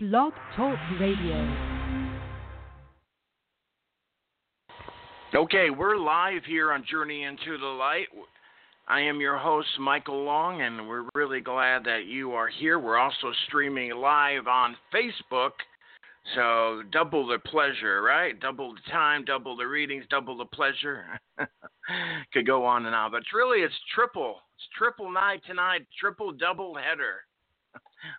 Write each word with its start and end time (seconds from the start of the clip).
Blog 0.00 0.32
Talk 0.54 0.78
Radio. 1.00 1.56
Okay, 5.34 5.70
we're 5.70 5.96
live 5.96 6.44
here 6.44 6.70
on 6.70 6.84
Journey 6.88 7.24
into 7.24 7.58
the 7.58 7.66
Light. 7.66 8.06
I 8.86 9.00
am 9.00 9.20
your 9.20 9.36
host, 9.36 9.66
Michael 9.80 10.22
Long, 10.22 10.62
and 10.62 10.86
we're 10.86 11.08
really 11.16 11.40
glad 11.40 11.82
that 11.86 12.04
you 12.06 12.30
are 12.30 12.46
here. 12.46 12.78
We're 12.78 12.96
also 12.96 13.32
streaming 13.48 13.90
live 13.96 14.46
on 14.46 14.76
Facebook, 14.94 15.50
so 16.36 16.82
double 16.92 17.26
the 17.26 17.40
pleasure, 17.40 18.00
right? 18.00 18.38
Double 18.38 18.74
the 18.74 18.92
time, 18.92 19.24
double 19.24 19.56
the 19.56 19.66
readings, 19.66 20.04
double 20.08 20.36
the 20.36 20.44
pleasure. 20.44 21.06
Could 22.32 22.46
go 22.46 22.64
on 22.64 22.86
and 22.86 22.94
on, 22.94 23.10
but 23.10 23.22
it's 23.22 23.34
really 23.34 23.62
it's 23.64 23.74
triple. 23.96 24.36
It's 24.58 24.68
triple 24.78 25.10
night 25.10 25.40
tonight, 25.44 25.88
triple 25.98 26.30
double 26.30 26.76
header. 26.76 27.24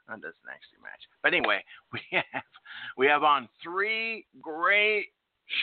That 0.08 0.22
doesn't 0.22 0.50
actually 0.50 0.82
match. 0.84 1.02
But 1.24 1.34
anyway, 1.34 1.64
we 1.94 2.02
have 2.12 2.44
we 2.98 3.08
have 3.08 3.24
on 3.24 3.48
three 3.64 4.26
great 4.42 5.08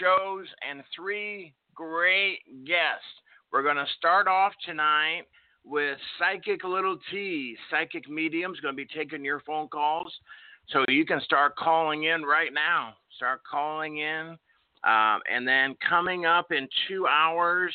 shows 0.00 0.46
and 0.68 0.82
three 0.94 1.52
great 1.74 2.40
guests. 2.66 3.04
We're 3.52 3.62
to 3.76 3.86
start 3.96 4.26
off 4.26 4.52
tonight 4.64 5.22
with 5.64 5.98
Psychic 6.18 6.64
Little 6.64 6.98
T. 7.10 7.56
Psychic 7.70 8.08
Medium's 8.08 8.60
to 8.74 8.76
be 8.76 8.86
taking 8.86 9.24
your 9.24 9.40
phone 9.40 9.68
calls. 9.68 10.12
So 10.68 10.84
you 10.88 11.04
can 11.04 11.20
start 11.20 11.56
calling 11.56 12.04
in 12.04 12.22
right 12.22 12.52
now. 12.52 12.94
Start 13.16 13.42
calling 13.48 13.98
in. 13.98 14.36
Um, 14.84 15.20
and 15.32 15.46
then 15.46 15.74
coming 15.88 16.26
up 16.26 16.52
in 16.52 16.68
two 16.88 17.06
hours 17.06 17.74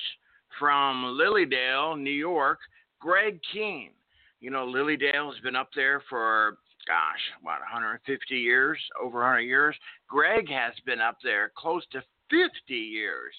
from 0.59 1.17
Lily 1.17 1.45
Dale, 1.45 1.95
New 1.95 2.11
York, 2.11 2.59
Greg 2.99 3.39
Keene. 3.51 3.91
You 4.41 4.49
know, 4.49 4.65
Lily 4.65 4.97
Dale 4.97 5.31
has 5.31 5.39
been 5.41 5.55
up 5.55 5.69
there 5.75 6.01
for, 6.09 6.57
gosh, 6.87 7.21
what, 7.43 7.59
150 7.59 8.35
years, 8.35 8.79
over 9.01 9.19
100 9.19 9.41
years. 9.41 9.75
Greg 10.07 10.49
has 10.49 10.73
been 10.85 10.99
up 10.99 11.17
there 11.23 11.51
close 11.55 11.83
to 11.91 12.01
50 12.31 12.73
years. 12.73 13.33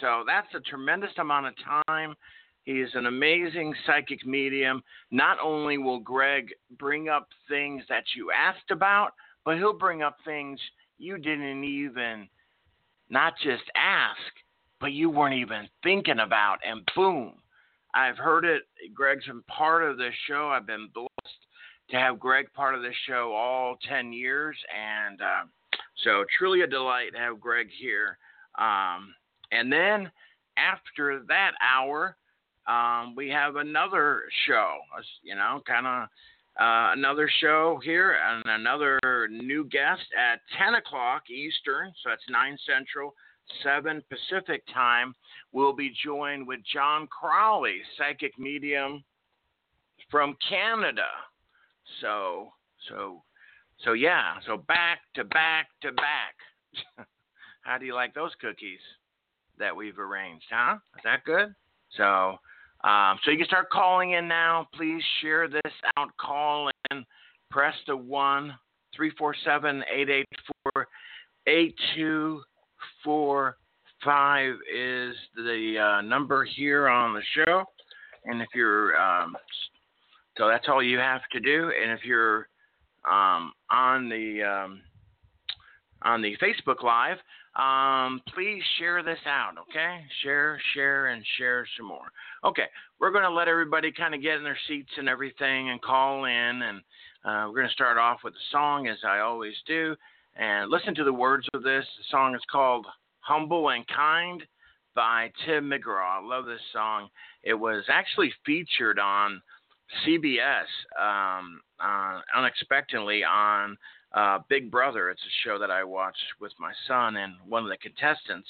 So 0.00 0.22
that's 0.26 0.54
a 0.54 0.60
tremendous 0.60 1.10
amount 1.18 1.46
of 1.46 1.54
time. 1.86 2.14
He 2.62 2.80
is 2.80 2.90
an 2.94 3.06
amazing 3.06 3.74
psychic 3.84 4.24
medium. 4.24 4.82
Not 5.10 5.38
only 5.42 5.76
will 5.78 6.00
Greg 6.00 6.50
bring 6.78 7.08
up 7.08 7.28
things 7.48 7.82
that 7.88 8.04
you 8.14 8.30
asked 8.30 8.70
about, 8.70 9.14
but 9.44 9.56
he'll 9.56 9.76
bring 9.76 10.02
up 10.02 10.18
things 10.24 10.60
you 10.98 11.18
didn't 11.18 11.64
even 11.64 12.28
not 13.10 13.34
just 13.42 13.64
ask, 13.74 14.20
but 14.80 14.92
you 14.92 15.10
weren't 15.10 15.34
even 15.34 15.68
thinking 15.82 16.20
about, 16.20 16.58
and 16.64 16.86
boom, 16.94 17.34
I've 17.98 18.16
heard 18.16 18.44
it. 18.44 18.62
Greg's 18.94 19.26
been 19.26 19.42
part 19.42 19.82
of 19.82 19.98
this 19.98 20.14
show. 20.28 20.48
I've 20.48 20.68
been 20.68 20.88
blessed 20.94 21.10
to 21.90 21.96
have 21.96 22.20
Greg 22.20 22.46
part 22.54 22.76
of 22.76 22.82
this 22.82 22.94
show 23.08 23.32
all 23.32 23.76
10 23.88 24.12
years. 24.12 24.56
And 24.72 25.20
uh, 25.20 25.44
so, 26.04 26.24
truly 26.38 26.60
a 26.60 26.66
delight 26.68 27.10
to 27.14 27.18
have 27.18 27.40
Greg 27.40 27.66
here. 27.76 28.16
Um, 28.56 29.14
and 29.50 29.72
then 29.72 30.12
after 30.56 31.24
that 31.26 31.52
hour, 31.60 32.16
um, 32.68 33.16
we 33.16 33.30
have 33.30 33.56
another 33.56 34.22
show, 34.46 34.76
you 35.24 35.34
know, 35.34 35.60
kind 35.66 35.86
of 35.86 36.02
uh, 36.60 36.92
another 36.92 37.28
show 37.40 37.80
here 37.82 38.16
and 38.28 38.44
another 38.46 39.00
new 39.28 39.64
guest 39.64 40.02
at 40.16 40.40
10 40.56 40.74
o'clock 40.74 41.30
Eastern. 41.30 41.92
So 42.02 42.10
that's 42.10 42.22
9 42.30 42.56
Central. 42.64 43.12
7 43.62 44.02
Pacific 44.10 44.62
time, 44.72 45.14
We'll 45.52 45.72
be 45.72 45.92
joined 46.04 46.46
with 46.46 46.60
John 46.72 47.06
Crowley, 47.06 47.78
psychic 47.96 48.38
medium 48.38 49.02
from 50.10 50.36
Canada. 50.48 51.08
So, 52.00 52.52
so, 52.88 53.22
so 53.84 53.92
yeah. 53.94 54.34
So 54.46 54.56
back 54.56 55.00
to 55.14 55.24
back 55.24 55.68
to 55.82 55.92
back. 55.92 56.34
How 57.62 57.78
do 57.78 57.86
you 57.86 57.94
like 57.94 58.14
those 58.14 58.32
cookies 58.40 58.80
that 59.58 59.74
we've 59.74 59.98
arranged? 59.98 60.46
Huh? 60.50 60.76
Is 60.96 61.02
that 61.04 61.24
good? 61.24 61.54
So, 61.96 62.38
um, 62.84 63.18
so 63.24 63.30
you 63.30 63.38
can 63.38 63.46
start 63.46 63.70
calling 63.70 64.12
in 64.12 64.28
now. 64.28 64.68
Please 64.74 65.02
share 65.20 65.48
this 65.48 65.72
out. 65.96 66.10
Call 66.18 66.70
in. 66.90 67.04
Press 67.50 67.74
the 67.86 67.96
one. 67.96 68.54
347 68.96 69.84
884 69.92 70.88
8244 71.46 73.56
five 74.04 74.54
is 74.74 75.14
the 75.36 75.76
uh, 75.78 76.00
number 76.02 76.44
here 76.44 76.88
on 76.88 77.14
the 77.14 77.22
show, 77.34 77.64
and 78.24 78.40
if 78.42 78.48
you're 78.54 78.96
um, 79.00 79.36
so 80.38 80.46
that's 80.46 80.68
all 80.68 80.82
you 80.82 80.98
have 80.98 81.22
to 81.32 81.40
do. 81.40 81.72
And 81.82 81.90
if 81.90 82.04
you're 82.04 82.48
um, 83.10 83.52
on 83.70 84.08
the 84.08 84.42
um, 84.42 84.80
on 86.02 86.22
the 86.22 86.36
Facebook 86.36 86.84
Live, 86.84 87.18
um, 87.56 88.22
please 88.32 88.62
share 88.78 89.02
this 89.02 89.18
out. 89.26 89.54
Okay, 89.68 90.00
share, 90.22 90.60
share, 90.74 91.08
and 91.08 91.24
share 91.36 91.66
some 91.76 91.86
more. 91.86 92.06
Okay, 92.44 92.66
we're 93.00 93.10
going 93.10 93.24
to 93.24 93.30
let 93.30 93.48
everybody 93.48 93.90
kind 93.90 94.14
of 94.14 94.22
get 94.22 94.36
in 94.36 94.44
their 94.44 94.58
seats 94.68 94.90
and 94.96 95.08
everything 95.08 95.70
and 95.70 95.82
call 95.82 96.24
in, 96.24 96.30
and 96.32 96.78
uh, 97.24 97.48
we're 97.48 97.56
going 97.56 97.66
to 97.68 97.74
start 97.74 97.98
off 97.98 98.20
with 98.22 98.34
a 98.34 98.46
song 98.52 98.86
as 98.86 98.98
I 99.04 99.18
always 99.18 99.54
do. 99.66 99.96
And 100.36 100.70
listen 100.70 100.94
to 100.94 101.04
the 101.04 101.12
words 101.12 101.48
of 101.52 101.64
this. 101.64 101.84
The 101.98 102.04
song 102.12 102.36
is 102.36 102.42
called 102.50 102.86
Humble 103.28 103.68
and 103.68 103.86
Kind 103.88 104.42
by 104.94 105.30
Tim 105.44 105.68
McGraw. 105.68 106.18
I 106.18 106.26
love 106.26 106.46
this 106.46 106.62
song. 106.72 107.08
It 107.42 107.52
was 107.52 107.84
actually 107.90 108.32
featured 108.46 108.98
on 108.98 109.42
CBS 110.02 110.64
um, 110.98 111.60
uh, 111.78 112.20
unexpectedly 112.34 113.22
on 113.24 113.76
uh, 114.14 114.38
Big 114.48 114.70
Brother. 114.70 115.10
It's 115.10 115.20
a 115.20 115.46
show 115.46 115.58
that 115.58 115.70
I 115.70 115.84
watch 115.84 116.16
with 116.40 116.52
my 116.58 116.72
son, 116.86 117.16
and 117.16 117.34
one 117.46 117.64
of 117.64 117.68
the 117.68 117.76
contestants 117.76 118.48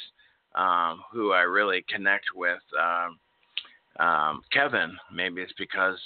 um, 0.54 1.02
who 1.12 1.32
I 1.32 1.40
really 1.40 1.84
connect 1.92 2.26
with, 2.36 2.62
um, 2.80 4.06
um, 4.06 4.42
Kevin. 4.52 4.96
Maybe 5.12 5.42
it's 5.42 5.52
because 5.58 5.98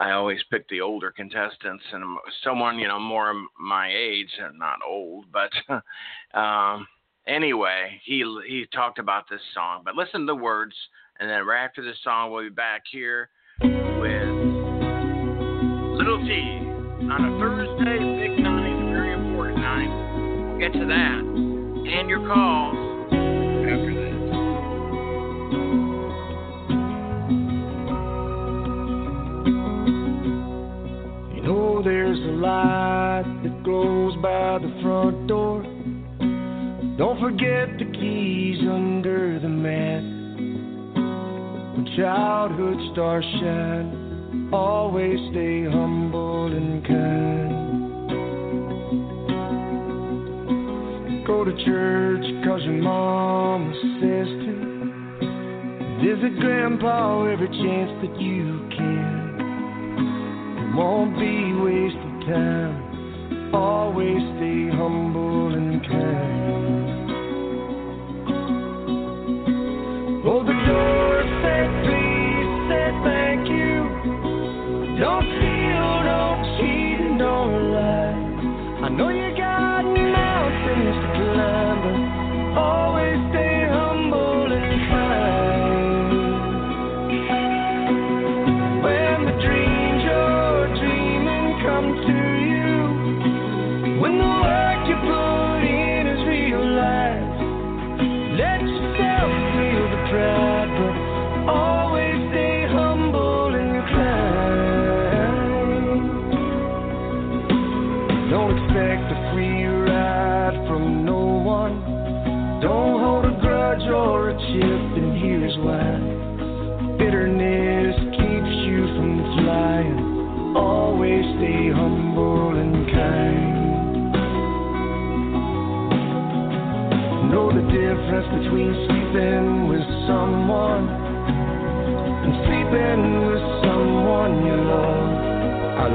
I 0.00 0.12
always 0.12 0.40
pick 0.50 0.66
the 0.70 0.80
older 0.80 1.10
contestants 1.10 1.84
and 1.92 2.18
someone 2.42 2.78
you 2.78 2.88
know 2.88 2.98
more 2.98 3.34
my 3.60 3.92
age, 3.94 4.32
and 4.40 4.58
not 4.58 4.78
old, 4.88 5.26
but 5.30 5.52
um, 6.38 6.86
anyway, 7.26 8.00
he 8.04 8.24
he 8.48 8.66
talked 8.72 8.98
about 8.98 9.28
this 9.30 9.40
song. 9.54 9.82
But 9.84 9.94
listen 9.96 10.20
to 10.20 10.26
the 10.26 10.34
words, 10.34 10.74
and 11.20 11.28
then 11.28 11.46
right 11.46 11.64
after 11.64 11.82
this 11.84 11.96
song, 12.02 12.32
we'll 12.32 12.44
be 12.44 12.50
back 12.50 12.82
here 12.90 13.28
with 13.60 14.28
Little 15.98 16.18
T 16.18 16.32
on 17.10 17.24
a 17.24 17.38
Thursday. 17.38 17.98
Big 17.98 18.38
night, 18.42 18.92
very 18.92 19.12
important 19.12 19.58
night. 19.58 20.50
We'll 20.50 20.58
get 20.58 20.72
to 20.72 20.86
that 20.86 21.22
and 21.92 22.08
your 22.08 22.26
calls. 22.26 22.76
After 23.62 23.94
this. 23.94 24.12
You 31.34 31.42
know, 31.42 31.82
there's 31.84 32.18
a 32.18 32.32
light 32.40 33.24
that 33.42 33.62
glows 33.62 34.14
by 34.22 34.58
the 34.58 34.80
front 34.82 35.26
door. 35.26 35.71
Don't 36.98 37.18
forget 37.20 37.78
the 37.78 37.84
keys 37.92 38.58
under 38.68 39.38
the 39.40 39.48
mat. 39.48 40.02
When 41.74 41.86
childhood 41.96 42.76
stars 42.92 43.24
shine, 43.40 44.50
always 44.52 45.18
stay 45.30 45.64
humble 45.64 46.52
and 46.52 46.86
kind. 46.86 47.62
Go 51.26 51.44
to 51.44 51.64
church 51.64 52.24
cause 52.44 52.62
your 52.64 52.82
mama 52.82 53.72
says 54.00 54.28
to. 54.28 54.52
Visit 56.04 56.40
grandpa 56.40 57.24
every 57.24 57.48
chance 57.48 57.92
that 58.02 58.20
you 58.20 58.68
can 58.76 59.22
won't 60.76 61.14
be 61.18 61.52
wasted 61.54 62.26
time. 62.28 63.54
Always 63.54 64.22
stay 64.36 64.68
humble 64.74 65.11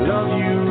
love 0.05 0.38
you 0.39 0.67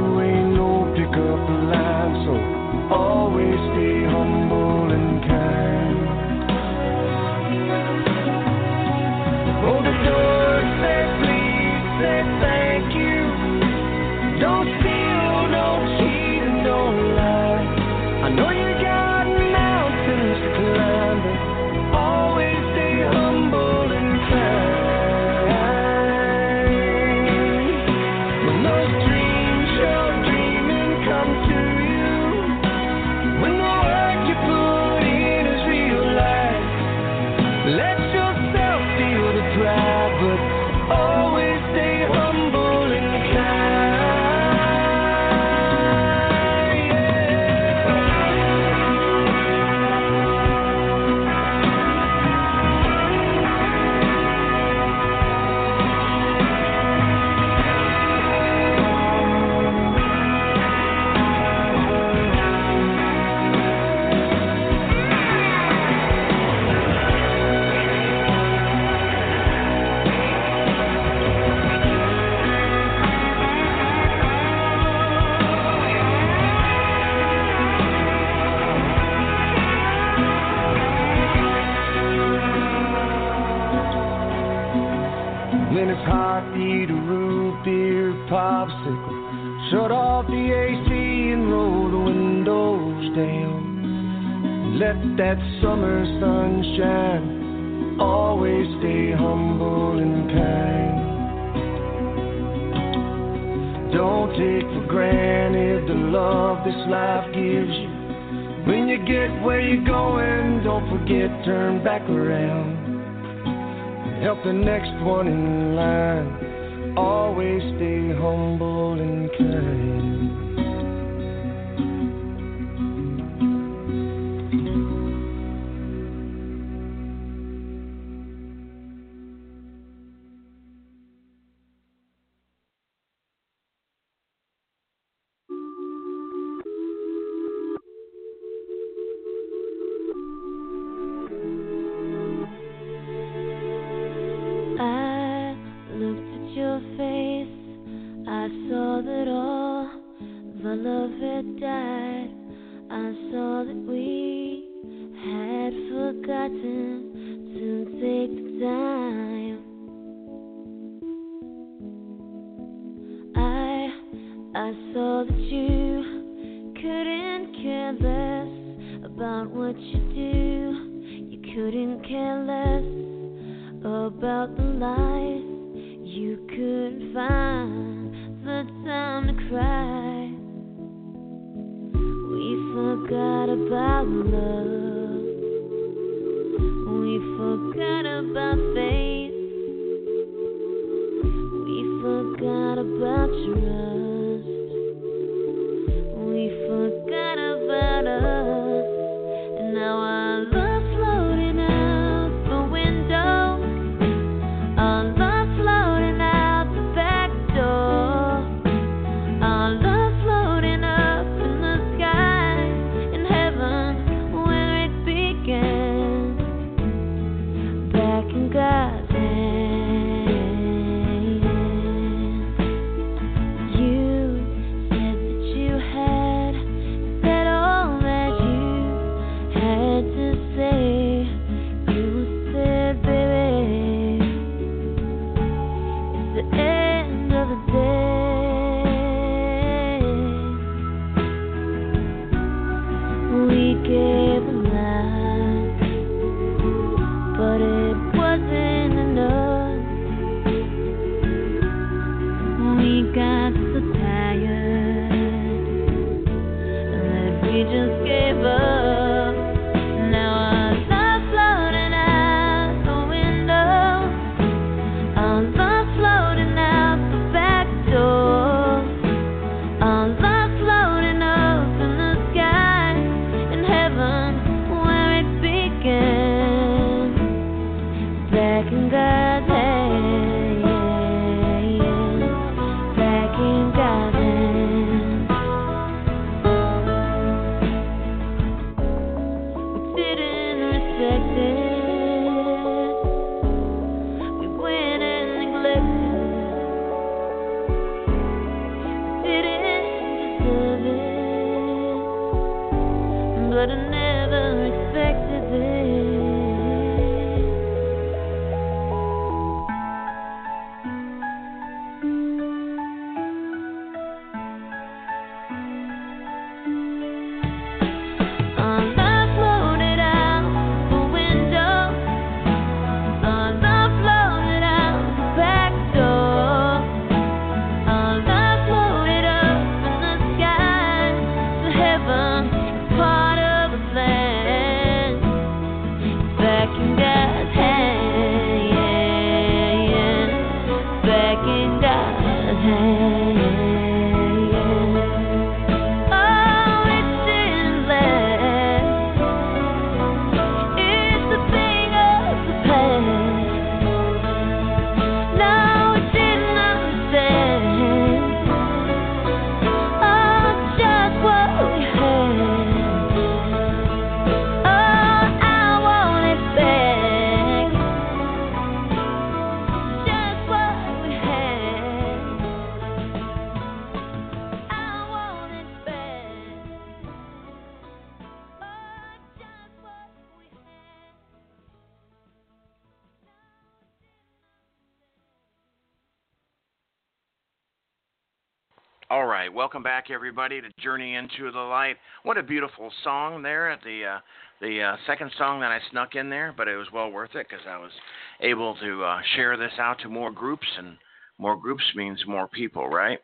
All 389.09 389.27
right, 389.27 389.53
welcome 389.53 389.85
back 389.85 390.11
everybody 390.11 390.61
to 390.61 390.67
Journey 390.83 391.15
into 391.15 391.53
the 391.53 391.61
Light. 391.61 391.97
What 392.25 392.39
a 392.39 392.43
beautiful 392.43 392.91
song 393.05 393.41
there 393.41 393.71
at 393.71 393.81
the 393.85 394.05
uh, 394.05 394.19
the 394.61 394.83
uh, 394.83 394.97
second 395.07 395.31
song 395.39 395.61
that 395.61 395.71
I 395.71 395.79
snuck 395.93 396.17
in 396.17 396.29
there, 396.29 396.53
but 396.57 396.67
it 396.67 396.75
was 396.75 396.89
well 396.93 397.13
worth 397.13 397.37
it 397.37 397.47
because 397.49 397.65
I 397.69 397.79
was 397.79 397.93
able 398.41 398.75
to 398.75 399.05
uh, 399.05 399.21
share 399.37 399.57
this 399.57 399.71
out 399.79 400.01
to 400.01 400.09
more 400.09 400.33
groups, 400.33 400.67
and 400.77 400.97
more 401.39 401.57
groups 401.57 401.85
means 401.95 402.19
more 402.27 402.49
people, 402.49 402.89
right? 402.89 403.21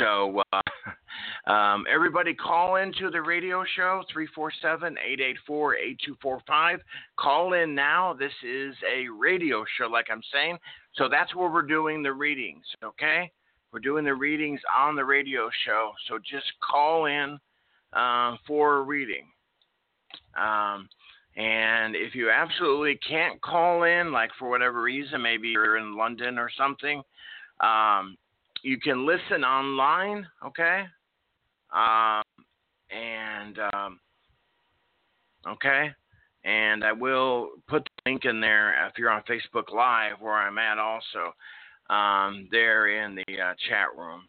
So 0.00 0.42
uh, 0.52 0.62
um, 1.48 1.84
everybody 1.88 2.34
call 2.34 2.74
into 2.74 3.08
the 3.08 3.22
radio 3.22 3.62
show 3.76 4.02
347-884-8245. 5.48 6.78
Call 7.16 7.52
in 7.52 7.72
now. 7.72 8.14
This 8.18 8.32
is 8.44 8.74
a 8.92 9.06
radio 9.08 9.64
show, 9.78 9.86
like 9.86 10.06
I'm 10.10 10.22
saying. 10.32 10.58
So 10.96 11.08
that's 11.08 11.36
where 11.36 11.48
we're 11.48 11.62
doing 11.62 12.02
the 12.02 12.12
readings, 12.12 12.64
okay? 12.82 13.30
We're 13.74 13.80
doing 13.80 14.04
the 14.04 14.14
readings 14.14 14.60
on 14.78 14.94
the 14.94 15.04
radio 15.04 15.50
show, 15.66 15.90
so 16.06 16.18
just 16.18 16.46
call 16.62 17.06
in 17.06 17.40
uh, 17.92 18.36
for 18.46 18.76
a 18.76 18.82
reading. 18.82 19.26
Um, 20.40 20.88
and 21.36 21.96
if 21.96 22.14
you 22.14 22.30
absolutely 22.30 22.96
can't 22.98 23.42
call 23.42 23.82
in, 23.82 24.12
like 24.12 24.30
for 24.38 24.48
whatever 24.48 24.80
reason, 24.80 25.20
maybe 25.20 25.48
you're 25.48 25.76
in 25.76 25.96
London 25.96 26.38
or 26.38 26.48
something, 26.56 27.02
um, 27.58 28.16
you 28.62 28.78
can 28.78 29.04
listen 29.04 29.42
online, 29.42 30.24
okay? 30.46 30.84
Um, 31.72 32.22
and 32.92 33.58
um, 33.74 33.98
okay, 35.48 35.90
and 36.44 36.84
I 36.84 36.92
will 36.92 37.48
put 37.66 37.82
the 37.82 38.12
link 38.12 38.24
in 38.24 38.40
there 38.40 38.86
if 38.86 38.92
you're 38.98 39.10
on 39.10 39.24
Facebook 39.28 39.74
Live, 39.74 40.20
where 40.20 40.34
I'm 40.34 40.58
at 40.58 40.78
also 40.78 41.34
um, 41.90 42.48
there 42.50 43.04
in 43.04 43.14
the 43.14 43.40
uh, 43.40 43.54
chat 43.68 43.88
room 43.96 44.22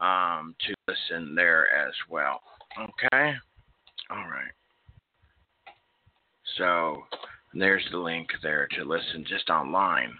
um, 0.00 0.54
to 0.66 0.74
listen 0.88 1.34
there 1.34 1.66
as 1.74 1.92
well. 2.08 2.40
Okay? 2.78 3.32
All 4.10 4.28
right. 4.28 4.52
So 6.56 7.02
there's 7.54 7.86
the 7.90 7.98
link 7.98 8.28
there 8.42 8.68
to 8.76 8.84
listen 8.84 9.24
just 9.28 9.50
online. 9.50 10.12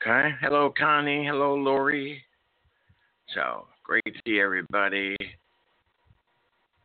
Okay? 0.00 0.30
Hello, 0.40 0.72
Connie. 0.76 1.26
Hello, 1.26 1.54
Lori. 1.54 2.22
So 3.34 3.66
great 3.84 4.04
to 4.06 4.20
see 4.26 4.40
everybody. 4.40 5.16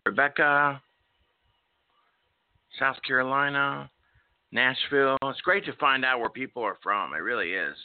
Rebecca, 0.06 0.82
South 2.80 2.98
Carolina, 3.08 3.90
Nashville. 4.52 5.18
It's 5.24 5.42
great 5.42 5.66
to 5.66 5.74
find 5.74 6.04
out 6.04 6.20
where 6.20 6.30
people 6.30 6.64
are 6.64 6.78
from. 6.84 7.14
It 7.14 7.18
really 7.18 7.54
is. 7.54 7.76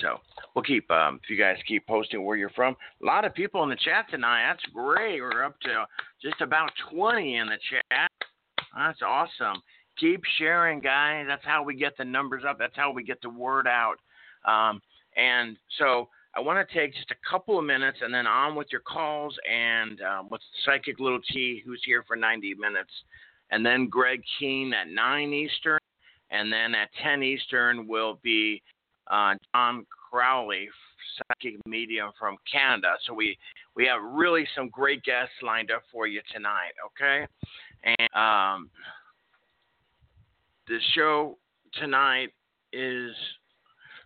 So 0.00 0.18
we'll 0.54 0.62
keep 0.62 0.90
um, 0.90 1.20
if 1.22 1.30
you 1.30 1.36
guys 1.36 1.56
keep 1.66 1.86
posting 1.86 2.24
where 2.24 2.36
you're 2.36 2.50
from. 2.50 2.76
A 3.02 3.06
lot 3.06 3.24
of 3.24 3.34
people 3.34 3.62
in 3.62 3.70
the 3.70 3.76
chat 3.76 4.06
tonight. 4.10 4.46
That's 4.46 4.72
great. 4.74 5.20
We're 5.20 5.44
up 5.44 5.58
to 5.60 5.86
just 6.22 6.40
about 6.40 6.70
20 6.92 7.36
in 7.36 7.46
the 7.46 7.58
chat. 7.70 8.10
That's 8.76 9.02
awesome. 9.02 9.62
Keep 9.98 10.22
sharing, 10.38 10.80
guys. 10.80 11.26
That's 11.28 11.44
how 11.44 11.62
we 11.62 11.76
get 11.76 11.96
the 11.96 12.04
numbers 12.04 12.42
up. 12.48 12.58
That's 12.58 12.76
how 12.76 12.92
we 12.92 13.04
get 13.04 13.22
the 13.22 13.30
word 13.30 13.68
out. 13.68 13.96
Um, 14.44 14.82
and 15.16 15.56
so 15.78 16.08
I 16.36 16.40
want 16.40 16.66
to 16.66 16.74
take 16.74 16.94
just 16.94 17.12
a 17.12 17.30
couple 17.30 17.58
of 17.58 17.64
minutes 17.64 17.98
and 18.02 18.12
then 18.12 18.26
on 18.26 18.56
with 18.56 18.66
your 18.72 18.80
calls 18.80 19.36
and 19.50 20.00
um, 20.02 20.28
with 20.30 20.40
Psychic 20.64 20.98
Little 20.98 21.20
T, 21.32 21.62
who's 21.64 21.80
here 21.84 22.02
for 22.06 22.16
90 22.16 22.54
minutes, 22.54 22.90
and 23.50 23.64
then 23.64 23.88
Greg 23.88 24.20
Keene 24.38 24.74
at 24.74 24.88
9 24.88 25.32
Eastern, 25.32 25.78
and 26.30 26.52
then 26.52 26.74
at 26.74 26.88
10 27.04 27.22
Eastern 27.22 27.86
will 27.86 28.18
be 28.22 28.60
uh, 29.08 29.34
John 29.54 29.86
Crowley, 30.10 30.68
psychic 31.16 31.54
medium 31.66 32.10
from 32.18 32.36
Canada. 32.50 32.94
So 33.06 33.14
we 33.14 33.36
we 33.76 33.86
have 33.86 34.00
really 34.02 34.46
some 34.56 34.68
great 34.68 35.02
guests 35.02 35.34
lined 35.42 35.70
up 35.70 35.82
for 35.92 36.06
you 36.06 36.20
tonight. 36.32 36.72
Okay, 36.86 37.26
and 37.82 38.08
um, 38.14 38.70
the 40.68 40.78
show 40.94 41.38
tonight 41.74 42.28
is 42.72 43.12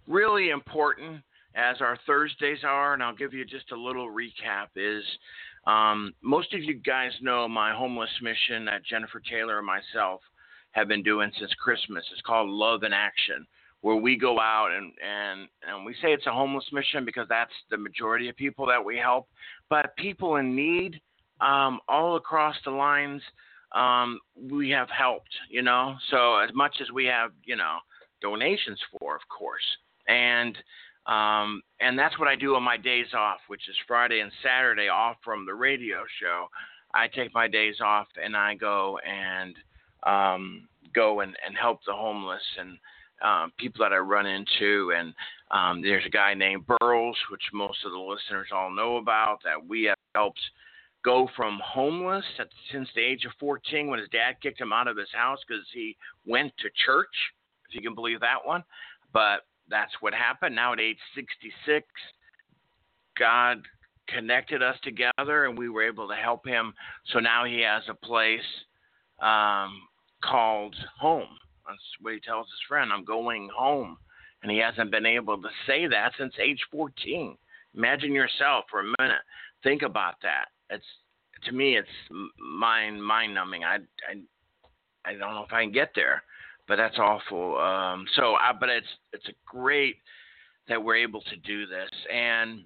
really 0.06 0.50
important 0.50 1.22
as 1.54 1.76
our 1.80 1.98
Thursdays 2.06 2.58
are, 2.64 2.94
and 2.94 3.02
I'll 3.02 3.14
give 3.14 3.34
you 3.34 3.44
just 3.44 3.72
a 3.72 3.76
little 3.76 4.08
recap. 4.08 4.68
Is 4.76 5.04
um, 5.66 6.14
most 6.22 6.54
of 6.54 6.62
you 6.62 6.74
guys 6.74 7.12
know 7.20 7.48
my 7.48 7.74
homeless 7.74 8.10
mission 8.22 8.64
that 8.66 8.84
Jennifer 8.84 9.20
Taylor 9.20 9.58
and 9.58 9.66
myself 9.66 10.20
have 10.72 10.88
been 10.88 11.02
doing 11.02 11.30
since 11.38 11.52
Christmas. 11.54 12.04
It's 12.12 12.22
called 12.22 12.48
Love 12.48 12.82
in 12.82 12.92
Action 12.92 13.46
where 13.82 13.96
we 13.96 14.16
go 14.16 14.40
out 14.40 14.70
and, 14.76 14.92
and, 15.04 15.48
and 15.68 15.84
we 15.84 15.92
say 15.94 16.12
it's 16.12 16.26
a 16.26 16.32
homeless 16.32 16.64
mission 16.72 17.04
because 17.04 17.26
that's 17.28 17.52
the 17.70 17.76
majority 17.76 18.28
of 18.28 18.36
people 18.36 18.66
that 18.66 18.84
we 18.84 18.96
help. 18.96 19.28
But 19.70 19.96
people 19.96 20.36
in 20.36 20.56
need 20.56 21.00
um, 21.40 21.78
all 21.88 22.16
across 22.16 22.56
the 22.64 22.70
lines, 22.70 23.22
um, 23.72 24.18
we 24.50 24.70
have 24.70 24.88
helped, 24.90 25.30
you 25.48 25.62
know. 25.62 25.94
So 26.10 26.38
as 26.38 26.50
much 26.54 26.76
as 26.80 26.90
we 26.90 27.04
have, 27.04 27.30
you 27.44 27.56
know, 27.56 27.78
donations 28.20 28.80
for, 28.98 29.14
of 29.14 29.22
course. 29.28 29.62
And 30.08 30.56
um, 31.06 31.62
and 31.80 31.98
that's 31.98 32.18
what 32.18 32.28
I 32.28 32.36
do 32.36 32.54
on 32.54 32.62
my 32.62 32.76
days 32.76 33.06
off, 33.16 33.38
which 33.48 33.66
is 33.68 33.74
Friday 33.86 34.20
and 34.20 34.30
Saturday 34.42 34.88
off 34.88 35.16
from 35.24 35.46
the 35.46 35.54
radio 35.54 36.04
show. 36.20 36.48
I 36.92 37.08
take 37.08 37.32
my 37.34 37.48
days 37.48 37.76
off 37.82 38.08
and 38.22 38.36
I 38.36 38.54
go 38.54 38.98
and 39.06 39.56
um, 40.04 40.68
go 40.94 41.20
and, 41.20 41.34
and 41.46 41.56
help 41.56 41.80
the 41.86 41.94
homeless 41.94 42.42
and 42.58 42.76
um, 43.22 43.52
people 43.58 43.84
that 43.84 43.92
I 43.92 43.98
run 43.98 44.26
into. 44.26 44.92
And 44.96 45.14
um, 45.50 45.82
there's 45.82 46.06
a 46.06 46.10
guy 46.10 46.34
named 46.34 46.66
Burles, 46.66 47.14
which 47.30 47.42
most 47.52 47.78
of 47.84 47.92
the 47.92 47.98
listeners 47.98 48.48
all 48.52 48.70
know 48.70 48.96
about, 48.96 49.38
that 49.44 49.66
we 49.66 49.84
have 49.84 49.96
helped 50.14 50.40
go 51.04 51.28
from 51.36 51.60
homeless 51.64 52.24
at, 52.38 52.48
since 52.72 52.88
the 52.94 53.00
age 53.00 53.24
of 53.24 53.32
14 53.38 53.88
when 53.88 53.98
his 53.98 54.08
dad 54.10 54.36
kicked 54.42 54.60
him 54.60 54.72
out 54.72 54.88
of 54.88 54.96
his 54.96 55.08
house 55.12 55.38
because 55.46 55.64
he 55.72 55.96
went 56.26 56.52
to 56.58 56.68
church, 56.84 57.14
if 57.68 57.74
you 57.74 57.80
can 57.80 57.94
believe 57.94 58.20
that 58.20 58.44
one. 58.44 58.64
But 59.12 59.46
that's 59.70 59.92
what 60.00 60.12
happened. 60.12 60.56
Now 60.56 60.72
at 60.72 60.80
age 60.80 60.98
66, 61.14 61.86
God 63.18 63.62
connected 64.08 64.62
us 64.62 64.76
together 64.82 65.46
and 65.46 65.56
we 65.56 65.68
were 65.68 65.86
able 65.86 66.08
to 66.08 66.14
help 66.14 66.46
him. 66.46 66.72
So 67.12 67.20
now 67.20 67.44
he 67.44 67.60
has 67.60 67.82
a 67.88 67.94
place 67.94 68.40
um, 69.20 69.82
called 70.22 70.74
home. 70.98 71.28
That's 71.68 71.80
what 72.00 72.14
he 72.14 72.20
tells 72.20 72.46
his 72.46 72.60
friend. 72.66 72.90
I'm 72.92 73.04
going 73.04 73.48
home. 73.54 73.98
And 74.42 74.50
he 74.50 74.58
hasn't 74.58 74.90
been 74.90 75.06
able 75.06 75.40
to 75.40 75.48
say 75.66 75.86
that 75.86 76.12
since 76.18 76.34
age 76.40 76.60
14. 76.70 77.36
Imagine 77.76 78.12
yourself 78.12 78.64
for 78.70 78.80
a 78.80 78.94
minute. 78.98 79.20
Think 79.62 79.82
about 79.82 80.14
that. 80.22 80.46
It's 80.70 80.84
to 81.44 81.52
me, 81.52 81.76
it's 81.76 81.88
mind 82.38 83.02
mind 83.04 83.34
numbing. 83.34 83.64
I, 83.64 83.76
I 84.08 84.20
I 85.04 85.12
don't 85.12 85.34
know 85.34 85.44
if 85.44 85.52
I 85.52 85.62
can 85.62 85.72
get 85.72 85.92
there, 85.94 86.22
but 86.66 86.76
that's 86.76 86.98
awful. 86.98 87.58
Um, 87.58 88.06
so, 88.16 88.34
I, 88.34 88.52
but 88.58 88.68
it's 88.68 88.86
it's 89.12 89.28
a 89.28 89.32
great 89.46 89.96
that 90.68 90.82
we're 90.82 90.96
able 90.96 91.22
to 91.22 91.36
do 91.36 91.66
this, 91.66 91.90
and 92.12 92.64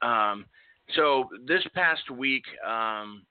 um, 0.00 0.46
so 0.94 1.28
this 1.46 1.62
past 1.74 2.10
week, 2.10 2.44
um, 2.66 3.24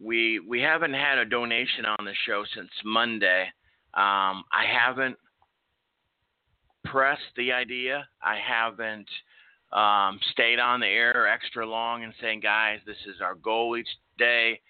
we 0.00 0.40
we 0.40 0.60
haven't 0.60 0.94
had 0.94 1.18
a 1.18 1.24
donation 1.24 1.84
on 1.84 2.04
the 2.04 2.14
show 2.26 2.44
since 2.54 2.70
Monday. 2.84 3.46
Um, 3.96 4.44
I 4.52 4.64
haven't 4.70 5.16
pressed 6.84 7.22
the 7.36 7.52
idea. 7.52 8.06
I 8.22 8.36
haven't 8.36 9.08
um, 9.72 10.20
stayed 10.32 10.58
on 10.58 10.80
the 10.80 10.86
air 10.86 11.26
extra 11.26 11.66
long 11.66 12.04
and 12.04 12.12
saying, 12.20 12.40
guys, 12.40 12.80
this 12.86 12.96
is 13.06 13.20
our 13.20 13.34
goal 13.34 13.76
each 13.76 13.88
day. 14.18 14.60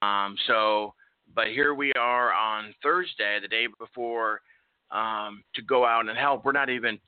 Um, 0.00 0.36
so, 0.46 0.94
but 1.34 1.48
here 1.48 1.74
we 1.74 1.92
are 1.92 2.32
on 2.32 2.74
Thursday, 2.82 3.38
the 3.42 3.48
day 3.48 3.66
before, 3.78 4.40
um, 4.90 5.42
to 5.54 5.62
go 5.62 5.84
out 5.84 6.08
and 6.08 6.16
help. 6.16 6.44
We're 6.44 6.52
not 6.52 6.70
even 6.70 6.98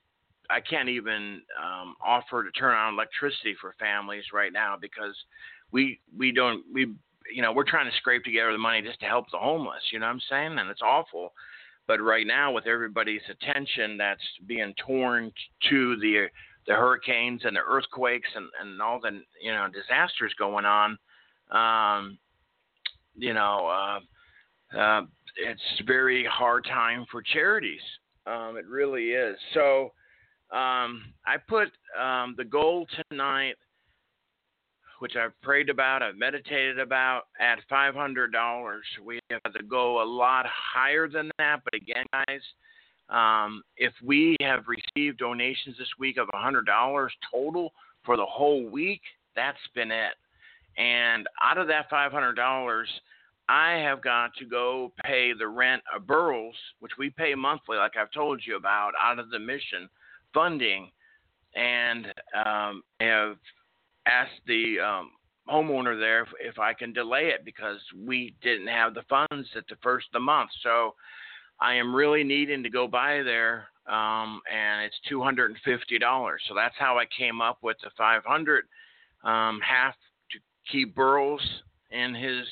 I 0.51 0.59
can't 0.59 0.89
even 0.89 1.41
um, 1.61 1.95
offer 2.05 2.43
to 2.43 2.51
turn 2.51 2.75
on 2.75 2.93
electricity 2.93 3.55
for 3.59 3.73
families 3.79 4.25
right 4.33 4.51
now 4.51 4.75
because 4.79 5.15
we 5.71 5.99
we 6.17 6.31
don't 6.31 6.63
we 6.71 6.93
you 7.33 7.41
know 7.41 7.53
we're 7.53 7.63
trying 7.63 7.89
to 7.89 7.97
scrape 7.97 8.23
together 8.23 8.51
the 8.51 8.57
money 8.57 8.81
just 8.81 8.99
to 8.99 9.05
help 9.05 9.31
the 9.31 9.37
homeless. 9.37 9.81
You 9.91 9.99
know 9.99 10.07
what 10.07 10.13
I'm 10.13 10.21
saying? 10.29 10.59
And 10.59 10.69
it's 10.69 10.81
awful. 10.81 11.33
But 11.87 11.99
right 12.01 12.25
now, 12.25 12.51
with 12.51 12.67
everybody's 12.67 13.21
attention 13.29 13.97
that's 13.97 14.21
being 14.47 14.73
torn 14.85 15.31
to 15.69 15.95
the 15.97 16.27
the 16.67 16.73
hurricanes 16.73 17.41
and 17.43 17.55
the 17.55 17.61
earthquakes 17.61 18.29
and, 18.35 18.47
and 18.61 18.81
all 18.81 18.99
the 18.99 19.21
you 19.41 19.51
know 19.51 19.67
disasters 19.67 20.33
going 20.37 20.65
on, 20.65 20.97
um, 21.51 22.17
you 23.15 23.33
know, 23.33 23.67
uh, 23.67 24.77
uh, 24.77 25.01
it's 25.35 25.61
a 25.79 25.83
very 25.83 26.25
hard 26.25 26.65
time 26.65 27.05
for 27.11 27.21
charities. 27.21 27.81
Um, 28.25 28.55
it 28.57 28.65
really 28.67 29.09
is. 29.09 29.35
So 29.53 29.91
um, 30.51 31.03
I 31.25 31.37
put 31.47 31.69
um, 31.99 32.35
the 32.37 32.45
goal 32.45 32.85
tonight, 33.09 33.55
which 35.01 35.15
I've 35.15 35.33
prayed 35.41 35.67
about, 35.71 36.03
I've 36.03 36.15
meditated 36.15 36.77
about, 36.77 37.23
at 37.39 37.57
$500. 37.71 38.29
We 39.03 39.19
have 39.31 39.53
to 39.53 39.63
go 39.63 40.03
a 40.03 40.05
lot 40.05 40.45
higher 40.45 41.07
than 41.07 41.31
that, 41.39 41.61
but 41.63 41.73
again, 41.73 42.05
guys, 42.13 42.41
um, 43.09 43.63
if 43.77 43.93
we 44.05 44.37
have 44.41 44.65
received 44.67 45.17
donations 45.17 45.75
this 45.79 45.87
week 45.97 46.17
of 46.17 46.27
$100 46.27 47.07
total 47.33 47.73
for 48.05 48.15
the 48.15 48.25
whole 48.25 48.69
week, 48.69 49.01
that's 49.35 49.57
been 49.73 49.89
it. 49.89 50.13
And 50.77 51.25
out 51.43 51.57
of 51.57 51.67
that 51.67 51.89
$500, 51.89 52.83
I 53.49 53.71
have 53.71 54.03
got 54.03 54.35
to 54.35 54.45
go 54.45 54.91
pay 55.03 55.33
the 55.33 55.47
rent 55.47 55.81
of 55.95 56.03
Burles, 56.03 56.53
which 56.79 56.91
we 56.99 57.09
pay 57.09 57.33
monthly, 57.33 57.77
like 57.77 57.97
I've 57.99 58.11
told 58.11 58.43
you 58.45 58.55
about, 58.55 58.91
out 59.01 59.17
of 59.17 59.31
the 59.31 59.39
mission 59.39 59.89
funding 60.31 60.91
and 61.55 62.05
um, 62.45 62.83
have 62.99 63.37
asked 64.05 64.41
the 64.47 64.79
um, 64.79 65.11
homeowner 65.49 65.99
there 65.99 66.23
if, 66.23 66.29
if, 66.39 66.59
I 66.59 66.73
can 66.73 66.93
delay 66.93 67.29
it 67.29 67.45
because 67.45 67.79
we 68.05 68.35
didn't 68.41 68.67
have 68.67 68.93
the 68.93 69.03
funds 69.09 69.47
at 69.55 69.67
the 69.69 69.75
first 69.81 70.07
of 70.07 70.13
the 70.13 70.19
month. 70.19 70.49
So 70.63 70.95
I 71.59 71.75
am 71.75 71.95
really 71.95 72.23
needing 72.23 72.63
to 72.63 72.69
go 72.69 72.87
by 72.87 73.21
there, 73.23 73.67
um, 73.87 74.41
and 74.51 74.83
it's 74.83 74.95
two 75.07 75.21
hundred 75.21 75.51
and 75.51 75.59
fifty 75.63 75.99
dollars. 75.99 76.41
So 76.47 76.55
that's 76.55 76.75
how 76.77 76.97
I 76.97 77.05
came 77.17 77.41
up 77.41 77.59
with 77.61 77.77
the 77.83 77.91
five 77.97 78.23
hundred. 78.25 78.65
Um, 79.23 79.59
half 79.61 79.93
to 80.31 80.39
keep 80.71 80.95
Burles 80.95 81.45
in 81.91 82.15
his 82.15 82.45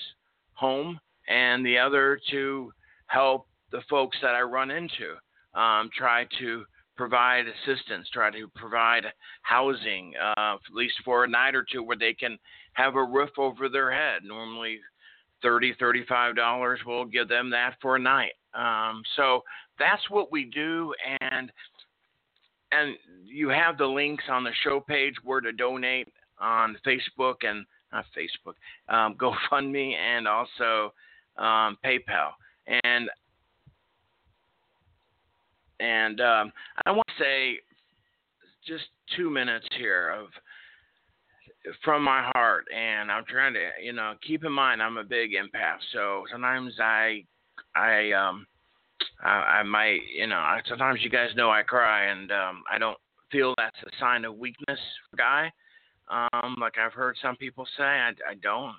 home, 0.54 1.00
and 1.28 1.66
the 1.66 1.78
other 1.78 2.20
to 2.32 2.72
help 3.08 3.48
the 3.72 3.82
folks 3.90 4.18
that 4.22 4.36
I 4.36 4.42
run 4.42 4.70
into. 4.72 5.16
Um, 5.56 5.90
try 5.98 6.28
to 6.40 6.64
provide 7.00 7.46
assistance, 7.48 8.10
try 8.12 8.30
to 8.30 8.50
provide 8.58 9.06
housing, 9.44 10.12
uh, 10.22 10.56
at 10.56 10.74
least 10.74 10.96
for 11.06 11.24
a 11.24 11.28
night 11.30 11.56
or 11.56 11.64
two, 11.72 11.82
where 11.82 11.96
they 11.96 12.14
can 12.14 12.38
have 12.74 12.96
a 12.96 13.04
roof 13.04 13.30
over 13.38 13.70
their 13.70 13.90
head. 13.90 14.22
Normally, 14.26 14.80
thirty, 15.42 15.74
thirty-five 15.80 16.36
dollars. 16.36 16.82
We'll 16.86 17.06
give 17.06 17.30
them 17.30 17.50
that 17.52 17.76
for 17.82 17.96
a 17.96 18.00
night. 18.00 18.34
Um, 18.54 19.02
so 19.16 19.44
that's 19.80 20.02
what 20.10 20.30
we 20.30 20.44
do, 20.44 20.94
and 21.22 21.50
and 22.74 22.98
you 23.24 23.48
have 23.48 23.78
the 23.78 23.86
links 23.86 24.26
on 24.30 24.44
the 24.44 24.52
show 24.66 24.82
page 24.82 25.16
where 25.24 25.40
to 25.40 25.54
donate 25.54 26.10
on 26.38 26.76
Facebook 26.86 27.36
and 27.44 27.66
not 27.94 28.08
Facebook, 28.14 28.56
um, 28.94 29.16
GoFundMe, 29.52 29.96
and 29.96 30.28
also 30.28 30.94
um, 31.38 31.78
PayPal. 31.86 32.32
And 32.84 33.10
and 35.80 36.22
um, 36.22 36.52
I 36.86 36.92
want 36.92 37.08
to 37.08 37.24
say 37.24 37.60
just 38.68 38.86
two 39.16 39.30
minutes 39.30 39.68
here 39.78 40.10
of 40.12 40.28
from 41.84 42.04
my 42.04 42.30
heart, 42.34 42.66
and 42.76 43.12
I'm 43.12 43.26
trying 43.26 43.54
to, 43.54 43.70
you 43.84 43.94
know, 43.94 44.14
keep 44.26 44.44
in 44.44 44.52
mind 44.52 44.82
I'm 44.82 44.98
a 44.98 45.04
big 45.04 45.32
empath, 45.32 45.80
so 45.94 46.24
sometimes 46.32 46.74
I, 46.80 47.24
I, 47.76 48.12
um, 48.12 48.46
I, 49.24 49.30
I 49.30 49.64
might, 49.64 50.00
you 50.16 50.28
know, 50.28 50.38
I, 50.38 50.62
sometimes 50.68 51.00
you 51.04 51.10
guys 51.10 51.30
know 51.36 51.52
I 51.52 51.64
cry, 51.64 52.06
and 52.06 52.32
um, 52.32 52.64
I 52.72 52.78
don't 52.78 52.98
feel 53.32 53.54
that's 53.58 53.76
a 53.86 53.90
sign 54.00 54.26
of 54.26 54.38
weakness, 54.38 54.80
guy. 55.18 55.52
Um, 56.10 56.56
like 56.60 56.74
I've 56.84 56.94
heard 56.94 57.18
some 57.22 57.36
people 57.36 57.68
say, 57.78 57.84
I, 57.84 58.10
I 58.10 58.36
don't, 58.42 58.76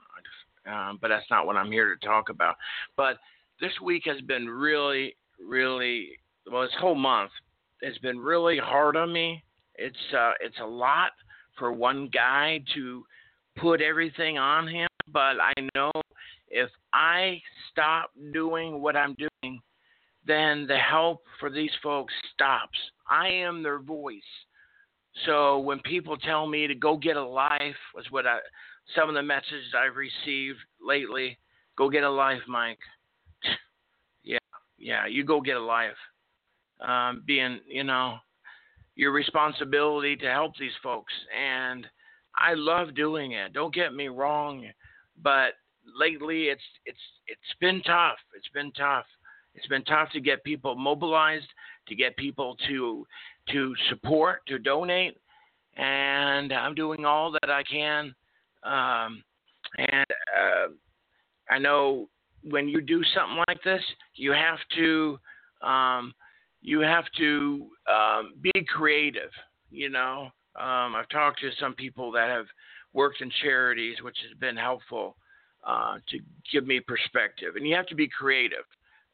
um, 0.67 0.99
but 1.01 1.09
that's 1.09 1.31
not 1.31 1.47
what 1.47 1.57
I'm 1.57 1.71
here 1.71 1.95
to 1.95 2.07
talk 2.07 2.29
about. 2.29 2.57
But 2.97 3.19
this 3.61 3.73
week 3.83 4.03
has 4.07 4.21
been 4.23 4.49
really, 4.49 5.15
really 5.39 6.11
well, 6.51 6.63
this 6.63 6.71
whole 6.81 6.95
month 6.95 7.31
has 7.83 7.97
been 7.99 8.19
really 8.19 8.59
hard 8.59 8.97
on 8.97 9.13
me. 9.13 9.43
It's 9.77 9.97
uh, 10.17 10.33
it's 10.41 10.59
a 10.63 10.67
lot 10.67 11.13
for 11.59 11.73
one 11.73 12.09
guy 12.13 12.63
to 12.75 13.05
put 13.57 13.81
everything 13.81 14.39
on 14.39 14.69
him, 14.69 14.89
but 15.13 15.37
I 15.41 15.53
know 15.75 15.91
if 16.49 16.71
I 16.93 17.41
stop 17.71 18.11
doing 18.33 18.81
what 18.83 18.97
I'm 18.97 19.15
doing, 19.15 19.61
then 20.27 20.67
the 20.67 20.77
help 20.77 21.23
for 21.39 21.51
these 21.51 21.71
folks 21.83 22.13
stops. 22.35 22.79
I 23.09 23.29
am 23.29 23.63
their 23.63 23.79
voice. 23.79 24.21
So 25.27 25.59
when 25.59 25.81
people 25.81 26.17
tell 26.17 26.47
me 26.47 26.67
to 26.67 26.75
go 26.75 26.97
get 26.97 27.17
a 27.17 27.25
life, 27.25 27.77
was 27.95 28.07
what 28.11 28.27
I, 28.27 28.39
some 28.95 29.09
of 29.09 29.15
the 29.15 29.23
messages 29.23 29.75
I've 29.77 29.97
received 29.97 30.59
lately. 30.81 31.39
Go 31.77 31.89
get 31.89 32.05
a 32.05 32.11
life, 32.11 32.43
Mike. 32.47 32.79
yeah, 34.25 34.39
yeah, 34.79 35.07
you 35.07 35.25
go 35.25 35.41
get 35.41 35.57
a 35.57 35.65
life 35.65 35.97
um, 36.87 37.23
being, 37.27 37.61
you 37.69 37.85
know, 37.85 38.17
your 38.97 39.13
responsibility 39.13 40.17
to 40.17 40.27
help 40.31 40.57
these 40.59 40.73
folks. 40.83 41.13
And 41.37 41.87
I 42.37 42.55
love 42.55 42.95
doing 42.95 43.33
it. 43.33 43.53
Don't 43.53 43.75
get 43.75 43.95
me 43.95 44.09
wrong, 44.09 44.67
but 45.23 45.55
lately 45.99 46.45
it's 46.45 46.63
it's 46.85 46.99
it's 47.27 47.41
been 47.61 47.83
tough. 47.83 48.17
It's 48.37 48.49
been 48.55 48.73
tough. 48.73 49.07
It's 49.55 49.67
been 49.67 49.85
tough 49.85 50.11
to 50.13 50.21
get 50.21 50.45
people 50.45 50.75
mobilized, 50.75 51.49
to 51.89 51.95
get 51.95 52.17
people 52.17 52.57
to 52.69 53.07
to 53.51 53.75
support, 53.89 54.47
to 54.47 54.59
donate, 54.59 55.17
and 55.77 56.53
I'm 56.53 56.75
doing 56.75 57.05
all 57.05 57.33
that 57.33 57.51
I 57.51 57.63
can. 57.63 58.15
Um, 58.63 59.25
and 59.79 60.07
uh, 60.37 60.69
I 61.49 61.59
know 61.59 62.09
when 62.43 62.69
you 62.69 62.81
do 62.81 63.03
something 63.15 63.43
like 63.49 63.63
this, 63.65 63.83
you 64.15 64.33
have 64.33 64.59
to 64.77 65.19
um, 65.63 66.15
you 66.63 66.81
have 66.81 67.05
to 67.19 67.69
um, 67.93 68.35
be 68.41 68.53
creative. 68.69 69.31
You 69.71 69.91
know, 69.91 70.31
um, 70.57 70.95
I've 70.95 71.09
talked 71.09 71.41
to 71.41 71.51
some 71.61 71.75
people 71.75 72.13
that 72.13 72.29
have 72.29 72.47
worked 72.93 73.21
in 73.21 73.31
charities, 73.43 73.97
which 74.03 74.17
has 74.29 74.37
been 74.39 74.57
helpful 74.57 75.17
uh, 75.67 75.99
to 76.09 76.19
give 76.53 76.67
me 76.67 76.81
perspective. 76.81 77.57
And 77.57 77.67
you 77.67 77.75
have 77.77 77.87
to 77.87 77.95
be 77.95 78.09
creative. 78.09 78.65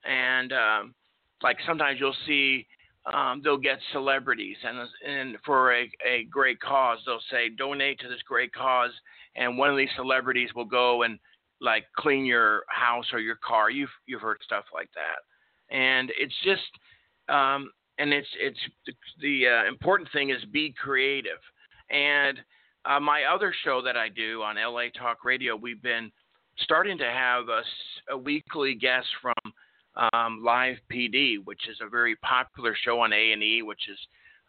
And 0.04 0.52
um, 0.52 0.94
like 1.42 1.58
sometimes 1.66 1.98
you'll 2.00 2.14
see 2.26 2.66
um, 3.12 3.40
they'll 3.44 3.56
get 3.56 3.78
celebrities, 3.92 4.56
and 4.64 4.78
and 5.06 5.36
for 5.44 5.72
a, 5.72 5.88
a 6.04 6.24
great 6.24 6.60
cause, 6.60 6.98
they'll 7.06 7.20
say 7.30 7.48
donate 7.56 8.00
to 8.00 8.08
this 8.08 8.22
great 8.26 8.52
cause, 8.52 8.90
and 9.36 9.56
one 9.56 9.70
of 9.70 9.76
these 9.76 9.94
celebrities 9.94 10.50
will 10.56 10.64
go 10.64 11.04
and 11.04 11.18
like 11.60 11.84
clean 11.96 12.24
your 12.24 12.64
house 12.68 13.06
or 13.12 13.20
your 13.20 13.38
car. 13.46 13.70
You've 13.70 13.90
you've 14.06 14.22
heard 14.22 14.38
stuff 14.44 14.64
like 14.74 14.90
that, 14.94 15.76
and 15.76 16.10
it's 16.18 16.34
just 16.42 16.62
um, 17.28 17.70
and 17.98 18.12
it's 18.12 18.28
it's 18.38 18.58
the, 18.86 18.92
the 19.20 19.46
uh, 19.46 19.68
important 19.68 20.08
thing 20.12 20.30
is 20.30 20.44
be 20.52 20.72
creative. 20.72 21.38
And 21.90 22.38
uh, 22.84 23.00
my 23.00 23.24
other 23.24 23.54
show 23.64 23.82
that 23.82 23.96
I 23.96 24.08
do 24.08 24.42
on 24.42 24.56
LA 24.56 24.88
Talk 24.96 25.24
Radio, 25.24 25.56
we've 25.56 25.82
been 25.82 26.10
starting 26.58 26.98
to 26.98 27.04
have 27.04 27.48
a, 27.48 27.62
a 28.10 28.16
weekly 28.16 28.74
guest 28.74 29.06
from 29.20 30.08
um, 30.12 30.42
Live 30.44 30.76
PD, 30.92 31.36
which 31.44 31.68
is 31.68 31.78
a 31.80 31.88
very 31.88 32.16
popular 32.16 32.76
show 32.84 33.00
on 33.00 33.12
A 33.12 33.32
and 33.32 33.42
E, 33.42 33.62
which 33.62 33.88
is 33.90 33.98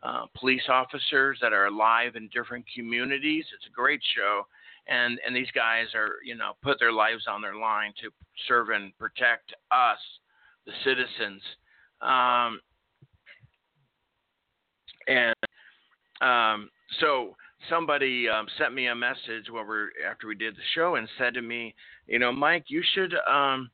uh, 0.04 0.26
police 0.38 0.64
officers 0.70 1.38
that 1.42 1.54
are 1.54 1.72
live 1.72 2.16
in 2.16 2.30
different 2.34 2.66
communities. 2.76 3.46
It's 3.56 3.68
a 3.68 3.74
great 3.74 4.02
show, 4.16 4.44
and 4.88 5.20
and 5.26 5.36
these 5.36 5.52
guys 5.56 5.88
are 5.96 6.16
you 6.24 6.36
know 6.36 6.54
put 6.62 6.80
their 6.80 6.92
lives 6.92 7.26
on 7.28 7.42
their 7.42 7.56
line 7.56 7.94
to 8.02 8.10
serve 8.48 8.70
and 8.70 8.98
protect 8.98 9.54
us, 9.72 10.00
the 10.66 10.74
citizens. 10.84 11.42
Um, 12.02 12.60
and 15.08 15.36
um, 16.22 16.70
so 17.00 17.36
somebody 17.70 18.28
um, 18.30 18.48
sent 18.58 18.74
me 18.74 18.88
a 18.88 18.96
message 18.96 19.46
after 20.10 20.28
we 20.28 20.36
did 20.36 20.56
the 20.56 20.62
show 20.76 20.96
and 20.96 21.08
said 21.18 21.34
to 21.34 21.42
me, 21.42 21.74
you 22.08 22.20
know, 22.20 22.32
Mike, 22.32 22.66
you 22.68 22.84
should. 22.94 23.14
Um, 23.30 23.70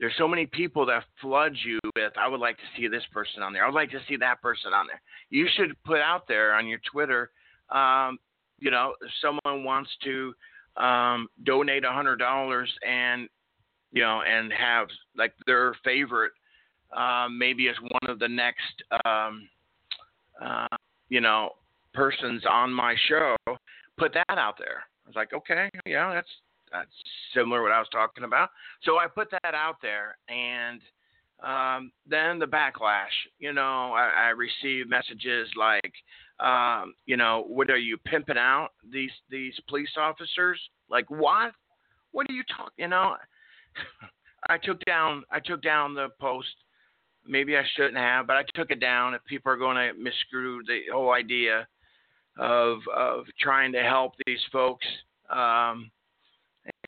there's 0.00 0.14
so 0.18 0.26
many 0.26 0.46
people 0.46 0.84
that 0.86 1.04
flood 1.20 1.52
you 1.64 1.78
with. 1.94 2.12
I 2.18 2.28
would 2.28 2.40
like 2.40 2.56
to 2.56 2.62
see 2.76 2.88
this 2.88 3.04
person 3.12 3.42
on 3.42 3.52
there. 3.52 3.64
I 3.64 3.66
would 3.68 3.74
like 3.74 3.90
to 3.90 4.00
see 4.08 4.16
that 4.16 4.42
person 4.42 4.72
on 4.72 4.86
there. 4.86 5.00
You 5.30 5.46
should 5.56 5.80
put 5.84 6.00
out 6.00 6.26
there 6.26 6.54
on 6.54 6.66
your 6.66 6.80
Twitter. 6.90 7.30
Um, 7.70 8.18
you 8.58 8.70
know, 8.70 8.94
if 9.00 9.10
someone 9.22 9.64
wants 9.64 9.90
to 10.04 10.34
um, 10.76 11.28
donate 11.44 11.84
a 11.84 11.92
hundred 11.92 12.16
dollars 12.16 12.70
and 12.86 13.28
you 13.92 14.02
know 14.02 14.22
and 14.22 14.52
have 14.52 14.88
like 15.16 15.32
their 15.46 15.74
favorite 15.84 16.32
uh, 16.96 17.28
maybe 17.30 17.68
as 17.68 17.76
one 17.80 18.10
of 18.10 18.18
the 18.18 18.28
next 18.28 18.82
um, 19.04 19.48
uh, 20.40 20.76
you 21.08 21.20
know 21.20 21.50
persons 21.92 22.42
on 22.48 22.72
my 22.72 22.94
show, 23.08 23.36
put 23.98 24.12
that 24.14 24.38
out 24.38 24.56
there. 24.58 24.82
I 25.04 25.08
was 25.08 25.16
like, 25.16 25.32
okay, 25.32 25.68
yeah, 25.86 26.12
that's 26.12 26.28
that's 26.72 26.90
similar 27.34 27.58
to 27.58 27.62
what 27.62 27.72
I 27.72 27.78
was 27.78 27.88
talking 27.92 28.24
about. 28.24 28.50
So 28.82 28.98
I 28.98 29.06
put 29.06 29.30
that 29.30 29.54
out 29.54 29.76
there, 29.80 30.16
and 30.28 30.80
um, 31.42 31.92
then 32.08 32.38
the 32.38 32.46
backlash. 32.46 33.14
You 33.38 33.52
know, 33.52 33.92
I, 33.92 34.10
I 34.16 34.28
received 34.30 34.88
messages 34.88 35.48
like, 35.56 35.92
um, 36.40 36.94
you 37.06 37.16
know, 37.16 37.44
what 37.46 37.70
are 37.70 37.78
you 37.78 37.96
pimping 37.98 38.38
out 38.38 38.70
these 38.90 39.12
these 39.30 39.54
police 39.68 39.90
officers? 39.96 40.60
Like 40.90 41.10
what? 41.10 41.52
What 42.12 42.28
are 42.28 42.34
you 42.34 42.44
talking? 42.56 42.72
You 42.78 42.88
know, 42.88 43.16
I 44.48 44.58
took 44.58 44.80
down 44.84 45.24
I 45.30 45.40
took 45.40 45.62
down 45.62 45.94
the 45.94 46.08
post. 46.20 46.48
Maybe 47.26 47.56
I 47.56 47.62
shouldn't 47.74 47.96
have, 47.96 48.26
but 48.26 48.36
I 48.36 48.44
took 48.54 48.70
it 48.70 48.80
down. 48.80 49.14
If 49.14 49.24
people 49.24 49.50
are 49.50 49.56
going 49.56 49.76
to 49.76 49.92
miscrew 49.98 50.62
the 50.66 50.80
whole 50.92 51.12
idea 51.12 51.66
of 52.38 52.78
of 52.94 53.24
trying 53.40 53.72
to 53.72 53.82
help 53.82 54.12
these 54.26 54.40
folks. 54.52 54.86
Um, 55.30 55.90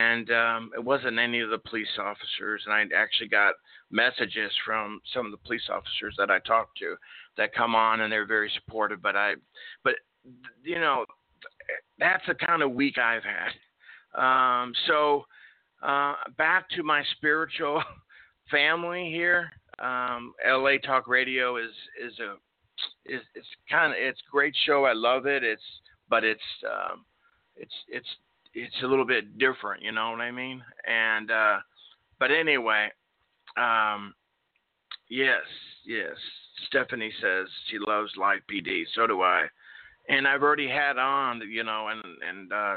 and 0.01 0.31
um, 0.31 0.71
it 0.75 0.83
wasn't 0.83 1.19
any 1.19 1.41
of 1.41 1.51
the 1.51 1.59
police 1.59 1.99
officers. 1.99 2.63
And 2.65 2.75
I 2.75 2.85
actually 2.97 3.29
got 3.29 3.55
messages 3.91 4.51
from 4.65 5.01
some 5.13 5.27
of 5.27 5.33
the 5.33 5.39
police 5.39 5.69
officers 5.71 6.15
that 6.19 6.31
I 6.31 6.39
talked 6.41 6.79
to 6.79 6.97
that 7.37 7.55
come 7.55 7.75
on, 7.75 8.01
and 8.01 8.13
they're 8.13 8.27
very 8.27 8.51
supportive. 8.55 9.03
But 9.03 9.17
I, 9.17 9.35
but 9.85 9.95
you 10.63 10.79
know, 10.79 11.05
that's 11.99 12.25
the 12.27 12.35
kind 12.35 12.63
of 12.63 12.73
week 12.73 12.99
I've 12.99 13.23
had. 13.23 13.53
Um, 14.15 14.73
so 14.87 15.25
uh, 15.83 16.15
back 16.39 16.69
to 16.71 16.83
my 16.83 17.03
spiritual 17.17 17.83
family 18.51 19.11
here. 19.11 19.51
Um, 19.79 20.33
LA 20.47 20.79
Talk 20.85 21.07
Radio 21.07 21.57
is 21.57 21.73
is 22.03 22.19
a 22.19 22.35
is 23.05 23.23
it's 23.35 23.47
kind 23.71 23.93
of 23.93 23.99
it's 23.99 24.21
great 24.31 24.55
show. 24.65 24.85
I 24.85 24.93
love 24.93 25.27
it. 25.27 25.45
It's 25.45 25.63
but 26.09 26.25
it's 26.25 26.41
um, 26.65 27.05
it's 27.57 27.75
it's 27.89 28.09
it's 28.55 28.83
a 28.83 28.87
little 28.87 29.07
bit 29.07 29.39
different. 29.39 29.83
You 29.83 29.93
know 29.93 30.11
what 30.11 30.21
I 30.21 30.31
mean? 30.31 30.63
And 30.87 31.31
uh, 31.31 31.59
but 32.19 32.31
anyway, 32.31 32.89
um, 33.57 34.15
yes, 35.09 35.43
yes. 35.85 36.17
Stephanie 36.69 37.13
says 37.21 37.47
she 37.71 37.79
loves 37.79 38.11
live 38.17 38.41
PD. 38.51 38.85
So 38.95 39.07
do 39.07 39.23
I. 39.23 39.45
And 40.09 40.27
I've 40.27 40.43
already 40.43 40.69
had 40.69 40.99
on, 40.99 41.43
you 41.51 41.65
know, 41.65 41.89
and 41.89 42.03
and 42.29 42.53
uh, 42.53 42.77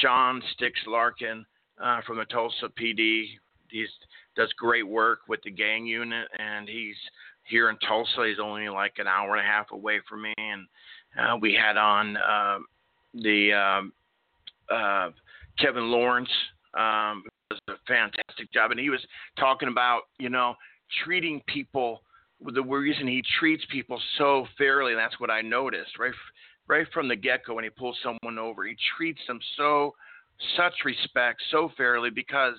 Sean 0.00 0.42
Sticks 0.54 0.80
Larkin 0.86 1.44
uh, 1.82 2.00
from 2.06 2.16
the 2.18 2.24
Tulsa 2.26 2.68
PD. 2.80 3.26
He's 3.70 3.88
does 4.36 4.52
great 4.54 4.86
work 4.86 5.20
with 5.28 5.40
the 5.42 5.50
gang 5.50 5.86
unit, 5.86 6.28
and 6.38 6.68
he's 6.68 6.96
here 7.44 7.70
in 7.70 7.76
Tulsa. 7.86 8.26
He's 8.26 8.38
only 8.42 8.68
like 8.68 8.94
an 8.98 9.06
hour 9.06 9.36
and 9.36 9.44
a 9.44 9.48
half 9.48 9.70
away 9.72 10.00
from 10.08 10.22
me, 10.22 10.34
and 10.36 10.66
uh, 11.18 11.36
we 11.40 11.54
had 11.54 11.76
on 11.76 12.16
uh, 12.16 12.58
the 13.14 13.52
um, 13.52 13.92
uh, 14.70 15.10
Kevin 15.58 15.90
Lawrence. 15.90 16.30
Um, 16.74 17.24
was 17.50 17.60
a 17.68 17.72
fantastic 17.86 18.52
job, 18.52 18.70
and 18.70 18.78
he 18.78 18.90
was 18.90 19.00
talking 19.38 19.68
about 19.68 20.02
you 20.18 20.28
know 20.28 20.54
treating 21.04 21.42
people. 21.46 22.02
The 22.40 22.62
reason 22.62 23.06
he 23.06 23.22
treats 23.38 23.64
people 23.70 24.00
so 24.16 24.46
fairly, 24.56 24.92
and 24.92 24.98
that's 24.98 25.20
what 25.20 25.30
I 25.30 25.42
noticed 25.42 25.98
right, 25.98 26.12
right 26.68 26.86
from 26.94 27.06
the 27.06 27.16
get-go 27.16 27.54
when 27.54 27.64
he 27.64 27.70
pulls 27.70 27.98
someone 28.02 28.38
over. 28.38 28.64
He 28.64 28.76
treats 28.96 29.20
them 29.26 29.40
so 29.58 29.94
such 30.56 30.72
respect, 30.86 31.42
so 31.50 31.70
fairly 31.76 32.08
because 32.08 32.54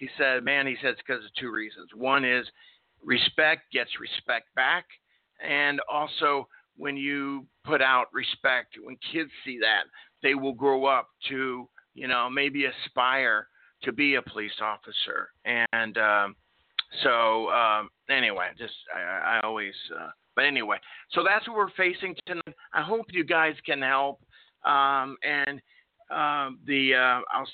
he 0.00 0.08
said, 0.16 0.42
man, 0.42 0.66
he 0.66 0.76
says 0.82 0.96
because 0.96 1.22
of 1.22 1.30
two 1.38 1.50
reasons. 1.50 1.90
One 1.94 2.24
is 2.24 2.46
respect 3.04 3.70
gets 3.70 3.90
respect 4.00 4.46
back. 4.56 4.86
And 5.46 5.78
also, 5.92 6.48
when 6.76 6.96
you 6.96 7.46
put 7.64 7.82
out 7.82 8.06
respect, 8.12 8.76
when 8.82 8.96
kids 9.12 9.30
see 9.44 9.58
that, 9.60 9.82
they 10.22 10.34
will 10.34 10.54
grow 10.54 10.86
up 10.86 11.08
to, 11.28 11.68
you 11.94 12.08
know, 12.08 12.30
maybe 12.30 12.64
aspire 12.64 13.46
to 13.82 13.92
be 13.92 14.14
a 14.14 14.22
police 14.22 14.58
officer. 14.62 15.28
And 15.44 15.98
um, 15.98 16.34
so, 17.02 17.50
um, 17.50 17.90
anyway, 18.08 18.48
just 18.58 18.72
I, 18.94 19.36
I 19.36 19.40
always, 19.44 19.74
uh, 20.00 20.10
but 20.34 20.46
anyway, 20.46 20.78
so 21.12 21.22
that's 21.22 21.46
what 21.46 21.58
we're 21.58 21.70
facing 21.76 22.14
tonight. 22.26 22.56
I 22.72 22.80
hope 22.80 23.06
you 23.10 23.24
guys 23.24 23.54
can 23.66 23.82
help. 23.82 24.22
Um, 24.64 25.16
and 25.22 25.60
um, 26.10 26.58
the 26.66 26.94
uh, 26.94 27.20
I'll 27.32 27.48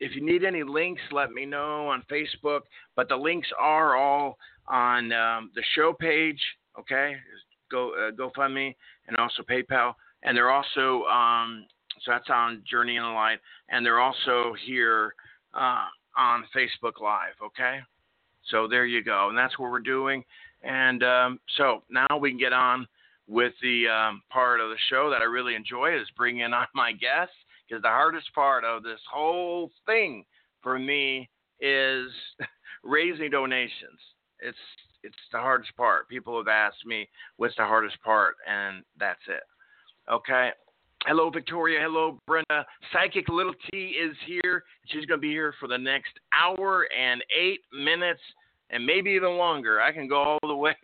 if 0.00 0.14
you 0.14 0.24
need 0.24 0.44
any 0.44 0.62
links, 0.62 1.02
let 1.12 1.30
me 1.32 1.44
know 1.44 1.88
on 1.88 2.02
Facebook. 2.10 2.60
But 2.96 3.08
the 3.08 3.16
links 3.16 3.48
are 3.58 3.96
all 3.96 4.38
on 4.66 5.12
um, 5.12 5.50
the 5.54 5.62
show 5.74 5.92
page. 5.92 6.40
Okay, 6.78 7.16
go 7.70 7.92
uh, 7.94 8.10
GoFundMe 8.12 8.74
and 9.08 9.16
also 9.16 9.42
PayPal, 9.42 9.94
and 10.22 10.36
they're 10.36 10.50
also 10.50 11.04
um, 11.04 11.66
so 12.04 12.12
that's 12.12 12.30
on 12.30 12.62
Journey 12.70 12.96
in 12.96 13.02
the 13.02 13.08
Light, 13.08 13.38
and 13.68 13.84
they're 13.84 14.00
also 14.00 14.54
here 14.64 15.14
uh, 15.54 15.86
on 16.16 16.44
Facebook 16.54 17.00
Live. 17.00 17.34
Okay, 17.44 17.80
so 18.50 18.68
there 18.68 18.86
you 18.86 19.02
go, 19.02 19.28
and 19.28 19.36
that's 19.36 19.58
what 19.58 19.70
we're 19.70 19.80
doing. 19.80 20.24
And 20.62 21.02
um, 21.02 21.40
so 21.56 21.82
now 21.90 22.18
we 22.20 22.30
can 22.30 22.38
get 22.38 22.52
on 22.52 22.86
with 23.28 23.52
the 23.62 23.88
um, 23.88 24.22
part 24.30 24.60
of 24.60 24.70
the 24.70 24.76
show 24.88 25.10
that 25.10 25.20
I 25.20 25.24
really 25.24 25.54
enjoy 25.54 25.96
is 25.98 26.08
bringing 26.16 26.42
on 26.52 26.66
my 26.74 26.92
guests 26.92 27.34
because 27.68 27.82
the 27.82 27.88
hardest 27.88 28.32
part 28.34 28.64
of 28.64 28.82
this 28.82 29.00
whole 29.12 29.70
thing 29.86 30.24
for 30.62 30.78
me 30.78 31.28
is 31.60 32.08
raising 32.84 33.30
donations. 33.30 34.00
It's 34.40 34.58
it's 35.02 35.16
the 35.32 35.38
hardest 35.38 35.76
part. 35.76 36.08
People 36.08 36.36
have 36.38 36.48
asked 36.48 36.84
me 36.84 37.08
what's 37.36 37.56
the 37.56 37.64
hardest 37.64 38.00
part, 38.02 38.34
and 38.48 38.82
that's 38.98 39.20
it. 39.28 39.42
Okay. 40.10 40.50
Hello, 41.06 41.30
Victoria. 41.30 41.78
Hello, 41.80 42.18
Brenda. 42.26 42.66
Psychic 42.92 43.28
Little 43.28 43.54
T 43.70 43.90
is 43.90 44.16
here. 44.26 44.64
She's 44.86 45.06
going 45.06 45.18
to 45.18 45.22
be 45.22 45.30
here 45.30 45.54
for 45.60 45.68
the 45.68 45.78
next 45.78 46.10
hour 46.34 46.88
and 46.92 47.22
eight 47.40 47.60
minutes, 47.72 48.20
and 48.70 48.84
maybe 48.84 49.10
even 49.10 49.36
longer. 49.36 49.80
I 49.80 49.92
can 49.92 50.08
go 50.08 50.16
all 50.16 50.38
the 50.42 50.54
way 50.56 50.74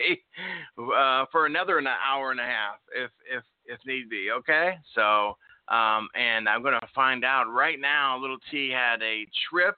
uh, 0.78 1.24
for 1.32 1.46
another 1.46 1.78
an 1.78 1.88
hour 1.88 2.30
and 2.30 2.38
a 2.38 2.44
half 2.44 2.76
if 2.94 3.10
if 3.30 3.42
if 3.66 3.80
need 3.84 4.08
be. 4.08 4.28
Okay. 4.30 4.74
So 4.94 5.36
um, 5.68 6.08
and 6.14 6.48
I'm 6.48 6.62
going 6.62 6.78
to 6.78 6.88
find 6.94 7.24
out 7.24 7.44
right 7.50 7.80
now. 7.80 8.18
Little 8.18 8.38
T 8.50 8.70
had 8.70 9.02
a 9.02 9.26
trip, 9.50 9.76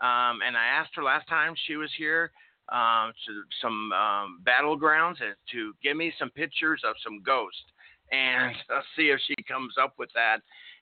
um, 0.00 0.40
and 0.46 0.56
I 0.56 0.66
asked 0.66 0.92
her 0.96 1.02
last 1.02 1.28
time 1.28 1.54
she 1.66 1.76
was 1.76 1.90
here 1.96 2.30
um, 2.70 3.12
to 3.26 3.42
some 3.60 3.92
um, 3.92 4.42
battlegrounds 4.44 5.18
to 5.52 5.72
give 5.82 5.96
me 5.96 6.12
some 6.18 6.30
pictures 6.30 6.82
of 6.84 6.96
some 7.02 7.22
ghosts, 7.22 7.60
and 8.12 8.54
I'll 8.70 8.82
see 8.96 9.10
if 9.10 9.20
she 9.26 9.34
comes 9.46 9.74
up 9.80 9.94
with 9.98 10.10
that. 10.14 10.38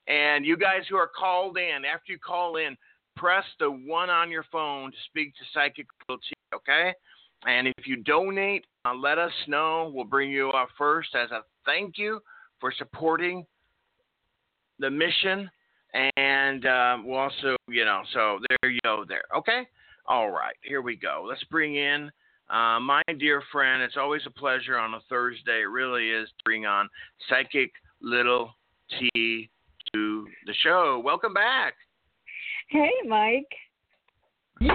And 0.07 0.45
you 0.45 0.55
guys 0.55 0.81
who 0.89 0.95
are 0.97 1.09
called 1.09 1.57
in, 1.57 1.83
after 1.85 2.11
you 2.11 2.19
call 2.19 2.57
in, 2.57 2.77
press 3.15 3.45
the 3.59 3.69
one 3.69 4.09
on 4.09 4.29
your 4.29 4.45
phone 4.51 4.91
to 4.91 4.97
speak 5.09 5.33
to 5.35 5.41
Psychic 5.53 5.87
Little 6.07 6.19
T. 6.19 6.33
Okay. 6.53 6.93
And 7.47 7.67
if 7.67 7.85
you 7.85 7.97
donate, 7.97 8.65
uh, 8.85 8.93
let 8.93 9.17
us 9.17 9.31
know. 9.47 9.91
We'll 9.93 10.05
bring 10.05 10.31
you 10.31 10.49
up 10.51 10.69
first 10.77 11.09
as 11.15 11.31
a 11.31 11.41
thank 11.65 11.97
you 11.97 12.19
for 12.59 12.73
supporting 12.77 13.45
the 14.79 14.89
mission, 14.89 15.49
and 16.17 16.65
um, 16.65 17.05
we'll 17.07 17.19
also, 17.19 17.55
you 17.67 17.85
know, 17.85 18.01
so 18.13 18.39
there 18.49 18.71
you 18.71 18.79
go 18.83 19.05
there. 19.07 19.23
Okay? 19.35 19.67
All 20.07 20.29
right, 20.29 20.55
here 20.61 20.81
we 20.81 20.95
go. 20.95 21.25
Let's 21.27 21.43
bring 21.45 21.75
in 21.75 22.11
uh, 22.49 22.79
my 22.79 23.01
dear 23.19 23.41
friend. 23.51 23.81
It's 23.81 23.97
always 23.97 24.21
a 24.25 24.29
pleasure 24.31 24.77
on 24.77 24.93
a 24.93 24.99
Thursday. 25.09 25.61
It 25.61 25.69
really 25.71 26.09
is 26.09 26.27
to 26.29 26.43
bring 26.43 26.65
on 26.65 26.89
Psychic 27.29 27.71
Little 28.01 28.55
T 28.99 29.49
to 29.93 30.27
the 30.45 30.53
show. 30.61 31.01
Welcome 31.03 31.33
back. 31.33 31.73
Hey, 32.69 32.91
Mike. 33.07 33.47
Yeah! 34.61 34.71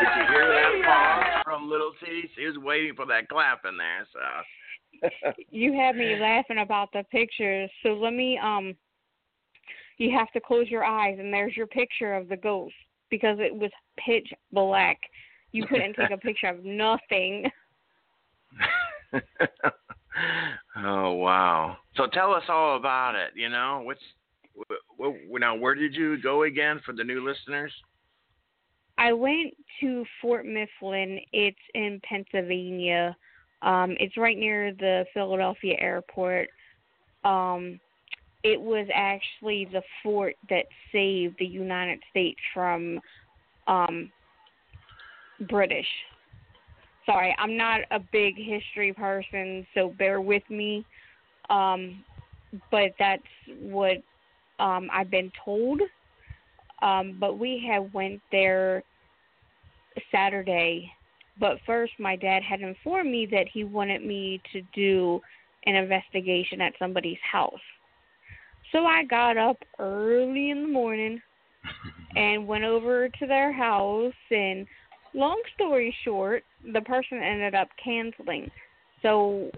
Did 0.00 0.08
you 0.16 0.26
hear 0.32 0.48
that 0.48 0.82
pause 0.84 1.42
from 1.44 1.70
Little 1.70 1.92
T? 2.04 2.28
She 2.36 2.46
was 2.46 2.56
waiting 2.58 2.94
for 2.94 3.06
that 3.06 3.28
clap 3.28 3.64
in 3.68 3.76
there, 3.76 4.06
so. 4.12 4.20
You 5.50 5.72
had 5.72 5.96
me 5.96 6.16
laughing 6.20 6.58
about 6.58 6.90
the 6.92 7.04
pictures. 7.10 7.70
So 7.82 7.90
let 7.90 8.12
me 8.12 8.38
um 8.42 8.74
you 9.98 10.16
have 10.16 10.30
to 10.32 10.40
close 10.40 10.68
your 10.68 10.84
eyes 10.84 11.18
and 11.18 11.32
there's 11.32 11.56
your 11.56 11.66
picture 11.68 12.14
of 12.14 12.28
the 12.28 12.36
ghost 12.36 12.74
because 13.10 13.38
it 13.40 13.54
was 13.54 13.70
pitch 13.96 14.28
black. 14.52 14.98
You 15.52 15.66
couldn't 15.66 15.94
take 15.94 16.10
a 16.10 16.16
picture 16.18 16.48
of 16.48 16.64
nothing. 16.64 17.48
oh 20.84 21.12
wow! 21.12 21.76
So 21.96 22.06
tell 22.12 22.32
us 22.32 22.42
all 22.48 22.76
about 22.76 23.14
it. 23.14 23.30
You 23.36 23.48
know, 23.48 23.82
what's 23.84 24.00
what, 24.96 25.40
now? 25.40 25.54
Where 25.54 25.74
did 25.74 25.94
you 25.94 26.20
go 26.20 26.42
again 26.42 26.80
for 26.84 26.92
the 26.92 27.04
new 27.04 27.24
listeners? 27.24 27.72
I 28.98 29.12
went 29.12 29.54
to 29.80 30.04
Fort 30.20 30.46
Mifflin. 30.46 31.20
It's 31.32 31.56
in 31.74 32.00
Pennsylvania. 32.08 33.16
Um, 33.64 33.96
it's 33.98 34.16
right 34.16 34.36
near 34.36 34.72
the 34.72 35.04
Philadelphia 35.14 35.74
airport. 35.80 36.48
Um, 37.24 37.80
it 38.42 38.60
was 38.60 38.86
actually 38.94 39.66
the 39.72 39.82
fort 40.02 40.36
that 40.50 40.66
saved 40.92 41.36
the 41.38 41.46
United 41.46 41.98
States 42.10 42.38
from 42.52 43.00
um, 43.66 44.12
British. 45.48 45.88
Sorry, 47.06 47.34
I'm 47.38 47.56
not 47.56 47.80
a 47.90 47.98
big 48.12 48.36
history 48.36 48.92
person, 48.92 49.66
so 49.74 49.94
bear 49.98 50.20
with 50.20 50.42
me. 50.50 50.84
Um, 51.50 52.04
but 52.70 52.94
that's 52.98 53.22
what 53.60 53.96
um, 54.58 54.88
I've 54.92 55.10
been 55.10 55.32
told. 55.44 55.80
Um, 56.82 57.16
but 57.18 57.38
we 57.38 57.66
have 57.70 57.92
went 57.94 58.20
there 58.30 58.82
Saturday. 60.12 60.90
But 61.38 61.58
first, 61.66 61.92
my 61.98 62.16
dad 62.16 62.42
had 62.42 62.60
informed 62.60 63.10
me 63.10 63.26
that 63.30 63.46
he 63.52 63.64
wanted 63.64 64.04
me 64.04 64.40
to 64.52 64.62
do 64.74 65.20
an 65.66 65.74
investigation 65.74 66.60
at 66.60 66.74
somebody's 66.78 67.18
house. 67.30 67.52
So 68.72 68.86
I 68.86 69.04
got 69.04 69.36
up 69.36 69.56
early 69.78 70.50
in 70.50 70.62
the 70.62 70.68
morning 70.68 71.20
and 72.16 72.46
went 72.46 72.64
over 72.64 73.08
to 73.08 73.26
their 73.26 73.52
house 73.52 74.12
and 74.30 74.66
long 75.14 75.40
story 75.54 75.94
short, 76.04 76.44
the 76.72 76.80
person 76.82 77.18
ended 77.18 77.54
up 77.54 77.68
canceling. 77.82 78.50
So 79.02 79.50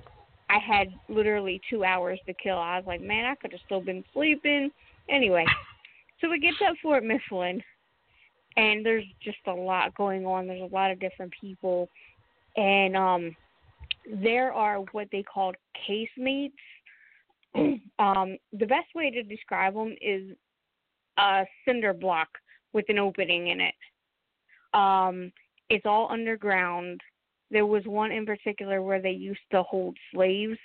I 0.49 0.59
had 0.59 0.89
literally 1.09 1.61
2 1.71 1.85
hours 1.85 2.21
to 2.27 2.35
kill. 2.35 2.59
I 2.59 2.79
was 2.79 2.87
like, 2.87 3.01
"Man, 3.01 3.25
I 3.25 3.35
could 3.35 3.53
have 3.53 3.61
still 3.65 3.81
been 3.81 4.05
sleeping." 4.13 4.71
Anyway, 5.09 5.47
so 6.21 6.31
we 6.31 6.39
get 6.39 6.55
to 6.59 6.75
Fort 6.83 7.05
Mifflin 7.05 7.63
and 8.57 8.85
there's 8.85 9.05
just 9.23 9.39
a 9.47 9.53
lot 9.53 9.95
going 9.95 10.25
on. 10.27 10.47
There's 10.47 10.63
a 10.63 10.75
lot 10.75 10.91
of 10.91 11.01
different 11.01 11.33
people 11.39 11.89
and 12.57 12.97
um 12.97 13.37
there 14.23 14.53
are 14.53 14.79
what 14.93 15.09
they 15.11 15.23
call 15.23 15.53
casemates 15.89 16.53
um, 17.99 18.37
the 18.53 18.67
best 18.67 18.89
way 18.95 19.11
to 19.11 19.23
describe 19.23 19.75
them 19.75 19.95
is 20.01 20.37
a 21.19 21.45
cinder 21.67 21.93
block 21.93 22.29
with 22.73 22.85
an 22.89 22.99
opening 22.99 23.49
in 23.49 23.61
it. 23.61 23.75
Um, 24.75 25.33
it's 25.71 25.87
all 25.87 26.11
underground. 26.11 27.01
There 27.51 27.67
was 27.67 27.85
one 27.87 28.13
in 28.13 28.27
particular 28.27 28.83
where 28.83 29.01
they 29.01 29.13
used 29.13 29.41
to 29.53 29.63
hold 29.63 29.97
slaves. 30.13 30.59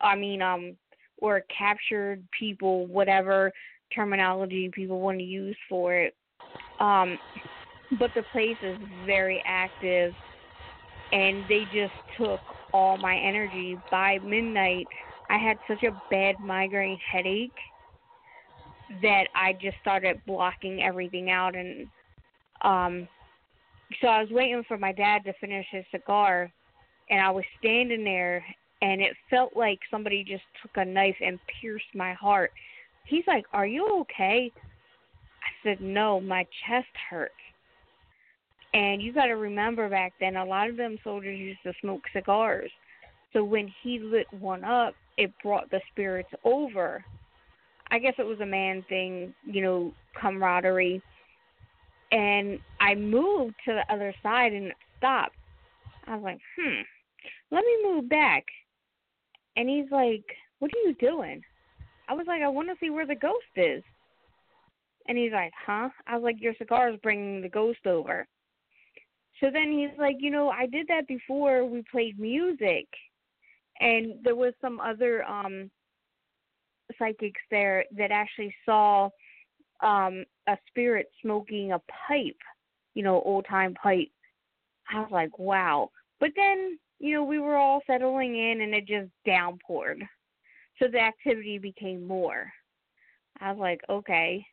I 0.00 0.16
mean, 0.16 0.42
um, 0.42 0.76
or 1.18 1.44
captured 1.56 2.24
people, 2.36 2.86
whatever 2.86 3.52
terminology 3.94 4.70
people 4.74 5.00
want 5.00 5.18
to 5.18 5.24
use 5.24 5.56
for 5.68 5.94
it. 5.94 6.16
Um, 6.82 7.16
but 7.98 8.12
the 8.14 8.24
place 8.24 8.58
is 8.60 8.76
very 9.06 9.42
active, 9.46 10.14
and 11.12 11.46
they 11.48 11.64
just 11.72 11.94
took 12.18 12.40
all 12.72 12.98
my 12.98 13.16
energy. 13.16 13.80
By 13.90 14.18
midnight, 14.18 14.88
I 15.30 15.38
had 15.38 15.58
such 15.68 15.84
a 15.84 15.92
bad 16.10 16.40
migraine 16.40 16.98
headache 17.10 17.56
that 19.00 19.28
I 19.34 19.54
just 19.54 19.78
started 19.80 20.20
blocking 20.26 20.82
everything 20.82 21.30
out 21.30 21.54
and 21.56 21.88
um 22.62 23.08
so 24.00 24.08
I 24.08 24.20
was 24.20 24.30
waiting 24.30 24.62
for 24.68 24.76
my 24.76 24.92
dad 24.92 25.24
to 25.24 25.32
finish 25.40 25.66
his 25.70 25.84
cigar 25.90 26.52
and 27.08 27.20
I 27.20 27.30
was 27.30 27.44
standing 27.58 28.04
there 28.04 28.44
and 28.82 29.00
it 29.00 29.16
felt 29.30 29.56
like 29.56 29.78
somebody 29.90 30.24
just 30.24 30.42
took 30.60 30.72
a 30.76 30.84
knife 30.84 31.16
and 31.24 31.38
pierced 31.60 31.94
my 31.94 32.12
heart. 32.14 32.50
He's 33.04 33.24
like, 33.26 33.44
"Are 33.52 33.66
you 33.66 33.86
okay?" 34.00 34.52
I 35.44 35.50
said, 35.62 35.80
"No, 35.80 36.20
my 36.20 36.46
chest 36.66 36.88
hurts." 37.10 37.34
And 38.74 39.02
you 39.02 39.12
got 39.12 39.26
to 39.26 39.34
remember 39.34 39.88
back 39.88 40.14
then 40.18 40.36
a 40.36 40.44
lot 40.44 40.70
of 40.70 40.76
them 40.76 40.98
soldiers 41.04 41.38
used 41.38 41.62
to 41.64 41.72
smoke 41.80 42.02
cigars. 42.12 42.70
So 43.32 43.44
when 43.44 43.72
he 43.82 43.98
lit 43.98 44.26
one 44.32 44.64
up, 44.64 44.94
it 45.18 45.30
brought 45.42 45.70
the 45.70 45.80
spirits 45.90 46.30
over. 46.44 47.04
I 47.90 47.98
guess 47.98 48.14
it 48.18 48.26
was 48.26 48.40
a 48.40 48.46
man 48.46 48.82
thing, 48.88 49.34
you 49.44 49.62
know, 49.62 49.92
camaraderie. 50.18 51.02
And 52.10 52.58
I 52.80 52.94
moved 52.94 53.54
to 53.66 53.74
the 53.74 53.92
other 53.92 54.14
side 54.22 54.52
and 54.52 54.66
it 54.66 54.76
stopped. 54.98 55.36
I 56.06 56.14
was 56.14 56.24
like, 56.24 56.38
hmm, 56.58 56.80
let 57.50 57.64
me 57.64 57.78
move 57.84 58.08
back. 58.08 58.44
And 59.56 59.68
he's 59.68 59.90
like, 59.90 60.24
what 60.58 60.70
are 60.74 60.88
you 60.88 60.94
doing? 60.94 61.42
I 62.08 62.14
was 62.14 62.26
like, 62.26 62.42
I 62.42 62.48
want 62.48 62.68
to 62.68 62.76
see 62.80 62.90
where 62.90 63.06
the 63.06 63.14
ghost 63.14 63.44
is. 63.56 63.82
And 65.08 65.18
he's 65.18 65.32
like, 65.32 65.52
huh? 65.66 65.88
I 66.06 66.14
was 66.14 66.22
like, 66.22 66.40
your 66.40 66.54
cigar 66.58 66.90
is 66.90 67.00
bringing 67.02 67.42
the 67.42 67.48
ghost 67.48 67.86
over. 67.86 68.26
So 69.40 69.50
then 69.52 69.72
he's 69.72 69.98
like, 69.98 70.16
you 70.20 70.30
know, 70.30 70.50
I 70.50 70.66
did 70.66 70.86
that 70.88 71.08
before 71.08 71.64
we 71.64 71.82
played 71.90 72.18
music 72.18 72.86
and 73.80 74.14
there 74.22 74.36
was 74.36 74.54
some 74.60 74.80
other 74.80 75.24
um 75.24 75.70
psychics 76.98 77.40
there 77.50 77.84
that 77.96 78.10
actually 78.10 78.54
saw 78.64 79.08
um 79.82 80.24
a 80.48 80.56
spirit 80.68 81.06
smoking 81.20 81.72
a 81.72 81.80
pipe, 82.08 82.36
you 82.94 83.02
know, 83.02 83.22
old 83.22 83.46
time 83.48 83.74
pipe. 83.74 84.10
I 84.92 85.00
was 85.00 85.10
like, 85.10 85.38
wow. 85.38 85.90
But 86.20 86.30
then, 86.36 86.78
you 86.98 87.14
know, 87.14 87.24
we 87.24 87.38
were 87.38 87.56
all 87.56 87.82
settling 87.86 88.36
in 88.36 88.60
and 88.60 88.74
it 88.74 88.86
just 88.86 89.10
downpoured. 89.26 90.06
So 90.78 90.88
the 90.88 91.00
activity 91.00 91.58
became 91.58 92.06
more. 92.06 92.52
I 93.40 93.52
was 93.52 93.60
like, 93.60 93.80
okay. 93.88 94.44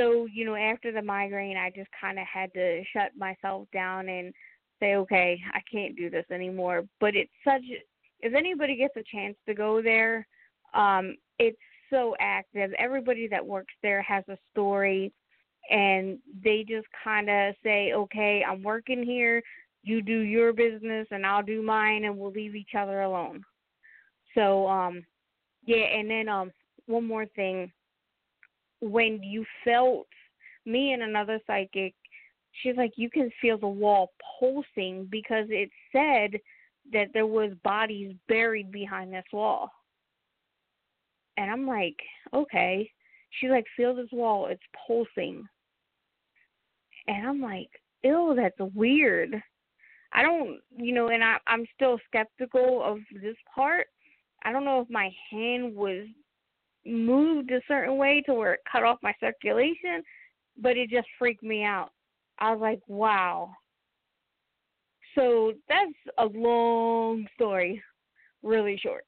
So, 0.00 0.26
you 0.32 0.46
know, 0.46 0.54
after 0.54 0.92
the 0.92 1.02
migraine, 1.02 1.58
I 1.58 1.68
just 1.70 1.90
kind 2.00 2.18
of 2.18 2.24
had 2.26 2.52
to 2.54 2.82
shut 2.90 3.10
myself 3.18 3.68
down 3.70 4.08
and 4.08 4.32
say, 4.80 4.94
okay, 4.94 5.38
I 5.52 5.60
can't 5.70 5.94
do 5.94 6.08
this 6.08 6.24
anymore. 6.32 6.84
But 7.00 7.14
it's 7.14 7.30
such 7.44 7.60
if 8.20 8.34
anybody 8.34 8.76
gets 8.76 8.96
a 8.96 9.04
chance 9.14 9.36
to 9.46 9.54
go 9.54 9.82
there, 9.82 10.26
um, 10.74 11.16
it's 11.38 11.58
so 11.90 12.14
active. 12.18 12.72
Everybody 12.78 13.28
that 13.28 13.44
works 13.44 13.74
there 13.82 14.00
has 14.02 14.24
a 14.28 14.38
story, 14.50 15.12
and 15.70 16.18
they 16.42 16.64
just 16.66 16.86
kind 17.04 17.28
of 17.28 17.54
say, 17.62 17.92
"Okay, 17.92 18.42
I'm 18.42 18.62
working 18.62 19.02
here. 19.02 19.42
You 19.82 20.00
do 20.00 20.20
your 20.20 20.52
business, 20.54 21.08
and 21.10 21.26
I'll 21.26 21.42
do 21.42 21.62
mine, 21.62 22.04
and 22.04 22.16
we'll 22.16 22.30
leave 22.30 22.54
each 22.54 22.74
other 22.74 23.02
alone." 23.02 23.44
So, 24.34 24.66
um, 24.66 25.04
yeah, 25.66 25.76
and 25.76 26.08
then 26.08 26.28
um, 26.28 26.52
one 26.86 27.06
more 27.06 27.26
thing. 27.26 27.70
When 28.80 29.22
you 29.22 29.44
felt 29.64 30.06
me 30.66 30.92
and 30.92 31.02
another 31.02 31.40
psychic, 31.46 31.94
she's 32.52 32.76
like, 32.76 32.92
you 32.96 33.10
can 33.10 33.30
feel 33.40 33.58
the 33.58 33.68
wall 33.68 34.12
pulsing 34.38 35.06
because 35.10 35.46
it 35.50 35.70
said 35.92 36.40
that 36.92 37.08
there 37.12 37.26
was 37.26 37.52
bodies 37.62 38.14
buried 38.28 38.72
behind 38.72 39.12
this 39.12 39.24
wall. 39.32 39.70
And 41.36 41.50
I'm 41.50 41.66
like, 41.66 41.96
okay. 42.34 42.90
She's 43.38 43.50
like, 43.50 43.66
feel 43.76 43.94
this 43.94 44.10
wall, 44.12 44.48
it's 44.48 44.62
pulsing. 44.86 45.44
And 47.06 47.26
I'm 47.26 47.40
like, 47.40 47.70
ew, 48.02 48.34
that's 48.36 48.72
weird. 48.74 49.40
I 50.12 50.22
don't, 50.22 50.58
you 50.76 50.92
know, 50.92 51.08
and 51.08 51.22
I, 51.22 51.36
I'm 51.46 51.64
still 51.74 51.98
skeptical 52.06 52.82
of 52.82 52.98
this 53.22 53.36
part. 53.54 53.86
I 54.42 54.52
don't 54.52 54.64
know 54.64 54.80
if 54.80 54.90
my 54.90 55.10
hand 55.30 55.74
was 55.74 56.06
moved 56.86 57.50
a 57.50 57.60
certain 57.68 57.96
way 57.96 58.22
to 58.26 58.34
where 58.34 58.54
it 58.54 58.60
cut 58.70 58.82
off 58.82 58.98
my 59.02 59.14
circulation, 59.20 60.02
but 60.60 60.76
it 60.76 60.90
just 60.90 61.08
freaked 61.18 61.42
me 61.42 61.64
out. 61.64 61.90
I 62.38 62.52
was 62.52 62.60
like, 62.60 62.80
wow, 62.88 63.50
so 65.14 65.52
that's 65.68 65.92
a 66.18 66.26
long 66.26 67.26
story, 67.34 67.82
really 68.42 68.78
short. 68.82 69.04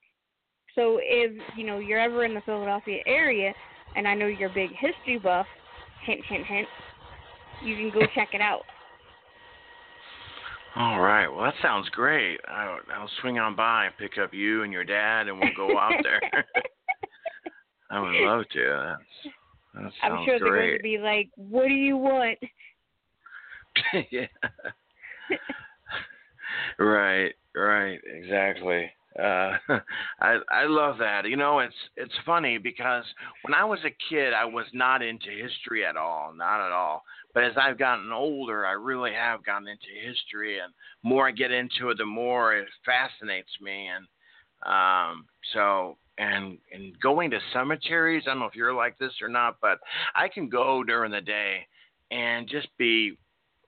So 0.75 0.99
if 1.03 1.33
you 1.57 1.65
know 1.65 1.79
you're 1.79 2.01
ever 2.01 2.25
in 2.25 2.35
the 2.35 2.41
Philadelphia 2.43 3.01
area, 3.07 3.53
and 3.95 4.09
I 4.09 4.15
know 4.15 4.27
you're 4.27 4.51
a 4.51 4.55
big 4.55 4.71
history 4.71 5.19
buff, 5.19 5.47
hint, 6.05 6.25
hint, 6.29 6.47
hint, 6.47 6.69
you 7.63 7.77
can 7.77 7.91
go 7.91 8.07
check 8.15 8.31
it 8.33 8.41
out. 8.41 8.63
All 10.75 11.01
right. 11.01 11.29
Well, 11.29 11.45
that 11.45 11.55
sounds 11.61 11.89
great. 11.91 12.41
I'll, 12.49 12.79
I'll 12.97 13.11
swing 13.21 13.39
on 13.39 13.55
by 13.55 13.87
and 13.87 13.97
pick 13.99 14.13
up 14.19 14.33
you 14.33 14.63
and 14.63 14.73
your 14.73 14.85
dad, 14.85 15.29
and 15.29 15.39
we'll 15.39 15.51
go 15.55 15.79
out 15.79 15.93
there. 16.03 16.21
I 17.93 18.01
would 18.01 18.15
love 18.15 18.45
to. 18.55 18.97
That's, 18.97 19.35
that 19.75 19.83
sounds 19.83 19.95
I'm 20.03 20.25
sure 20.25 20.39
great. 20.39 20.51
they're 20.51 20.67
going 20.67 20.79
to 20.79 20.83
be 20.83 20.99
like, 20.99 21.29
"What 21.37 21.69
do 21.69 21.75
you 21.75 21.97
want?" 21.97 22.39
yeah. 24.11 24.27
right, 26.79 27.33
right, 27.55 28.01
exactly. 28.07 28.91
uh, 29.19 29.59
I 30.21 30.39
I 30.51 30.65
love 30.65 30.97
that. 30.99 31.27
You 31.27 31.37
know, 31.37 31.59
it's 31.59 31.75
it's 31.97 32.15
funny 32.25 32.59
because 32.59 33.05
when 33.43 33.55
I 33.55 33.65
was 33.65 33.81
a 33.85 33.95
kid, 34.11 34.33
I 34.33 34.47
was 34.47 34.67
not 34.73 35.03
into 35.03 35.29
history 35.31 35.85
at 35.85 35.97
all, 35.97 36.33
not 36.35 36.65
at 36.65 36.73
all. 36.73 37.03
But 37.35 37.45
as 37.45 37.53
I've 37.57 37.79
gotten 37.79 38.13
older, 38.13 38.67
I 38.67 38.73
really 38.73 39.13
have 39.13 39.45
gotten 39.45 39.69
into 39.69 39.87
history, 40.07 40.59
and 40.59 40.73
more 41.03 41.29
I 41.29 41.33
get 41.33 41.51
into 41.51 41.91
it, 41.91 41.99
the 41.99 42.05
more 42.05 42.55
it 42.55 42.69
fascinates 42.85 43.51
me. 43.61 43.89
And 43.89 44.07
um, 44.67 45.27
so, 45.55 45.97
and 46.19 46.59
and 46.73 46.99
going 47.01 47.31
to 47.31 47.39
cemeteries, 47.53 48.25
I 48.27 48.31
don't 48.31 48.41
know 48.41 48.47
if 48.47 48.55
you're 48.55 48.75
like 48.75 48.99
this 48.99 49.13
or 49.21 49.29
not, 49.29 49.57
but 49.61 49.79
I 50.15 50.29
can 50.29 50.49
go 50.49 50.83
during 50.85 51.13
the 51.13 51.21
day 51.21 51.67
and 52.11 52.49
just 52.49 52.69
be 52.79 53.17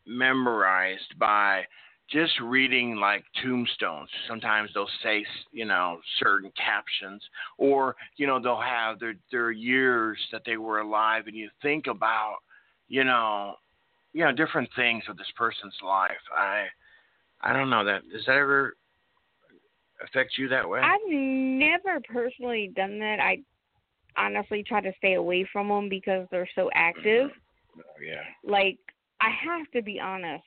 memorized 0.07 1.18
by 1.18 1.64
just 2.11 2.38
reading 2.40 2.96
like 2.96 3.24
tombstones. 3.42 4.11
Sometimes 4.28 4.70
they'll 4.74 4.87
say, 5.02 5.24
you 5.52 5.64
know, 5.64 6.00
certain 6.18 6.52
captions, 6.57 7.22
or 7.57 7.96
you 8.16 8.26
know, 8.26 8.40
they'll 8.40 8.61
have 8.61 9.00
their 9.00 9.14
their 9.30 9.50
years 9.50 10.18
that 10.33 10.42
they 10.44 10.57
were 10.57 10.80
alive, 10.80 11.26
and 11.26 11.37
you 11.37 11.48
think 11.62 11.87
about, 11.87 12.37
you 12.88 13.04
know, 13.04 13.54
you 14.12 14.24
know, 14.24 14.33
different 14.33 14.68
things 14.76 15.02
of 15.09 15.16
this 15.16 15.30
person's 15.37 15.74
life. 15.85 16.12
I, 16.37 16.66
I 17.42 17.52
don't 17.52 17.70
know 17.70 17.85
that. 17.85 18.02
Does 18.11 18.24
that 18.26 18.37
ever 18.37 18.76
affect 20.02 20.38
you 20.38 20.48
that 20.48 20.68
way? 20.68 20.80
I've 20.80 21.00
never 21.09 22.00
personally 22.12 22.72
done 22.74 22.98
that. 22.98 23.20
I 23.20 23.38
honestly 24.16 24.62
try 24.62 24.80
to 24.80 24.92
stay 24.98 25.14
away 25.14 25.48
from 25.52 25.68
them 25.68 25.88
because 25.88 26.26
they're 26.30 26.48
so 26.54 26.70
active. 26.74 27.30
Mm-hmm. 27.30 27.80
Oh, 27.80 28.02
yeah. 28.04 28.22
Like 28.44 28.78
I 29.20 29.30
have 29.30 29.70
to 29.72 29.83
be 29.83 30.00
honest. 30.00 30.44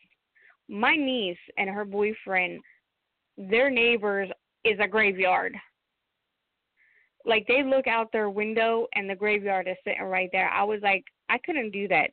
My 0.69 0.95
niece 0.95 1.37
and 1.57 1.69
her 1.69 1.85
boyfriend, 1.85 2.59
their 3.37 3.69
neighbors 3.69 4.29
is 4.65 4.77
a 4.81 4.87
graveyard. 4.87 5.55
Like 7.25 7.45
they 7.47 7.63
look 7.63 7.87
out 7.87 8.11
their 8.11 8.29
window 8.29 8.87
and 8.93 9.09
the 9.09 9.15
graveyard 9.15 9.67
is 9.67 9.75
sitting 9.83 10.03
right 10.03 10.29
there. 10.31 10.49
I 10.49 10.63
was 10.63 10.79
like, 10.81 11.03
I 11.29 11.37
couldn't 11.39 11.71
do 11.71 11.87
that. 11.89 12.09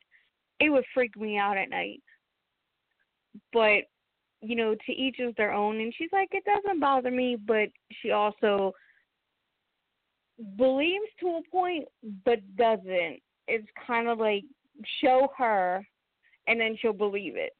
It 0.61 0.71
would 0.71 0.85
freak 0.93 1.17
me 1.17 1.39
out 1.39 1.57
at 1.57 1.71
night. 1.71 2.01
But, 3.53 3.83
you 4.45 4.57
know, 4.57 4.75
to 4.75 4.93
each 4.93 5.21
is 5.21 5.35
their 5.37 5.53
own 5.53 5.81
and 5.81 5.93
she's 5.97 6.11
like, 6.13 6.29
It 6.33 6.45
doesn't 6.45 6.81
bother 6.81 7.11
me 7.11 7.37
but 7.37 7.69
she 8.01 8.11
also 8.11 8.73
believes 10.57 11.07
to 11.21 11.27
a 11.29 11.51
point 11.51 11.85
but 12.25 12.39
doesn't. 12.57 13.21
It's 13.47 13.69
kinda 13.87 14.15
like 14.15 14.45
show 15.01 15.29
her 15.37 15.87
and 16.47 16.61
then 16.61 16.77
she'll 16.81 16.93
believe 16.93 17.37
it. 17.37 17.53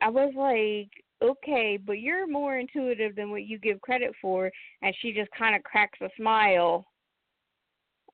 I 0.00 0.08
was 0.08 0.32
like, 0.36 0.90
okay, 1.22 1.78
but 1.84 2.00
you're 2.00 2.26
more 2.26 2.58
intuitive 2.58 3.14
than 3.14 3.30
what 3.30 3.44
you 3.44 3.58
give 3.58 3.80
credit 3.80 4.12
for. 4.20 4.50
And 4.82 4.94
she 5.00 5.12
just 5.12 5.30
kind 5.38 5.54
of 5.54 5.62
cracks 5.62 5.98
a 6.00 6.08
smile. 6.16 6.86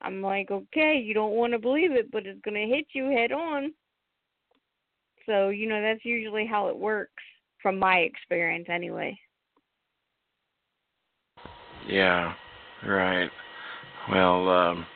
I'm 0.02 0.20
like, 0.22 0.50
okay, 0.50 1.02
you 1.02 1.14
don't 1.14 1.32
want 1.32 1.52
to 1.54 1.58
believe 1.58 1.92
it, 1.92 2.10
but 2.12 2.26
it's 2.26 2.40
going 2.42 2.54
to 2.54 2.74
hit 2.74 2.86
you 2.92 3.06
head 3.10 3.32
on. 3.32 3.72
So, 5.28 5.50
you 5.50 5.68
know, 5.68 5.82
that's 5.82 6.04
usually 6.04 6.46
how 6.46 6.68
it 6.68 6.76
works 6.76 7.22
from 7.62 7.78
my 7.78 7.98
experience 7.98 8.66
anyway. 8.70 9.16
Yeah, 11.86 12.32
right. 12.86 13.30
Well, 14.10 14.48
um, 14.48 14.86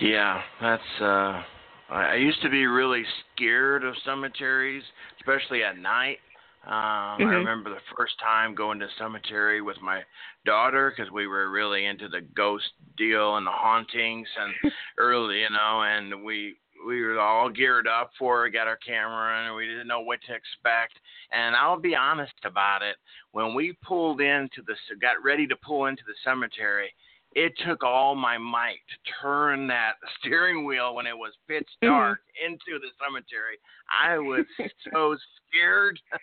yeah, 0.00 0.40
that's 0.60 0.82
uh 1.00 1.42
I, 1.90 2.12
I 2.12 2.14
used 2.14 2.40
to 2.42 2.48
be 2.48 2.66
really 2.66 3.04
scared 3.34 3.84
of 3.84 3.94
cemeteries, 4.04 4.82
especially 5.20 5.62
at 5.62 5.78
night. 5.78 6.18
Um, 6.66 6.72
mm-hmm. 6.72 7.22
I 7.22 7.34
remember 7.34 7.70
the 7.70 7.94
first 7.96 8.14
time 8.20 8.54
going 8.54 8.78
to 8.80 8.88
cemetery 8.98 9.62
with 9.62 9.76
my 9.82 10.02
daughter 10.44 10.92
because 10.94 11.10
we 11.12 11.26
were 11.26 11.50
really 11.50 11.86
into 11.86 12.08
the 12.08 12.20
ghost 12.34 12.66
deal 12.96 13.36
and 13.36 13.46
the 13.46 13.52
hauntings 13.52 14.28
and 14.38 14.72
early, 14.98 15.40
you 15.40 15.50
know, 15.50 15.82
and 15.82 16.22
we 16.24 16.56
we 16.86 17.02
were 17.02 17.18
all 17.18 17.50
geared 17.50 17.86
up 17.86 18.10
for 18.18 18.46
it, 18.46 18.52
got 18.52 18.68
our 18.68 18.76
camera 18.78 19.46
and 19.46 19.54
we 19.56 19.66
didn't 19.66 19.88
know 19.88 20.00
what 20.00 20.20
to 20.26 20.34
expect. 20.34 20.98
And 21.32 21.54
I'll 21.56 21.80
be 21.80 21.94
honest 21.94 22.34
about 22.44 22.82
it, 22.82 22.96
when 23.32 23.54
we 23.54 23.76
pulled 23.82 24.20
into 24.20 24.62
the 24.66 24.74
got 25.00 25.22
ready 25.22 25.46
to 25.46 25.56
pull 25.56 25.86
into 25.86 26.02
the 26.06 26.14
cemetery, 26.24 26.92
it 27.32 27.52
took 27.66 27.82
all 27.84 28.14
my 28.14 28.38
might 28.38 28.78
to 28.88 29.12
turn 29.22 29.66
that 29.68 29.94
steering 30.20 30.64
wheel 30.64 30.94
when 30.94 31.06
it 31.06 31.16
was 31.16 31.32
pitch 31.46 31.68
Mm-hmm. 31.82 31.94
dark 31.94 32.20
into 32.44 32.78
the 32.80 32.88
cemetery. 33.04 33.58
I 33.92 34.18
was 34.18 34.44
so 34.92 35.16
scared. 35.50 36.00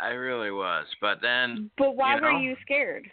I 0.00 0.08
really 0.08 0.50
was. 0.50 0.86
But 1.00 1.18
then 1.22 1.70
But 1.78 1.96
why 1.96 2.16
you 2.16 2.22
were 2.22 2.30
you 2.32 2.56
scared? 2.62 3.06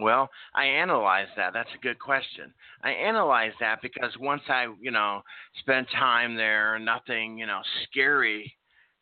Well, 0.00 0.28
I 0.54 0.64
analyzed 0.64 1.30
that. 1.36 1.52
That's 1.52 1.70
a 1.74 1.82
good 1.82 1.98
question. 1.98 2.52
I 2.82 2.90
analyzed 2.90 3.56
that 3.60 3.80
because 3.82 4.12
once 4.20 4.42
I, 4.48 4.66
you 4.80 4.90
know, 4.90 5.22
spent 5.60 5.88
time 5.90 6.36
there, 6.36 6.78
nothing, 6.78 7.38
you 7.38 7.46
know, 7.46 7.60
scary 7.84 8.52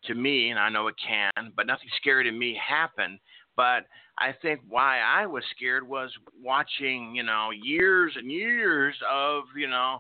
to 0.05 0.15
me, 0.15 0.51
and 0.51 0.59
I 0.59 0.69
know 0.69 0.87
it 0.89 0.95
can, 1.05 1.53
but 1.57 1.67
nothing 1.67 1.89
scary 2.01 2.25
to 2.25 2.33
me 2.33 2.59
happened. 2.67 3.19
But 3.57 3.87
I 4.19 4.33
think 4.43 4.61
why 4.69 5.01
I 5.01 5.27
was 5.27 5.43
scared 5.57 5.87
was 5.87 6.11
watching, 6.43 7.15
you 7.15 7.23
know, 7.23 7.51
years 7.51 8.13
and 8.17 8.31
years 8.31 8.95
of, 9.11 9.45
you 9.57 9.69
know, 9.69 9.99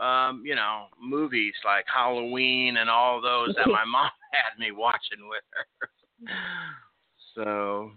um, 0.00 0.42
you 0.44 0.54
know, 0.54 0.86
movies 1.02 1.54
like 1.64 1.84
Halloween 1.92 2.78
and 2.78 2.88
all 2.88 3.20
those 3.20 3.54
that 3.56 3.66
my 3.66 3.84
mom 3.84 4.10
had 4.32 4.58
me 4.58 4.72
watching 4.72 5.28
with 5.28 5.42
her. 5.52 5.88
So, 7.34 7.92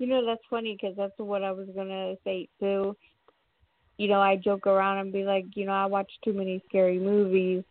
You 0.00 0.08
know, 0.08 0.26
that's 0.26 0.42
funny 0.50 0.76
because 0.80 0.96
that's 0.96 1.18
what 1.18 1.44
I 1.44 1.52
was 1.52 1.68
gonna 1.76 2.16
say 2.24 2.48
too. 2.60 2.96
You 3.98 4.08
know, 4.08 4.20
I 4.20 4.36
joke 4.36 4.66
around 4.66 4.98
and 4.98 5.12
be 5.12 5.24
like, 5.24 5.46
you 5.54 5.66
know, 5.66 5.72
I 5.72 5.86
watch 5.86 6.10
too 6.24 6.32
many 6.32 6.62
scary 6.68 6.98
movies, 6.98 7.64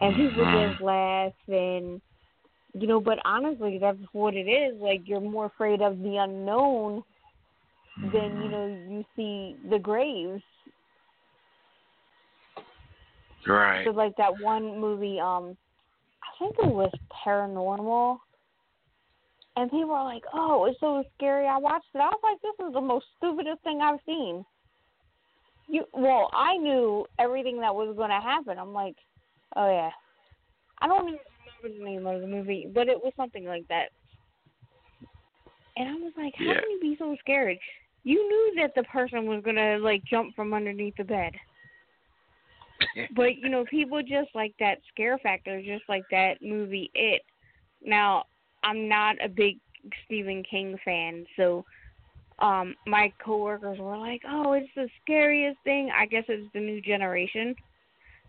and 0.00 0.16
people 0.16 0.44
Mhm. 0.44 0.70
just 0.70 0.80
laugh 0.80 1.32
and, 1.48 2.00
you 2.74 2.86
know, 2.86 3.00
but 3.00 3.18
honestly, 3.24 3.78
that's 3.78 3.98
what 4.12 4.34
it 4.34 4.48
is. 4.48 4.80
Like 4.80 5.02
you're 5.06 5.20
more 5.20 5.46
afraid 5.46 5.82
of 5.82 5.98
the 6.00 6.16
unknown 6.16 7.04
than 8.02 8.40
you 8.42 8.48
know 8.50 8.66
you 8.66 9.04
see 9.16 9.56
the 9.70 9.78
graves. 9.78 10.42
right. 13.46 13.84
So 13.84 13.90
like 13.90 14.16
that 14.16 14.38
one 14.38 14.78
movie, 14.80 15.20
um, 15.20 15.56
I 16.22 16.38
think 16.38 16.56
it 16.58 16.68
was 16.70 16.92
Paranormal, 17.24 18.18
and 19.58 19.70
people 19.70 19.88
were 19.88 20.04
like, 20.04 20.22
"Oh, 20.32 20.66
it's 20.66 20.78
so 20.78 21.02
scary." 21.16 21.46
I 21.46 21.58
watched 21.58 21.88
it. 21.92 21.98
I 21.98 22.06
was 22.08 22.20
like, 22.22 22.40
"This 22.42 22.66
is 22.66 22.72
the 22.72 22.80
most 22.80 23.06
stupidest 23.16 23.60
thing 23.64 23.80
I've 23.82 23.98
seen." 24.06 24.44
You 25.66 25.84
well, 25.92 26.30
I 26.32 26.56
knew 26.56 27.06
everything 27.18 27.60
that 27.60 27.74
was 27.74 27.94
going 27.96 28.10
to 28.10 28.20
happen. 28.20 28.56
I'm 28.58 28.72
like, 28.72 28.96
"Oh 29.56 29.68
yeah." 29.68 29.90
I 30.80 30.86
don't 30.86 31.08
even 31.08 31.20
remember 31.62 31.78
the 31.78 31.84
name 31.84 32.06
of 32.06 32.20
the 32.20 32.28
movie, 32.28 32.68
but 32.72 32.88
it 32.88 33.02
was 33.02 33.12
something 33.16 33.44
like 33.46 33.66
that. 33.68 33.90
And 35.76 35.88
I 35.88 35.94
was 35.94 36.12
like, 36.16 36.34
"How 36.36 36.44
Yeah. 36.44 36.60
can 36.60 36.70
you 36.70 36.80
be 36.80 36.96
so 36.96 37.16
scared?" 37.16 37.58
You 38.04 38.16
knew 38.28 38.62
that 38.62 38.76
the 38.76 38.84
person 38.84 39.26
was 39.26 39.42
gonna 39.42 39.78
like 39.78 40.04
jump 40.04 40.36
from 40.36 40.54
underneath 40.54 40.94
the 40.96 41.04
bed 41.04 41.34
but 43.16 43.36
you 43.36 43.48
know, 43.48 43.64
people 43.64 44.00
just 44.02 44.32
like 44.36 44.54
that 44.60 44.78
scare 44.88 45.18
factor, 45.18 45.60
just 45.60 45.84
like 45.88 46.04
that 46.12 46.40
movie 46.40 46.92
It. 46.94 47.22
Now, 47.82 48.24
I'm 48.62 48.88
not 48.88 49.16
a 49.24 49.28
big 49.28 49.58
Stephen 50.04 50.42
King 50.48 50.76
fan, 50.84 51.26
so 51.36 51.64
um 52.40 52.74
my 52.86 53.12
coworkers 53.24 53.78
were 53.78 53.96
like, 53.98 54.22
"Oh, 54.28 54.52
it's 54.52 54.68
the 54.74 54.88
scariest 55.02 55.58
thing." 55.64 55.90
I 55.94 56.06
guess 56.06 56.24
it's 56.28 56.52
the 56.52 56.60
new 56.60 56.80
generation. 56.80 57.54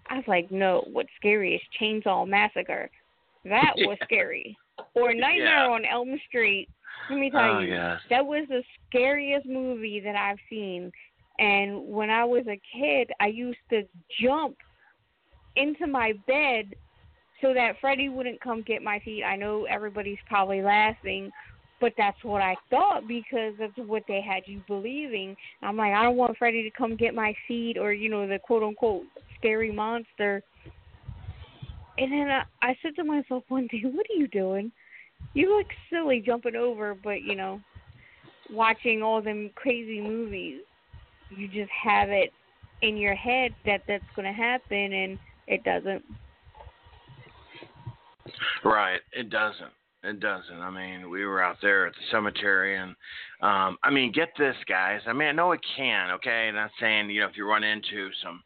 I 0.08 0.16
was 0.16 0.28
like, 0.28 0.50
"No, 0.52 0.84
what's 0.92 1.10
scary 1.18 1.56
is 1.56 1.62
Chainsaw 1.80 2.28
Massacre. 2.28 2.90
That 3.46 3.74
was 3.78 3.98
Yeah. 4.02 4.06
scary." 4.06 4.58
Or 4.96 5.14
Nightmare 5.14 5.66
Yeah. 5.66 5.70
on 5.70 5.86
Elm 5.86 6.20
Street. 6.28 6.70
Let 7.10 7.20
me 7.20 7.30
tell 7.30 7.58
oh, 7.58 7.60
you, 7.60 7.74
yes. 7.74 8.00
that 8.10 8.26
was 8.26 8.48
the 8.50 8.64
scariest 8.88 9.46
movie 9.46 10.00
that 10.00 10.16
I've 10.16 10.40
seen. 10.50 10.92
And 11.40 11.88
when 11.88 12.10
I 12.10 12.24
was 12.26 12.46
a 12.48 12.60
kid, 12.78 13.12
I 13.20 13.28
used 13.28 13.60
to 13.70 13.84
jump 14.22 14.58
into 15.56 15.88
my 15.88 16.14
bed 16.28 16.76
so 17.42 17.54
that 17.54 17.74
Freddy 17.80 18.10
wouldn't 18.10 18.42
come 18.42 18.62
get 18.62 18.82
my 18.82 19.00
feet. 19.00 19.24
I 19.24 19.36
know 19.36 19.66
everybody's 19.66 20.18
probably 20.28 20.62
laughing, 20.62 21.32
but 21.80 21.94
that's 21.98 22.22
what 22.24 22.42
I 22.42 22.56
thought 22.70 23.08
because 23.08 23.54
that's 23.58 23.78
what 23.78 24.04
they 24.08 24.22
had 24.22 24.44
you 24.46 24.62
believing. 24.68 25.36
I'm 25.62 25.78
like, 25.78 25.94
I 25.94 26.04
don't 26.04 26.18
want 26.18 26.38
Freddy 26.38 26.64
to 26.64 26.78
come 26.78 26.96
get 26.96 27.14
my 27.16 27.34
feet 27.48 27.78
or, 27.78 27.94
you 27.94 28.10
know, 28.10 28.28
the 28.28 28.40
quote 28.40 28.64
unquote 28.64 29.04
scary 29.38 29.72
monster. 29.72 30.44
And 31.98 32.12
then 32.12 32.30
I, 32.30 32.44
I 32.62 32.78
said 32.82 32.96
to 32.96 33.04
myself 33.04 33.44
one 33.48 33.68
day, 33.68 33.82
What 33.84 34.06
are 34.10 34.20
you 34.20 34.28
doing? 34.28 34.72
You 35.34 35.56
look 35.58 35.68
silly 35.90 36.22
jumping 36.26 36.56
over, 36.56 36.96
but, 36.96 37.24
you 37.24 37.36
know, 37.36 37.62
watching 38.52 39.02
all 39.04 39.22
them 39.22 39.52
crazy 39.56 40.02
movies. 40.02 40.62
You 41.30 41.48
just 41.48 41.72
have 41.84 42.10
it 42.10 42.32
in 42.82 42.98
your 42.98 43.16
head 43.16 43.54
that 43.66 43.84
that's 43.88 44.04
going 44.16 44.26
to 44.26 44.34
happen, 44.34 44.94
and 44.94 45.20
it 45.48 45.64
doesn't. 45.64 46.04
Right. 48.64 49.00
It 49.12 49.30
doesn't. 49.30 49.72
It 50.04 50.22
doesn't. 50.22 50.60
I 50.60 50.70
mean, 50.70 51.10
we 51.10 51.26
were 51.26 51.44
out 51.44 51.58
there 51.62 51.86
at 51.86 51.94
the 51.94 52.02
cemetery, 52.10 52.78
and 52.78 52.92
um, 53.42 53.78
I 53.84 53.90
mean, 53.92 54.14
get 54.14 54.30
this, 54.38 54.56
guys. 54.68 55.02
I 55.06 55.14
mean, 55.14 55.28
I 55.28 55.34
know 55.34 55.52
it 55.52 55.60
can. 55.76 56.12
Okay, 56.12 56.50
not 56.54 56.72
saying 56.80 57.10
you 57.10 57.22
know 57.22 57.28
if 57.28 57.36
you 57.36 57.46
run 57.46 57.66
into 57.66 58.10
some, 58.24 58.42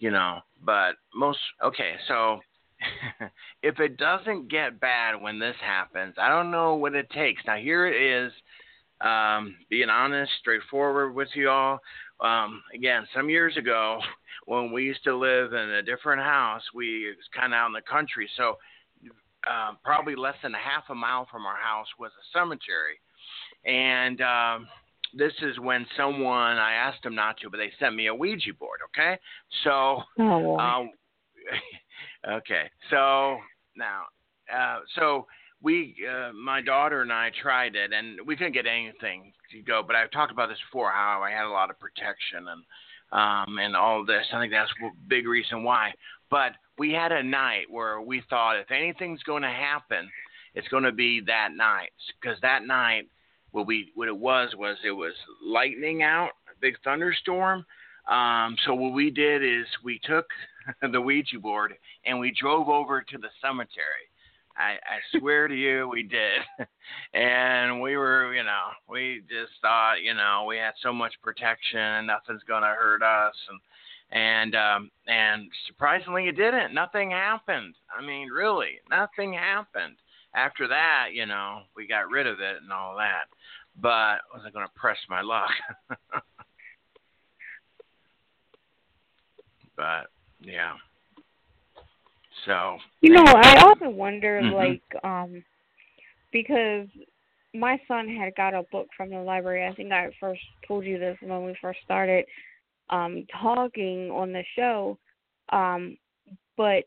you 0.00 0.10
know, 0.10 0.40
but 0.64 0.96
most. 1.14 1.38
Okay, 1.62 1.92
so 2.08 2.40
if 3.62 3.78
it 3.78 3.98
doesn't 3.98 4.50
get 4.50 4.80
bad 4.80 5.20
when 5.20 5.38
this 5.38 5.54
happens, 5.64 6.14
I 6.18 6.28
don't 6.28 6.50
know 6.50 6.74
what 6.74 6.96
it 6.96 7.08
takes. 7.10 7.42
Now 7.46 7.56
here 7.56 7.86
it 7.86 8.26
is, 8.26 8.32
um, 9.00 9.54
being 9.70 9.90
honest, 9.90 10.32
straightforward 10.40 11.14
with 11.14 11.28
you 11.34 11.50
all. 11.50 11.78
Um, 12.20 12.62
again, 12.74 13.06
some 13.14 13.30
years 13.30 13.56
ago, 13.56 14.00
when 14.46 14.72
we 14.72 14.82
used 14.82 15.04
to 15.04 15.16
live 15.16 15.52
in 15.52 15.70
a 15.70 15.82
different 15.82 16.22
house, 16.22 16.62
we 16.74 17.06
was 17.16 17.28
kind 17.32 17.52
of 17.52 17.58
out 17.58 17.66
in 17.66 17.72
the 17.74 17.82
country, 17.82 18.28
so 18.36 18.56
uh, 19.48 19.72
probably 19.84 20.16
less 20.16 20.34
than 20.42 20.54
a 20.54 20.58
half 20.58 20.84
a 20.90 20.94
mile 20.94 21.26
from 21.30 21.46
our 21.46 21.56
house 21.56 21.86
was 21.98 22.10
a 22.12 22.38
cemetery, 22.38 23.00
and 23.64 24.20
um, 24.20 24.68
this 25.16 25.32
is 25.42 25.58
when 25.58 25.86
someone 25.96 26.58
I 26.58 26.74
asked 26.74 27.02
them 27.02 27.14
not 27.14 27.38
to, 27.38 27.50
but 27.50 27.58
they 27.58 27.72
sent 27.78 27.94
me 27.94 28.06
a 28.06 28.14
Ouija 28.14 28.54
board. 28.58 28.80
Okay, 28.88 29.18
so 29.64 30.02
Oh, 30.18 30.58
um, 30.58 30.90
okay, 32.28 32.70
so 32.90 33.38
now, 33.76 34.02
uh, 34.52 34.80
so 34.94 35.26
we, 35.62 35.96
uh, 36.08 36.32
my 36.32 36.60
daughter 36.60 37.02
and 37.02 37.12
I 37.12 37.30
tried 37.42 37.76
it, 37.76 37.92
and 37.92 38.18
we 38.26 38.36
couldn't 38.36 38.52
get 38.52 38.66
anything 38.66 39.32
to 39.52 39.62
go. 39.62 39.82
But 39.86 39.96
I've 39.96 40.10
talked 40.10 40.32
about 40.32 40.48
this 40.48 40.58
before, 40.70 40.90
how 40.90 41.22
I 41.22 41.30
had 41.30 41.46
a 41.46 41.50
lot 41.50 41.70
of 41.70 41.78
protection 41.78 42.48
and 42.48 42.62
um, 43.12 43.58
and 43.58 43.76
all 43.76 44.04
this. 44.04 44.26
I 44.32 44.40
think 44.40 44.52
that's 44.52 44.70
a 44.82 44.90
big 45.08 45.26
reason 45.26 45.62
why. 45.62 45.92
But 46.30 46.52
we 46.78 46.92
had 46.92 47.12
a 47.12 47.22
night 47.22 47.66
where 47.70 48.00
we 48.00 48.22
thought 48.28 48.58
if 48.58 48.70
anything's 48.70 49.22
going 49.22 49.42
to 49.42 49.48
happen, 49.48 50.10
it's 50.54 50.68
going 50.68 50.84
to 50.84 50.92
be 50.92 51.20
that 51.26 51.50
night, 51.54 51.92
because 52.20 52.38
that 52.42 52.66
night, 52.66 53.08
what 53.52 53.66
we 53.66 53.92
what 53.94 54.08
it 54.08 54.16
was 54.16 54.54
was 54.56 54.76
it 54.84 54.90
was 54.90 55.14
lightning 55.44 56.02
out, 56.02 56.30
a 56.48 56.58
big 56.60 56.74
thunderstorm. 56.82 57.64
Um, 58.10 58.56
so 58.64 58.74
what 58.74 58.92
we 58.92 59.10
did 59.10 59.42
is 59.42 59.66
we 59.84 60.00
took 60.04 60.26
the 60.92 61.00
Ouija 61.00 61.38
board 61.38 61.74
and 62.04 62.18
we 62.18 62.34
drove 62.38 62.68
over 62.68 63.02
to 63.02 63.18
the 63.18 63.28
cemetery. 63.42 64.06
I, 64.56 64.72
I 64.72 65.18
swear 65.18 65.48
to 65.48 65.54
you, 65.54 65.88
we 65.92 66.02
did. 66.02 66.40
and 67.14 67.80
we 67.80 67.96
were, 67.96 68.34
you 68.34 68.42
know, 68.42 68.70
we 68.88 69.22
just 69.28 69.52
thought, 69.60 70.02
you 70.02 70.14
know, 70.14 70.46
we 70.48 70.56
had 70.56 70.72
so 70.82 70.92
much 70.92 71.12
protection 71.22 71.78
and 71.78 72.06
nothing's 72.06 72.42
gonna 72.48 72.74
hurt 72.78 73.02
us 73.02 73.34
and 73.50 73.60
and 74.10 74.54
um 74.54 74.90
and 75.08 75.50
surprisingly 75.66 76.28
it 76.28 76.36
didn't. 76.36 76.74
Nothing 76.74 77.10
happened. 77.10 77.74
I 77.96 78.04
mean, 78.04 78.28
really, 78.28 78.80
nothing 78.90 79.32
happened. 79.32 79.96
After 80.34 80.68
that, 80.68 81.08
you 81.12 81.26
know, 81.26 81.62
we 81.76 81.86
got 81.86 82.10
rid 82.10 82.26
of 82.26 82.40
it 82.40 82.56
and 82.62 82.72
all 82.72 82.96
that. 82.96 83.24
But 83.80 83.88
I 83.88 84.18
wasn't 84.34 84.54
gonna 84.54 84.66
press 84.74 84.98
my 85.08 85.22
luck. 85.22 85.50
but 89.76 90.06
yeah. 90.40 90.74
So 92.44 92.78
You 93.00 93.14
know, 93.14 93.24
I 93.24 93.56
often 93.62 93.96
wonder, 93.96 94.40
Mhm. 94.40 94.52
like, 94.54 95.04
um, 95.04 95.44
because 96.32 96.88
my 97.54 97.80
son 97.88 98.08
had 98.08 98.34
got 98.36 98.54
a 98.54 98.62
book 98.64 98.88
from 98.96 99.10
the 99.10 99.18
library. 99.20 99.66
I 99.66 99.74
think 99.74 99.92
I 99.92 100.10
first 100.20 100.42
told 100.66 100.84
you 100.84 100.98
this 100.98 101.16
when 101.22 101.44
we 101.44 101.54
first 101.60 101.80
started 101.82 102.26
um 102.90 103.26
talking 103.40 104.10
on 104.10 104.32
the 104.32 104.44
show. 104.56 104.98
Um, 105.50 105.96
but 106.56 106.84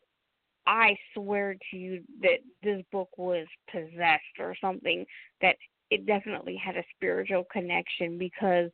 I 0.68 0.96
swear 1.14 1.56
to 1.72 1.78
you 1.78 2.04
that 2.22 2.40
this 2.64 2.84
book 2.92 3.10
was 3.18 3.48
possessed 3.72 4.40
or 4.40 4.56
something. 4.62 5.06
That 5.42 5.56
it 5.90 6.06
definitely 6.06 6.56
had 6.64 6.78
a 6.78 6.84
spiritual 6.96 7.46
connection 7.52 8.18
because 8.18 8.70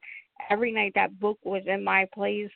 every 0.49 0.71
night 0.71 0.91
that 0.95 1.19
book 1.19 1.39
was 1.43 1.63
in 1.65 1.83
my 1.83 2.07
place, 2.13 2.51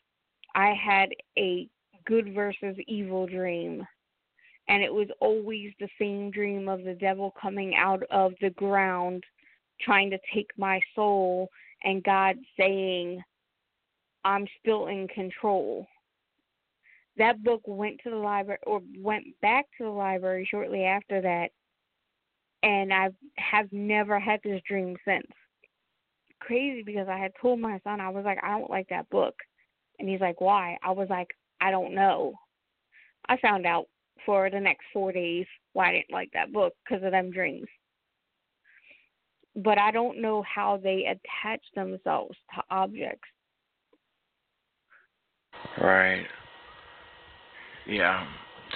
I 0.55 0.73
had 0.73 1.09
a 1.37 1.67
good 2.05 2.33
versus 2.33 2.75
evil 2.87 3.27
dream 3.27 3.85
and 4.69 4.83
it 4.83 4.93
was 4.93 5.07
always 5.19 5.73
the 5.79 5.89
same 5.99 6.31
dream 6.31 6.69
of 6.69 6.83
the 6.83 6.93
devil 6.93 7.33
coming 7.41 7.75
out 7.75 8.03
of 8.11 8.33
the 8.39 8.51
ground 8.51 9.23
trying 9.81 10.09
to 10.11 10.19
take 10.33 10.49
my 10.57 10.79
soul 10.95 11.49
and 11.83 12.03
God 12.03 12.35
saying 12.57 13.21
I'm 14.29 14.45
still 14.59 14.87
in 14.87 15.07
control. 15.07 15.87
That 17.17 17.43
book 17.43 17.61
went 17.65 17.99
to 18.03 18.11
the 18.11 18.15
library 18.15 18.59
or 18.67 18.79
went 18.99 19.25
back 19.41 19.65
to 19.79 19.85
the 19.85 19.89
library 19.89 20.47
shortly 20.49 20.83
after 20.83 21.19
that 21.19 21.49
and 22.61 22.93
I 22.93 23.09
have 23.37 23.67
never 23.71 24.19
had 24.19 24.39
this 24.43 24.61
dream 24.67 24.95
since. 25.03 25.25
Crazy 26.41 26.83
because 26.83 27.07
I 27.09 27.17
had 27.17 27.31
told 27.41 27.59
my 27.59 27.79
son 27.83 27.99
I 27.99 28.09
was 28.09 28.23
like 28.23 28.37
I 28.43 28.51
don't 28.51 28.69
like 28.69 28.87
that 28.89 29.09
book. 29.09 29.33
And 29.97 30.07
he's 30.07 30.21
like 30.21 30.39
why? 30.39 30.77
I 30.83 30.91
was 30.91 31.07
like 31.09 31.29
I 31.59 31.71
don't 31.71 31.95
know. 31.95 32.33
I 33.27 33.37
found 33.37 33.65
out 33.65 33.87
for 34.27 34.51
the 34.51 34.59
next 34.59 34.85
four 34.93 35.11
days 35.11 35.47
why 35.73 35.89
I 35.89 35.93
didn't 35.93 36.11
like 36.11 36.29
that 36.35 36.53
book 36.53 36.73
because 36.87 37.03
of 37.03 37.11
them 37.11 37.31
dreams. 37.31 37.67
But 39.55 39.79
I 39.79 39.89
don't 39.89 40.21
know 40.21 40.43
how 40.43 40.77
they 40.77 41.05
attach 41.05 41.61
themselves 41.73 42.37
to 42.53 42.61
objects. 42.69 43.27
Right. 45.81 46.25
Yeah. 47.87 48.25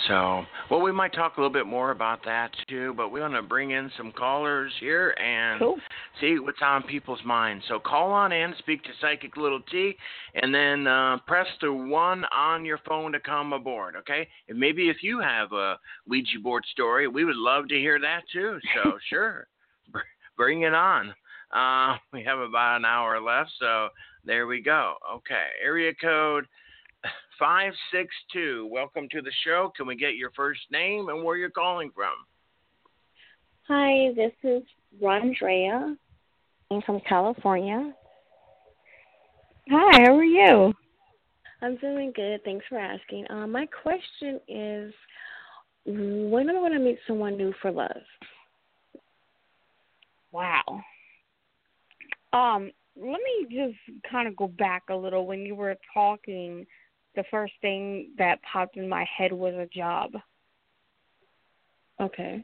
So, 0.08 0.44
well, 0.72 0.82
we 0.82 0.92
might 0.92 1.14
talk 1.14 1.38
a 1.38 1.40
little 1.40 1.54
bit 1.54 1.68
more 1.68 1.92
about 1.92 2.24
that 2.26 2.52
too, 2.68 2.94
but 2.98 3.10
we 3.10 3.20
want 3.22 3.36
to 3.36 3.42
bring 3.42 3.72
in 3.72 3.92
some 3.96 4.12
callers 4.12 4.72
here 4.80 5.12
and 5.12 5.60
Cool. 5.60 5.78
see 6.20 6.40
what's 6.40 6.62
on 6.62 6.84
people's 6.84 7.24
minds. 7.24 7.64
So, 7.68 7.80
call 7.80 8.12
on 8.12 8.32
in, 8.32 8.56
speak 8.60 8.84
to 8.84 8.90
Psychic 9.00 9.38
Little 9.38 9.62
T, 9.72 9.96
and 10.34 10.54
then 10.54 10.88
uh, 10.88 11.18
press 11.28 11.48
the 11.62 11.72
one 11.72 12.26
on 12.36 12.66
your 12.66 12.80
phone 12.88 13.12
to 13.12 13.20
come 13.20 13.54
aboard. 13.54 13.96
Okay? 13.98 14.28
And 14.50 14.60
maybe 14.60 14.90
if 14.90 15.04
you 15.04 15.20
have 15.20 15.52
a 15.52 15.78
Ouija 16.08 16.40
board 16.42 16.64
story, 16.72 17.08
we 17.08 17.24
would 17.24 17.38
love 17.38 17.68
to 17.68 17.76
hear 17.76 18.00
that 18.00 18.22
too. 18.32 18.58
So, 18.76 18.98
sure, 19.10 19.48
Br- 19.92 20.00
bring 20.36 20.64
it 20.64 20.74
on. 20.74 21.14
Uh, 21.52 21.98
we 22.14 22.24
have 22.24 22.40
about 22.40 22.78
an 22.78 22.86
hour 22.86 23.22
left, 23.22 23.52
so 23.60 23.90
there 24.26 24.48
we 24.48 24.60
go. 24.60 24.96
Okay, 25.18 25.48
area 25.64 25.94
code 26.02 26.48
562. 27.40 28.70
Welcome 28.72 29.08
to 29.12 29.22
the 29.22 29.32
show. 29.46 29.72
Can 29.76 29.88
we 29.88 29.96
get 29.96 30.16
your 30.16 30.32
first 30.36 30.62
name 30.72 31.10
and 31.10 31.24
where 31.24 31.38
you're 31.38 31.50
calling 31.50 31.92
from? 31.94 32.14
Hi, 33.68 34.14
this 34.16 34.34
is 34.44 34.64
Rondrea. 35.02 35.96
I'm 36.72 36.82
from 36.82 37.00
California. 37.08 37.94
Hi, 39.70 40.04
how 40.06 40.18
are 40.18 40.24
you? 40.24 40.74
I'm 41.62 41.78
doing 41.78 42.12
good. 42.16 42.44
Thanks 42.44 42.66
for 42.68 42.78
asking. 42.78 43.26
Um, 43.30 43.52
my 43.52 43.66
question 43.66 44.40
is, 44.48 44.94
when 45.86 46.50
am 46.50 46.58
I 46.58 46.60
going 46.60 46.74
to 46.74 46.80
meet 46.80 47.00
someone 47.08 47.38
new 47.38 47.54
for 47.62 47.72
love? 47.72 47.92
Wow. 50.32 50.64
Um, 52.34 52.72
let 52.96 53.20
me 53.20 53.48
just 53.50 53.78
kind 54.10 54.28
of 54.28 54.36
go 54.36 54.48
back 54.48 54.84
a 54.90 54.96
little. 54.96 55.26
When 55.26 55.42
you 55.42 55.56
were 55.56 55.76
talking, 55.94 56.66
the 57.16 57.24
first 57.30 57.54
thing 57.62 58.10
that 58.18 58.40
popped 58.42 58.78
in 58.78 58.90
my 58.90 59.06
head 59.18 59.32
was 59.32 59.54
a 59.54 59.68
job. 59.68 60.12
Okay. 62.02 62.44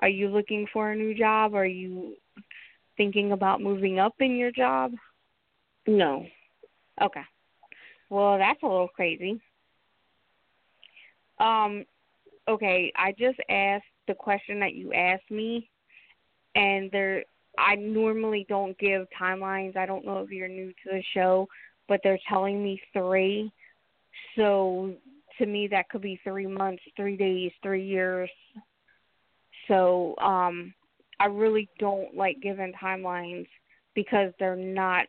Are 0.00 0.08
you 0.08 0.28
looking 0.28 0.66
for 0.72 0.90
a 0.90 0.96
new 0.96 1.14
job? 1.14 1.54
Are 1.54 1.66
you 1.66 2.16
thinking 2.96 3.32
about 3.32 3.60
moving 3.60 3.98
up 3.98 4.14
in 4.20 4.36
your 4.36 4.50
job? 4.50 4.92
No. 5.86 6.26
Okay. 7.00 7.22
Well, 8.10 8.38
that's 8.38 8.62
a 8.62 8.66
little 8.66 8.88
crazy. 8.88 9.40
Um, 11.38 11.84
okay, 12.48 12.92
I 12.96 13.12
just 13.12 13.38
asked 13.48 13.84
the 14.06 14.14
question 14.14 14.60
that 14.60 14.74
you 14.74 14.92
asked 14.92 15.30
me, 15.30 15.68
and 16.54 16.90
there, 16.92 17.24
I 17.58 17.74
normally 17.74 18.46
don't 18.48 18.78
give 18.78 19.06
timelines. 19.20 19.76
I 19.76 19.86
don't 19.86 20.04
know 20.04 20.18
if 20.18 20.30
you're 20.30 20.48
new 20.48 20.68
to 20.68 20.90
the 20.90 21.02
show, 21.12 21.48
but 21.88 22.00
they're 22.02 22.18
telling 22.28 22.62
me 22.62 22.80
three. 22.92 23.52
So 24.36 24.94
to 25.38 25.46
me, 25.46 25.68
that 25.68 25.88
could 25.88 26.02
be 26.02 26.20
three 26.24 26.46
months, 26.46 26.82
three 26.96 27.16
days, 27.16 27.52
three 27.62 27.84
years. 27.84 28.30
So 29.68 30.14
um, 30.18 30.74
I 31.20 31.26
really 31.26 31.68
don't 31.78 32.14
like 32.16 32.40
giving 32.42 32.72
timelines 32.82 33.46
because 33.94 34.32
they're 34.38 34.56
not 34.56 35.06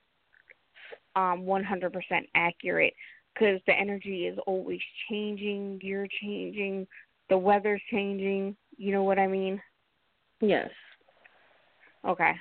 um 1.15 1.43
100% 1.43 1.91
accurate 2.35 2.93
because 3.33 3.59
the 3.67 3.73
energy 3.73 4.27
is 4.27 4.37
always 4.47 4.79
changing, 5.09 5.79
you're 5.83 6.07
changing, 6.21 6.87
the 7.29 7.37
weather's 7.37 7.81
changing, 7.91 8.55
you 8.77 8.91
know 8.91 9.03
what 9.03 9.19
I 9.19 9.27
mean? 9.27 9.61
Yes. 10.41 10.69
Okay. 12.07 12.33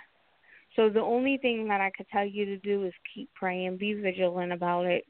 So 0.76 0.88
the 0.88 1.00
only 1.00 1.38
thing 1.38 1.68
that 1.68 1.80
I 1.80 1.90
could 1.96 2.08
tell 2.08 2.26
you 2.26 2.44
to 2.46 2.58
do 2.58 2.84
is 2.84 2.92
keep 3.14 3.32
praying, 3.34 3.76
be 3.76 3.94
vigilant 3.94 4.52
about 4.52 4.86
it, 4.86 5.04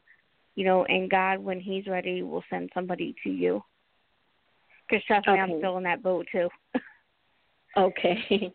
you 0.54 0.64
know, 0.64 0.84
and 0.84 1.10
God, 1.10 1.38
when 1.38 1.58
He's 1.58 1.86
ready, 1.86 2.22
will 2.22 2.44
send 2.50 2.70
somebody 2.74 3.14
to 3.24 3.30
you. 3.30 3.62
Because 4.88 5.04
trust 5.06 5.26
me, 5.26 5.34
I'm 5.34 5.58
still 5.58 5.78
in 5.78 5.84
that 5.84 6.02
boat 6.02 6.26
too. 6.30 6.48
Okay. 7.76 8.16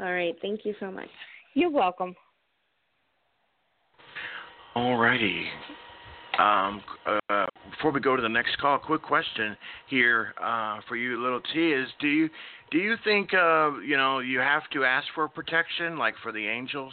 All 0.00 0.12
right. 0.12 0.34
Thank 0.40 0.64
you 0.64 0.74
so 0.80 0.90
much. 0.90 1.08
You're 1.54 1.70
welcome. 1.70 2.14
All 4.74 4.96
righty. 4.96 5.44
Um, 6.38 6.82
uh, 7.28 7.46
before 7.70 7.90
we 7.90 8.00
go 8.00 8.16
to 8.16 8.22
the 8.22 8.28
next 8.28 8.56
call, 8.58 8.78
quick 8.78 9.02
question 9.02 9.54
here 9.88 10.34
uh, 10.42 10.80
for 10.88 10.96
you, 10.96 11.22
little 11.22 11.42
T, 11.52 11.72
is 11.72 11.88
do 12.00 12.08
you 12.08 12.30
do 12.72 12.78
you 12.78 12.96
think 13.04 13.32
uh, 13.34 13.78
you 13.86 13.96
know 13.96 14.18
you 14.18 14.40
have 14.40 14.62
to 14.72 14.84
ask 14.84 15.06
for 15.14 15.28
protection, 15.28 15.98
like 15.98 16.14
for 16.22 16.32
the 16.32 16.48
angels? 16.48 16.92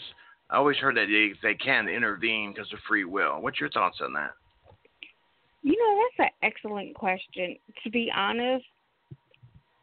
I 0.49 0.57
always 0.57 0.77
heard 0.77 0.97
that 0.97 1.07
they 1.07 1.31
they 1.41 1.55
can 1.55 1.87
intervene 1.87 2.53
because 2.53 2.71
of 2.73 2.79
free 2.87 3.05
will. 3.05 3.41
What's 3.41 3.59
your 3.59 3.69
thoughts 3.69 3.99
on 4.03 4.13
that? 4.13 4.31
You 5.63 5.71
know, 5.77 6.03
that's 6.17 6.29
an 6.29 6.47
excellent 6.47 6.95
question. 6.95 7.55
To 7.83 7.89
be 7.89 8.11
honest, 8.15 8.65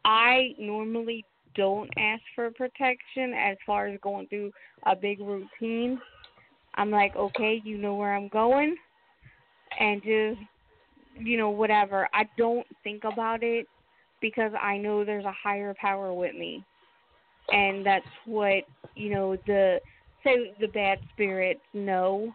I 0.05 0.55
normally 0.59 1.25
don't 1.55 1.91
ask 1.97 2.23
for 2.35 2.51
protection 2.51 3.33
as 3.35 3.57
far 3.67 3.87
as 3.87 3.99
going 4.03 4.29
through 4.29 4.53
a 4.85 4.95
big 4.95 5.21
routine. 5.21 5.99
I'm 6.75 6.91
like, 6.91 7.17
okay, 7.17 7.63
you 7.65 7.79
know 7.79 7.95
where 7.95 8.15
I'm 8.15 8.29
going, 8.29 8.77
and 9.81 10.03
just, 10.03 10.41
you 11.19 11.39
know, 11.39 11.49
whatever. 11.49 12.07
I 12.13 12.25
don't 12.37 12.67
think 12.85 13.05
about 13.05 13.43
it 13.43 13.67
because 14.21 14.53
I 14.61 14.79
know 14.79 15.05
there's 15.05 15.25
a 15.25 15.33
higher 15.33 15.75
power 15.81 16.13
with 16.13 16.35
me. 16.35 16.65
And 17.51 17.85
that's 17.87 18.05
what, 18.25 18.65
you 18.95 19.11
know, 19.11 19.37
the, 19.47 19.81
say 20.25 20.55
the 20.61 20.69
bad 20.69 20.99
spirits 21.13 21.61
know. 21.73 22.33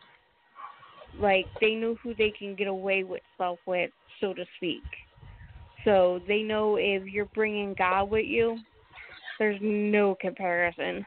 Like, 1.19 1.45
they 1.59 1.75
know 1.75 1.95
who 2.01 2.15
they 2.15 2.31
can 2.37 2.55
get 2.55 2.67
away 2.67 3.03
with 3.03 3.21
stuff 3.35 3.57
with, 3.65 3.91
so 4.21 4.33
to 4.33 4.45
speak. 4.57 4.83
So 5.83 6.21
they 6.27 6.41
know 6.41 6.77
if 6.77 7.05
you're 7.05 7.25
bringing 7.33 7.75
God 7.77 8.05
with 8.09 8.25
you, 8.25 8.57
there's 9.39 9.59
no 9.61 10.15
comparison. 10.21 11.05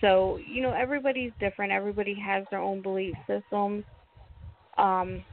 So, 0.00 0.38
you 0.46 0.62
know, 0.62 0.72
everybody's 0.72 1.32
different. 1.40 1.72
Everybody 1.72 2.14
has 2.14 2.44
their 2.50 2.60
own 2.60 2.82
belief 2.82 3.14
systems. 3.26 3.84
Um, 4.78 5.24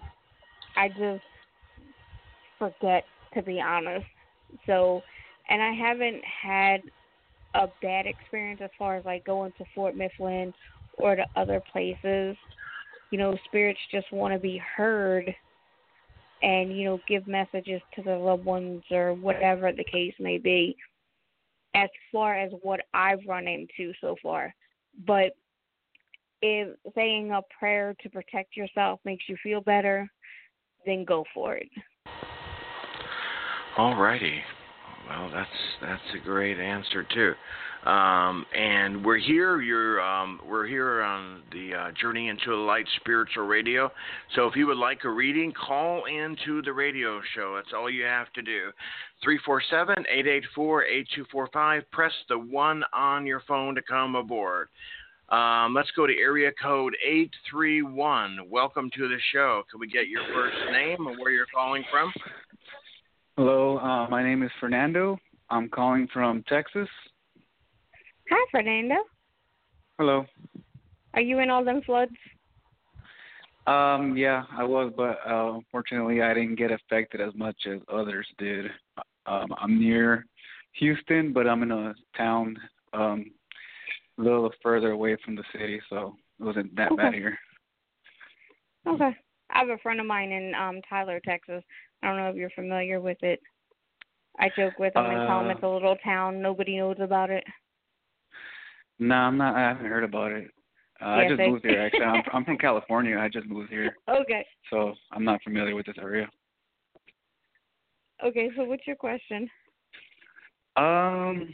I 0.76 0.88
just 0.90 1.24
forget, 2.58 3.04
to 3.34 3.42
be 3.42 3.62
honest. 3.62 4.06
So, 4.66 5.02
and 5.50 5.62
I 5.62 5.74
haven't 5.74 6.22
had 6.24 6.82
a 7.56 7.68
bad 7.82 8.06
experience 8.06 8.62
as 8.64 8.70
far 8.78 8.96
as 8.96 9.06
like 9.06 9.26
going 9.26 9.52
to 9.58 9.66
Fort 9.76 9.96
Mifflin 9.96 10.54
or 10.98 11.16
to 11.16 11.26
other 11.36 11.62
places. 11.72 12.36
You 13.10 13.18
know, 13.18 13.38
spirits 13.46 13.80
just 13.92 14.12
want 14.12 14.34
to 14.34 14.40
be 14.40 14.62
heard 14.76 15.34
and, 16.42 16.76
you 16.76 16.86
know, 16.86 17.00
give 17.08 17.28
messages 17.28 17.82
to 17.96 18.02
their 18.02 18.18
loved 18.18 18.46
ones 18.46 18.84
or 18.90 19.14
whatever 19.14 19.72
the 19.72 19.84
case 19.84 20.14
may 20.20 20.38
be 20.38 20.76
as 21.76 21.90
far 22.12 22.36
as 22.36 22.52
what 22.62 22.82
I've 22.94 23.20
run 23.28 23.48
into 23.48 23.94
so 24.02 24.16
far. 24.22 24.54
But 25.06 25.36
if 26.42 26.76
saying 26.96 27.32
a 27.32 27.42
prayer 27.58 27.96
to 28.02 28.10
protect 28.10 28.58
yourself 28.58 29.00
makes 29.06 29.26
you 29.30 29.38
feel 29.44 29.62
better, 29.62 30.10
then 30.86 31.06
go 31.06 31.24
for 31.34 31.56
it. 31.56 31.70
All 33.78 33.96
righty. 33.96 34.42
Well, 35.08 35.30
that's 35.34 35.50
that's 35.82 36.02
a 36.16 36.20
great 36.26 36.60
answer 36.60 37.04
too. 37.04 37.34
Um, 37.90 38.46
and 38.56 39.04
we're 39.04 39.18
here. 39.18 39.62
You're 39.62 40.02
um, 40.02 40.42
we're 40.48 40.68
here 40.68 41.02
on 41.02 41.42
the 41.52 41.74
uh, 41.74 41.92
Journey 42.00 42.28
into 42.28 42.50
the 42.50 42.56
Light 42.56 42.86
Spiritual 43.00 43.48
Radio. 43.48 43.90
So 44.36 44.46
if 44.48 44.58
you 44.58 44.68
would 44.68 44.78
like 44.78 45.06
a 45.06 45.10
reading, 45.10 45.54
call 45.54 46.04
into 46.06 46.62
the 46.62 46.74
radio 46.74 47.22
show. 47.34 47.56
That's 47.56 47.74
all 47.74 47.90
you 47.90 48.04
have 48.04 48.32
to 48.34 48.42
do. 48.42 48.72
347-884-8245. 50.58 51.82
Press 51.92 52.14
the 52.28 52.38
one 52.38 52.84
on 52.94 53.26
your 53.26 53.42
phone 53.48 53.74
to 53.76 53.82
come 53.82 54.16
aboard. 54.16 54.68
Um, 55.30 55.74
let's 55.74 55.92
go 55.96 56.06
to 56.06 56.14
area 56.14 56.52
code 56.62 56.94
831. 57.04 58.50
Welcome 58.50 58.90
to 58.98 59.08
the 59.08 59.18
show. 59.32 59.64
Can 59.72 59.80
we 59.80 59.88
get 59.88 60.10
your 60.10 60.24
first 60.34 60.58
name 60.72 61.08
and 61.08 61.18
where 61.18 61.32
you're 61.32 61.46
calling 61.56 61.86
from? 61.90 62.12
Hello, 63.38 63.78
uh, 63.78 64.08
my 64.10 64.22
name 64.22 64.44
is 64.44 64.52
Fernando. 64.60 65.18
I'm 65.50 65.70
calling 65.70 66.08
from 66.14 66.44
Texas. 66.50 66.90
Hi, 68.30 68.46
Fernando. 68.52 68.96
Hello. 69.98 70.26
Are 71.14 71.22
you 71.22 71.40
in 71.40 71.50
all 71.50 71.64
them 71.64 71.82
floods? 71.86 72.12
Um, 73.68 74.18
yeah, 74.18 74.44
I 74.52 74.64
was, 74.64 74.92
but 74.98 75.20
uh, 75.26 75.54
unfortunately, 75.54 76.22
I 76.22 76.34
didn't 76.34 76.56
get 76.56 76.72
affected 76.72 77.22
as 77.22 77.34
much 77.36 77.56
as 77.72 77.80
others 77.92 78.28
did. 78.38 78.66
Um, 79.26 79.54
I'm 79.58 79.80
near 79.80 80.26
Houston, 80.74 81.32
but 81.32 81.48
I'm 81.48 81.64
in 81.64 81.72
a 81.72 81.94
town 82.18 82.58
um, 82.94 83.32
a 84.20 84.22
little 84.22 84.52
further 84.62 84.92
away 84.92 85.16
from 85.24 85.36
the 85.36 85.44
city, 85.54 85.80
so 85.90 86.16
it 86.40 86.44
wasn't 86.44 86.76
that 86.76 86.92
Okay. 86.92 87.04
bad 87.04 87.14
here. 87.14 87.38
Okay. 88.88 89.16
I 89.54 89.60
have 89.60 89.70
a 89.70 89.78
friend 89.78 90.00
of 90.00 90.06
mine 90.06 90.32
in 90.32 90.54
um 90.56 90.82
Tyler, 90.90 91.22
Texas. 91.24 91.64
I 92.04 92.08
don't 92.08 92.18
know 92.18 92.30
if 92.30 92.36
you're 92.36 92.50
familiar 92.52 93.00
with 93.00 93.22
it. 93.22 93.40
I 94.40 94.50
joke 94.56 94.80
with 94.80 94.96
him 94.96 95.06
and 95.06 95.28
tell 95.28 95.42
him 95.42 95.48
Uh, 95.48 95.52
it's 95.52 95.64
a 95.64 95.68
little 95.68 95.98
town. 95.98 96.42
Nobody 96.42 96.78
knows 96.78 96.98
about 97.00 97.30
it. 97.30 97.44
No, 99.00 99.16
I'm 99.16 99.38
not. 99.38 99.56
I 99.56 99.62
haven't 99.62 99.86
heard 99.86 100.04
about 100.04 100.32
it. 100.32 100.52
Uh, 101.02 101.06
I 101.06 101.28
just 101.30 101.40
moved 101.40 101.66
here. 101.66 101.82
Actually, 101.82 102.06
I'm, 102.06 102.24
I'm 102.34 102.46
from 102.46 102.58
California. 102.58 103.18
I 103.18 103.28
just 103.28 103.48
moved 103.48 103.70
here, 103.70 103.98
Okay. 104.08 104.46
so 104.70 104.94
I'm 105.12 105.26
not 105.26 105.42
familiar 105.44 105.76
with 105.76 105.86
this 105.88 105.98
area. 106.00 106.30
Okay, 108.24 108.50
so 108.56 108.64
what's 108.64 108.86
your 108.86 108.96
question? 108.96 109.50
Um, 110.78 111.54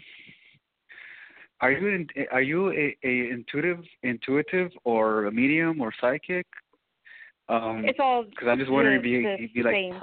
are 1.61 1.71
you 1.71 1.87
in, 1.87 2.07
are 2.31 2.41
you 2.41 2.71
a, 2.71 2.95
a 3.03 3.29
intuitive 3.31 3.79
intuitive 4.03 4.71
or 4.83 5.25
a 5.25 5.31
medium 5.31 5.81
or 5.81 5.93
psychic? 5.99 6.45
Um, 7.49 7.85
It's 7.85 7.99
all 7.99 8.25
because 8.25 8.49
I'm 8.49 8.59
just 8.59 8.69
wondering 8.69 8.99
if 8.99 9.05
you 9.05 9.27
if 9.27 9.55
you 9.55 9.63
like. 9.63 9.73
same. 9.73 10.01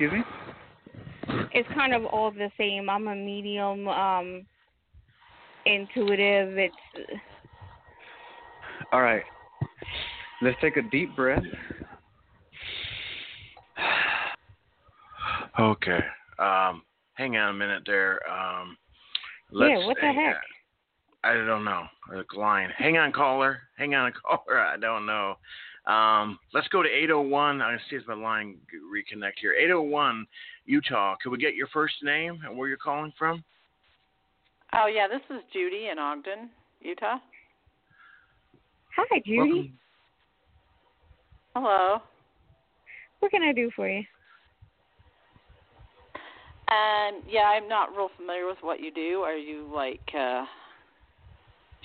Excuse 0.00 0.24
me. 0.24 1.38
It's 1.52 1.68
kind 1.74 1.92
of 1.92 2.06
all 2.06 2.30
the 2.30 2.50
same. 2.56 2.88
I'm 2.88 3.06
a 3.06 3.14
medium, 3.14 3.86
um 3.86 4.46
intuitive. 5.66 6.56
It's 6.56 7.20
All 8.92 9.02
right. 9.02 9.22
Let's 10.40 10.56
take 10.62 10.78
a 10.78 10.82
deep 10.82 11.14
breath. 11.14 11.42
Okay. 15.58 15.98
Um, 16.38 16.82
hang 17.14 17.36
on 17.36 17.50
a 17.50 17.58
minute 17.58 17.82
there. 17.84 18.20
Um, 18.30 18.78
let's 19.50 19.72
Yeah, 19.72 19.86
what 19.86 19.96
the 20.00 20.06
heck? 20.06 20.36
uh, 20.36 21.28
I 21.28 21.34
don't 21.34 21.64
know. 21.64 21.84
The 22.10 22.24
line. 22.38 22.70
Hang 22.78 22.96
on, 22.96 23.12
caller. 23.12 23.58
Hang 23.76 23.94
on, 23.94 24.12
caller. 24.26 24.58
I 24.58 24.78
don't 24.78 25.04
know. 25.04 25.34
Um, 25.86 26.38
let's 26.52 26.68
go 26.68 26.82
to 26.82 26.88
801. 26.88 27.62
I'm 27.62 27.68
going 27.68 27.78
to 27.78 27.84
see 27.88 27.96
if 27.96 28.06
my 28.06 28.14
line 28.14 28.56
reconnect 28.92 29.38
here. 29.40 29.54
801, 29.54 30.26
Utah. 30.66 31.16
Could 31.22 31.30
we 31.30 31.38
get 31.38 31.54
your 31.54 31.68
first 31.68 31.94
name 32.02 32.40
and 32.44 32.56
where 32.56 32.68
you're 32.68 32.76
calling 32.76 33.12
from? 33.18 33.42
Oh 34.72 34.86
yeah, 34.86 35.08
this 35.08 35.22
is 35.36 35.42
Judy 35.52 35.88
in 35.90 35.98
Ogden, 35.98 36.48
Utah. 36.80 37.16
Hi, 38.96 39.18
Judy. 39.24 39.38
Welcome. 39.38 39.78
Hello. 41.56 41.98
What 43.18 43.32
can 43.32 43.42
I 43.42 43.52
do 43.52 43.70
for 43.74 43.88
you? 43.88 44.04
And 46.70 47.24
yeah, 47.28 47.40
I'm 47.46 47.68
not 47.68 47.90
real 47.96 48.10
familiar 48.16 48.46
with 48.46 48.58
what 48.60 48.80
you 48.80 48.92
do. 48.92 49.22
Are 49.24 49.36
you 49.36 49.68
like 49.74 50.00
uh 50.14 50.44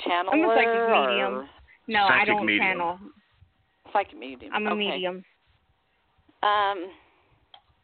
channeler 0.05 0.33
I'm 0.33 0.43
a 0.43 0.55
psychic 0.55 0.89
medium. 0.89 1.33
or 1.33 1.49
No, 1.87 2.05
I 2.05 2.23
don't 2.23 2.45
medium. 2.45 2.63
channel. 2.63 2.99
Psychic 3.95 4.17
medium? 4.17 4.51
I'm 4.53 4.67
a 4.67 4.71
okay. 4.71 4.77
medium. 4.77 5.23
Um 6.43 6.91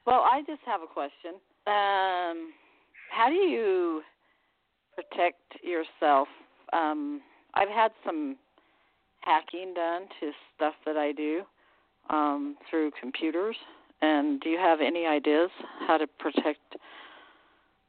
well, 0.06 0.22
I 0.22 0.42
just 0.48 0.62
have 0.66 0.82
a 0.82 0.88
question. 0.88 1.36
Um 1.68 2.54
how 3.12 3.28
do 3.28 3.36
you 3.36 4.02
protect 4.96 5.42
yourself? 5.64 6.28
Um 6.74 7.22
I've 7.54 7.70
had 7.70 7.92
some 8.06 8.38
hacking 9.22 9.74
done 9.76 10.04
to 10.20 10.32
stuff 10.56 10.74
that 10.86 10.98
I 10.98 11.12
do 11.12 11.44
um 12.10 12.58
through 12.70 12.92
computers. 13.00 13.56
And 14.04 14.42
do 14.42 14.50
you 14.50 14.58
have 14.58 14.80
any 14.82 15.06
ideas 15.06 15.52
how 15.88 15.98
to 15.98 16.08
protect 16.08 16.76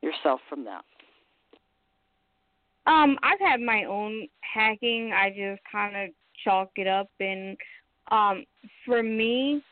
yourself 0.02 0.40
from 0.48 0.64
that? 0.64 0.84
Um, 2.86 3.16
I've 3.22 3.40
had 3.40 3.60
my 3.60 3.84
own 3.84 4.28
hacking. 4.40 5.12
I 5.14 5.30
just 5.30 5.62
kind 5.70 5.96
of 5.96 6.10
chalk 6.44 6.70
it 6.76 6.86
up, 6.86 7.08
and 7.20 7.56
um, 8.12 8.44
for 8.84 9.02
me, 9.02 9.62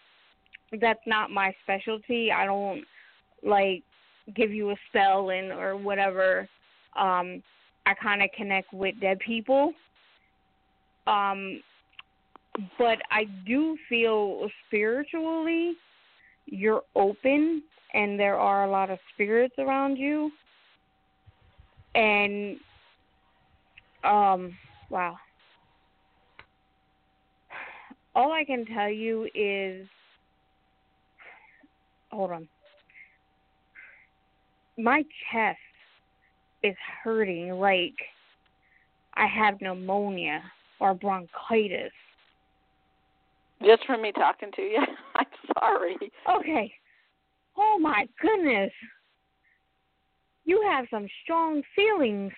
that's 0.81 1.07
not 1.07 1.31
my 1.31 1.55
specialty. 1.63 2.33
I 2.33 2.45
don't 2.47 2.85
like 3.45 3.83
give 4.35 4.53
you 4.53 4.71
a 4.71 4.77
spell 4.89 5.31
and 5.31 5.53
or 5.53 5.77
whatever. 5.77 6.49
Um, 6.97 7.43
I 7.87 7.95
kind 8.03 8.23
of 8.23 8.31
connect 8.37 8.73
with 8.73 8.95
dead 9.01 9.19
people. 9.21 9.73
Um, 11.07 11.61
but 12.79 12.99
I 13.11 13.25
do 13.47 13.77
feel 13.89 14.49
spiritually 14.67 15.75
you're 16.47 16.83
open 16.97 17.63
and 17.95 18.19
there 18.19 18.37
are 18.37 18.65
a 18.65 18.71
lot 18.71 18.91
of 18.91 18.99
spirits 19.15 19.55
around 19.59 19.97
you. 19.97 20.31
and 21.95 22.57
um 24.05 24.57
wow 24.91 25.17
all 28.15 28.33
i 28.33 28.45
can 28.45 28.65
tell 28.67 28.89
you 28.91 29.29
is 29.35 29.87
hold 32.11 32.31
on 32.31 32.49
my 34.79 35.03
chest 35.33 35.59
is 36.63 36.75
hurting 37.03 37.51
like 37.53 37.95
i 39.15 39.27
have 39.27 39.61
pneumonia 39.61 40.43
or 40.81 40.95
bronchitis 40.95 41.93
Just 43.63 43.85
from 43.87 44.01
me 44.03 44.13
talking 44.13 44.51
to 44.57 44.63
you. 44.63 44.81
I'm 45.15 45.27
sorry. 45.59 45.97
okay 46.39 46.73
oh 47.57 47.79
my 47.81 48.07
goodness 48.21 48.73
you 50.45 50.61
have 50.71 50.87
some 50.91 51.07
strong 51.23 51.63
feelings 51.77 52.33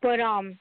but 0.00 0.20
um 0.20 0.58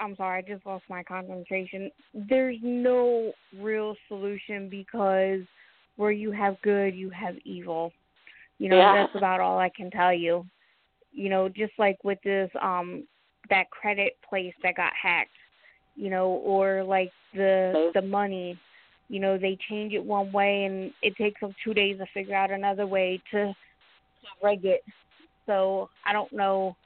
I'm 0.00 0.16
sorry, 0.16 0.38
I 0.38 0.54
just 0.54 0.64
lost 0.66 0.84
my 0.88 1.02
concentration. 1.02 1.90
There's 2.14 2.56
no 2.62 3.32
real 3.58 3.94
solution 4.08 4.68
because 4.68 5.40
where 5.96 6.10
you 6.10 6.30
have 6.32 6.60
good, 6.62 6.94
you 6.94 7.10
have 7.10 7.36
evil. 7.44 7.92
You 8.58 8.70
know, 8.70 8.78
Yeah. 8.78 8.94
that's 8.94 9.14
about 9.14 9.40
all 9.40 9.58
I 9.58 9.68
can 9.68 9.90
tell 9.90 10.12
you. 10.12 10.46
You 11.12 11.28
know, 11.28 11.48
just 11.48 11.72
like 11.78 12.02
with 12.04 12.20
this 12.22 12.50
um 12.60 13.06
that 13.48 13.70
credit 13.70 14.16
place 14.28 14.54
that 14.62 14.76
got 14.76 14.92
hacked, 14.94 15.30
you 15.96 16.08
know, 16.10 16.28
or 16.44 16.82
like 16.82 17.12
the 17.34 17.90
the 17.94 18.02
money, 18.02 18.58
you 19.08 19.20
know, 19.20 19.36
they 19.36 19.56
change 19.68 19.92
it 19.92 20.04
one 20.04 20.30
way 20.32 20.64
and 20.64 20.92
it 21.02 21.16
takes 21.16 21.40
them 21.40 21.54
2 21.64 21.74
days 21.74 21.98
to 21.98 22.06
figure 22.14 22.34
out 22.34 22.50
another 22.50 22.86
way 22.86 23.20
to 23.32 23.54
rig 24.42 24.64
it. 24.64 24.82
So, 25.46 25.88
I 26.06 26.12
don't 26.12 26.32
know 26.32 26.76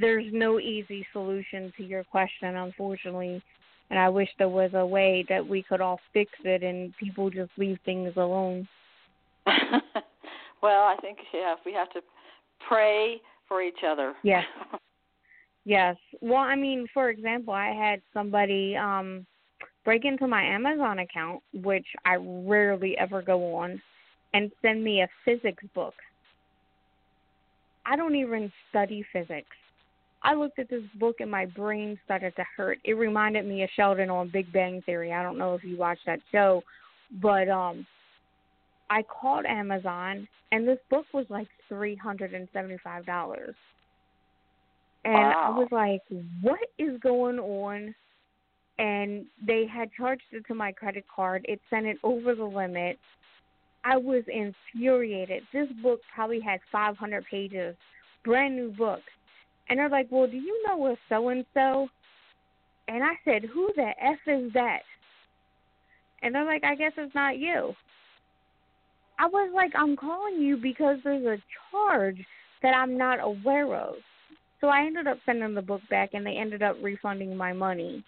there's 0.00 0.26
no 0.32 0.58
easy 0.58 1.06
solution 1.12 1.72
to 1.76 1.84
your 1.84 2.04
question, 2.04 2.56
unfortunately. 2.56 3.42
And 3.90 3.98
I 3.98 4.08
wish 4.08 4.28
there 4.38 4.48
was 4.48 4.70
a 4.74 4.84
way 4.84 5.24
that 5.28 5.46
we 5.46 5.62
could 5.62 5.80
all 5.80 6.00
fix 6.12 6.30
it 6.44 6.62
and 6.62 6.92
people 6.96 7.30
just 7.30 7.50
leave 7.56 7.78
things 7.84 8.12
alone. 8.16 8.66
well, 9.46 10.82
I 10.82 10.96
think 11.00 11.18
yeah, 11.32 11.54
we 11.64 11.72
have 11.72 11.90
to 11.90 12.00
pray 12.68 13.20
for 13.48 13.62
each 13.62 13.80
other. 13.86 14.14
Yes. 14.22 14.44
Yes. 15.68 15.96
Well, 16.20 16.36
I 16.36 16.54
mean, 16.54 16.86
for 16.94 17.10
example, 17.10 17.52
I 17.52 17.72
had 17.72 18.00
somebody 18.14 18.76
um 18.76 19.26
break 19.84 20.04
into 20.04 20.28
my 20.28 20.40
Amazon 20.40 21.00
account, 21.00 21.42
which 21.52 21.86
I 22.04 22.18
rarely 22.20 22.96
ever 22.96 23.20
go 23.20 23.52
on, 23.56 23.82
and 24.32 24.52
send 24.62 24.84
me 24.84 25.02
a 25.02 25.08
physics 25.24 25.64
book. 25.74 25.94
I 27.84 27.96
don't 27.96 28.14
even 28.14 28.52
study 28.70 29.04
physics. 29.12 29.56
I 30.26 30.34
looked 30.34 30.58
at 30.58 30.68
this 30.68 30.82
book 30.98 31.20
and 31.20 31.30
my 31.30 31.46
brain 31.46 31.96
started 32.04 32.34
to 32.34 32.44
hurt. 32.56 32.78
It 32.82 32.94
reminded 32.94 33.46
me 33.46 33.62
of 33.62 33.70
Sheldon 33.76 34.10
on 34.10 34.28
Big 34.28 34.52
Bang 34.52 34.82
Theory. 34.84 35.12
I 35.12 35.22
don't 35.22 35.38
know 35.38 35.54
if 35.54 35.62
you 35.62 35.76
watched 35.76 36.04
that 36.06 36.18
show, 36.32 36.64
but 37.22 37.48
um 37.48 37.86
I 38.90 39.02
called 39.02 39.46
Amazon 39.46 40.26
and 40.50 40.66
this 40.66 40.80
book 40.90 41.06
was 41.14 41.26
like 41.28 41.46
$375. 41.70 43.54
And 45.04 45.14
I 45.14 45.50
was 45.50 45.68
like, 45.70 46.02
"What 46.42 46.58
is 46.78 46.98
going 47.00 47.38
on?" 47.38 47.94
And 48.80 49.26
they 49.46 49.64
had 49.66 49.90
charged 49.96 50.24
it 50.32 50.44
to 50.48 50.54
my 50.54 50.72
credit 50.72 51.04
card. 51.14 51.46
It 51.48 51.60
sent 51.70 51.86
it 51.86 51.98
over 52.02 52.34
the 52.34 52.44
limit. 52.44 52.98
I 53.84 53.96
was 53.96 54.24
infuriated. 54.26 55.44
This 55.52 55.68
book 55.80 56.00
probably 56.12 56.40
had 56.40 56.58
500 56.72 57.24
pages, 57.30 57.76
brand 58.24 58.56
new 58.56 58.72
book. 58.72 59.02
And 59.68 59.78
they're 59.78 59.88
like, 59.88 60.08
"Well, 60.10 60.26
do 60.26 60.36
you 60.36 60.62
know 60.66 60.86
a 60.86 60.96
so 61.08 61.28
and 61.28 61.44
so?" 61.54 61.88
And 62.88 63.02
I 63.02 63.18
said, 63.24 63.44
"Who 63.44 63.72
the 63.74 63.92
f 64.00 64.18
is 64.26 64.52
that?" 64.52 64.82
And 66.22 66.34
they're 66.34 66.44
like, 66.44 66.64
"I 66.64 66.74
guess 66.74 66.92
it's 66.96 67.14
not 67.14 67.38
you." 67.38 67.74
I 69.18 69.26
was 69.26 69.50
like, 69.54 69.72
"I'm 69.74 69.96
calling 69.96 70.40
you 70.40 70.56
because 70.56 70.98
there's 71.02 71.24
a 71.26 71.42
charge 71.70 72.24
that 72.62 72.74
I'm 72.74 72.96
not 72.96 73.18
aware 73.20 73.74
of." 73.74 73.96
So 74.60 74.68
I 74.68 74.86
ended 74.86 75.06
up 75.06 75.18
sending 75.26 75.54
the 75.54 75.62
book 75.62 75.82
back, 75.90 76.10
and 76.14 76.24
they 76.24 76.36
ended 76.36 76.62
up 76.62 76.76
refunding 76.82 77.36
my 77.36 77.52
money. 77.52 78.04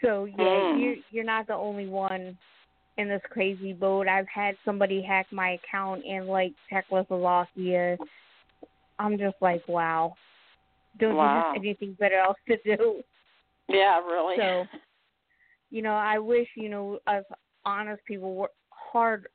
So 0.00 0.24
yeah, 0.24 0.36
Mm. 0.36 0.78
you 0.78 1.02
you're 1.10 1.24
not 1.24 1.46
the 1.46 1.54
only 1.54 1.88
one 1.88 2.36
in 2.96 3.08
this 3.08 3.22
crazy 3.30 3.72
boat. 3.72 4.08
I've 4.08 4.28
had 4.28 4.56
somebody 4.64 5.02
hack 5.02 5.26
my 5.30 5.50
account 5.50 6.04
in 6.04 6.26
like 6.26 6.52
Czechoslovakia. 6.68 7.98
I'm 8.98 9.16
just 9.18 9.36
like, 9.40 9.66
wow. 9.68 10.14
Don't 10.98 11.14
you 11.14 11.20
have 11.20 11.56
anything 11.56 11.96
better 11.98 12.16
else 12.26 12.38
to 12.48 12.56
do? 12.64 13.02
Yeah, 13.68 14.00
really. 14.00 14.36
So, 14.38 14.66
you 15.70 15.82
know, 15.82 15.94
I 15.94 16.18
wish 16.18 16.48
you 16.56 16.68
know 16.68 16.98
us 17.06 17.24
honest 17.64 18.04
people, 18.04 18.48
hard 18.70 19.26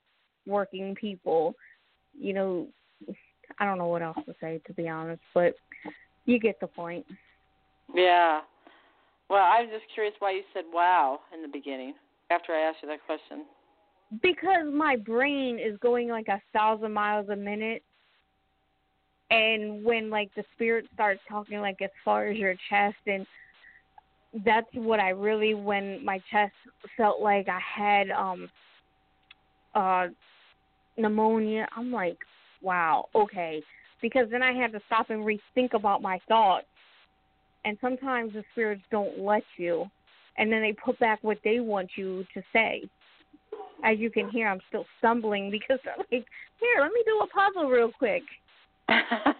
working 0.47 0.95
people. 0.95 1.55
You 2.17 2.33
know, 2.33 2.67
I 3.59 3.65
don't 3.65 3.77
know 3.77 3.87
what 3.87 4.01
else 4.01 4.17
to 4.25 4.35
say 4.41 4.61
to 4.65 4.73
be 4.73 4.89
honest, 4.89 5.21
but 5.33 5.55
you 6.25 6.39
get 6.39 6.59
the 6.59 6.67
point. 6.67 7.05
yeah. 7.93 8.41
Well, 9.29 9.43
I 9.43 9.61
was 9.61 9.69
just 9.71 9.85
curious 9.93 10.13
why 10.19 10.31
you 10.31 10.41
said 10.53 10.65
"wow" 10.71 11.19
in 11.33 11.41
the 11.41 11.47
beginning 11.47 11.93
after 12.29 12.53
I 12.53 12.61
asked 12.61 12.77
you 12.81 12.87
that 12.89 13.05
question. 13.05 13.45
because 14.21 14.65
my 14.71 14.95
brain 14.95 15.59
is 15.59 15.77
going 15.79 16.09
like 16.09 16.27
a 16.27 16.41
thousand 16.51 16.91
miles 16.93 17.29
a 17.29 17.35
minute 17.35 17.83
and 19.33 19.83
when 19.83 20.09
like 20.09 20.29
the 20.35 20.43
spirit 20.55 20.85
starts 20.93 21.21
talking 21.27 21.59
like 21.59 21.81
as 21.81 21.89
far 22.05 22.27
as 22.27 22.37
your 22.37 22.55
chest 22.69 22.97
and 23.07 23.25
that's 24.45 24.67
what 24.73 24.99
i 24.99 25.09
really 25.09 25.53
when 25.53 26.03
my 26.03 26.19
chest 26.31 26.53
felt 26.97 27.21
like 27.21 27.47
i 27.47 27.59
had 27.59 28.09
um 28.11 28.49
uh 29.75 30.07
pneumonia 30.97 31.67
i'm 31.75 31.91
like 31.91 32.17
wow 32.61 33.05
okay. 33.15 33.61
Because 34.01 34.27
then 34.29 34.43
i 34.43 34.51
had 34.51 34.71
to 34.73 34.81
stop 34.87 35.09
and 35.09 35.23
rethink 35.23 35.73
about 35.73 36.01
my 36.01 36.19
thoughts. 36.27 36.65
And 37.65 37.77
sometimes 37.79 38.33
the 38.33 38.43
spirits 38.51 38.83
don't 38.91 39.19
let 39.19 39.43
you 39.57 39.89
and 40.37 40.51
then 40.51 40.61
they 40.61 40.73
put 40.73 40.99
back 40.99 41.19
what 41.21 41.37
they 41.43 41.59
want 41.59 41.91
you 41.95 42.25
to 42.33 42.41
say. 42.51 42.83
As 43.83 43.99
you 43.99 44.09
can 44.09 44.29
hear, 44.29 44.47
I'm 44.47 44.61
still 44.67 44.85
stumbling 44.99 45.51
because 45.51 45.79
I'm 45.85 45.99
like, 45.99 46.25
here, 46.59 46.81
let 46.81 46.91
me 46.91 47.03
do 47.05 47.21
a 47.23 47.27
puzzle 47.27 47.69
real 47.69 47.91
quick. 47.91 48.23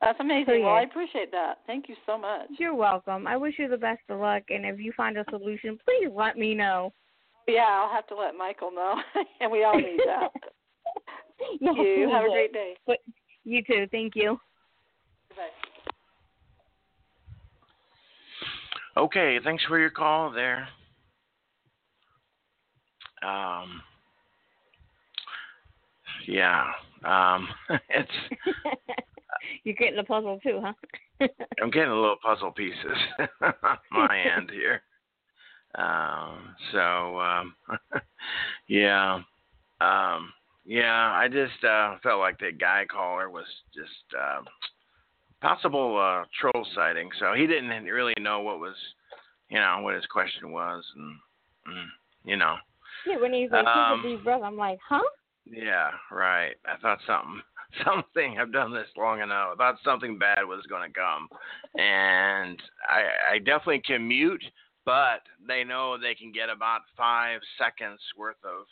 That's 0.00 0.20
amazing. 0.20 0.60
So, 0.60 0.60
Well, 0.60 0.74
I 0.74 0.82
appreciate 0.82 1.32
that. 1.32 1.58
Thank 1.66 1.88
you 1.88 1.96
so 2.04 2.18
much. 2.18 2.48
You're 2.58 2.74
welcome. 2.74 3.26
I 3.26 3.36
wish 3.36 3.54
you 3.58 3.68
the 3.68 3.76
best 3.76 4.02
of 4.08 4.20
luck, 4.20 4.42
and 4.50 4.64
if 4.64 4.78
you 4.78 4.92
find 4.96 5.16
a 5.16 5.24
solution, 5.30 5.78
please 5.84 6.08
let 6.14 6.36
me 6.38 6.54
know. 6.54 6.92
Yeah, 7.48 7.66
I'll 7.68 7.92
have 7.92 8.06
to 8.08 8.14
let 8.16 8.36
Michael 8.36 8.70
know, 8.70 8.94
and 9.40 9.50
we 9.50 9.64
all 9.64 9.76
need 9.76 10.00
that. 10.06 10.30
No, 11.60 11.74
Thank 11.74 11.86
you. 11.86 12.08
Have 12.10 12.24
a 12.24 12.30
great 12.30 12.52
day. 12.54 12.76
But 12.86 12.96
you 13.44 13.62
too. 13.62 13.86
Thank 13.90 14.16
you. 14.16 14.40
Bye. 15.36 15.48
Okay, 18.96 19.38
thanks 19.44 19.62
for 19.64 19.78
your 19.78 19.90
call 19.90 20.30
there. 20.30 20.66
Um, 23.22 23.82
yeah, 26.26 26.64
um, 27.06 27.48
it's 27.90 28.10
You're 29.64 29.76
getting 29.76 29.96
the 29.96 30.04
puzzle 30.04 30.40
too, 30.42 30.60
huh? 30.62 30.72
I'm 31.62 31.70
getting 31.70 31.90
a 31.90 31.94
little 31.94 32.16
puzzle 32.22 32.52
pieces 32.52 32.96
on 33.40 33.78
my 33.90 34.18
end 34.18 34.50
here. 34.50 34.82
Um, 35.76 36.54
so 36.72 37.20
um, 37.20 37.54
yeah, 38.68 39.20
um, 39.80 40.32
yeah, 40.64 41.12
I 41.12 41.28
just 41.28 41.62
uh, 41.64 41.96
felt 42.02 42.20
like 42.20 42.38
the 42.38 42.50
guy 42.52 42.86
caller 42.90 43.30
was 43.30 43.46
just 43.74 44.18
uh, 44.18 44.40
possible 45.40 45.96
uh, 45.96 46.24
troll 46.40 46.66
sighting. 46.74 47.10
So 47.20 47.34
he 47.34 47.46
didn't 47.46 47.84
really 47.84 48.14
know 48.18 48.40
what 48.40 48.58
was, 48.58 48.74
you 49.48 49.58
know, 49.58 49.78
what 49.82 49.94
his 49.94 50.06
question 50.06 50.50
was, 50.50 50.84
and, 50.96 51.16
and 51.66 51.88
you 52.24 52.36
know, 52.36 52.56
yeah, 53.06 53.18
when 53.20 53.32
he's 53.32 53.50
like, 53.50 53.66
Um, 53.66 54.04
a 54.04 54.16
breath, 54.22 54.42
I'm 54.42 54.56
like, 54.56 54.78
huh? 54.86 55.02
Yeah, 55.50 55.90
right. 56.10 56.54
I 56.66 56.76
thought 56.80 56.98
something, 57.06 57.42
something. 57.84 58.38
I've 58.38 58.52
done 58.52 58.72
this 58.72 58.88
long 58.96 59.20
enough. 59.20 59.50
I 59.54 59.56
thought 59.56 59.78
something 59.84 60.18
bad 60.18 60.44
was 60.44 60.64
going 60.68 60.90
to 60.90 60.98
come, 60.98 61.28
and 61.74 62.60
I, 62.88 63.34
I 63.34 63.38
definitely 63.38 63.80
can 63.80 64.06
mute, 64.06 64.44
but 64.84 65.22
they 65.46 65.64
know 65.64 65.96
they 65.98 66.14
can 66.14 66.32
get 66.32 66.48
about 66.48 66.82
five 66.96 67.40
seconds 67.58 68.00
worth 68.16 68.36
of, 68.44 68.66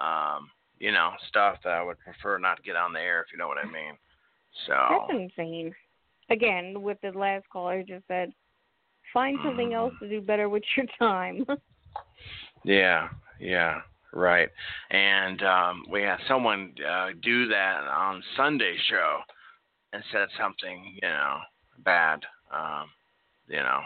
um, 0.00 0.50
you 0.78 0.92
know, 0.92 1.12
stuff 1.28 1.56
that 1.64 1.72
I 1.72 1.82
would 1.82 1.98
prefer 2.00 2.38
not 2.38 2.56
to 2.56 2.62
get 2.62 2.76
on 2.76 2.92
the 2.92 3.00
air, 3.00 3.20
if 3.20 3.32
you 3.32 3.38
know 3.38 3.48
what 3.48 3.58
I 3.58 3.66
mean. 3.66 3.96
So 4.66 4.74
That's 5.08 5.20
insane. 5.20 5.74
Again, 6.30 6.82
with 6.82 6.98
the 7.02 7.10
last 7.10 7.44
caller 7.52 7.82
just 7.82 8.06
said, 8.06 8.32
find 9.12 9.38
something 9.44 9.70
Mhm. 9.70 9.74
else 9.74 9.94
to 10.00 10.08
do 10.08 10.20
better 10.20 10.48
with 10.48 10.62
your 10.76 10.86
time. 10.98 11.44
yeah, 12.64 13.08
yeah. 13.38 13.82
Right. 14.12 14.48
And 14.90 15.42
um, 15.42 15.84
we 15.90 16.02
had 16.02 16.18
someone 16.28 16.74
uh, 16.88 17.08
do 17.22 17.48
that 17.48 17.80
on 17.88 18.22
Sunday 18.36 18.76
show 18.88 19.18
and 19.92 20.02
said 20.12 20.28
something, 20.38 20.94
you 21.02 21.08
know, 21.08 21.38
bad. 21.84 22.20
Um, 22.52 22.86
you 23.48 23.56
know, 23.58 23.80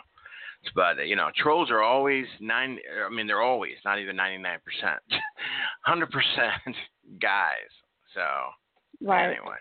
but 0.75 1.07
you 1.07 1.16
know, 1.16 1.29
trolls 1.37 1.70
are 1.70 1.83
always 1.83 2.27
nine. 2.41 2.79
I 3.07 3.14
mean, 3.14 3.27
they're 3.27 3.43
always 3.43 3.77
not 3.85 3.99
even 3.99 4.16
ninety 4.16 4.43
nine 4.43 4.59
percent, 4.64 5.01
hundred 5.83 6.11
percent 6.11 6.77
guys. 7.20 7.70
So 8.14 8.22
Right. 9.01 9.25
anyway, 9.27 9.57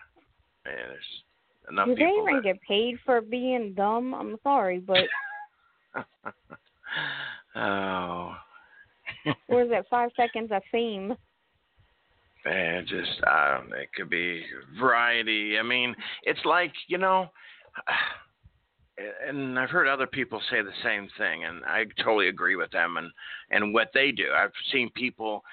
yeah, 0.65 0.71
there's 0.87 1.23
enough 1.69 1.87
Do 1.87 1.95
they 1.95 2.03
even 2.03 2.35
that- 2.35 2.43
get 2.43 2.61
paid 2.67 2.97
for 3.05 3.19
being 3.21 3.73
dumb? 3.73 4.13
I'm 4.13 4.37
sorry, 4.43 4.79
but 4.79 4.99
oh. 7.55 8.35
what 9.47 9.65
is 9.65 9.71
it? 9.71 9.85
Five 9.89 10.09
seconds 10.15 10.51
of 10.51 10.61
fame. 10.71 11.15
Man, 12.45 12.85
just 12.87 13.23
I 13.25 13.57
don't 13.57 13.69
know, 13.69 13.77
it 13.77 13.93
could 13.95 14.09
be 14.09 14.43
variety. 14.77 15.57
I 15.57 15.63
mean, 15.63 15.95
it's 16.23 16.43
like 16.43 16.73
you 16.87 16.97
know, 16.97 17.29
and 19.27 19.57
I've 19.57 19.69
heard 19.69 19.87
other 19.87 20.07
people 20.07 20.41
say 20.49 20.61
the 20.61 20.71
same 20.83 21.07
thing, 21.17 21.45
and 21.45 21.63
I 21.65 21.85
totally 22.03 22.27
agree 22.27 22.55
with 22.55 22.71
them 22.71 22.97
and 22.97 23.11
and 23.49 23.73
what 23.73 23.91
they 23.93 24.11
do. 24.11 24.25
I've 24.35 24.51
seen 24.71 24.89
people, 24.93 25.43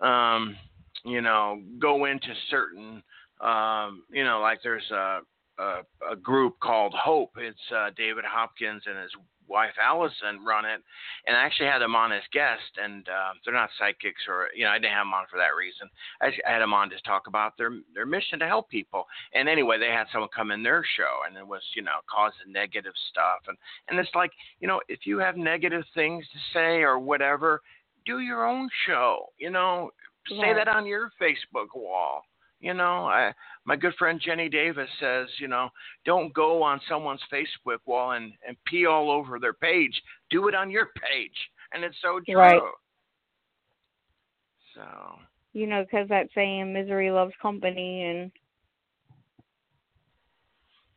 um, 0.00 0.56
you 1.04 1.20
know, 1.20 1.60
go 1.80 2.04
into 2.04 2.32
certain, 2.48 3.02
um, 3.40 4.04
you 4.12 4.22
know, 4.22 4.40
like 4.40 4.60
there's 4.62 4.88
a 4.92 5.20
a, 5.58 5.80
a 6.12 6.16
group 6.16 6.60
called 6.60 6.94
Hope. 6.94 7.32
It's 7.38 7.58
uh, 7.74 7.90
David 7.96 8.24
Hopkins 8.24 8.82
and 8.86 8.98
his 8.98 9.10
wife 9.48 9.74
Allison 9.82 10.44
run 10.44 10.64
it, 10.64 10.82
and 11.26 11.36
I 11.36 11.42
actually 11.42 11.66
had 11.66 11.80
them 11.80 11.94
on 11.94 12.12
as 12.12 12.22
guest, 12.32 12.78
and 12.82 13.08
uh, 13.08 13.32
they're 13.44 13.54
not 13.54 13.70
psychics 13.78 14.22
or 14.28 14.48
you 14.54 14.64
know 14.64 14.70
I 14.70 14.78
didn't 14.78 14.92
have 14.92 15.06
them 15.06 15.14
on 15.14 15.24
for 15.30 15.38
that 15.38 15.56
reason. 15.58 15.88
I, 16.20 16.32
I 16.48 16.52
had 16.54 16.62
them 16.62 16.74
on 16.74 16.90
to 16.90 17.00
talk 17.02 17.26
about 17.26 17.56
their 17.56 17.70
their 17.94 18.06
mission 18.06 18.38
to 18.40 18.46
help 18.46 18.68
people. 18.68 19.06
And 19.34 19.48
anyway, 19.48 19.78
they 19.78 19.90
had 19.90 20.06
someone 20.12 20.30
come 20.34 20.50
in 20.50 20.62
their 20.62 20.84
show, 20.96 21.26
and 21.26 21.36
it 21.36 21.46
was 21.46 21.62
you 21.74 21.82
know 21.82 21.98
causing 22.10 22.52
negative 22.52 22.94
stuff, 23.10 23.40
and 23.48 23.56
and 23.88 23.98
it's 23.98 24.14
like 24.14 24.32
you 24.60 24.68
know 24.68 24.80
if 24.88 25.00
you 25.06 25.18
have 25.18 25.36
negative 25.36 25.84
things 25.94 26.24
to 26.32 26.38
say 26.52 26.82
or 26.82 26.98
whatever, 26.98 27.62
do 28.04 28.20
your 28.20 28.46
own 28.46 28.68
show. 28.86 29.26
You 29.38 29.50
know, 29.50 29.90
say 30.28 30.54
that 30.54 30.68
on 30.68 30.86
your 30.86 31.10
Facebook 31.20 31.74
wall. 31.74 32.22
You 32.60 32.72
know, 32.72 33.04
I, 33.04 33.32
my 33.66 33.76
good 33.76 33.94
friend 33.98 34.20
Jenny 34.24 34.48
Davis 34.48 34.88
says, 35.00 35.28
you 35.38 35.48
know, 35.48 35.68
don't 36.04 36.32
go 36.32 36.62
on 36.62 36.80
someone's 36.88 37.20
Facebook 37.32 37.78
wall 37.84 38.12
and, 38.12 38.32
and 38.46 38.56
pee 38.64 38.86
all 38.86 39.10
over 39.10 39.38
their 39.38 39.52
page. 39.52 40.00
Do 40.30 40.48
it 40.48 40.54
on 40.54 40.70
your 40.70 40.90
page. 41.10 41.36
And 41.72 41.84
it's 41.84 41.96
so 42.00 42.20
true. 42.24 42.36
Right. 42.36 42.62
So, 44.74 45.18
You 45.52 45.66
know, 45.66 45.84
'cause 45.86 46.06
that 46.08 46.28
saying 46.34 46.72
"misery 46.72 47.10
loves 47.10 47.32
company," 47.40 48.04
and 48.04 48.32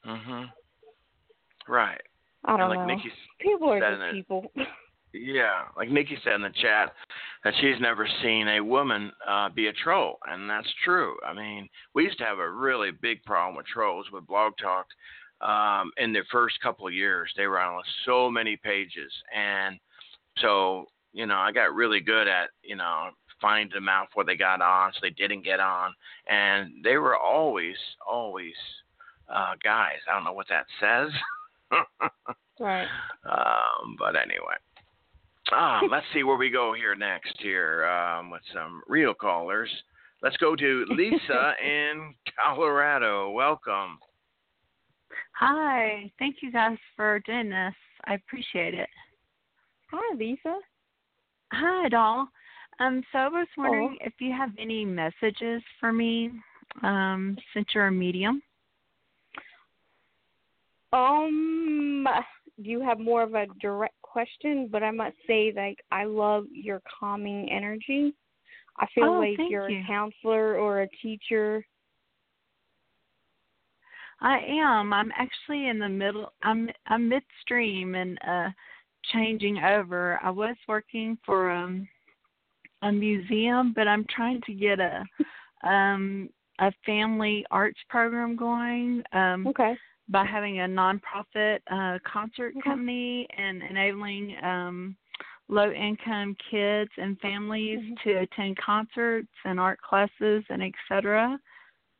mhm. 0.05 0.51
Right. 1.67 2.01
I 2.45 2.51
don't 2.57 2.61
and 2.61 2.70
like 2.70 2.80
know. 2.88 2.95
Nikki 2.95 3.11
people 3.39 3.72
are 3.72 3.80
just 3.80 4.11
people. 4.11 4.51
Yeah, 5.14 5.64
like 5.76 5.89
Nikki 5.89 6.18
said 6.24 6.34
in 6.34 6.41
the 6.41 6.49
chat 6.62 6.93
that 7.43 7.53
she's 7.60 7.80
never 7.80 8.07
seen 8.22 8.47
a 8.47 8.62
woman 8.62 9.12
uh, 9.28 9.49
be 9.49 9.68
a 9.68 9.74
troll, 9.74 10.20
and 10.28 10.49
that's 10.49 10.72
true. 10.84 11.16
I 11.26 11.34
mean, 11.34 11.68
we 11.95 12.03
used 12.03 12.20
to 12.20 12.26
have 12.26 12.38
a 12.38 12.49
really 12.49 12.91
big 12.91 13.24
problem 13.24 13.55
with 13.55 13.66
trolls 13.66 14.05
with 14.12 14.28
Blog 14.28 14.53
Talk. 14.62 14.86
Um, 15.41 15.91
in 15.97 16.12
the 16.12 16.24
first 16.32 16.60
couple 16.62 16.86
of 16.86 16.93
years, 16.93 17.32
they 17.38 17.47
were 17.47 17.62
on 17.62 17.82
so 18.05 18.30
many 18.30 18.57
pages, 18.57 19.12
and 19.36 19.80
so 20.41 20.86
you 21.14 21.26
know, 21.26 21.38
I 21.38 21.51
got 21.51 21.74
really 21.74 22.01
good 22.01 22.28
at 22.28 22.49
you 22.62 22.76
know 22.76 23.10
finding 23.41 23.74
them 23.74 23.89
out 23.89 24.10
before 24.10 24.26
they 24.26 24.36
got 24.36 24.62
on, 24.62 24.91
so 24.93 24.99
they 25.01 25.10
didn't 25.12 25.43
get 25.43 25.60
on, 25.60 25.93
and 26.28 26.84
they 26.84 26.97
were 26.97 27.18
always, 27.18 27.78
always 28.05 28.53
uh, 29.34 29.53
guys. 29.64 29.97
I 30.10 30.14
don't 30.14 30.24
know 30.24 30.34
what 30.34 30.47
that 30.49 30.66
says. 30.80 31.12
right. 32.60 32.88
Um, 33.26 33.95
but 33.97 34.16
anyway. 34.16 34.57
Ah, 35.51 35.81
let's 35.89 36.05
see 36.13 36.23
where 36.23 36.37
we 36.37 36.49
go 36.49 36.73
here 36.73 36.95
next 36.95 37.35
here 37.39 37.85
um, 37.85 38.29
with 38.29 38.41
some 38.53 38.81
real 38.87 39.13
callers. 39.13 39.69
Let's 40.21 40.37
go 40.37 40.55
to 40.55 40.85
Lisa 40.89 41.53
in 41.63 42.13
Colorado. 42.43 43.31
Welcome. 43.31 43.97
Hi. 45.33 46.11
Thank 46.19 46.37
you 46.41 46.51
guys 46.51 46.77
for 46.95 47.19
doing 47.25 47.49
this. 47.49 47.73
I 48.05 48.15
appreciate 48.15 48.73
it. 48.73 48.89
Hi, 49.91 50.15
Lisa. 50.15 50.55
Hi, 51.53 51.89
doll. 51.89 52.27
Um, 52.79 53.03
so 53.11 53.19
I 53.19 53.27
was 53.27 53.47
wondering 53.57 53.97
if 54.01 54.13
you 54.19 54.31
have 54.31 54.51
any 54.57 54.85
messages 54.85 55.61
for 55.79 55.91
me, 55.91 56.31
um, 56.83 57.37
since 57.53 57.67
you're 57.73 57.87
a 57.87 57.91
medium. 57.91 58.41
Um, 60.93 62.07
do 62.63 62.69
you 62.69 62.81
have 62.81 62.99
more 62.99 63.23
of 63.23 63.33
a 63.35 63.47
direct 63.61 63.99
question, 64.12 64.68
but 64.72 64.84
I 64.84 64.91
must 64.91 65.16
say, 65.28 65.53
like, 65.55 65.78
I 65.91 66.03
love 66.05 66.45
your 66.51 66.82
calming 66.99 67.49
energy. 67.51 68.14
I 68.78 68.88
feel 68.95 69.16
Oh, 69.16 69.20
like 69.20 69.38
you're 69.49 69.70
you. 69.70 69.80
a 69.80 69.88
counselor 69.88 70.57
or 70.57 70.82
a 70.82 70.88
teacher. 71.01 71.66
I 74.22 74.39
am. 74.39 74.93
I'm 74.93 75.12
actually 75.18 75.68
in 75.68 75.80
the 75.80 75.89
middle. 75.89 76.34
I'm 76.43 76.70
I'm 76.88 77.07
midstream 77.07 77.95
and 77.95 78.18
uh 78.28 78.49
changing 79.14 79.60
over. 79.60 80.20
I 80.22 80.30
was 80.30 80.55
working 80.68 81.18
for 81.26 81.51
um 81.51 81.88
a 82.82 82.91
museum, 82.91 83.74
but 83.76 83.88
I'm 83.88 84.05
trying 84.10 84.41
to 84.45 84.53
get 84.53 84.80
a 84.80 85.03
um 85.68 86.30
a 86.60 86.72
family 86.86 87.45
arts 87.51 87.80
program 87.89 88.36
going. 88.36 89.03
Um 89.14 89.47
Okay. 89.47 89.76
By 90.10 90.26
having 90.26 90.60
a 90.60 90.64
nonprofit 90.64 91.60
uh, 91.72 91.99
concert 92.03 92.53
Okay. 92.57 92.70
company 92.70 93.28
and 93.38 93.62
enabling 93.64 94.36
um, 94.43 94.95
low 95.47 95.72
income 95.72 96.36
kids 96.49 96.91
and 96.97 97.20
families 97.20 97.80
Mhm. 97.80 98.01
to 98.03 98.14
attend 98.20 98.57
concerts 98.57 99.30
and 99.45 99.60
art 99.60 99.80
classes 99.82 100.43
and 100.49 100.62
et 100.64 100.74
cetera. 100.88 101.39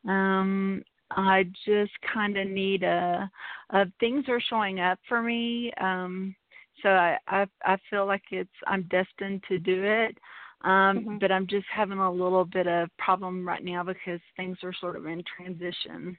Um, 0.06 0.82
I 1.10 1.44
just 1.64 1.92
kind 2.02 2.36
of 2.36 2.48
need 2.48 2.82
a, 2.82 3.30
a 3.70 3.86
things 3.98 4.28
are 4.28 4.40
showing 4.40 4.80
up 4.80 4.98
for 5.08 5.22
me. 5.22 5.72
Um, 5.80 6.34
so 6.82 6.88
I, 6.90 7.18
I 7.28 7.46
I 7.64 7.76
feel 7.90 8.06
like 8.06 8.22
it's 8.30 8.48
I'm 8.66 8.82
destined 8.84 9.42
to 9.48 9.58
do 9.58 9.82
it. 9.84 10.16
Um, 10.62 11.04
Mhm. 11.04 11.20
but 11.20 11.32
I'm 11.32 11.46
just 11.46 11.66
having 11.68 11.98
a 11.98 12.10
little 12.10 12.44
bit 12.44 12.66
of 12.66 12.94
problem 12.98 13.46
right 13.46 13.64
now 13.64 13.82
because 13.82 14.20
things 14.36 14.58
are 14.62 14.74
sort 14.74 14.96
of 14.96 15.06
in 15.06 15.22
transition. 15.24 16.16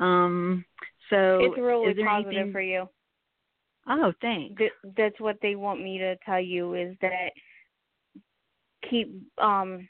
Um, 0.00 0.64
so 1.10 1.38
it's 1.42 1.56
really 1.58 1.94
positive 2.04 2.32
anything- 2.32 2.52
for 2.52 2.60
you. 2.60 2.88
Oh, 3.88 4.12
thanks. 4.20 4.58
Th- 4.58 4.72
that's 4.96 5.20
what 5.20 5.38
they 5.40 5.54
want 5.54 5.80
me 5.82 5.98
to 5.98 6.16
tell 6.24 6.40
you 6.40 6.74
is 6.74 6.96
that 7.00 7.30
keep 8.90 9.12
um 9.38 9.88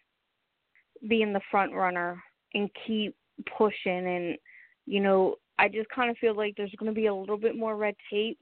being 1.09 1.33
the 1.33 1.41
front 1.51 1.73
runner 1.73 2.23
and 2.55 2.71
keep 2.87 3.15
pushing 3.57 4.07
and 4.07 4.39
you 4.87 5.01
know 5.01 5.37
I 5.59 5.69
just 5.69 5.89
kind 5.91 6.11
of 6.11 6.19
feel 6.19 6.35
like 6.35 6.55
there's 6.57 6.75
going 6.79 6.93
to 6.95 6.99
be 6.99 7.07
a 7.07 7.15
little 7.15 7.37
bit 7.39 7.57
more 7.57 7.77
red 7.77 7.95
tape 8.11 8.39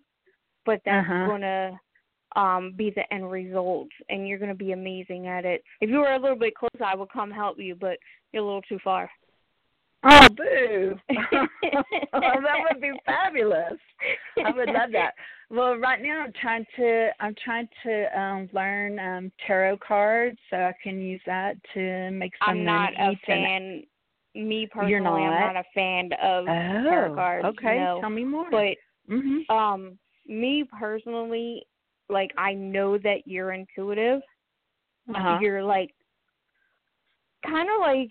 but 0.66 0.80
that's 0.84 1.08
Uh-huh. 1.08 1.26
going 1.26 1.40
to 1.42 1.78
um 2.36 2.72
be 2.76 2.90
the 2.90 3.12
end 3.12 3.30
result 3.30 3.88
and 4.08 4.26
you're 4.26 4.38
going 4.38 4.48
to 4.50 4.54
be 4.56 4.72
amazing 4.72 5.26
at 5.28 5.44
it. 5.44 5.62
If 5.80 5.90
you 5.90 5.98
were 5.98 6.12
a 6.14 6.18
little 6.18 6.38
bit 6.38 6.54
closer 6.56 6.84
I 6.84 6.94
would 6.96 7.10
come 7.12 7.30
help 7.30 7.58
you 7.58 7.74
but 7.74 7.98
you're 8.32 8.42
a 8.42 8.46
little 8.46 8.62
too 8.62 8.78
far. 8.82 9.10
Oh, 10.04 10.28
boo! 10.36 10.94
that 11.08 12.56
would 12.70 12.80
be 12.80 12.92
fabulous. 13.06 13.78
I 14.44 14.50
would 14.50 14.68
love 14.68 14.90
that. 14.92 15.12
Well, 15.50 15.76
right 15.76 16.02
now 16.02 16.20
I'm 16.20 16.32
trying 16.40 16.66
to 16.76 17.10
I'm 17.20 17.34
trying 17.42 17.68
to 17.84 18.20
um 18.20 18.48
learn 18.52 18.98
um 18.98 19.32
tarot 19.46 19.78
cards 19.86 20.38
so 20.50 20.56
I 20.56 20.72
can 20.82 21.00
use 21.00 21.20
that 21.26 21.56
to 21.74 22.10
make 22.10 22.32
some 22.44 22.58
I'm 22.58 22.64
not 22.64 22.92
a 22.98 23.18
fan. 23.26 23.82
Me 24.34 24.66
personally, 24.66 24.90
You're 24.90 25.06
I'm 25.06 25.54
not? 25.54 25.54
not 25.54 25.56
a 25.56 25.64
fan 25.74 26.10
of 26.20 26.44
Oh, 26.48 26.90
tarot 26.90 27.14
cards. 27.14 27.46
okay. 27.46 27.76
no. 27.78 27.98
Tell 28.00 28.10
me 28.10 28.24
more. 28.24 28.50
But 28.50 28.76
mhm. 29.08 29.48
um, 29.48 29.98
me 30.26 30.64
personally, 30.78 31.64
like 32.08 32.32
I 32.36 32.52
know 32.52 32.98
that 32.98 33.22
you're 33.26 33.52
intuitive. 33.52 34.20
Uh-huh. 35.08 35.38
You're 35.40 35.62
like 35.62 35.94
kind 37.46 37.68
of 37.70 37.80
like 37.80 38.10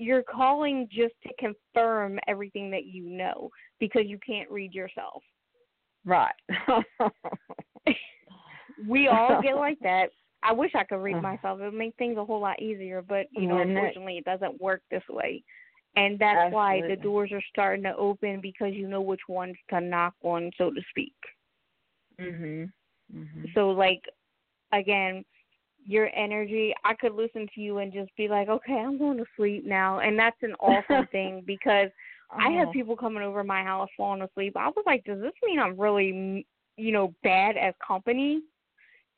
you're 0.00 0.22
calling 0.22 0.88
just 0.90 1.14
to 1.22 1.32
confirm 1.38 2.18
everything 2.26 2.70
that 2.70 2.86
you 2.86 3.04
know 3.04 3.50
because 3.78 4.06
you 4.06 4.18
can't 4.26 4.50
read 4.50 4.74
yourself. 4.74 5.22
Right. 6.04 6.34
We 8.88 9.08
all 9.08 9.42
get 9.42 9.56
like 9.56 9.78
that. 9.82 10.10
I 10.42 10.52
wish 10.52 10.72
I 10.74 10.84
could 10.84 10.96
read 11.02 11.16
Uh-huh. 11.16 11.22
myself. 11.22 11.60
It 11.60 11.64
would 11.64 11.74
make 11.74 11.94
things 11.96 12.16
a 12.16 12.24
whole 12.24 12.40
lot 12.40 12.60
easier, 12.62 13.02
but 13.02 13.26
you 13.30 13.46
know, 13.46 13.56
Wouldn't 13.56 13.76
unfortunately, 13.76 14.18
it 14.18 14.24
doesn't 14.24 14.60
work 14.60 14.82
this 14.90 15.02
way. 15.08 15.42
And 15.96 16.18
that's 16.18 16.52
why 16.52 16.80
the 16.88 16.96
doors 16.96 17.30
are 17.32 17.42
starting 17.50 17.82
to 17.84 17.96
open 17.96 18.40
because 18.40 18.72
you 18.74 18.88
know 18.88 19.00
which 19.02 19.28
ones 19.28 19.56
to 19.70 19.80
knock 19.80 20.14
on, 20.22 20.50
so 20.56 20.70
to 20.70 20.80
speak. 20.90 21.14
mhm. 22.18 22.72
Mhm. 23.12 23.54
So, 23.54 23.70
like, 23.70 24.02
again, 24.72 25.24
your 25.86 26.10
energy. 26.16 26.74
I 26.84 26.94
could 26.94 27.14
listen 27.14 27.48
to 27.54 27.60
you 27.60 27.78
and 27.78 27.92
just 27.92 28.14
be 28.16 28.28
like, 28.28 28.48
okay, 28.48 28.74
I'm 28.74 28.98
going 28.98 29.18
to 29.18 29.24
sleep 29.36 29.64
now, 29.66 30.00
and 30.00 30.18
that's 30.18 30.36
an 30.42 30.54
awesome 30.60 31.06
thing 31.12 31.42
because 31.46 31.90
I 32.38 32.50
had 32.50 32.70
Oh. 32.70 32.72
people 32.72 32.96
coming 32.96 33.22
over 33.22 33.42
my 33.44 33.62
house 33.62 33.88
falling 33.96 34.22
asleep. 34.22 34.56
I 34.56 34.68
was 34.68 34.82
like, 34.86 35.04
does 35.04 35.20
this 35.20 35.32
mean 35.44 35.58
I'm 35.58 35.78
really, 35.78 36.46
you 36.76 36.92
know, 36.92 37.14
bad 37.22 37.56
as 37.56 37.74
company? 37.86 38.40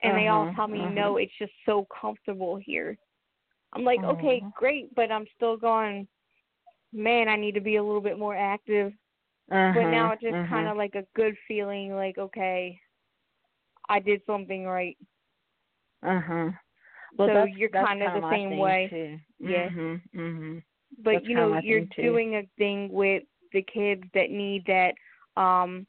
And 0.02 0.16
they 0.16 0.28
all 0.28 0.46
Uh-huh, 0.46 0.54
tell 0.54 0.68
me, 0.68 0.86
uh-huh. 0.86 0.94
no, 0.94 1.16
it's 1.16 1.32
just 1.38 1.52
so 1.66 1.86
comfortable 2.00 2.56
here. 2.56 2.96
I'm 3.72 3.84
like, 3.84 4.02
okay, 4.04 4.44
Uh-huh. 4.44 4.50
great, 4.54 4.94
but 4.94 5.10
I'm 5.12 5.26
still 5.36 5.56
going, 5.56 6.06
man, 6.92 7.28
I 7.28 7.36
need 7.36 7.54
to 7.54 7.60
be 7.60 7.76
a 7.76 7.82
little 7.82 8.00
bit 8.00 8.18
more 8.18 8.36
active. 8.36 8.92
But 9.72 9.86
Uh-huh, 9.86 9.88
now 9.88 10.12
it's 10.12 10.22
just 10.22 10.36
uh-huh. 10.36 10.46
kind 10.48 10.68
of 10.68 10.76
like 10.76 10.94
a 10.94 11.06
good 11.14 11.36
feeling, 11.48 11.94
like, 11.94 12.18
okay, 12.18 12.78
I 13.88 14.00
did 14.00 14.22
something 14.26 14.64
right. 14.64 14.96
Uh 16.03 16.20
huh. 16.20 16.50
Well, 17.16 17.28
So 17.28 17.34
that's, 17.34 17.53
you're 17.57 17.68
that's 17.72 17.88
kinda 17.88 18.20
the 18.20 18.30
same 18.30 18.59
way. 18.59 18.88
Too. 18.90 19.18
Yeah. 19.38 19.68
Mhm. 19.68 20.00
Mhm. 20.14 20.62
but 21.03 21.12
That's 21.14 21.26
you 21.26 21.34
know 21.34 21.59
you're 21.62 21.80
doing 21.96 22.36
a 22.36 22.42
thing 22.59 22.90
with 22.92 23.24
the 23.53 23.62
kids 23.62 24.03
that 24.14 24.30
need 24.30 24.64
that 24.66 24.94
um 25.40 25.86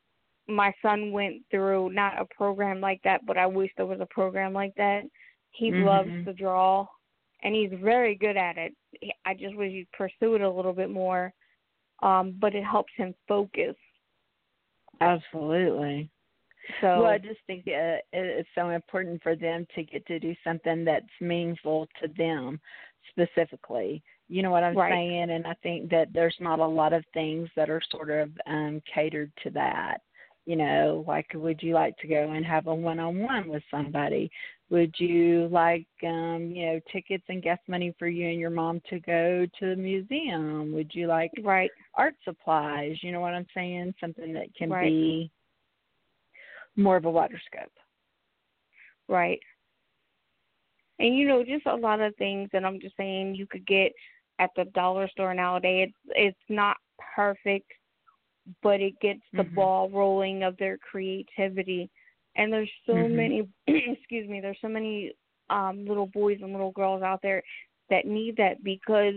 my 0.48 0.74
son 0.82 1.12
went 1.12 1.42
through 1.50 1.90
not 1.92 2.20
a 2.20 2.26
program 2.36 2.82
like 2.82 3.02
that 3.04 3.26
but 3.26 3.38
i 3.38 3.46
wish 3.46 3.72
there 3.78 3.86
was 3.86 4.00
a 4.02 4.06
program 4.08 4.52
like 4.54 4.74
that 4.76 5.04
he 5.52 5.72
loves 5.72 6.10
Mhm. 6.10 6.26
to 6.26 6.34
draw 6.34 6.86
and 7.44 7.54
he's 7.56 7.72
very 7.74 8.16
good 8.16 8.36
at 8.38 8.58
it 8.58 8.74
He- 9.00 9.14
i 9.26 9.34
just 9.34 9.56
wish 9.56 9.72
he'd 9.72 9.92
pursue 9.92 10.36
it 10.36 10.42
a 10.42 10.50
little 10.50 10.74
bit 10.74 10.90
more 10.90 11.34
um 12.02 12.32
but 12.40 12.56
it 12.56 12.64
helps 12.64 12.94
him 12.96 13.14
focus 13.28 13.76
Absolutely. 15.02 16.10
So 16.82 17.02
well, 17.02 17.08
I 17.08 17.18
just 17.18 17.40
think 17.48 17.66
uh, 17.68 18.00
it, 18.00 18.06
it's 18.12 18.50
so 18.56 18.70
important 18.70 19.22
for 19.22 19.36
them 19.36 19.66
to 19.76 19.84
get 19.84 20.06
to 20.08 20.20
do 20.20 20.36
something 20.44 20.86
that's 20.86 21.06
meaningful 21.20 21.88
to 22.02 22.08
them 22.18 22.60
specifically. 23.10 24.04
You 24.30 24.42
know 24.44 24.52
what 24.52 24.64
I'm 24.64 24.76
Right. 24.76 24.94
saying? 24.94 25.32
And 25.32 25.46
I 25.46 25.54
think 25.62 25.90
that 25.92 26.14
there's 26.14 26.38
not 26.40 26.60
a 26.60 26.66
lot 26.66 26.94
of 26.94 27.04
things 27.14 27.50
that 27.56 27.70
are 27.70 27.82
sort 27.92 28.10
of 28.10 28.32
um 28.48 28.82
catered 28.94 29.32
to 29.44 29.50
that. 29.52 30.00
You 30.46 30.58
know, 30.58 31.06
like 31.08 31.28
would 31.36 31.62
you 31.64 31.74
like 31.74 31.96
to 31.98 32.08
go 32.08 32.32
and 32.32 32.46
have 32.46 32.68
a 32.68 32.76
one 32.76 33.00
on 33.00 33.20
one 33.20 33.48
with 33.48 33.64
somebody? 33.72 34.30
Would 34.70 34.94
you 34.98 35.48
like 35.52 35.88
um, 36.04 36.52
you 36.54 36.66
know, 36.66 36.80
tickets 36.92 37.24
and 37.30 37.44
gas 37.44 37.60
money 37.68 37.94
for 38.00 38.08
you 38.08 38.28
and 38.28 38.40
your 38.40 38.50
mom 38.50 38.82
to 38.90 39.00
go 39.00 39.46
to 39.60 39.70
the 39.70 39.76
museum? 39.76 40.74
Would 40.74 40.92
you 40.94 41.08
like 41.08 41.32
right 41.44 41.72
art 41.96 42.16
supplies? 42.26 42.98
You 43.02 43.12
know 43.12 43.22
what 43.22 43.34
I'm 43.34 43.48
saying? 43.54 43.94
Something 44.02 44.34
that 44.34 44.54
can 44.56 44.70
Right. 44.70 44.94
be 44.94 45.32
more 46.76 46.98
of 46.98 47.06
a 47.06 47.12
wider 47.12 47.40
scope. 47.46 47.72
Right. 49.08 49.40
And 51.00 51.16
you 51.18 51.28
know, 51.28 51.44
just 51.44 51.66
a 51.66 51.76
lot 51.76 52.00
of 52.02 52.16
things 52.16 52.50
that 52.54 52.64
I'm 52.64 52.80
just 52.80 52.96
saying 52.98 53.36
you 53.36 53.48
could 53.48 53.66
get 53.66 53.92
at 54.40 54.52
the 54.56 54.66
dollar 54.66 55.08
store 55.10 55.34
nowadays. 55.34 55.90
It's 55.90 56.14
it's 56.16 56.50
not 56.50 56.78
perfect, 57.16 57.72
but 58.62 58.82
it 58.82 59.00
gets 59.00 59.22
the 59.34 59.44
Mhm. 59.44 59.56
ball 59.56 59.90
rolling 59.90 60.44
of 60.44 60.58
their 60.58 60.78
creativity. 60.78 61.90
And 62.36 62.52
there's 62.52 62.72
so 62.86 62.94
Mhm. 62.94 63.12
many 63.12 63.48
excuse 63.68 64.30
me, 64.30 64.40
there's 64.42 64.62
so 64.62 64.68
many 64.70 65.14
um 65.50 65.86
little 65.86 66.08
boys 66.08 66.40
and 66.42 66.52
little 66.52 66.72
girls 66.72 67.04
out 67.04 67.22
there 67.22 67.44
that 67.90 68.06
need 68.06 68.38
that 68.38 68.64
because 68.64 69.16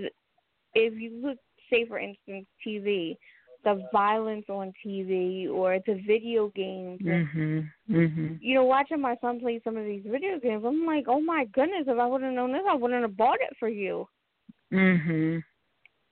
if 0.75 0.95
you 0.95 1.21
look 1.23 1.39
say 1.71 1.85
for 1.87 1.99
instance 1.99 2.47
TV, 2.65 3.17
the 3.65 3.87
violence 3.93 4.45
on 4.49 4.73
TV 4.85 5.49
or 5.49 5.79
the 5.87 5.95
video 6.07 6.49
games 6.49 7.01
and 7.01 7.27
Mhm. 7.29 7.73
Mhm. 7.89 8.39
you 8.41 8.55
know, 8.55 8.65
watching 8.65 9.01
my 9.01 9.17
son 9.17 9.41
play 9.41 9.61
some 9.61 9.77
of 9.77 9.85
these 9.85 10.03
video 10.05 10.39
games, 10.39 10.65
I'm 10.65 10.85
like, 10.87 11.07
oh 11.09 11.21
my 11.21 11.45
goodness, 11.47 11.87
if 11.89 11.99
I 11.99 12.07
would 12.07 12.23
have 12.23 12.33
known 12.35 12.53
this, 12.53 12.65
I 12.67 12.75
wouldn't 12.75 13.03
have 13.03 13.17
bought 13.17 13.41
it 13.41 13.57
for 13.59 13.69
you. 13.69 14.09
Mhm. 14.73 15.43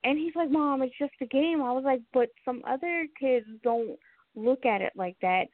And 0.03 0.17
he's 0.19 0.35
like, 0.35 0.49
Mom, 0.49 0.81
it's 0.83 0.97
just 0.97 1.13
a 1.21 1.25
game. 1.25 1.61
I 1.61 1.71
was 1.71 1.83
like, 1.83 2.01
but 2.13 2.29
some 2.45 2.61
other 2.65 3.07
kids 3.19 3.47
don't 3.63 3.99
look 4.35 4.65
at 4.65 4.81
it 4.81 4.93
like 4.95 5.17
that. 5.21 5.47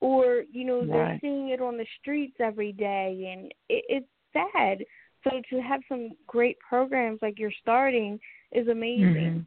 Or, 0.00 0.44
you 0.52 0.64
know, 0.64 0.84
they're 0.84 1.18
seeing 1.20 1.48
it 1.48 1.60
on 1.60 1.76
the 1.76 1.86
streets 2.00 2.36
every 2.40 2.72
day, 2.72 3.32
and 3.32 3.52
it, 3.68 3.84
it's 3.88 4.08
sad. 4.32 4.84
So 5.24 5.40
to 5.50 5.60
have 5.60 5.80
some 5.88 6.10
great 6.26 6.58
programs 6.60 7.20
like 7.22 7.38
you're 7.38 7.50
starting 7.52 8.20
is 8.52 8.68
amazing. 8.68 9.06
Mhm. 9.40 9.46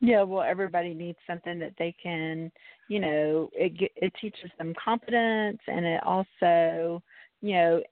Yeah, 0.00 0.22
well, 0.22 0.42
everybody 0.42 0.94
needs 0.94 1.18
something 1.26 1.58
that 1.58 1.74
they 1.78 1.94
can, 2.00 2.52
you 2.88 3.00
know, 3.00 3.50
it 3.52 3.90
it 3.96 4.12
teaches 4.20 4.50
them 4.58 4.72
confidence, 4.82 5.58
and 5.66 5.84
it 5.84 6.02
also, 6.04 7.02
you 7.40 7.54
know, 7.54 7.82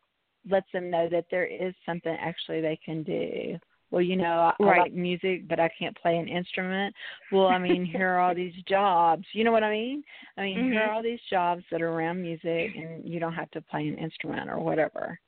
lets 0.48 0.70
them 0.72 0.88
know 0.90 1.08
that 1.10 1.26
there 1.30 1.46
is 1.46 1.74
something 1.84 2.16
actually 2.20 2.60
they 2.60 2.78
can 2.84 3.02
do. 3.02 3.58
Well, 3.90 4.02
you 4.02 4.16
know, 4.16 4.52
I, 4.60 4.64
I 4.64 4.78
like 4.78 4.92
music, 4.92 5.48
but 5.48 5.60
I 5.60 5.68
can't 5.78 5.96
play 5.96 6.16
an 6.16 6.28
instrument. 6.28 6.94
Well, 7.32 7.46
I 7.46 7.58
mean, 7.58 7.84
here 7.84 8.08
are 8.08 8.20
all 8.20 8.34
these 8.34 8.54
jobs. 8.68 9.24
You 9.32 9.44
know 9.44 9.52
what 9.52 9.62
I 9.64 9.70
mean? 9.70 10.02
I 10.36 10.42
mean, 10.42 10.58
here 10.70 10.80
Mhm. 10.80 10.88
are 10.88 10.92
all 10.92 11.02
these 11.02 11.20
jobs 11.30 11.64
that 11.70 11.82
are 11.82 11.90
around 11.90 12.22
music, 12.22 12.74
and 12.76 13.08
you 13.08 13.18
don't 13.20 13.34
have 13.34 13.50
to 13.52 13.62
play 13.62 13.86
an 13.88 13.98
instrument 13.98 14.48
or 14.50 14.58
whatever. 14.58 15.18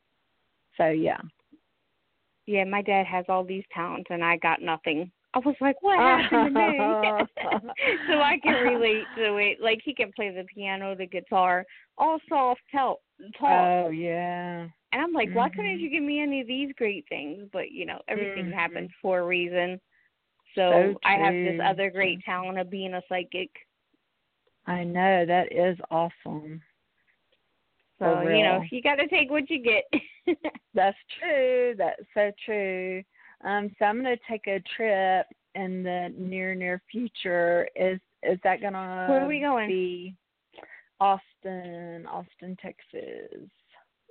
So 0.77 0.89
yeah. 0.91 1.21
Yeah, 2.47 2.65
my 2.65 2.83
dad 2.83 3.07
has 3.07 3.25
all 3.29 3.45
these 3.45 3.65
talents, 3.75 4.11
and 4.11 4.25
I 4.25 4.37
got 4.39 4.63
nothing. 4.63 5.11
I 5.35 5.39
was 5.41 5.55
like, 5.61 5.77
what 5.83 5.99
happened 5.99 6.45
to 6.45 6.51
me? 6.51 6.97
so 8.09 8.21
I 8.21 8.39
can 8.43 8.55
relate 8.63 9.11
to 9.17 9.37
it. 9.37 9.61
Like 9.61 9.81
he 9.85 9.95
can 9.95 10.11
play 10.17 10.31
the 10.31 10.45
piano, 10.45 10.95
the 10.95 11.07
guitar, 11.07 11.65
all 11.99 12.19
soft 12.29 12.61
tell 12.71 13.01
talk. 13.39 13.73
Oh 13.87 13.89
yeah. 13.91 14.69
and 14.93 15.03
I'm 15.03 15.13
like, 15.13 15.35
why 15.35 15.49
couldn't 15.51 15.79
mhm. 15.79 15.81
you 15.81 15.91
give 15.91 16.03
me 16.03 16.21
any 16.21 16.41
of 16.41 16.47
these 16.47 16.73
great 16.77 17.05
things? 17.09 17.49
But 17.53 17.71
you 17.73 17.85
know, 17.87 18.01
everything 18.09 18.47
Mhm. 18.47 18.55
happens 18.55 18.91
for 19.03 19.21
a 19.21 19.27
reason. 19.27 19.81
So, 20.55 20.71
So 20.73 20.99
I 21.05 21.15
have 21.17 21.35
this 21.35 21.61
other 21.65 21.91
great 21.91 22.21
talent 22.25 22.59
of 22.59 22.71
being 22.71 22.95
a 22.95 23.03
psychic. 23.09 23.51
I 24.67 24.85
know 24.85 25.25
that 25.27 25.53
is 25.53 25.79
awesome. 25.91 26.63
So 27.99 28.23
you 28.23 28.43
know, 28.43 28.63
you 28.71 28.83
got 28.83 28.97
to 28.97 29.09
take 29.09 29.31
what 29.31 29.51
you 29.51 29.63
get. 29.63 29.85
That's 30.75 30.97
true. 31.19 31.75
That's 31.77 32.03
so 32.15 32.31
true. 32.45 33.03
Um, 33.45 33.71
so 33.79 33.85
I'm 33.85 34.03
going 34.03 34.17
to 34.17 34.23
take 34.29 34.47
a 34.47 34.63
trip 34.77 35.27
in 35.55 35.83
the 35.83 36.13
near 36.17 36.55
near 36.55 36.83
future. 36.91 37.69
Is 37.77 38.01
is 38.23 38.39
that 38.45 38.61
going 38.61 38.73
to 38.73 39.07
Where 39.09 39.25
are 39.25 39.29
we 39.29 39.41
going? 39.41 39.69
Be 39.69 40.15
Austin, 41.01 42.07
Austin, 42.07 42.57
Texas. 42.61 43.49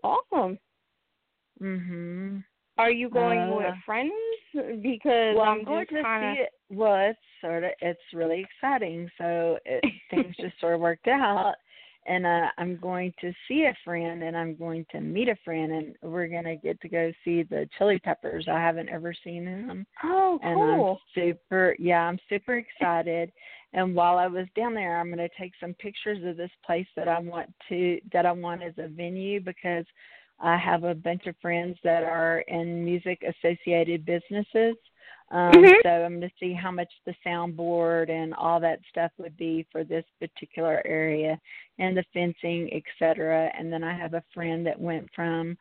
awesome. 0.04 0.58
Mhm. 1.62 2.44
Are 2.78 2.92
you 2.92 3.10
going 3.10 3.40
Uh, 3.42 3.56
with 3.58 3.76
friends? 3.86 4.14
Because 4.54 5.36
Well, 5.36 5.42
I'm 5.42 5.60
I'm 5.60 5.66
going 5.66 5.88
to 5.88 6.02
kind 6.04 6.38
see 6.38 6.42
it. 6.44 6.50
Well, 6.70 7.10
it's 7.10 7.20
sort 7.42 7.64
of 7.64 7.72
it's 7.82 8.14
really 8.14 8.42
exciting. 8.42 9.10
So 9.18 9.60
it, 9.66 9.84
things 10.10 10.36
just 10.40 10.60
sort 10.60 10.76
of 10.76 10.80
worked 10.80 11.08
out, 11.08 11.56
and 12.08 12.26
uh, 12.26 12.48
I'm 12.58 12.78
going 12.78 13.14
to 13.22 13.34
see 13.48 13.64
a 13.66 13.76
friend, 13.84 14.24
and 14.24 14.36
I'm 14.36 14.56
going 14.56 14.86
to 14.92 15.02
meet 15.02 15.28
a 15.30 15.36
friend, 15.44 15.72
and 15.72 15.96
we're 16.02 16.28
gonna 16.28 16.56
get 16.56 16.80
to 16.82 16.90
go 16.90 17.12
see 17.26 17.44
the 17.44 17.68
Chili 17.78 18.00
Peppers. 18.00 18.48
I 18.48 18.60
haven't 18.60 18.90
ever 18.90 19.14
seen 19.24 19.46
them, 19.46 19.86
Oh, 20.04 20.40
and 20.42 20.56
cool. 20.56 21.00
I'm 21.16 21.22
super 21.22 21.76
yeah, 21.80 22.02
I'm 22.02 22.20
super 22.30 22.58
excited. 22.58 23.32
and 23.74 23.94
while 23.96 24.18
I 24.18 24.28
was 24.28 24.48
down 24.56 24.74
there, 24.74 24.98
I'm 25.00 25.08
going 25.14 25.18
to 25.18 25.30
take 25.38 25.52
some 25.60 25.74
pictures 25.74 26.24
of 26.26 26.38
this 26.38 26.52
place 26.66 26.88
that 26.96 27.08
I 27.08 27.20
want 27.20 27.54
to 27.70 28.00
that 28.14 28.26
I 28.26 28.32
want 28.32 28.64
as 28.64 28.74
a 28.78 28.88
venue 28.88 29.42
because 29.42 29.86
I 30.40 30.56
have 30.56 30.84
a 30.84 30.96
bunch 30.96 31.26
of 31.28 31.36
friends 31.42 31.78
that 31.84 32.04
are 32.04 32.40
in 32.48 32.86
music 32.86 33.24
associated 33.28 34.06
businesses. 34.06 34.76
Um, 35.30 35.52
Mhm. 35.52 35.76
So 35.84 35.90
I'm 35.90 36.20
going 36.20 36.30
to 36.30 36.36
see 36.40 36.54
how 36.54 36.72
much 36.72 36.92
the 37.06 37.14
soundboard 37.26 38.10
and 38.10 38.34
all 38.34 38.60
that 38.62 38.80
stuff 38.90 39.12
would 39.18 39.36
be 39.36 39.66
for 39.72 39.84
this 39.84 40.06
particular 40.20 40.82
area, 40.86 41.40
and 41.80 41.98
the 41.98 42.04
fencing, 42.14 42.72
et 42.74 42.84
cetera. 42.98 43.52
And 43.58 43.72
then 43.72 43.84
I 43.84 43.94
have 43.94 44.14
a 44.14 44.24
friend 44.34 44.66
that 44.66 44.80
went 44.80 45.10
from 45.14 45.58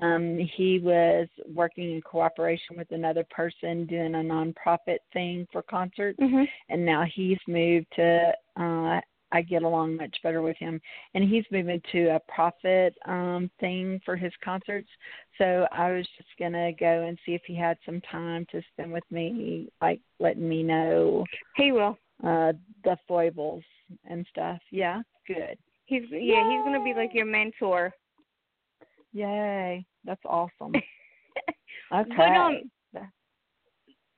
um, 0.00 0.38
he 0.38 0.78
was 0.78 1.28
working 1.52 1.92
in 1.92 2.00
cooperation 2.00 2.76
with 2.78 2.90
another 2.92 3.24
person 3.24 3.84
doing 3.86 4.14
a 4.14 4.18
nonprofit 4.18 4.98
thing 5.12 5.46
for 5.52 5.62
concerts, 5.62 6.18
Mhm. 6.18 6.48
and 6.70 6.86
now 6.86 7.02
he's 7.02 7.38
moved 7.46 7.90
to. 7.96 8.34
Uh, 8.56 9.00
I 9.32 9.42
get 9.42 9.62
along 9.62 9.96
much 9.96 10.16
better 10.22 10.42
with 10.42 10.56
him, 10.56 10.80
and 11.14 11.28
he's 11.28 11.44
moving 11.50 11.80
to 11.92 12.08
a 12.08 12.20
profit 12.32 12.96
um, 13.06 13.50
thing 13.60 14.00
for 14.04 14.16
his 14.16 14.32
concerts. 14.44 14.88
So 15.38 15.66
I 15.72 15.92
was 15.92 16.06
just 16.16 16.28
gonna 16.38 16.72
go 16.72 17.04
and 17.06 17.18
see 17.24 17.34
if 17.34 17.42
he 17.46 17.54
had 17.54 17.78
some 17.86 18.00
time 18.02 18.46
to 18.52 18.62
spend 18.72 18.92
with 18.92 19.04
me, 19.10 19.68
like 19.80 20.00
letting 20.18 20.48
me 20.48 20.62
know 20.62 21.24
He 21.56 21.72
will. 21.72 21.96
uh 22.24 22.52
the 22.84 22.96
foibles 23.06 23.64
and 24.08 24.26
stuff. 24.30 24.58
Yeah, 24.70 25.02
good. 25.26 25.56
He's 25.86 26.02
yeah, 26.10 26.48
he's 26.48 26.64
gonna 26.64 26.84
be 26.84 26.94
like 26.94 27.14
your 27.14 27.26
mentor. 27.26 27.92
Yay, 29.12 29.84
that's 30.04 30.24
awesome. 30.24 30.72
Okay. 31.92 32.12
But 32.16 32.36
um, 32.36 32.70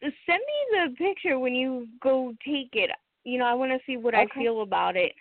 send 0.03 0.41
me 0.41 0.91
the 0.91 0.95
picture 0.97 1.39
when 1.39 1.55
you 1.55 1.87
go 2.03 2.35
take 2.45 2.71
it. 2.75 2.91
You 3.25 3.39
know, 3.39 3.45
I 3.47 3.55
want 3.55 3.73
to 3.73 3.79
see 3.87 3.97
what 3.97 4.15
I 4.15 4.27
feel 4.37 4.63
about 4.63 4.97
it. 4.97 5.13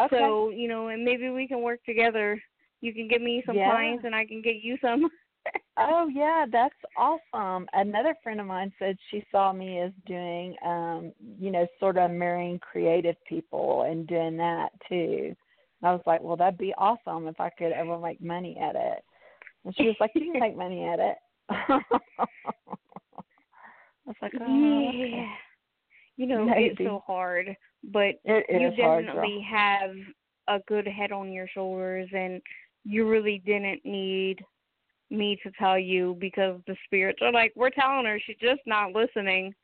okay. 0.00 0.18
So 0.18 0.50
you 0.50 0.68
know, 0.68 0.88
and 0.88 1.04
maybe 1.04 1.28
we 1.30 1.48
can 1.48 1.62
work 1.62 1.82
together 1.84 2.40
You 2.80 2.92
can 2.92 3.08
give 3.08 3.22
me 3.22 3.42
some 3.46 3.56
Yeah. 3.56 3.72
clients, 3.72 4.04
and 4.04 4.14
I 4.14 4.24
can 4.26 4.42
get 4.42 4.56
you 4.62 4.76
some. 4.80 5.08
Oh 5.78 6.08
yeah, 6.08 6.46
that's 6.50 6.74
awesome. 6.96 7.68
Another 7.74 8.14
friend 8.22 8.40
of 8.40 8.46
mine 8.46 8.72
said 8.78 8.96
she 9.10 9.22
saw 9.30 9.52
me 9.52 9.78
as 9.80 9.92
doing 10.06 10.56
um, 10.64 11.12
you 11.38 11.50
know, 11.50 11.66
sort 11.78 11.98
of 11.98 12.10
marrying 12.10 12.58
creative 12.58 13.16
people 13.28 13.82
and 13.82 14.06
doing 14.06 14.36
that 14.38 14.70
too. 14.88 15.34
And 15.80 15.88
I 15.88 15.92
was 15.92 16.00
like, 16.06 16.22
Well 16.22 16.36
that'd 16.36 16.58
be 16.58 16.74
awesome 16.78 17.28
if 17.28 17.38
I 17.40 17.50
could 17.50 17.72
ever 17.72 17.98
make 17.98 18.20
money 18.22 18.58
at 18.58 18.74
it. 18.74 19.04
And 19.64 19.76
she 19.76 19.84
was 19.86 19.96
like, 20.00 20.12
You 20.14 20.32
can 20.32 20.40
make 20.40 20.56
money 20.56 20.84
at 20.84 20.98
it. 20.98 21.16
I 21.50 21.80
was 24.06 24.16
like, 24.22 24.32
Oh 24.40 24.88
okay. 24.88 25.28
You 26.16 26.26
know, 26.26 26.46
it's 26.48 26.78
so 26.78 27.02
hard, 27.06 27.54
but 27.84 28.16
It 28.24 28.46
you 28.48 28.68
is 28.68 28.74
hard, 28.80 29.06
definitely 29.06 29.40
have 29.48 29.90
a 30.48 30.60
good 30.66 30.86
head 30.86 31.12
on 31.12 31.32
your 31.32 31.48
shoulders, 31.48 32.08
and 32.12 32.40
you 32.84 33.08
really 33.08 33.42
didn't 33.44 33.84
need 33.84 34.44
me 35.10 35.38
to 35.42 35.50
tell 35.58 35.78
you 35.78 36.16
because 36.20 36.60
the 36.66 36.76
spirits 36.84 37.20
are 37.22 37.32
like, 37.32 37.52
we're 37.56 37.70
telling 37.70 38.06
her, 38.06 38.18
she's 38.24 38.36
just 38.40 38.60
not 38.66 38.92
listening. 38.92 39.54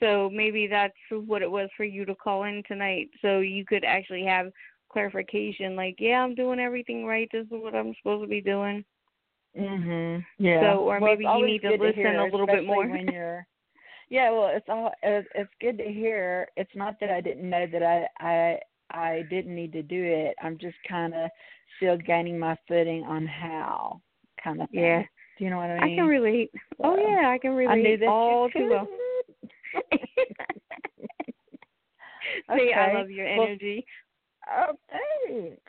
So 0.00 0.28
maybe 0.32 0.66
that's 0.66 0.94
what 1.10 1.42
it 1.42 1.50
was 1.50 1.68
for 1.76 1.84
you 1.84 2.04
to 2.04 2.14
call 2.14 2.44
in 2.44 2.62
tonight, 2.66 3.08
so 3.20 3.38
you 3.38 3.64
could 3.64 3.84
actually 3.84 4.24
have 4.24 4.50
clarification. 4.92 5.76
Like, 5.76 5.96
yeah, 5.98 6.22
I'm 6.22 6.34
doing 6.34 6.58
everything 6.58 7.06
right. 7.06 7.28
This 7.32 7.44
is 7.46 7.50
what 7.50 7.74
I'm 7.74 7.94
supposed 7.96 8.24
to 8.24 8.28
be 8.28 8.40
doing. 8.40 8.84
Mhm. 9.56 10.24
Yeah. 10.38 10.60
So, 10.60 10.80
or 10.80 10.98
Well, 10.98 11.00
maybe 11.00 11.24
you 11.24 11.46
need 11.46 11.62
to 11.62 11.70
listen 11.70 11.94
hear, 11.94 12.18
a 12.20 12.24
little 12.24 12.46
bit 12.46 12.64
more. 12.64 12.86
when 12.86 13.06
you're. 13.08 13.46
Yeah, 14.12 14.30
well, 14.30 14.50
it's 14.52 14.68
all 14.68 14.92
it's, 15.02 15.50
good 15.58 15.78
to 15.78 15.84
hear. 15.84 16.46
It's 16.58 16.70
not 16.74 17.00
that 17.00 17.08
I 17.08 17.22
didn't 17.22 17.48
know 17.48 17.66
that 17.72 17.82
I 17.82 18.06
I 18.20 18.58
I 18.90 19.22
didn't 19.30 19.54
need 19.54 19.72
to 19.72 19.82
do 19.82 20.04
it. 20.04 20.36
I'm 20.42 20.58
just 20.58 20.76
kind 20.86 21.14
of 21.14 21.30
still 21.78 21.96
gaining 21.96 22.38
my 22.38 22.54
footing 22.68 23.04
on 23.04 23.26
how 23.26 24.02
kind 24.44 24.60
of 24.60 24.68
thing. 24.68 24.82
Yeah. 24.82 25.02
Do 25.38 25.44
you 25.44 25.48
know 25.48 25.56
what 25.56 25.70
I 25.70 25.80
mean? 25.80 25.98
I 25.98 26.02
can 26.02 26.08
relate. 26.08 26.50
Oh 26.84 26.94
yeah, 26.94 27.30
I 27.30 27.38
can 27.38 27.52
relate 27.52 27.72
I 27.72 27.76
knew 27.76 27.96
that 27.96 28.06
all 28.06 28.50
too 28.50 28.68
well. 28.68 28.86
See, 32.54 32.72
I 32.74 32.92
love 32.92 33.08
your 33.08 33.34
Well, 33.34 33.46
energy. 33.46 33.86
Oh, 34.46 34.72
thanks. 34.90 35.62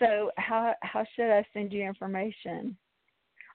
So 0.00 0.32
how 0.36 0.74
how 0.82 1.04
should 1.14 1.30
I 1.30 1.46
send 1.52 1.72
you 1.72 1.84
information? 1.84 2.76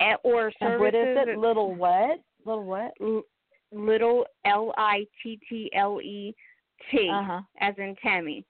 eh, 0.00 0.14
or 0.24 0.50
services. 0.58 0.60
And 0.60 0.80
what 0.80 0.94
is 0.94 1.16
it? 1.28 1.38
Little 1.38 1.74
what? 1.74 2.20
Little 2.44 2.64
what? 2.64 2.92
L- 3.00 3.22
little 3.72 4.26
L 4.44 4.72
I 4.76 5.06
T 5.22 5.38
T 5.48 5.70
L 5.74 6.00
E 6.00 6.34
T, 6.90 7.10
Uh 7.12 7.22
huh. 7.24 7.40
as 7.60 7.74
in 7.78 7.94
Tammy. 8.02 8.44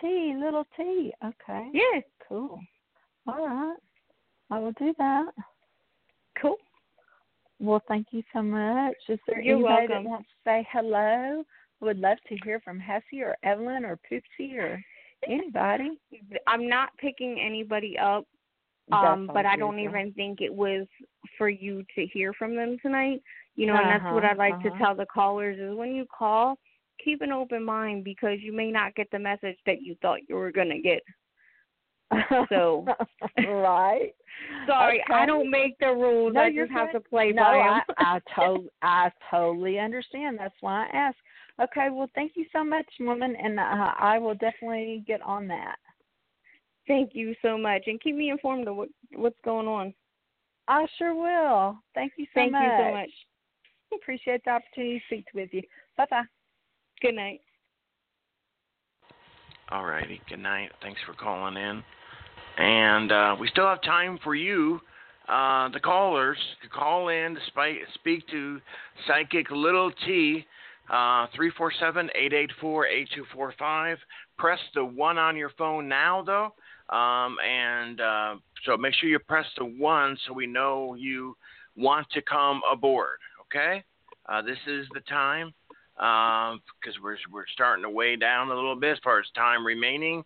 T, 0.00 0.34
little 0.38 0.64
T. 0.76 1.12
Okay. 1.24 1.68
Yeah, 1.72 2.00
Cool. 2.28 2.60
All 3.26 3.46
right. 3.46 3.76
I 4.50 4.58
will 4.58 4.72
do 4.72 4.94
that. 4.98 5.26
cool. 6.40 6.56
Well, 7.60 7.82
thank 7.88 8.08
you 8.12 8.22
so 8.32 8.42
much. 8.42 8.94
Is 9.08 9.18
there 9.26 9.40
You're 9.40 9.56
anybody 9.56 9.88
welcome. 9.88 10.04
that 10.04 10.10
wants 10.10 10.28
to 10.28 10.34
say 10.50 10.66
hello? 10.72 11.42
Would 11.80 11.98
love 11.98 12.18
to 12.28 12.36
hear 12.44 12.60
from 12.60 12.80
Hessie 12.80 13.22
or 13.22 13.36
Evelyn 13.42 13.84
or 13.84 13.98
Poopsie 14.10 14.56
or 14.58 14.82
anybody. 15.28 15.98
I'm 16.46 16.68
not 16.68 16.90
picking 16.98 17.40
anybody 17.40 17.98
up 17.98 18.24
um 18.90 19.28
but 19.34 19.44
I 19.44 19.56
don't 19.56 19.78
even 19.80 20.12
think 20.14 20.40
it 20.40 20.52
was 20.54 20.86
for 21.36 21.50
you 21.50 21.84
to 21.94 22.06
hear 22.06 22.32
from 22.32 22.56
them 22.56 22.78
tonight. 22.80 23.20
You 23.54 23.66
know, 23.66 23.74
and 23.76 23.86
that's 23.90 24.04
what 24.12 24.24
Uh-huh, 24.24 24.32
I 24.34 24.50
like 24.50 24.62
to 24.62 24.68
uh-huh. 24.68 24.78
tell 24.78 24.94
the 24.94 25.06
callers 25.06 25.58
is 25.58 25.76
when 25.76 25.94
you 25.94 26.06
call, 26.06 26.58
keep 27.04 27.20
an 27.22 27.32
open 27.32 27.64
mind 27.64 28.04
because 28.04 28.38
you 28.40 28.52
may 28.52 28.70
not 28.70 28.94
get 28.94 29.10
the 29.10 29.18
message 29.18 29.58
that 29.66 29.82
you 29.82 29.94
thought 30.00 30.20
you 30.28 30.36
were 30.36 30.52
gonna 30.52 30.80
get. 30.80 31.02
So- 32.48 32.86
right. 33.46 34.14
Sorry, 34.66 35.02
I 35.12 35.26
don't 35.26 35.50
make 35.50 35.78
the 35.78 35.88
rules. 35.88 36.34
No, 36.34 36.42
I 36.42 36.52
just 36.52 36.70
have 36.72 36.92
to 36.92 37.00
play 37.00 37.32
no, 37.32 37.42
by 37.42 37.56
I, 37.56 37.76
'em. 37.78 37.82
I, 37.98 38.20
to- 38.36 38.70
I 38.82 39.10
totally 39.30 39.78
understand. 39.78 40.38
That's 40.38 40.54
why 40.60 40.86
I 40.86 40.96
asked. 40.96 41.18
Okay, 41.60 41.88
well, 41.90 42.08
thank 42.14 42.32
you 42.36 42.46
so 42.52 42.62
much, 42.62 42.86
woman, 43.00 43.34
and 43.36 43.58
uh, 43.58 43.92
I 43.98 44.18
will 44.18 44.34
definitely 44.34 45.02
get 45.06 45.20
on 45.22 45.48
that. 45.48 45.76
Thank 46.86 47.14
you 47.14 47.34
so 47.42 47.58
much, 47.58 47.82
and 47.86 48.00
keep 48.00 48.14
me 48.14 48.30
informed 48.30 48.68
of 48.68 48.76
what 48.76 48.88
what's 49.14 49.38
going 49.44 49.66
on. 49.66 49.92
I 50.68 50.86
sure 50.98 51.14
will. 51.14 51.78
Thank 51.94 52.12
you 52.16 52.26
so 52.26 52.30
Thank 52.34 52.52
much. 52.52 52.62
you 52.62 52.72
so 52.78 52.90
much. 52.92 53.10
Appreciate 53.94 54.42
the 54.44 54.50
opportunity 54.50 54.98
to 54.98 55.04
speak 55.06 55.26
with 55.34 55.48
you. 55.52 55.62
Bye 55.96 56.06
bye. 56.10 56.22
Good 57.00 57.14
night. 57.14 57.40
All 59.70 59.84
righty. 59.84 60.20
Good 60.28 60.40
night. 60.40 60.70
Thanks 60.82 61.00
for 61.06 61.12
calling 61.14 61.56
in. 61.56 61.82
And 62.58 63.12
uh, 63.12 63.36
we 63.38 63.48
still 63.48 63.66
have 63.66 63.80
time 63.82 64.18
for 64.24 64.34
you, 64.34 64.80
uh, 65.28 65.68
the 65.68 65.78
callers, 65.78 66.38
to 66.62 66.68
call 66.68 67.08
in 67.08 67.36
to 67.36 67.40
spi- 67.46 67.78
speak 67.94 68.26
to 68.28 68.60
Psychic 69.06 69.50
Little 69.52 69.92
T, 70.04 70.44
uh, 70.90 71.28
347 71.36 72.10
884 72.16 72.86
8245. 72.86 73.98
Press 74.38 74.58
the 74.74 74.84
one 74.84 75.18
on 75.18 75.36
your 75.36 75.50
phone 75.56 75.88
now, 75.88 76.22
though. 76.22 76.52
Um, 76.94 77.36
and 77.46 78.00
uh, 78.00 78.34
so 78.64 78.76
make 78.76 78.94
sure 78.94 79.08
you 79.08 79.18
press 79.20 79.46
the 79.56 79.64
one 79.64 80.16
so 80.26 80.32
we 80.32 80.46
know 80.46 80.94
you 80.94 81.36
want 81.76 82.08
to 82.10 82.22
come 82.22 82.60
aboard, 82.72 83.18
okay? 83.42 83.84
Uh, 84.28 84.42
this 84.42 84.58
is 84.66 84.86
the 84.94 85.00
time 85.00 85.52
because 85.96 86.94
we're 87.02 87.16
we're 87.32 87.46
starting 87.52 87.82
to 87.82 87.90
weigh 87.90 88.16
down 88.16 88.50
a 88.50 88.54
little 88.54 88.76
bit 88.76 88.92
as 88.92 88.98
far 89.02 89.18
as 89.18 89.26
time 89.34 89.66
remaining. 89.66 90.24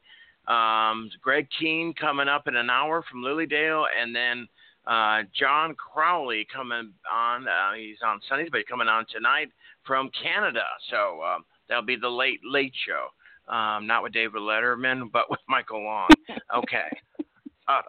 Um, 0.48 1.10
Greg 1.20 1.48
Keene 1.58 1.94
coming 1.94 2.28
up 2.28 2.48
in 2.48 2.56
an 2.56 2.70
hour 2.70 3.04
from 3.08 3.22
Lily 3.22 3.46
Dale, 3.46 3.86
and 3.98 4.14
then 4.14 4.48
uh, 4.86 5.22
John 5.38 5.74
Crowley 5.74 6.46
coming 6.52 6.92
on. 7.10 7.46
Uh, 7.46 7.74
he's 7.76 7.98
on 8.04 8.20
Sundays, 8.28 8.48
but 8.50 8.58
he's 8.58 8.66
coming 8.66 8.88
on 8.88 9.06
tonight 9.12 9.48
from 9.86 10.10
Canada. 10.20 10.64
So 10.90 11.22
um, 11.22 11.44
that'll 11.68 11.84
be 11.84 11.96
the 11.96 12.08
late 12.08 12.40
late 12.44 12.72
show. 12.86 13.08
Um, 13.52 13.86
not 13.86 14.02
with 14.02 14.12
David 14.12 14.40
Letterman, 14.40 15.10
but 15.12 15.30
with 15.30 15.40
Michael 15.48 15.84
Long. 15.84 16.08
Okay, 16.56 16.88
uh, 17.68 17.80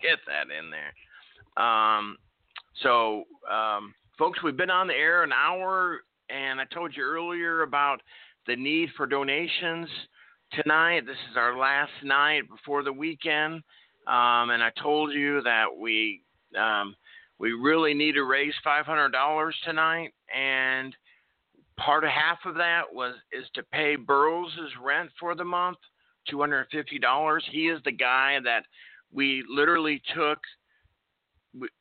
get 0.00 0.18
that 0.26 0.52
in 0.54 0.70
there. 0.70 1.62
Um, 1.62 2.16
so, 2.82 3.24
um, 3.50 3.94
folks, 4.18 4.42
we've 4.42 4.56
been 4.56 4.70
on 4.70 4.86
the 4.86 4.94
air 4.94 5.22
an 5.22 5.32
hour, 5.32 6.00
and 6.30 6.60
I 6.60 6.64
told 6.72 6.96
you 6.96 7.02
earlier 7.02 7.62
about 7.62 8.00
the 8.46 8.56
need 8.56 8.88
for 8.96 9.06
donations 9.06 9.88
tonight. 10.52 11.06
This 11.06 11.16
is 11.30 11.36
our 11.36 11.56
last 11.58 11.92
night 12.02 12.42
before 12.48 12.82
the 12.82 12.92
weekend, 12.92 13.54
um, 14.06 14.50
and 14.50 14.62
I 14.62 14.70
told 14.82 15.12
you 15.12 15.42
that 15.42 15.66
we 15.78 16.22
um, 16.58 16.94
we 17.38 17.52
really 17.52 17.94
need 17.94 18.12
to 18.12 18.24
raise 18.24 18.54
five 18.62 18.86
hundred 18.86 19.10
dollars 19.10 19.56
tonight, 19.64 20.12
and 20.34 20.94
part 21.76 22.04
of 22.04 22.10
half 22.10 22.38
of 22.44 22.54
that 22.56 22.82
was 22.92 23.14
is 23.32 23.46
to 23.54 23.62
pay 23.72 23.96
Burroughs' 23.96 24.58
rent 24.82 25.10
for 25.18 25.34
the 25.34 25.44
month, 25.44 25.78
two 26.28 26.40
hundred 26.40 26.66
fifty 26.70 26.98
dollars. 26.98 27.44
He 27.50 27.68
is 27.68 27.80
the 27.84 27.92
guy 27.92 28.38
that 28.44 28.64
we 29.12 29.44
literally 29.48 30.02
took. 30.14 30.38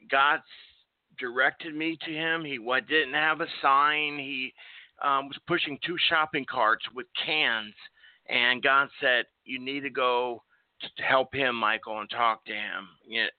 God 0.10 0.40
directed 1.20 1.76
me 1.76 1.98
to 2.06 2.12
him. 2.12 2.44
He 2.44 2.58
didn't 2.88 3.14
have 3.14 3.42
a 3.42 3.48
sign. 3.62 4.18
He 4.18 4.54
um, 5.04 5.28
was 5.28 5.38
pushing 5.48 5.78
two 5.86 5.98
shopping 6.10 6.46
carts 6.50 6.86
with 6.96 7.06
cans, 7.26 7.74
and 8.30 8.62
God 8.62 8.90
said, 9.02 9.26
"You 9.44 9.60
need 9.60 9.82
to 9.82 9.90
go 9.90 10.44
to 10.82 11.04
help 11.04 11.34
him, 11.34 11.56
Michael, 11.56 12.00
and 12.00 12.10
talk 12.10 12.46
to 12.46 12.54
him." 12.54 12.88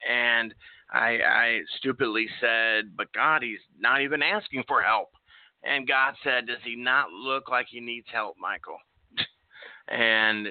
And 0.08 0.54
I, 0.92 1.18
I 1.22 1.60
stupidly 1.78 2.28
said, 2.40 2.96
"But 2.96 3.12
God, 3.12 3.42
he's 3.42 3.60
not 3.78 4.02
even 4.02 4.22
asking 4.22 4.64
for 4.66 4.82
help." 4.82 5.10
And 5.62 5.86
God 5.86 6.14
said, 6.22 6.46
"Does 6.46 6.62
he 6.64 6.76
not 6.76 7.10
look 7.10 7.48
like 7.48 7.66
he 7.68 7.80
needs 7.80 8.08
help, 8.12 8.36
Michael?" 8.38 8.78
and 9.88 10.48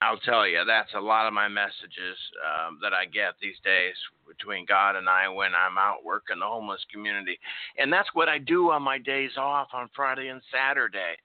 I'll 0.00 0.18
tell 0.18 0.46
you, 0.46 0.64
that's 0.66 0.94
a 0.94 1.00
lot 1.00 1.26
of 1.26 1.32
my 1.32 1.48
messages 1.48 2.18
um, 2.44 2.78
that 2.82 2.92
I 2.92 3.04
get 3.06 3.34
these 3.40 3.58
days 3.64 3.94
between 4.26 4.66
God 4.66 4.96
and 4.96 5.08
I 5.08 5.28
when 5.28 5.52
I'm 5.54 5.78
out 5.78 6.04
working 6.04 6.38
the 6.40 6.46
homeless 6.46 6.84
community. 6.92 7.38
And 7.78 7.92
that's 7.92 8.08
what 8.14 8.28
I 8.28 8.38
do 8.38 8.70
on 8.70 8.82
my 8.82 8.98
days 8.98 9.32
off 9.36 9.68
on 9.72 9.88
Friday 9.94 10.28
and 10.28 10.42
Saturday. 10.52 11.16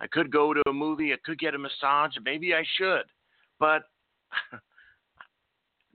I 0.00 0.06
could 0.06 0.30
go 0.30 0.54
to 0.54 0.62
a 0.68 0.72
movie, 0.72 1.12
I 1.12 1.16
could 1.24 1.38
get 1.38 1.54
a 1.54 1.58
massage, 1.58 2.12
maybe 2.24 2.54
I 2.54 2.64
should, 2.76 3.04
but 3.58 3.82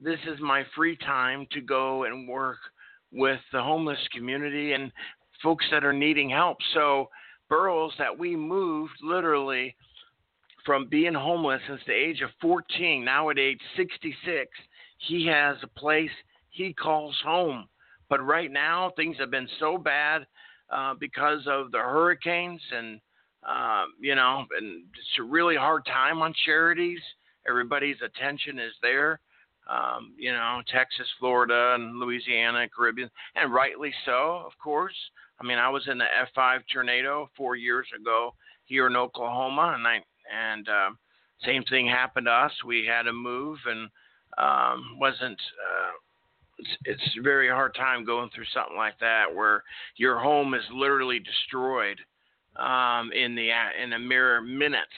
this 0.00 0.18
is 0.26 0.38
my 0.40 0.64
free 0.76 0.96
time 0.96 1.46
to 1.52 1.60
go 1.60 2.04
and 2.04 2.28
work 2.28 2.58
with 3.12 3.40
the 3.52 3.62
homeless 3.62 3.98
community 4.14 4.72
and 4.72 4.92
folks 5.42 5.64
that 5.70 5.84
are 5.84 5.92
needing 5.92 6.30
help. 6.30 6.58
So, 6.74 7.08
Burroughs, 7.48 7.92
that 7.98 8.18
we 8.18 8.36
moved 8.36 8.94
literally 9.02 9.74
from 10.64 10.88
being 10.88 11.14
homeless 11.14 11.60
since 11.68 11.80
the 11.86 11.92
age 11.92 12.20
of 12.22 12.30
14, 12.40 13.04
now 13.04 13.30
at 13.30 13.38
age 13.38 13.60
66, 13.76 14.50
he 14.98 15.26
has 15.26 15.56
a 15.62 15.78
place 15.78 16.10
he 16.50 16.72
calls 16.72 17.16
home. 17.24 17.68
But 18.08 18.24
right 18.24 18.50
now, 18.50 18.92
things 18.96 19.16
have 19.18 19.30
been 19.30 19.48
so 19.58 19.76
bad 19.76 20.26
uh, 20.70 20.94
because 20.98 21.40
of 21.46 21.70
the 21.70 21.78
hurricanes 21.78 22.60
and 22.72 23.00
uh, 23.46 23.84
you 24.00 24.14
know, 24.14 24.44
and 24.58 24.84
it's 24.98 25.18
a 25.18 25.22
really 25.22 25.56
hard 25.56 25.84
time 25.84 26.22
on 26.22 26.34
charities. 26.46 27.00
Everybody's 27.48 28.00
attention 28.02 28.58
is 28.58 28.72
there. 28.80 29.20
Um, 29.68 30.14
you 30.18 30.32
know, 30.32 30.60
Texas, 30.70 31.06
Florida, 31.18 31.74
and 31.74 31.98
Louisiana, 31.98 32.66
Caribbean, 32.74 33.10
and 33.34 33.52
rightly 33.52 33.92
so, 34.04 34.42
of 34.44 34.52
course. 34.62 34.94
I 35.40 35.44
mean, 35.44 35.58
I 35.58 35.68
was 35.68 35.88
in 35.88 35.98
the 35.98 36.04
F5 36.36 36.60
tornado 36.72 37.30
four 37.36 37.56
years 37.56 37.86
ago 37.98 38.34
here 38.64 38.86
in 38.86 38.96
Oklahoma, 38.96 39.74
and 39.76 39.86
I 39.86 40.00
and 40.32 40.68
uh, 40.68 40.90
same 41.44 41.64
thing 41.64 41.86
happened 41.86 42.26
to 42.26 42.32
us. 42.32 42.52
We 42.66 42.86
had 42.86 43.04
to 43.04 43.12
move, 43.12 43.58
and 43.66 43.88
um, 44.38 44.98
wasn't. 44.98 45.40
Uh, 45.40 45.90
it's, 46.58 46.70
it's 46.84 47.16
a 47.18 47.22
very 47.22 47.48
hard 47.48 47.74
time 47.74 48.04
going 48.04 48.30
through 48.34 48.44
something 48.54 48.76
like 48.76 48.98
that, 49.00 49.34
where 49.34 49.62
your 49.96 50.18
home 50.18 50.54
is 50.54 50.62
literally 50.72 51.18
destroyed 51.18 51.98
um, 52.56 53.10
in 53.12 53.34
the 53.34 53.50
in 53.82 53.92
a 53.92 53.98
mere 53.98 54.40
minutes, 54.40 54.94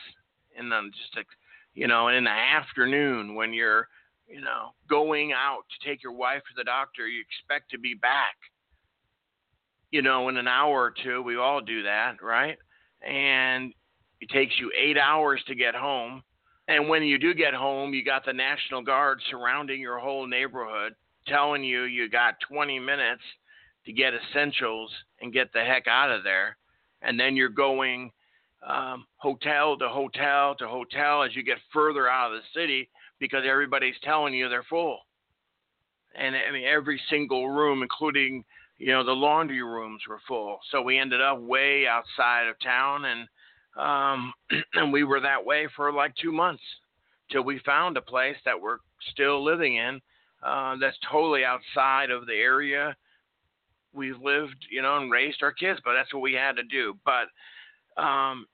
in 0.58 0.68
the 0.68 0.80
just 0.90 1.16
like 1.16 1.26
you 1.74 1.86
know 1.86 2.08
in 2.08 2.24
the 2.24 2.30
afternoon 2.30 3.34
when 3.34 3.52
you're 3.52 3.88
you 4.28 4.40
know 4.40 4.70
going 4.88 5.32
out 5.32 5.62
to 5.70 5.88
take 5.88 6.02
your 6.02 6.12
wife 6.12 6.42
to 6.42 6.54
the 6.56 6.64
doctor, 6.64 7.06
you 7.06 7.22
expect 7.22 7.70
to 7.70 7.78
be 7.78 7.94
back. 7.94 8.36
You 9.90 10.02
know, 10.02 10.28
in 10.28 10.36
an 10.36 10.48
hour 10.48 10.82
or 10.82 10.94
two, 11.02 11.22
we 11.22 11.36
all 11.36 11.60
do 11.60 11.84
that, 11.84 12.22
right? 12.22 12.58
And 13.06 13.72
it 14.20 14.28
takes 14.30 14.54
you 14.58 14.70
eight 14.76 14.98
hours 14.98 15.42
to 15.46 15.54
get 15.54 15.74
home. 15.74 16.22
And 16.68 16.88
when 16.88 17.04
you 17.04 17.18
do 17.18 17.32
get 17.32 17.54
home, 17.54 17.94
you 17.94 18.04
got 18.04 18.24
the 18.24 18.32
National 18.32 18.82
Guard 18.82 19.20
surrounding 19.30 19.80
your 19.80 20.00
whole 20.00 20.26
neighborhood, 20.26 20.94
telling 21.28 21.62
you 21.62 21.84
you 21.84 22.10
got 22.10 22.34
20 22.50 22.80
minutes 22.80 23.22
to 23.86 23.92
get 23.92 24.12
essentials 24.12 24.90
and 25.20 25.32
get 25.32 25.52
the 25.52 25.60
heck 25.60 25.86
out 25.86 26.10
of 26.10 26.24
there 26.24 26.56
and 27.02 27.18
then 27.18 27.36
you're 27.36 27.48
going 27.48 28.10
um, 28.66 29.06
hotel 29.16 29.76
to 29.78 29.88
hotel 29.88 30.54
to 30.56 30.66
hotel 30.66 31.22
as 31.22 31.34
you 31.36 31.42
get 31.42 31.58
further 31.72 32.08
out 32.08 32.32
of 32.32 32.40
the 32.40 32.60
city 32.60 32.88
because 33.18 33.44
everybody's 33.46 33.94
telling 34.02 34.34
you 34.34 34.48
they're 34.48 34.64
full. 34.68 34.98
And 36.18 36.34
I 36.34 36.50
mean, 36.50 36.64
every 36.66 37.00
single 37.10 37.48
room, 37.48 37.82
including 37.82 38.44
you 38.78 38.88
know 38.88 39.04
the 39.04 39.12
laundry 39.12 39.62
rooms, 39.62 40.02
were 40.08 40.20
full. 40.26 40.58
So 40.70 40.82
we 40.82 40.98
ended 40.98 41.20
up 41.20 41.40
way 41.40 41.86
outside 41.86 42.48
of 42.48 42.56
town, 42.60 43.04
and 43.04 43.28
um, 43.76 44.32
and 44.74 44.92
we 44.92 45.04
were 45.04 45.20
that 45.20 45.44
way 45.44 45.68
for 45.76 45.92
like 45.92 46.14
two 46.16 46.32
months 46.32 46.62
till 47.30 47.42
we 47.42 47.58
found 47.60 47.96
a 47.96 48.02
place 48.02 48.36
that 48.44 48.60
we're 48.60 48.78
still 49.12 49.42
living 49.44 49.76
in 49.76 50.00
uh, 50.42 50.76
that's 50.80 50.96
totally 51.10 51.44
outside 51.44 52.10
of 52.10 52.26
the 52.26 52.34
area 52.34 52.94
we've 53.96 54.20
lived, 54.22 54.56
you 54.70 54.82
know, 54.82 54.98
and 54.98 55.10
raised 55.10 55.42
our 55.42 55.52
kids, 55.52 55.80
but 55.84 55.94
that's 55.94 56.12
what 56.12 56.22
we 56.22 56.34
had 56.34 56.56
to 56.56 56.62
do. 56.62 56.94
But 57.04 58.00
um, 58.00 58.46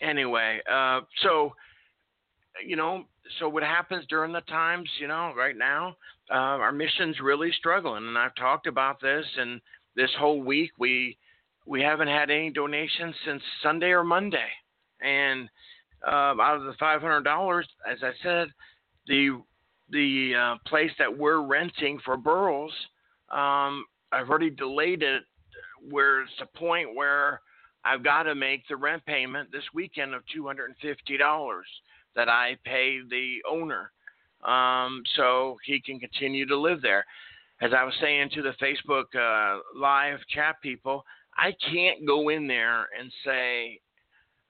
anyway, 0.00 0.60
uh, 0.70 1.00
so 1.22 1.52
you 2.64 2.76
know, 2.76 3.04
so 3.38 3.48
what 3.48 3.62
happens 3.62 4.04
during 4.08 4.32
the 4.32 4.42
times, 4.42 4.88
you 5.00 5.08
know, 5.08 5.32
right 5.36 5.56
now, 5.56 5.96
uh, 6.30 6.34
our 6.34 6.72
mission's 6.72 7.18
really 7.20 7.50
struggling, 7.52 8.06
and 8.06 8.18
I've 8.18 8.34
talked 8.34 8.66
about 8.66 9.00
this, 9.00 9.24
and 9.38 9.60
this 9.96 10.10
whole 10.18 10.42
week 10.42 10.72
we 10.78 11.16
we 11.66 11.80
haven't 11.80 12.08
had 12.08 12.30
any 12.30 12.50
donations 12.50 13.14
since 13.24 13.42
Sunday 13.62 13.90
or 13.90 14.04
Monday, 14.04 14.48
and 15.00 15.48
uh, 16.06 16.34
out 16.40 16.56
of 16.56 16.64
the 16.64 16.74
five 16.78 17.00
hundred 17.00 17.22
dollars, 17.22 17.66
as 17.90 17.98
I 18.02 18.12
said, 18.22 18.48
the 19.06 19.40
the 19.90 20.34
uh, 20.34 20.56
place 20.66 20.90
that 20.98 21.16
we're 21.16 21.42
renting 21.42 22.00
for 22.04 22.16
Burles 22.16 22.70
um, 23.30 23.84
I've 24.12 24.28
already 24.28 24.50
delayed 24.50 25.02
it 25.02 25.22
where 25.90 26.22
it's 26.22 26.32
a 26.40 26.58
point 26.58 26.94
where 26.94 27.40
I've 27.84 28.04
got 28.04 28.24
to 28.24 28.34
make 28.34 28.66
the 28.68 28.76
rent 28.76 29.04
payment 29.06 29.50
this 29.50 29.64
weekend 29.74 30.14
of 30.14 30.22
$250 30.36 31.60
that 32.14 32.28
I 32.28 32.56
pay 32.64 32.98
the 33.08 33.38
owner 33.50 33.90
um, 34.44 35.02
so 35.16 35.56
he 35.64 35.80
can 35.80 35.98
continue 35.98 36.46
to 36.46 36.58
live 36.58 36.82
there. 36.82 37.04
As 37.60 37.70
I 37.76 37.84
was 37.84 37.94
saying 38.00 38.30
to 38.34 38.42
the 38.42 38.54
Facebook 38.60 39.04
uh, 39.14 39.60
live 39.76 40.18
chat 40.34 40.56
people, 40.62 41.04
I 41.36 41.54
can't 41.70 42.06
go 42.06 42.28
in 42.28 42.46
there 42.46 42.88
and 42.98 43.10
say, 43.24 43.80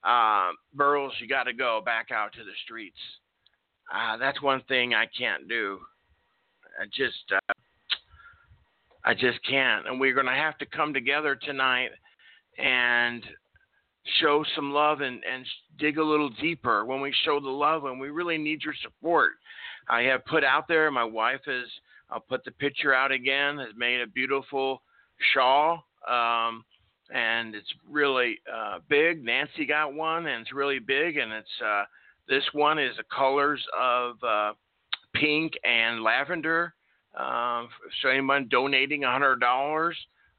uh, 0.03 0.51
Burles, 0.77 1.13
you 1.21 1.29
got 1.29 1.45
to 1.45 1.53
go 1.53 1.81
back 1.85 2.11
out 2.11 2.33
to 2.33 2.45
the 2.45 2.53
streets. 2.65 2.99
Uh, 3.95 4.17
that's 4.17 4.41
one 4.43 4.63
thing 4.67 4.95
I 4.95 5.07
can't 5.17 5.49
do. 5.49 5.79
I 6.81 6.87
just 6.87 7.33
uh, 7.35 7.52
I 9.05 9.15
just 9.15 9.39
can't. 9.49 9.87
And 9.89 9.99
we're 9.99 10.15
going 10.15 10.27
to 10.27 10.33
have 10.33 10.59
to 10.59 10.67
come 10.67 10.95
together 10.95 11.37
tonight 11.37 11.91
and 12.59 13.25
show 14.21 14.45
some 14.55 14.73
love 14.73 15.01
and, 15.01 15.23
and 15.31 15.47
dig 15.79 15.99
a 15.99 16.05
little 16.05 16.31
deeper 16.41 16.85
when 16.85 17.01
we 17.01 17.15
show 17.25 17.41
the 17.41 17.49
love 17.49 17.85
and 17.85 18.01
we 18.01 18.11
really 18.11 18.39
need 18.39 18.63
your 18.63 18.75
support. 18.83 19.33
I 19.89 20.03
have 20.03 20.25
put 20.27 20.45
out 20.45 20.69
there, 20.69 20.91
my 20.91 21.05
wife 21.05 21.41
has, 21.47 21.67
I'll 22.11 22.21
put 22.21 22.45
the 22.45 22.53
picture 22.53 22.95
out 22.95 23.11
again, 23.13 23.59
has 23.59 23.75
made 23.77 24.01
a 24.01 24.07
beautiful 24.07 24.83
shawl. 25.33 25.85
Um, 26.09 26.65
and 27.13 27.55
it's 27.55 27.73
really 27.89 28.39
uh, 28.53 28.79
big. 28.89 29.25
Nancy 29.25 29.67
got 29.67 29.95
one, 29.95 30.27
and 30.27 30.43
it's 30.43 30.53
really 30.53 30.79
big. 30.79 31.17
And 31.17 31.33
it's 31.33 31.49
uh, 31.65 31.85
this 32.29 32.45
one 32.53 32.79
is 32.79 32.97
the 32.97 33.05
colors 33.15 33.63
of 33.79 34.17
uh, 34.27 34.53
pink 35.15 35.53
and 35.65 36.03
lavender. 36.03 36.75
Uh, 37.19 37.65
so 38.01 38.09
anyone 38.09 38.49
donating 38.51 39.03
$100, 39.03 39.93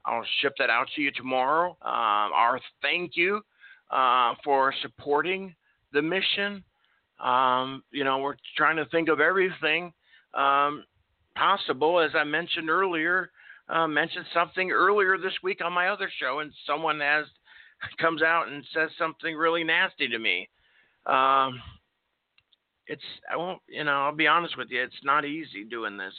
I'll 0.06 0.24
ship 0.40 0.54
that 0.58 0.70
out 0.70 0.86
to 0.96 1.02
you 1.02 1.10
tomorrow. 1.12 1.70
Um, 1.82 2.32
our 2.34 2.60
thank 2.82 3.12
you 3.16 3.40
uh, 3.90 4.34
for 4.42 4.74
supporting 4.82 5.54
the 5.92 6.02
mission. 6.02 6.64
Um, 7.20 7.82
you 7.90 8.04
know, 8.04 8.18
we're 8.18 8.36
trying 8.56 8.76
to 8.76 8.86
think 8.86 9.08
of 9.08 9.20
everything 9.20 9.92
um, 10.34 10.84
possible. 11.36 12.00
As 12.00 12.10
I 12.14 12.24
mentioned 12.24 12.68
earlier, 12.68 13.30
uh, 13.68 13.86
mentioned 13.86 14.26
something 14.34 14.70
earlier 14.70 15.16
this 15.16 15.32
week 15.42 15.64
on 15.64 15.72
my 15.72 15.88
other 15.88 16.10
show, 16.20 16.40
and 16.40 16.52
someone 16.66 17.00
has 17.00 17.26
comes 18.00 18.22
out 18.22 18.48
and 18.48 18.64
says 18.74 18.90
something 18.98 19.36
really 19.36 19.64
nasty 19.64 20.08
to 20.08 20.18
me. 20.18 20.48
Um, 21.06 21.60
it's 22.86 23.02
I 23.32 23.36
won't, 23.36 23.60
you 23.68 23.84
know, 23.84 23.92
I'll 23.92 24.14
be 24.14 24.26
honest 24.26 24.58
with 24.58 24.68
you, 24.70 24.82
it's 24.82 24.94
not 25.04 25.24
easy 25.24 25.64
doing 25.64 25.96
this. 25.96 26.14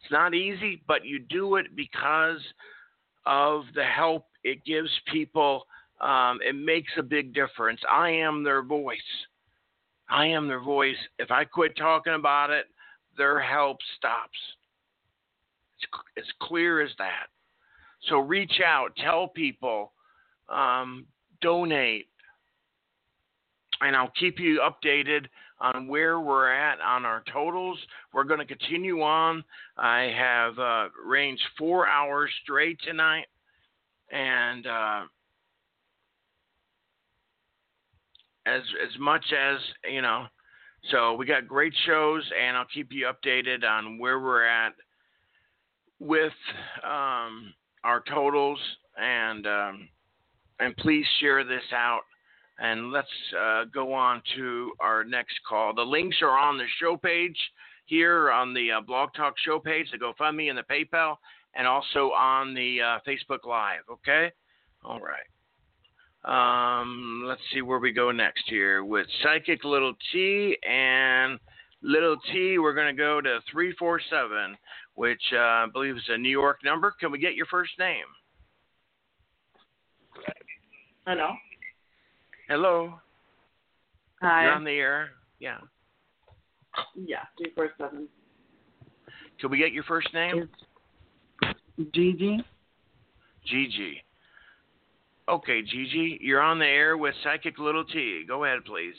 It's 0.00 0.10
not 0.10 0.34
easy, 0.34 0.82
but 0.86 1.04
you 1.04 1.18
do 1.18 1.56
it 1.56 1.76
because 1.76 2.40
of 3.26 3.64
the 3.74 3.84
help 3.84 4.26
it 4.44 4.64
gives 4.64 4.90
people. 5.12 5.66
Um, 6.00 6.38
it 6.46 6.54
makes 6.54 6.92
a 6.96 7.02
big 7.02 7.34
difference. 7.34 7.80
I 7.90 8.10
am 8.10 8.42
their 8.42 8.62
voice. 8.62 8.98
I 10.08 10.26
am 10.26 10.48
their 10.48 10.60
voice. 10.60 10.96
If 11.18 11.30
I 11.30 11.44
quit 11.44 11.76
talking 11.76 12.14
about 12.14 12.50
it, 12.50 12.66
their 13.16 13.38
help 13.40 13.78
stops. 13.98 14.38
It's 15.76 16.26
as 16.28 16.32
clear 16.40 16.80
as 16.80 16.90
that. 16.98 17.26
So 18.08 18.18
reach 18.18 18.60
out, 18.64 18.96
tell 18.96 19.28
people, 19.28 19.92
um, 20.48 21.06
donate, 21.42 22.06
and 23.82 23.94
I'll 23.94 24.12
keep 24.18 24.38
you 24.38 24.60
updated 24.60 25.26
on 25.60 25.86
where 25.86 26.20
we're 26.20 26.50
at 26.50 26.80
on 26.80 27.04
our 27.04 27.22
totals. 27.32 27.78
We're 28.12 28.24
going 28.24 28.40
to 28.40 28.46
continue 28.46 29.02
on. 29.02 29.44
I 29.76 30.12
have 30.16 30.58
uh, 30.58 30.88
ranged 31.04 31.42
four 31.58 31.86
hours 31.86 32.30
straight 32.42 32.78
tonight, 32.82 33.26
and 34.10 34.66
uh, 34.66 35.00
as 38.46 38.62
as 38.82 38.98
much 38.98 39.24
as 39.32 39.58
you 39.90 40.02
know. 40.02 40.26
So 40.90 41.14
we 41.14 41.26
got 41.26 41.46
great 41.46 41.74
shows, 41.84 42.22
and 42.40 42.56
I'll 42.56 42.66
keep 42.72 42.90
you 42.90 43.06
updated 43.12 43.64
on 43.64 43.98
where 43.98 44.18
we're 44.18 44.44
at 44.44 44.72
with 45.98 46.32
um, 46.82 47.52
our 47.84 48.02
totals, 48.08 48.58
and 48.96 49.46
um, 49.46 49.88
and 50.58 50.74
please 50.78 51.04
share 51.20 51.44
this 51.44 51.62
out 51.74 52.00
and 52.60 52.92
let's 52.92 53.08
uh, 53.38 53.64
go 53.72 53.92
on 53.92 54.22
to 54.36 54.72
our 54.80 55.02
next 55.02 55.40
call. 55.48 55.74
The 55.74 55.82
links 55.82 56.18
are 56.22 56.38
on 56.38 56.58
the 56.58 56.66
show 56.78 56.96
page 56.96 57.36
here 57.86 58.30
on 58.30 58.54
the 58.54 58.70
uh, 58.70 58.80
Blog 58.82 59.10
Talk 59.16 59.34
show 59.44 59.58
page, 59.58 59.86
the 59.90 59.98
GoFundMe 59.98 60.50
and 60.50 60.58
the 60.58 60.62
PayPal, 60.62 61.16
and 61.56 61.66
also 61.66 62.10
on 62.12 62.54
the 62.54 62.80
uh, 62.80 62.98
Facebook 63.08 63.46
Live. 63.46 63.80
Okay? 63.90 64.30
All 64.84 65.00
right. 65.00 65.24
Um, 66.22 67.24
let's 67.26 67.40
see 67.52 67.62
where 67.62 67.78
we 67.78 67.92
go 67.92 68.12
next 68.12 68.44
here 68.46 68.84
with 68.84 69.06
Psychic 69.22 69.64
Little 69.64 69.94
T 70.12 70.56
and 70.68 71.40
Little 71.82 72.16
T. 72.30 72.58
We're 72.58 72.74
going 72.74 72.94
to 72.94 73.02
go 73.02 73.22
to 73.22 73.40
347, 73.50 74.54
which 74.96 75.22
uh, 75.32 75.38
I 75.38 75.66
believe 75.72 75.96
is 75.96 76.02
a 76.10 76.18
New 76.18 76.28
York 76.28 76.58
number. 76.62 76.94
Can 77.00 77.10
we 77.10 77.18
get 77.18 77.34
your 77.34 77.46
first 77.46 77.72
name? 77.78 78.04
Hello. 81.06 81.30
Hello. 82.50 82.94
Hi. 84.20 84.42
You're 84.42 84.52
on 84.54 84.64
the 84.64 84.72
air. 84.72 85.10
Yeah. 85.38 85.58
Yeah, 86.96 87.22
three 87.38 87.52
four 87.54 87.70
seven. 87.78 88.08
Can 89.38 89.52
we 89.52 89.58
get 89.58 89.72
your 89.72 89.84
first 89.84 90.12
name? 90.12 90.48
Gigi. 91.94 92.44
Gigi. 93.46 94.02
Okay, 95.28 95.62
Gigi, 95.62 96.18
you're 96.20 96.40
on 96.40 96.58
the 96.58 96.66
air 96.66 96.96
with 96.96 97.14
Psychic 97.22 97.56
Little 97.60 97.84
T. 97.84 98.24
Go 98.26 98.44
ahead, 98.44 98.64
please. 98.66 98.96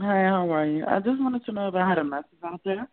Hi, 0.00 0.24
how 0.24 0.52
are 0.52 0.66
you? 0.66 0.84
I 0.86 0.98
just 0.98 1.20
wanted 1.20 1.44
to 1.46 1.52
know 1.52 1.68
if 1.68 1.76
I 1.76 1.88
had 1.88 1.98
a 1.98 2.04
message 2.04 2.26
out 2.44 2.60
there. 2.64 2.88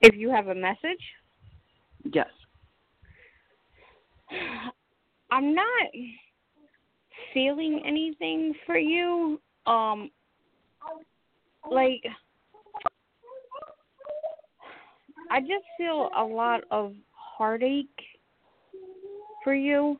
If 0.00 0.16
you 0.16 0.30
have 0.30 0.48
a 0.48 0.54
message, 0.54 1.02
Yes. 2.10 2.28
I'm 5.30 5.54
not 5.54 5.88
feeling 7.34 7.82
anything 7.84 8.54
for 8.64 8.78
you. 8.78 9.40
Um, 9.66 10.10
like 11.70 12.02
I 15.30 15.40
just 15.40 15.64
feel 15.76 16.10
a 16.16 16.22
lot 16.22 16.62
of 16.70 16.94
heartache 17.12 17.88
for 19.42 19.54
you. 19.54 19.98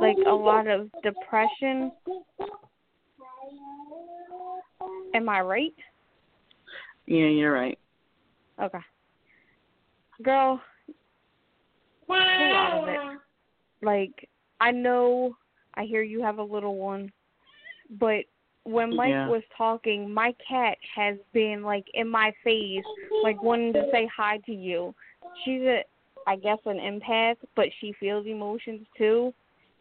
Like 0.00 0.16
a 0.26 0.32
lot 0.32 0.66
of 0.66 0.90
depression. 1.02 1.92
Am 5.14 5.28
I 5.28 5.40
right? 5.42 5.74
Yeah, 7.06 7.26
you're 7.26 7.52
right. 7.52 7.78
Okay. 8.60 8.78
Girl, 10.22 10.60
pull 12.06 12.16
out 12.16 12.82
of 12.82 12.88
it. 12.88 13.18
Like, 13.82 14.28
I 14.60 14.70
know 14.70 15.36
I 15.74 15.84
hear 15.84 16.02
you 16.02 16.22
have 16.22 16.38
a 16.38 16.42
little 16.42 16.76
one, 16.76 17.12
but 17.98 18.24
when 18.64 18.94
Mike 18.94 19.10
Yeah. 19.10 19.28
was 19.28 19.42
talking, 19.56 20.12
my 20.12 20.32
cat 20.46 20.78
has 20.94 21.18
been 21.32 21.62
like 21.62 21.88
in 21.94 22.08
my 22.08 22.32
face, 22.44 22.84
like 23.22 23.42
wanting 23.42 23.72
to 23.72 23.90
say 23.90 24.06
hi 24.06 24.38
to 24.38 24.52
you. 24.52 24.94
She's 25.44 25.62
a, 25.62 25.84
I 26.26 26.36
guess, 26.36 26.58
an 26.66 26.78
empath, 26.78 27.36
but 27.56 27.68
she 27.80 27.92
feels 27.94 28.26
emotions 28.26 28.86
too, 28.96 29.34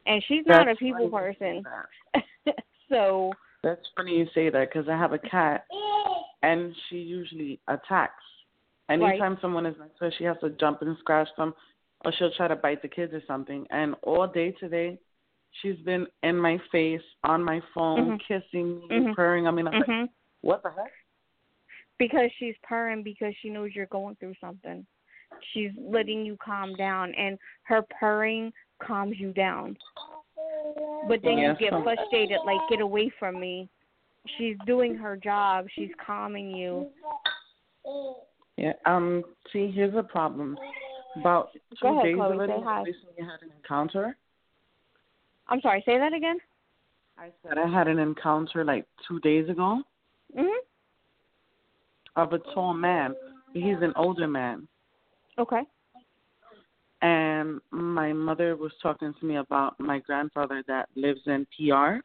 and 0.05 0.23
she's 0.23 0.45
not 0.45 0.68
a 0.68 0.76
people 0.76 1.11
funny 1.11 1.27
you 1.27 1.34
say 1.38 1.63
person. 1.63 2.55
so, 2.89 3.34
That's 3.63 3.85
funny 3.95 4.18
you 4.18 4.27
say 4.34 4.49
that 4.49 4.69
because 4.69 4.89
I 4.89 4.97
have 4.97 5.13
a 5.13 5.19
cat, 5.19 5.65
and 6.41 6.76
she 6.89 6.97
usually 6.97 7.59
attacks. 7.68 8.23
Anytime 8.89 9.38
someone 9.41 9.65
is 9.65 9.76
next 9.80 9.97
to 9.99 10.05
her, 10.05 10.11
she 10.18 10.23
has 10.26 10.38
to 10.41 10.49
jump 10.49 10.81
and 10.81 10.97
scratch 10.97 11.30
them, 11.38 11.53
or 12.03 12.11
she'll 12.18 12.34
try 12.34 12.47
to 12.47 12.55
bite 12.55 12.81
the 12.81 12.88
kids 12.88 13.13
or 13.13 13.22
something. 13.27 13.65
And 13.69 13.95
all 14.01 14.27
day 14.27 14.51
today, 14.59 14.97
she's 15.61 15.78
been 15.80 16.07
in 16.23 16.38
my 16.38 16.57
face, 16.72 17.02
on 17.23 17.44
my 17.44 17.61
phone, 17.73 18.18
Mhm. 18.18 18.19
kissing 18.28 18.88
me, 18.88 18.88
Mhm. 18.90 19.15
purring. 19.15 19.48
I 19.48 19.52
mean, 19.52 19.68
I'm 19.68 19.73
like, 19.73 19.86
mhm. 19.90 20.10
what 20.41 20.64
the 20.64 20.72
heck? 20.72 20.91
because 22.02 22.32
she's 22.40 22.56
purring 22.64 23.03
because 23.03 23.32
she 23.41 23.49
knows 23.49 23.76
you're 23.76 23.86
going 23.88 24.15
through 24.15 24.34
something. 24.41 24.84
She's 25.53 25.72
letting 25.78 26.26
you 26.26 26.36
calm 26.38 26.73
down, 26.76 27.14
and 27.14 27.38
her 27.64 27.84
purring 27.99 28.52
calms 28.80 29.19
you 29.19 29.32
down. 29.34 29.78
But 31.07 31.22
then 31.22 31.38
Yeah, 31.38 31.52
you 31.52 31.57
get 31.57 31.84
frustrated, 31.84 32.40
like, 32.44 32.60
get 32.69 32.82
away 32.82 33.10
from 33.19 33.40
me. 33.40 33.69
She's 34.38 34.57
doing 34.65 34.95
her 34.95 35.15
job. 35.15 35.68
She's 35.69 35.91
calming 36.03 36.49
you. 36.49 36.91
Yeah. 38.57 38.73
Um. 38.86 39.23
See, 39.52 39.72
here's 39.72 39.95
a 39.95 40.03
problem. 40.03 40.57
About 41.15 41.53
two 41.53 41.60
Go 41.82 41.94
ahead, 41.94 42.03
days 42.03 42.15
Chloe, 42.15 42.61
hi. 42.64 42.80
I 42.80 42.84
recently 42.84 43.23
had 43.23 43.41
an 43.44 43.52
encounter. 43.56 44.18
I'm 45.52 45.60
sorry, 45.61 45.84
say 45.86 45.98
that 45.98 46.14
again? 46.14 46.38
I 47.18 47.28
said 47.44 47.57
I 47.57 47.68
had 47.68 47.90
an 47.90 47.99
encounter 47.99 48.64
like 48.64 48.86
two 49.07 49.19
days 49.19 49.49
ago 49.49 49.84
Mhm. 50.34 50.57
of 52.15 52.32
a 52.34 52.40
tall 52.40 52.73
man. 52.73 53.15
He's 53.53 53.82
an 53.82 53.94
older 53.95 54.28
man. 54.28 54.68
Okay. 55.38 55.65
and 57.03 57.60
my 57.72 58.14
mother 58.14 58.56
was 58.56 58.72
talking 58.78 59.11
to 59.11 59.26
me 59.26 59.38
about 59.38 59.80
my 59.80 59.98
grandfather 59.98 60.61
that 60.68 60.88
lives 60.95 61.26
in 61.26 61.48
PR. 61.48 62.03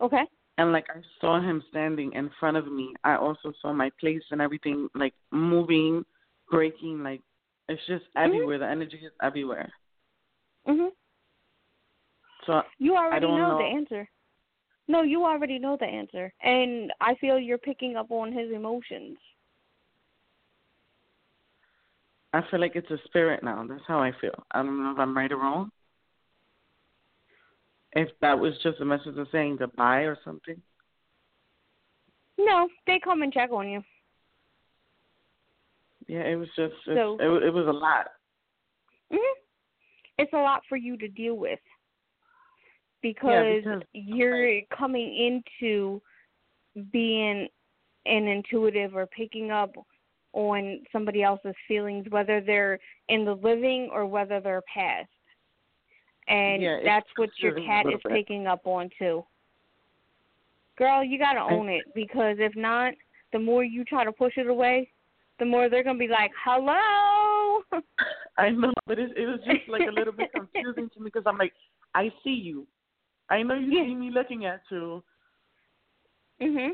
Okay. 0.00 0.24
And 0.58 0.72
like 0.72 0.88
I 0.90 1.02
saw 1.20 1.40
him 1.40 1.60
standing 1.70 2.12
in 2.12 2.30
front 2.38 2.56
of 2.56 2.70
me. 2.70 2.94
I 3.02 3.16
also 3.16 3.52
saw 3.60 3.72
my 3.72 3.90
place 3.98 4.22
and 4.30 4.40
everything 4.40 4.88
like 4.94 5.12
moving, 5.32 6.04
breaking, 6.48 7.02
like 7.02 7.20
it's 7.68 7.84
just 7.86 8.04
everywhere. 8.16 8.58
The 8.58 8.68
energy 8.68 8.98
is 9.04 9.12
everywhere. 9.22 9.72
Mhm. 10.68 10.92
So 12.50 12.62
You 12.78 12.96
already 12.96 13.26
know, 13.28 13.36
know. 13.36 13.58
the 13.58 13.64
answer. 13.64 14.08
No, 14.88 15.02
you 15.02 15.24
already 15.24 15.58
know 15.60 15.76
the 15.78 15.86
answer, 15.86 16.32
and 16.42 16.92
I 17.00 17.14
feel 17.20 17.38
you're 17.38 17.58
picking 17.58 17.94
up 17.94 18.10
on 18.10 18.32
his 18.32 18.50
emotions. 18.52 19.18
I 22.32 22.42
feel 22.50 22.60
like 22.60 22.74
it's 22.74 22.90
a 22.90 22.98
spirit 23.04 23.44
now. 23.44 23.64
That's 23.68 23.82
how 23.86 24.00
I 24.00 24.10
feel. 24.20 24.34
I 24.50 24.62
don't 24.64 24.82
know 24.82 24.90
if 24.92 24.98
I'm 24.98 25.16
right 25.16 25.30
or 25.30 25.36
wrong. 25.36 25.70
If 27.92 28.08
that 28.20 28.36
was 28.38 28.54
just 28.64 28.80
a 28.80 28.84
message 28.84 29.16
of 29.16 29.28
saying 29.30 29.56
goodbye 29.56 30.00
or 30.02 30.18
something. 30.24 30.60
No, 32.38 32.68
they 32.86 32.98
come 33.02 33.22
and 33.22 33.32
check 33.32 33.50
on 33.52 33.68
you. 33.68 33.82
Yeah, 36.08 36.22
it 36.22 36.34
was 36.36 36.48
just 36.56 36.74
So- 36.84 37.16
it, 37.20 37.44
it 37.44 37.50
was 37.54 37.66
a 37.68 37.72
lot. 37.72 38.06
hmm 39.12 39.38
It's 40.18 40.32
a 40.32 40.36
lot 40.38 40.62
for 40.68 40.76
you 40.76 40.96
to 40.96 41.06
deal 41.06 41.34
with 41.36 41.60
because, 43.02 43.62
because- 43.64 43.82
you're 43.92 44.60
coming 44.76 45.42
into 45.54 46.00
being 46.92 47.48
an 48.06 48.26
intuitive 48.28 48.94
or 48.94 49.06
picking 49.06 49.50
up 49.50 49.74
on 50.32 50.80
somebody 50.92 51.22
else's 51.22 51.54
feelings, 51.66 52.06
whether 52.10 52.40
they're 52.40 52.78
in 53.08 53.24
the 53.24 53.34
living 53.34 53.88
or 53.92 54.06
whether 54.06 54.40
they're 54.40 54.62
past. 54.72 55.08
And 56.28 56.62
Yeah, 56.62 56.80
that's 56.84 57.08
what 57.16 57.30
your 57.38 57.54
cat 57.56 57.86
is 57.86 58.00
bit. 58.04 58.12
picking 58.12 58.46
up 58.46 58.64
on 58.66 58.90
too. 58.98 59.24
Girl, 60.76 61.02
you 61.02 61.18
gotta 61.18 61.40
I- 61.40 61.50
own 61.50 61.68
it 61.68 61.92
because 61.94 62.36
if 62.38 62.54
not, 62.54 62.94
the 63.32 63.38
more 63.38 63.64
you 63.64 63.84
try 63.84 64.04
to 64.04 64.12
push 64.12 64.36
it 64.38 64.46
away, 64.46 64.90
the 65.38 65.44
more 65.44 65.68
they're 65.68 65.82
gonna 65.82 65.98
be 65.98 66.08
like, 66.08 66.30
"Hello." 66.44 67.62
I 68.38 68.50
know, 68.50 68.72
but 68.86 68.98
it, 68.98 69.10
it 69.16 69.26
was 69.26 69.40
just 69.44 69.68
like 69.68 69.86
a 69.88 69.92
little 69.92 70.12
bit 70.12 70.30
confusing 70.32 70.88
to 70.94 71.00
me 71.00 71.06
because 71.06 71.24
I'm 71.26 71.38
like, 71.38 71.52
I 71.94 72.12
see 72.22 72.30
you. 72.30 72.66
I 73.30 73.42
know 73.42 73.54
you 73.54 73.72
Yeah. 73.72 73.84
see 73.84 73.94
me 73.94 74.10
looking 74.10 74.44
at 74.44 74.62
you. 74.70 75.02
mhm. 76.40 76.70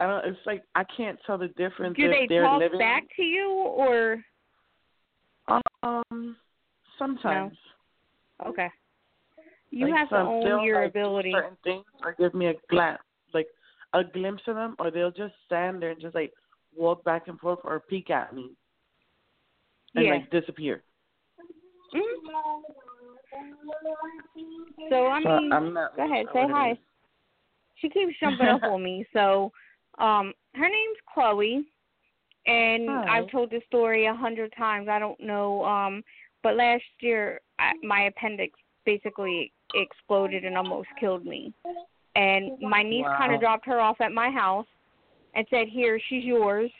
I 0.00 0.06
don't. 0.06 0.24
It's 0.26 0.46
like 0.46 0.62
I 0.74 0.84
can't 0.84 1.18
tell 1.26 1.38
the 1.38 1.48
difference 1.48 1.96
Do 1.96 2.04
if 2.04 2.10
they 2.10 2.26
they're 2.28 2.42
talk 2.44 2.58
living. 2.60 2.78
back 2.78 3.04
to 3.16 3.22
you 3.22 3.50
or 3.50 4.24
Um, 5.82 6.36
sometimes. 6.98 7.56
okay? 8.46 8.70
You 9.70 9.86
Like, 9.88 9.94
have 9.96 10.08
to 10.10 10.16
own 10.16 10.64
your 10.64 10.82
like, 10.82 10.90
ability. 10.90 11.32
Certain 11.32 11.56
things, 11.64 11.84
or 12.02 12.14
give 12.18 12.34
me 12.34 12.46
a 12.46 12.54
glance, 12.70 13.02
like 13.32 13.46
a 13.92 14.02
glimpse 14.04 14.42
of 14.46 14.56
them, 14.56 14.76
or 14.78 14.90
they'll 14.90 15.10
just 15.10 15.34
stand 15.46 15.82
there 15.82 15.90
and 15.90 16.00
just 16.00 16.14
like 16.14 16.32
walk 16.76 17.04
back 17.04 17.28
and 17.28 17.38
forth 17.40 17.58
or 17.64 17.80
peek 17.80 18.10
at 18.10 18.34
me 18.34 18.50
and 19.94 20.04
Yeah. 20.06 20.12
like 20.12 20.30
disappear. 20.30 20.82
Mhm. 21.92 22.62
So 24.90 25.06
I 25.06 25.22
So 25.22 25.40
mean, 25.40 25.52
I'm 25.52 25.74
not 25.74 25.96
go 25.96 26.04
ahead, 26.04 26.26
say 26.32 26.44
hi. 26.48 26.78
She 27.76 27.88
keeps 27.88 28.12
jumping 28.20 28.46
up 28.46 28.62
on 28.62 28.82
me. 28.82 29.06
So, 29.12 29.52
um, 29.98 30.32
her 30.54 30.68
name's 30.68 30.98
Chloe, 31.12 31.64
and 32.46 32.88
Hi. 32.88 33.18
I've 33.18 33.30
told 33.30 33.50
this 33.50 33.62
story 33.68 34.06
a 34.06 34.14
hundred 34.14 34.52
times. 34.56 34.88
I 34.88 34.98
don't 34.98 35.20
know, 35.20 35.64
um, 35.64 36.02
but 36.42 36.56
last 36.56 36.82
year 37.00 37.40
I, 37.58 37.72
my 37.82 38.02
appendix 38.04 38.58
basically 38.84 39.52
exploded 39.74 40.44
and 40.44 40.56
almost 40.56 40.88
killed 41.00 41.24
me. 41.24 41.52
And 42.16 42.52
my 42.60 42.82
niece 42.82 43.06
kind 43.18 43.34
of 43.34 43.40
dropped 43.40 43.66
her 43.66 43.80
off 43.80 44.00
at 44.00 44.12
my 44.12 44.30
house 44.30 44.66
and 45.34 45.46
said, 45.50 45.68
"Here, 45.68 46.00
she's 46.08 46.24
yours." 46.24 46.70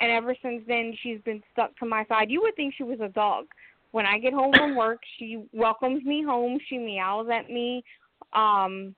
And 0.00 0.10
ever 0.10 0.34
since 0.42 0.62
then, 0.66 0.94
she's 1.02 1.20
been 1.24 1.42
stuck 1.52 1.76
to 1.76 1.86
my 1.86 2.04
side. 2.06 2.30
You 2.30 2.40
would 2.42 2.56
think 2.56 2.74
she 2.76 2.82
was 2.82 3.00
a 3.00 3.08
dog. 3.08 3.46
When 3.92 4.06
I 4.06 4.18
get 4.18 4.32
home 4.32 4.52
from 4.56 4.74
work, 4.74 5.00
she 5.18 5.44
welcomes 5.52 6.02
me 6.04 6.22
home. 6.22 6.58
She 6.68 6.78
meows 6.78 7.28
at 7.32 7.48
me. 7.48 7.84
Um, 8.32 8.94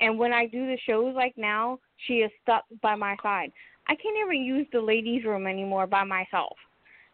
and 0.00 0.18
when 0.18 0.32
I 0.32 0.46
do 0.46 0.66
the 0.66 0.78
shows 0.86 1.14
like 1.14 1.34
now, 1.36 1.78
she 2.06 2.14
is 2.14 2.30
stuck 2.42 2.64
by 2.82 2.94
my 2.94 3.16
side. 3.22 3.52
I 3.86 3.94
can't 3.94 4.16
even 4.24 4.42
use 4.42 4.66
the 4.72 4.80
ladies' 4.80 5.24
room 5.24 5.46
anymore 5.46 5.86
by 5.86 6.04
myself 6.04 6.56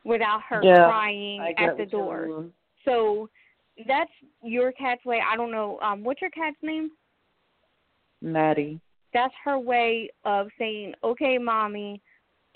without 0.05 0.41
her 0.49 0.63
Yeah, 0.63 0.87
crying 0.87 1.55
at 1.59 1.77
the 1.77 1.87
door. 1.87 2.45
So 2.85 3.29
that's 3.89 4.11
your 4.43 4.73
cat's 4.73 5.05
way. 5.05 5.21
I 5.21 5.37
don't 5.37 5.51
know. 5.51 5.81
Um, 5.81 6.05
what's 6.05 6.21
your 6.21 6.31
cat's 6.31 6.57
name? 6.63 6.91
Maddie. 8.23 8.81
That's 9.13 9.35
her 9.45 9.59
way 9.59 10.11
of 10.25 10.49
saying, 10.59 10.95
"Okay, 11.03 11.39
mommy, 11.39 12.01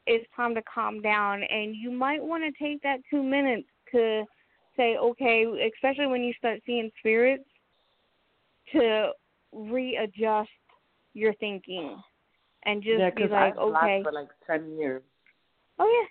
it's 0.07 0.27
time 0.37 0.55
to 0.55 0.63
calm 0.63 1.01
down." 1.01 1.43
And 1.43 1.75
you 1.75 1.91
might 1.91 2.23
want 2.23 2.45
to 2.45 2.53
take 2.63 2.83
that 2.83 3.01
two 3.11 3.23
minutes 3.23 3.69
to 3.93 4.27
say, 4.81 4.97
"Okay," 4.97 5.71
especially 5.75 6.07
when 6.07 6.25
you 6.25 6.33
start 6.35 6.61
seeing 6.65 6.91
spirits, 6.99 7.45
to 8.73 9.13
readjust 9.53 10.49
your 11.13 11.35
thinking 11.35 12.01
and 12.65 12.83
just 12.83 12.99
yeah, 12.99 13.11
be 13.11 13.23
like, 13.27 13.55
I 13.55 13.57
blocked 13.57 13.85
"Okay." 13.85 14.03
for 14.03 14.13
like 14.13 14.29
ten 14.47 14.79
years. 14.79 15.03
Oh 15.79 15.87
yeah. 15.87 16.09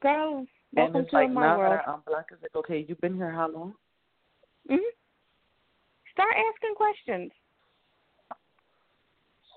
Girl, 0.00 0.46
welcome 0.74 0.96
and 0.96 1.04
it's 1.04 1.10
to 1.10 1.16
like 1.16 1.30
my 1.30 1.40
now 1.42 1.58
world. 1.58 1.72
that 1.72 1.88
I'm 1.88 2.00
black, 2.06 2.26
it's 2.32 2.42
like, 2.42 2.56
okay, 2.56 2.84
you've 2.86 3.00
been 3.00 3.16
here 3.16 3.30
how 3.30 3.48
long? 3.48 3.74
Mhm. 4.68 4.78
Start 6.12 6.34
asking 6.36 6.74
questions. 6.74 7.32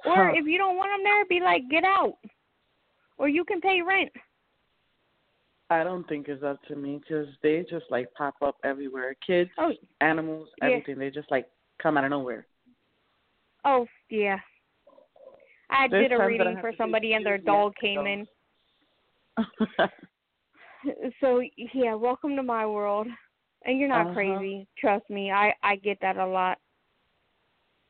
Or 0.05 0.29
Huh. 0.29 0.33
if 0.35 0.45
you 0.45 0.57
don't 0.57 0.77
want 0.77 0.91
them 0.91 1.03
there, 1.03 1.25
be 1.25 1.39
like, 1.39 1.67
get 1.69 1.83
out. 1.83 2.17
Or 3.17 3.27
you 3.27 3.43
can 3.43 3.59
pay 3.59 3.81
rent. 3.81 4.11
I 5.69 5.83
don't 5.83 6.07
think 6.07 6.27
it's 6.27 6.43
up 6.43 6.61
to 6.67 6.75
me 6.75 6.99
because 6.99 7.27
they 7.41 7.65
just 7.69 7.85
like 7.89 8.13
pop 8.13 8.35
up 8.41 8.57
everywhere. 8.63 9.15
Kids, 9.25 9.49
Oh, 9.57 9.71
animals, 10.01 10.49
Yeah. 10.61 10.67
everything. 10.67 10.99
They 10.99 11.09
just 11.09 11.31
like 11.31 11.47
come 11.81 11.97
out 11.97 12.03
of 12.03 12.11
nowhere. 12.11 12.45
oh 13.65 13.87
yeah. 14.09 14.37
I 15.71 15.87
There's 15.87 16.03
did 16.03 16.11
a 16.11 16.17
times 16.17 16.37
that 16.37 16.47
I 16.47 16.49
reading 16.49 16.57
for 16.61 16.71
somebody 16.77 17.13
and 17.13 17.25
their 17.25 17.35
"Excuse 17.35 17.47
dog 17.55 17.75
came 17.77 17.95
don't." 18.05 18.07
in. 18.07 18.27
So 21.19 21.41
yeah, 21.73 21.95
welcome 21.95 22.35
to 22.35 22.43
my 22.43 22.63
world. 22.65 23.07
And 23.65 23.79
you're 23.79 23.89
not 23.89 24.05
Uh-huh. 24.05 24.13
crazy. 24.13 24.67
Trust 24.77 25.09
me. 25.09 25.31
I 25.31 25.51
I 25.63 25.77
get 25.77 25.97
that 26.01 26.17
a 26.17 26.25
lot. 26.25 26.59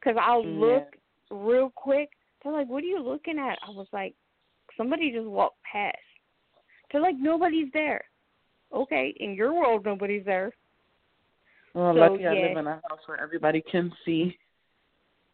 Cuz 0.02 0.16
I'll 0.18 0.46
Yeah. 0.46 0.50
look 0.50 0.96
real 1.30 1.70
quick. 1.76 2.10
They're 2.42 2.54
like, 2.54 2.68
"What 2.70 2.84
are 2.84 2.88
you 2.88 3.00
looking 3.00 3.38
at?" 3.38 3.60
I 3.62 3.70
was 3.72 3.88
like, 3.92 4.16
"Somebody 4.78 5.12
just 5.12 5.28
walked 5.28 5.62
past." 5.64 5.98
They're 6.92 7.02
like, 7.02 7.16
"Nobody's 7.18 7.72
there." 7.74 8.04
Okay, 8.74 9.14
in 9.20 9.34
your 9.36 9.54
world 9.54 9.86
nobody's 9.86 10.26
there. 10.26 10.52
well, 11.74 11.94
So, 11.94 12.00
lucky 12.00 12.26
I 12.28 12.34
live 12.34 12.58
in 12.58 12.68
a 12.68 12.82
house 12.90 13.00
where 13.06 13.20
everybody 13.20 13.62
can 13.72 13.92
see. 14.04 14.38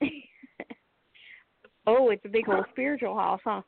oh, 1.88 2.10
it's 2.10 2.26
a 2.26 2.30
big 2.30 2.48
old 2.50 2.66
spiritual 2.72 3.16
house, 3.16 3.42
huh? 3.44 3.62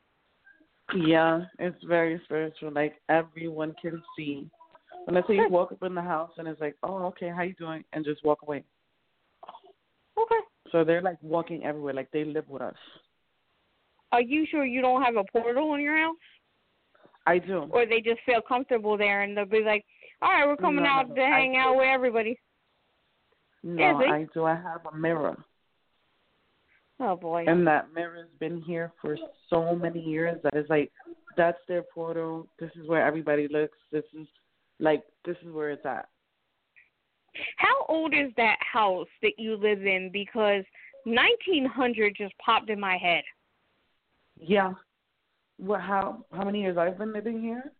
Yeah, 0.94 1.44
it's 1.58 1.82
very 1.84 2.20
spiritual. 2.24 2.72
Like 2.72 2.94
everyone 3.08 3.74
can 3.80 4.02
see. 4.16 4.48
Say 5.06 5.34
you 5.34 5.48
walk 5.50 5.72
up 5.72 5.82
in 5.82 5.94
the 5.94 6.02
house 6.02 6.30
and 6.38 6.48
it's 6.48 6.60
like, 6.60 6.76
oh, 6.82 7.04
okay, 7.06 7.28
how 7.28 7.42
you 7.42 7.54
doing, 7.54 7.84
and 7.92 8.04
just 8.04 8.24
walk 8.24 8.42
away. 8.42 8.64
Okay. 10.18 10.40
So 10.72 10.84
they're 10.84 11.02
like 11.02 11.18
walking 11.22 11.64
everywhere, 11.64 11.94
like 11.94 12.10
they 12.10 12.24
live 12.24 12.48
with 12.48 12.62
us. 12.62 12.74
Are 14.12 14.22
you 14.22 14.46
sure 14.50 14.64
you 14.64 14.80
don't 14.80 15.02
have 15.02 15.16
a 15.16 15.24
portal 15.32 15.74
in 15.74 15.80
your 15.80 15.98
house? 15.98 16.16
I 17.26 17.38
do. 17.38 17.68
Or 17.70 17.86
they 17.86 18.00
just 18.00 18.20
feel 18.26 18.40
comfortable 18.46 18.96
there 18.98 19.22
and 19.22 19.36
they'll 19.36 19.46
be 19.46 19.62
like, 19.64 19.84
All 20.20 20.30
right, 20.30 20.46
we're 20.46 20.56
coming 20.56 20.84
No, 20.84 20.90
out 20.90 21.14
to 21.14 21.20
hang 21.22 21.56
out 21.56 21.76
with 21.76 21.86
everybody. 21.86 22.38
No, 23.62 24.00
Yeah? 24.00 24.12
I 24.12 24.26
do. 24.34 24.44
I 24.44 24.54
have 24.54 24.82
a 24.92 24.96
mirror, 24.96 25.36
Oh 27.00 27.16
boy. 27.16 27.44
and 27.48 27.66
that 27.66 27.92
mirror's 27.94 28.28
been 28.38 28.60
here 28.60 28.92
for 29.00 29.16
so 29.48 29.74
many 29.74 30.00
years 30.00 30.38
that 30.42 30.54
it's 30.54 30.68
like 30.68 30.92
that's 31.36 31.58
their 31.66 31.82
portal. 31.82 32.46
This 32.60 32.70
is 32.80 32.86
where 32.88 33.04
everybody 33.04 33.48
looks. 33.48 33.76
This 33.90 34.04
is 34.18 34.26
like 34.78 35.02
this 35.24 35.36
is 35.44 35.52
where 35.52 35.70
it's 35.70 35.84
at. 35.86 36.08
How 37.56 37.84
old 37.88 38.14
is 38.14 38.30
that 38.36 38.58
house 38.60 39.08
that 39.22 39.32
you 39.38 39.56
live 39.56 39.84
in? 39.84 40.10
Because 40.12 40.62
nineteen 41.06 41.64
hundred 41.64 42.14
just 42.16 42.34
popped 42.38 42.70
in 42.70 42.78
my 42.78 42.96
head. 42.96 43.24
Yeah. 44.38 44.74
What? 45.58 45.80
How? 45.80 46.24
How 46.32 46.44
many 46.44 46.62
years 46.62 46.76
I've 46.76 46.98
been 46.98 47.12
living 47.12 47.40
here? 47.40 47.72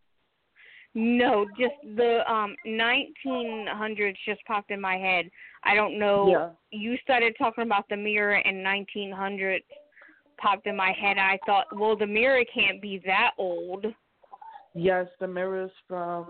No, 0.94 1.46
just 1.58 1.74
the 1.96 2.20
um 2.30 2.54
nineteen 2.64 3.66
hundreds 3.68 4.16
just 4.26 4.44
popped 4.46 4.70
in 4.70 4.80
my 4.80 4.96
head. 4.96 5.28
I 5.64 5.74
don't 5.74 5.98
know. 5.98 6.28
Yeah. 6.30 6.50
You 6.70 6.96
started 7.02 7.34
talking 7.36 7.64
about 7.64 7.88
the 7.88 7.96
mirror 7.96 8.34
and 8.34 8.64
1900s 8.64 9.62
popped 10.38 10.66
in 10.66 10.76
my 10.76 10.92
head. 11.00 11.18
I 11.18 11.38
thought, 11.46 11.66
well, 11.76 11.96
the 11.96 12.06
mirror 12.06 12.42
can't 12.52 12.82
be 12.82 13.00
that 13.06 13.30
old. 13.38 13.86
Yes, 14.74 15.06
the 15.20 15.26
mirror's 15.26 15.70
from 15.88 16.28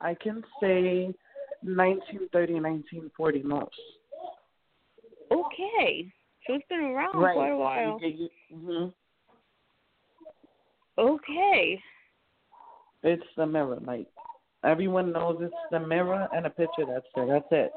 I 0.00 0.14
can 0.14 0.42
say 0.60 1.14
1930, 1.62 2.54
1940 2.54 3.42
most. 3.42 3.70
Okay, 5.32 6.12
so 6.46 6.54
it's 6.54 6.64
been 6.68 6.80
around 6.80 7.18
right. 7.18 7.34
quite 7.34 7.50
a 7.50 7.56
while. 7.56 8.00
hmm 8.52 8.86
Okay. 10.98 11.80
It's 13.02 13.22
the 13.36 13.46
mirror. 13.46 13.78
Like 13.84 14.06
everyone 14.64 15.12
knows 15.12 15.38
it's 15.40 15.54
the 15.70 15.80
mirror 15.80 16.28
and 16.34 16.46
a 16.46 16.50
picture 16.50 16.84
that's 16.86 17.06
there. 17.14 17.26
That's 17.26 17.46
it. 17.50 17.72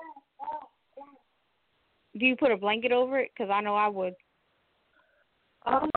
Do 2.17 2.25
you 2.25 2.35
put 2.35 2.51
a 2.51 2.57
blanket 2.57 2.91
over 2.91 3.19
it? 3.19 3.31
Because 3.35 3.51
I 3.51 3.61
know 3.61 3.75
I 3.75 3.87
would. 3.87 4.15
Um, 5.65 5.89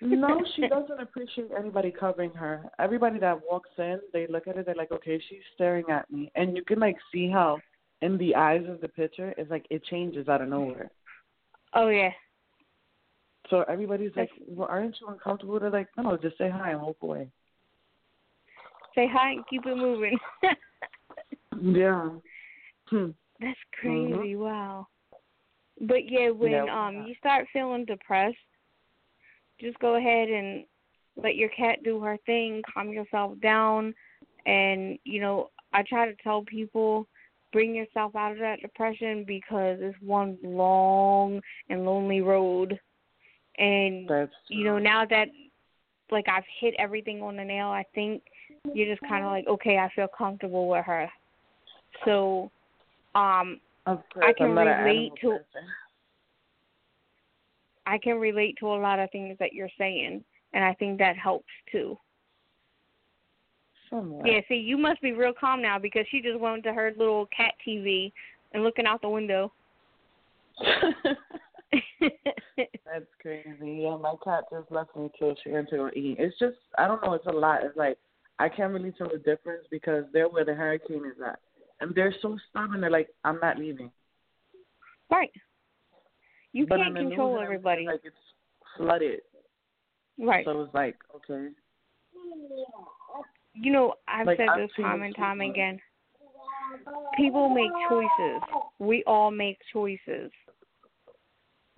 no, 0.00 0.42
she 0.54 0.68
doesn't 0.68 1.00
appreciate 1.00 1.48
anybody 1.58 1.90
covering 1.90 2.32
her. 2.32 2.64
Everybody 2.78 3.18
that 3.20 3.40
walks 3.48 3.70
in, 3.78 4.00
they 4.12 4.26
look 4.26 4.46
at 4.48 4.56
it, 4.56 4.66
they're 4.66 4.74
like, 4.74 4.92
okay, 4.92 5.20
she's 5.28 5.40
staring 5.54 5.84
at 5.90 6.10
me, 6.10 6.30
and 6.34 6.56
you 6.56 6.64
can 6.64 6.78
like 6.78 6.96
see 7.12 7.30
how 7.30 7.58
in 8.02 8.18
the 8.18 8.34
eyes 8.34 8.64
of 8.68 8.80
the 8.80 8.88
picture, 8.88 9.34
it's 9.36 9.50
like 9.50 9.66
it 9.70 9.84
changes 9.84 10.28
out 10.28 10.42
of 10.42 10.48
nowhere. 10.48 10.90
Oh 11.74 11.88
yeah. 11.88 12.10
So 13.50 13.64
everybody's 13.68 14.12
like, 14.16 14.30
well, 14.46 14.68
aren't 14.70 14.96
you 15.00 15.08
uncomfortable? 15.08 15.58
They're 15.58 15.70
like, 15.70 15.88
no, 15.96 16.16
just 16.16 16.38
say 16.38 16.48
hi 16.48 16.70
and 16.70 16.80
walk 16.80 16.96
away. 17.02 17.28
Say 18.94 19.08
hi 19.12 19.32
and 19.32 19.46
keep 19.48 19.66
it 19.66 19.76
moving. 19.76 20.18
Yeah. 21.62 22.10
Hmm. 22.86 23.10
That's 23.40 23.58
crazy. 23.78 24.36
Wow. 24.36 24.86
But 25.80 26.10
yeah, 26.10 26.30
when 26.30 26.68
um 26.68 27.04
you 27.06 27.14
start 27.18 27.46
feeling 27.52 27.84
depressed, 27.84 28.36
just 29.60 29.78
go 29.78 29.96
ahead 29.96 30.28
and 30.28 30.64
let 31.22 31.36
your 31.36 31.48
cat 31.50 31.78
do 31.84 32.00
her 32.00 32.16
thing, 32.26 32.62
calm 32.72 32.92
yourself 32.92 33.38
down, 33.40 33.94
and 34.46 34.98
you 35.04 35.20
know 35.20 35.50
I 35.72 35.82
try 35.82 36.06
to 36.06 36.16
tell 36.22 36.42
people 36.44 37.06
bring 37.52 37.74
yourself 37.74 38.14
out 38.14 38.32
of 38.32 38.38
that 38.38 38.60
depression 38.60 39.24
because 39.26 39.78
it's 39.80 39.98
one 40.00 40.38
long 40.42 41.40
and 41.68 41.84
lonely 41.84 42.20
road. 42.20 42.78
And 43.60 44.08
That's 44.08 44.32
you 44.48 44.64
know 44.64 44.78
now 44.78 45.04
that 45.04 45.28
like 46.10 46.26
I've 46.28 46.44
hit 46.60 46.74
everything 46.78 47.22
on 47.22 47.36
the 47.36 47.44
nail, 47.44 47.68
I 47.68 47.84
think 47.94 48.22
you're 48.72 48.92
just 48.92 49.06
kind 49.08 49.24
of 49.24 49.30
like 49.30 49.46
okay, 49.46 49.78
I 49.78 49.90
feel 49.94 50.08
comfortable 50.08 50.68
with 50.68 50.84
her. 50.84 51.08
So 52.04 52.50
um 53.14 53.60
course, 53.86 54.06
I 54.22 54.32
can 54.32 54.48
I'm 54.48 54.54
not 54.54 54.66
an 54.66 54.84
relate 54.84 55.12
to 55.20 55.30
person. 55.30 55.68
I 57.86 57.98
can 57.98 58.18
relate 58.18 58.56
to 58.60 58.66
a 58.68 58.78
lot 58.78 58.98
of 58.98 59.10
things 59.10 59.36
that 59.40 59.52
you're 59.52 59.70
saying, 59.76 60.24
and 60.52 60.64
I 60.64 60.74
think 60.74 60.98
that 60.98 61.16
helps 61.16 61.48
too. 61.70 61.98
Somewhat. 63.88 64.26
Yeah, 64.26 64.40
see, 64.48 64.54
you 64.54 64.78
must 64.78 65.02
be 65.02 65.12
real 65.12 65.32
calm 65.38 65.60
now 65.60 65.78
because 65.78 66.06
she 66.10 66.20
just 66.20 66.38
went 66.38 66.62
to 66.64 66.72
her 66.72 66.92
little 66.96 67.26
cat 67.26 67.54
TV 67.66 68.12
and 68.52 68.62
looking 68.62 68.86
out 68.86 69.02
the 69.02 69.08
window. 69.08 69.52
That's 72.00 73.06
crazy. 73.22 73.82
Yeah, 73.82 73.96
my 73.96 74.14
cat 74.24 74.44
just 74.52 74.70
left 74.72 74.96
me 74.96 75.10
till 75.18 75.34
she 75.42 75.50
went 75.50 75.68
to 75.70 75.76
go 75.76 75.90
eat. 75.94 76.16
It's 76.18 76.38
just 76.38 76.56
I 76.78 76.86
don't 76.88 77.02
know, 77.04 77.14
it's 77.14 77.26
a 77.26 77.30
lot. 77.32 77.64
It's 77.64 77.76
like 77.76 77.98
I 78.38 78.48
can't 78.48 78.72
really 78.72 78.92
tell 78.92 79.08
the 79.08 79.18
difference 79.18 79.66
because 79.70 80.04
they're 80.12 80.28
where 80.28 80.44
the 80.44 80.54
hurricane 80.54 81.04
is 81.06 81.20
at. 81.24 81.38
And 81.80 81.94
they're 81.94 82.14
so 82.20 82.36
stubborn, 82.50 82.80
they're 82.80 82.90
like, 82.90 83.08
I'm 83.24 83.38
not 83.40 83.58
leaving. 83.58 83.90
right. 85.10 85.30
You 86.52 86.66
but 86.66 86.76
can't 86.78 86.88
on 86.88 86.94
the 86.94 87.00
news 87.00 87.10
control 87.10 87.40
everybody. 87.40 87.86
Like 87.86 88.00
it's 88.02 88.16
flooded. 88.76 89.20
right. 90.18 90.44
So 90.44 90.62
it's 90.62 90.74
like, 90.74 90.96
okay. 91.16 91.48
You 93.54 93.72
know, 93.72 93.94
I've 94.08 94.26
Like, 94.26 94.38
said 94.38 94.48
I've 94.48 94.58
this 94.60 94.70
time 94.76 95.02
and 95.02 95.14
time 95.14 95.40
again. 95.40 95.78
People 97.16 97.48
make 97.48 97.70
choices. 97.88 98.42
We 98.78 99.02
all 99.06 99.30
make 99.30 99.58
choices. 99.72 100.30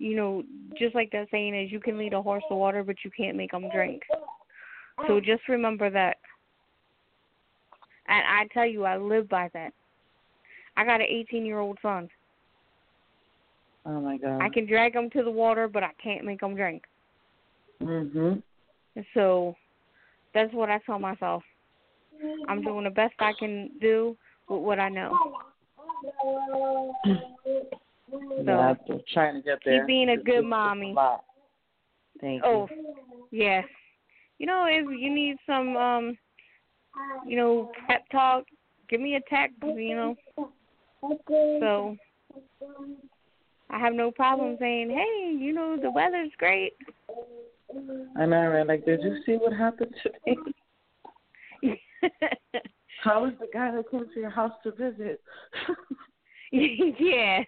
You 0.03 0.17
know, 0.17 0.43
just 0.77 0.93
like 0.95 1.11
that 1.11 1.29
saying 1.31 1.55
is, 1.55 1.71
you 1.71 1.79
can 1.79 1.97
lead 1.97 2.11
a 2.11 2.21
horse 2.21 2.43
to 2.49 2.55
water, 2.55 2.83
but 2.83 2.97
you 3.05 3.11
can't 3.15 3.37
make 3.37 3.51
them 3.51 3.69
drink. 3.73 4.01
So 5.07 5.21
just 5.21 5.47
remember 5.47 5.89
that. 5.89 6.17
And 8.09 8.27
I 8.27 8.53
tell 8.53 8.67
you, 8.67 8.83
I 8.83 8.97
live 8.97 9.29
by 9.29 9.49
that. 9.53 9.71
I 10.75 10.83
got 10.83 10.99
an 10.99 11.07
18 11.09 11.45
year 11.45 11.59
old 11.59 11.77
son. 11.81 12.09
Oh 13.85 14.01
my 14.01 14.17
god. 14.17 14.41
I 14.41 14.49
can 14.49 14.67
drag 14.67 14.93
him 14.93 15.09
to 15.11 15.23
the 15.23 15.31
water, 15.31 15.69
but 15.69 15.83
I 15.83 15.91
can't 16.03 16.25
make 16.25 16.43
him 16.43 16.53
drink. 16.53 16.83
Mhm. 17.81 18.43
So 19.13 19.55
that's 20.33 20.53
what 20.53 20.69
I 20.69 20.79
tell 20.79 20.99
myself. 20.99 21.43
I'm 22.49 22.61
doing 22.61 22.83
the 22.83 22.89
best 22.89 23.13
I 23.19 23.31
can 23.39 23.69
do 23.79 24.17
with 24.49 24.61
what 24.63 24.79
I 24.79 24.89
know. 24.89 25.17
yeah, 28.45 28.75
I'm 28.89 29.01
trying 29.13 29.35
to 29.35 29.41
get 29.41 29.59
there. 29.65 29.79
Keep 29.81 29.87
being 29.87 30.09
a 30.09 30.13
It's- 30.13 30.25
good 30.25 30.35
it's- 30.39 30.49
mommy. 30.49 30.93
a. 30.93 31.17
Thank 32.21 32.43
Oh, 32.45 32.67
you. 32.69 32.95
yes. 33.31 33.67
You 34.37 34.45
know, 34.47 34.65
if 34.65 34.85
you 34.99 35.09
need 35.13 35.37
some, 35.45 35.75
um, 35.75 36.17
you 37.25 37.35
know, 37.37 37.71
pep 37.87 38.07
talk, 38.09 38.45
give 38.89 39.01
me 39.01 39.15
a 39.15 39.21
text. 39.21 39.57
You 39.63 39.95
know. 39.95 40.49
So 41.59 41.97
I 43.69 43.79
have 43.79 43.93
no 43.93 44.11
problem 44.11 44.57
saying, 44.59 44.89
hey, 44.89 45.31
you 45.37 45.53
know, 45.53 45.75
the 45.75 45.91
weather's 45.91 46.31
great. 46.37 46.73
I 48.17 48.25
know, 48.25 48.47
right? 48.47 48.67
Like, 48.67 48.85
did 48.85 49.01
you 49.01 49.21
see 49.25 49.33
what 49.33 49.51
happened 49.53 49.93
today? 50.03 50.37
How 53.03 53.23
was 53.23 53.33
the 53.39 53.47
guy 53.53 53.71
that 53.71 53.89
came 53.89 54.05
to 54.13 54.19
your 54.19 54.29
house 54.29 54.53
to 54.63 54.71
visit? 54.71 55.21
yeah. 56.51 57.43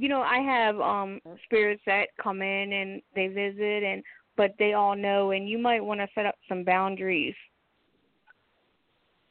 You 0.00 0.08
know, 0.08 0.20
I 0.20 0.38
have 0.38 0.80
um 0.80 1.20
spirits 1.44 1.82
that 1.86 2.06
come 2.22 2.40
in 2.40 2.72
and 2.72 3.02
they 3.16 3.26
visit 3.26 3.82
and 3.82 4.02
but 4.36 4.52
they 4.56 4.74
all 4.74 4.94
know 4.94 5.32
and 5.32 5.48
you 5.48 5.58
might 5.58 5.84
want 5.84 5.98
to 5.98 6.06
set 6.14 6.24
up 6.24 6.36
some 6.48 6.62
boundaries 6.62 7.34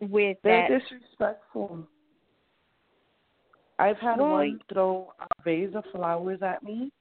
with 0.02 0.38
They're 0.44 0.68
that. 0.68 0.80
disrespectful. 0.80 1.88
I've 3.80 3.98
had 3.98 4.19
Well, 4.19 4.31
one 4.31 4.60
throw 4.72 5.14
a 5.22 5.44
vase 5.44 5.73
of 5.73 5.85
flowers 5.94 6.39
at 6.41 6.64
me, 6.64 6.91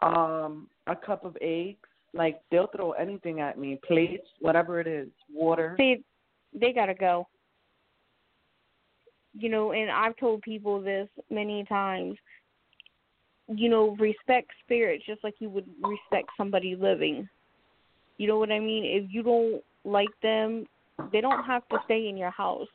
um, 0.00 0.68
a 0.86 0.94
cup 0.94 1.24
of 1.24 1.36
eggs. 1.40 1.88
Like 2.12 2.40
they'll 2.52 2.68
throw 2.68 2.92
anything 2.92 3.40
at 3.40 3.58
me, 3.58 3.80
plates, 3.86 4.28
whatever 4.40 4.78
it 4.78 4.86
is, 4.86 5.08
water. 5.34 5.74
they 5.76 6.00
they 6.54 6.72
gotta 6.72 6.94
go. 6.94 7.26
You 9.38 9.48
know, 9.50 9.72
and 9.72 9.90
I've 9.90 10.16
told 10.16 10.40
people 10.42 10.80
this 10.80 11.08
many 11.30 11.64
times. 11.64 12.16
You 13.48 13.68
know, 13.68 13.96
respect 14.00 14.50
spirits 14.64 15.04
just 15.06 15.22
like 15.22 15.34
you 15.38 15.48
would 15.50 15.66
respect 15.82 16.28
somebody 16.36 16.74
living. 16.74 17.28
You 18.18 18.26
know 18.28 18.38
what 18.38 18.50
I 18.50 18.58
mean? 18.58 18.84
If 18.84 19.12
you 19.12 19.22
don't 19.22 19.62
like 19.84 20.08
them, 20.22 20.66
they 21.12 21.20
don't 21.20 21.44
have 21.44 21.68
to 21.68 21.78
stay 21.84 22.08
in 22.08 22.16
your 22.16 22.30
house. 22.30 22.66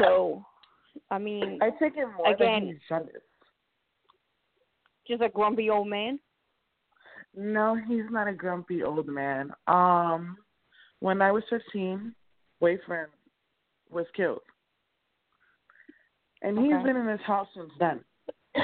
So, 0.00 0.44
I 1.10 1.18
mean, 1.18 1.58
I 1.62 1.70
take 1.70 1.96
it 1.96 2.06
more 2.16 2.32
Again- 2.32 2.66
he's 2.66 2.78
jealous. 2.88 3.22
just 5.06 5.22
a 5.22 5.28
grumpy 5.28 5.70
old 5.70 5.88
man. 5.88 6.18
No, 7.36 7.74
he's 7.74 8.08
not 8.10 8.28
a 8.28 8.32
grumpy 8.32 8.82
old 8.82 9.06
man. 9.08 9.52
Um, 9.66 10.38
when 11.00 11.20
I 11.20 11.32
was 11.32 11.42
fifteen, 11.50 12.14
boyfriend 12.60 13.10
was 13.90 14.06
killed, 14.16 14.42
and 16.44 16.58
he's 16.58 16.74
Okay. 16.74 16.84
been 16.84 16.96
in 16.96 17.08
his 17.08 17.22
house 17.22 17.48
since 17.54 17.72
then. 17.78 18.04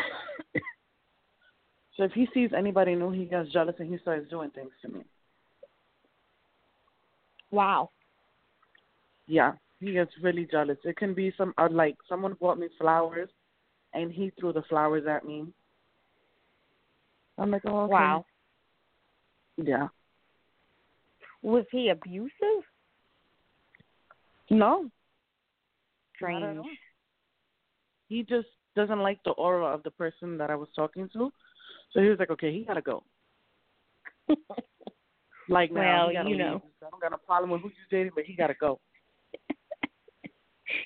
so 1.97 2.05
if 2.05 2.13
he 2.13 2.29
sees 2.33 2.53
anybody 2.53 2.95
new, 2.95 3.11
he 3.11 3.25
gets 3.25 3.51
jealous 3.51 3.75
and 3.79 3.91
he 3.91 3.99
starts 3.99 4.29
doing 4.29 4.51
things 4.51 4.71
to 4.83 4.89
me. 4.89 5.01
Wow. 7.51 7.91
Yeah, 9.27 9.53
he 9.81 9.93
gets 9.93 10.13
really 10.23 10.45
jealous. 10.45 10.79
It 10.85 10.97
can 10.97 11.15
be 11.15 11.33
some 11.37 11.55
uh, 11.57 11.69
like 11.71 11.97
someone 12.09 12.35
bought 12.35 12.59
me 12.59 12.69
flowers, 12.79 13.31
and 13.95 14.13
he 14.13 14.31
threw 14.39 14.53
the 14.53 14.63
flowers 14.69 15.07
at 15.09 15.25
me. 15.25 15.47
I'm 17.39 17.51
like, 17.51 17.63
oh, 17.65 17.85
okay. 17.85 17.93
Wow. 17.93 18.27
Yeah. 19.57 19.89
Was 21.43 21.65
he 21.73 21.89
abusive? 21.89 22.65
No, 24.51 24.91
Strange. 26.17 26.67
He 28.11 28.25
just 28.25 28.49
doesn't 28.77 28.99
like 29.01 29.21
the 29.25 29.31
aura 29.31 29.65
of 29.67 29.83
the 29.85 29.91
person 29.93 30.37
that 30.37 30.51
I 30.51 30.57
was 30.57 30.69
talking 30.77 31.09
to. 31.15 31.33
So 31.93 32.01
he 32.01 32.09
was 32.09 32.19
like, 32.19 32.31
okay, 32.31 32.53
he 32.53 32.65
gotta 32.65 32.83
go. 32.83 33.03
Like 35.49 35.73
now, 35.73 36.07
Well, 36.07 36.13
you 36.13 36.23
leave. 36.31 36.39
know. 36.39 36.63
I 36.87 36.91
don't 36.91 37.03
got 37.03 37.13
a 37.13 37.19
problem 37.19 37.51
with 37.51 37.63
who 37.63 37.69
you 37.71 37.75
dating, 37.91 38.13
but 38.15 38.23
he 38.25 38.35
gotta 38.35 38.55
go. 38.55 38.79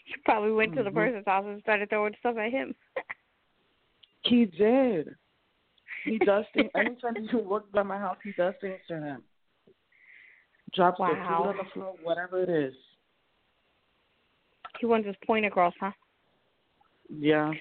he 0.07 0.15
probably 0.25 0.53
went 0.53 0.75
to 0.75 0.83
the 0.83 0.89
Mhm. 0.89 0.95
person's 0.95 1.27
house 1.27 1.45
and 1.47 1.61
started 1.61 1.91
throwing 1.91 2.15
stuff 2.21 2.37
at 2.39 2.51
him. 2.53 2.75
He 4.23 4.47
did. 4.47 5.15
He 6.05 6.19
does 6.19 6.47
things. 6.55 6.71
Anytime 6.75 7.17
he 7.17 7.37
walks 7.37 7.69
by 7.75 7.83
my 7.83 7.99
house, 7.99 8.17
he 8.25 8.33
does 8.33 8.55
things 8.63 8.81
to 8.89 8.95
him. 8.95 9.23
Drops 10.75 10.97
the 10.97 11.03
Wow. 11.05 11.43
food 11.43 11.49
on 11.51 11.57
the 11.59 11.65
floor, 11.75 11.95
whatever 12.03 12.43
it 12.43 12.49
is. 12.49 12.75
He 14.81 14.87
wants 14.87 15.07
his 15.07 15.17
point 15.27 15.45
across, 15.45 15.75
huh? 15.79 15.91
Yeah. 17.19 17.53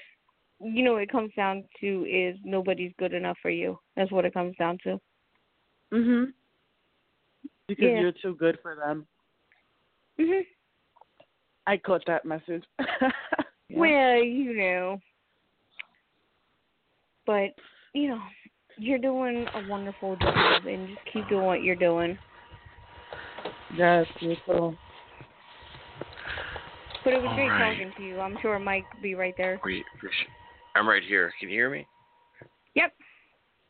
You 0.60 0.84
know 0.84 0.94
what 0.94 1.04
it 1.04 1.12
comes 1.12 1.32
down 1.36 1.64
to 1.82 2.06
is 2.06 2.38
nobody's 2.44 2.94
good 2.98 3.14
enough 3.14 3.38
for 3.42 3.50
you. 3.50 3.78
That's 3.96 4.12
what 4.12 4.26
it 4.26 4.34
comes 4.34 4.56
down 4.58 4.78
to. 4.84 5.00
Mhm. 5.92 6.34
Because 7.68 7.86
Yeah. 7.86 8.02
you're 8.02 8.12
too 8.12 8.36
good 8.36 8.60
for 8.62 8.76
them. 8.76 9.08
Mhm. 10.18 10.46
I 11.66 11.78
caught 11.78 12.06
that 12.06 12.26
message. 12.26 12.66
Yeah. 13.70 13.80
Well, 13.80 14.18
you 14.18 14.54
know. 14.54 15.02
But, 17.26 17.56
you 17.94 18.10
know, 18.10 18.22
you're 18.78 19.00
doing 19.00 19.48
a 19.56 19.68
wonderful 19.68 20.16
job 20.18 20.66
and 20.66 20.90
just 20.90 21.04
keep 21.06 21.28
doing 21.30 21.46
what 21.46 21.64
you're 21.64 21.76
doing. 21.76 22.20
Yes, 23.76 24.06
you 24.20 24.36
too. 24.46 24.78
But 27.04 27.14
it 27.14 27.22
was 27.22 27.30
All 27.30 27.36
great 27.36 27.50
right. 27.50 27.78
talking 27.78 27.92
to 27.98 28.04
you. 28.04 28.20
I'm 28.20 28.38
sure 28.42 28.58
Mike 28.60 28.86
will 28.94 29.02
be 29.02 29.16
right 29.16 29.34
there. 29.38 29.60
We. 29.64 29.84
I'm 30.76 30.88
right 30.88 31.04
here. 31.04 31.32
Can 31.40 31.50
you 31.50 31.56
hear 31.56 31.70
me? 31.70 31.86
Yep. 32.76 32.94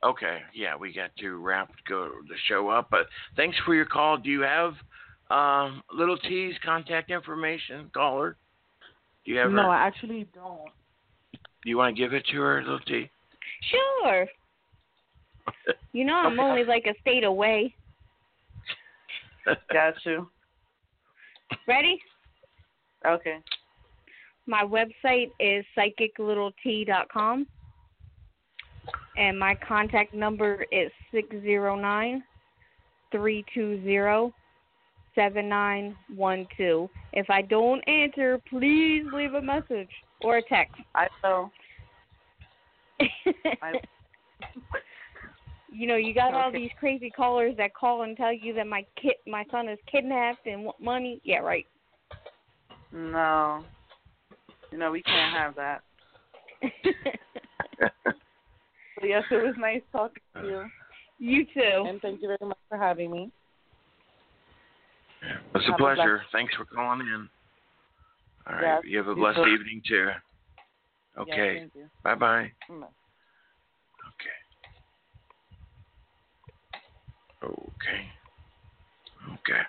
Okay. 0.03 0.39
Yeah, 0.53 0.75
we 0.75 0.93
got 0.93 1.15
to 1.17 1.37
wrap 1.37 1.71
go 1.87 2.11
the 2.27 2.35
show 2.47 2.69
up. 2.69 2.87
But 2.91 3.07
thanks 3.35 3.57
for 3.65 3.73
your 3.73 3.85
call. 3.85 4.17
Do 4.17 4.29
you 4.29 4.41
have 4.41 4.73
um, 5.31 5.83
Little 5.93 6.17
T's 6.17 6.53
contact 6.63 7.09
information? 7.11 7.89
caller? 7.93 8.37
Do 9.25 9.31
you 9.31 9.37
have 9.39 9.51
No, 9.51 9.63
her? 9.63 9.69
I 9.69 9.87
actually 9.87 10.27
don't. 10.33 10.69
Do 11.63 11.69
you 11.69 11.77
want 11.77 11.95
to 11.95 12.01
give 12.01 12.13
it 12.13 12.25
to 12.31 12.41
her, 12.41 12.61
Little 12.61 12.79
T? 12.79 13.09
Sure. 13.71 14.27
You 15.95 16.05
know 16.05 16.15
I'm 16.15 16.39
Okay. 16.39 16.41
only 16.41 16.63
like 16.63 16.87
a 16.87 16.99
state 17.01 17.23
away. 17.23 17.75
Got 19.71 19.93
you. 20.05 20.27
Ready? 21.67 22.01
Okay. 23.07 23.37
My 24.45 24.63
website 24.63 25.31
is 25.39 25.65
psychiclittlet.com. 25.77 27.47
And 29.15 29.39
my 29.39 29.55
contact 29.67 30.13
number 30.13 30.65
is 30.71 30.91
six 31.11 31.29
zero 31.43 31.75
nine 31.75 32.23
three 33.11 33.45
two 33.53 33.81
zero 33.83 34.33
seven 35.15 35.47
nine 35.47 35.95
one 36.15 36.47
two. 36.57 36.89
If 37.13 37.29
I 37.29 37.43
don't 37.43 37.81
answer, 37.87 38.41
please 38.49 39.03
leave 39.13 39.35
a 39.35 39.41
message 39.41 39.89
or 40.21 40.37
a 40.37 40.41
text. 40.41 40.81
I 40.95 41.07
will. 41.23 41.51
I, 43.61 43.73
you 45.71 45.87
know, 45.87 45.95
you 45.95 46.13
got 46.13 46.33
all 46.33 46.51
these 46.51 46.71
crazy 46.79 47.09
callers 47.09 47.55
that 47.57 47.73
call 47.75 48.03
and 48.03 48.17
tell 48.17 48.33
you 48.33 48.53
that 48.53 48.67
my 48.67 48.85
kid, 48.99 49.13
my 49.27 49.43
son 49.51 49.67
is 49.67 49.79
kidnapped 49.91 50.45
and 50.47 50.65
want 50.65 50.81
money. 50.81 51.21
Yeah, 51.23 51.39
right. 51.39 51.65
No. 52.93 53.63
You 54.71 54.77
know, 54.77 54.91
we 54.91 55.01
can't 55.03 55.35
have 55.35 55.55
that. 55.55 55.81
But 58.95 59.09
yes, 59.09 59.23
it 59.31 59.43
was 59.43 59.55
nice 59.57 59.81
talking 59.91 60.21
to 60.39 60.47
you. 60.47 60.63
you 61.19 61.45
too. 61.53 61.85
And 61.89 61.99
thank 62.01 62.21
you 62.21 62.27
very 62.27 62.47
much 62.47 62.57
for 62.69 62.77
having 62.77 63.11
me. 63.11 63.31
It's 65.55 65.65
a 65.65 65.71
Have 65.71 65.73
a 65.73 65.77
blessed- 65.77 65.95
pleasure. 65.97 66.21
Thanks 66.31 66.53
for 66.55 66.63
calling 66.65 67.01
in. 67.01 67.27
All 68.47 68.55
right. 68.55 68.61
Yes, 68.75 68.81
you 68.85 68.97
have 68.99 69.07
a 69.07 69.15
blessed 69.15 69.37
too. 69.37 69.45
evening 69.47 69.81
too. 69.87 70.09
Okay. 71.19 71.59
thank 71.59 71.75
you. 71.75 71.89
bye 72.03 72.15
bye. 72.15 72.51
Bye. 72.69 72.75
Okay. 77.43 77.51
Okay. 77.51 78.09
Okay. 79.33 79.61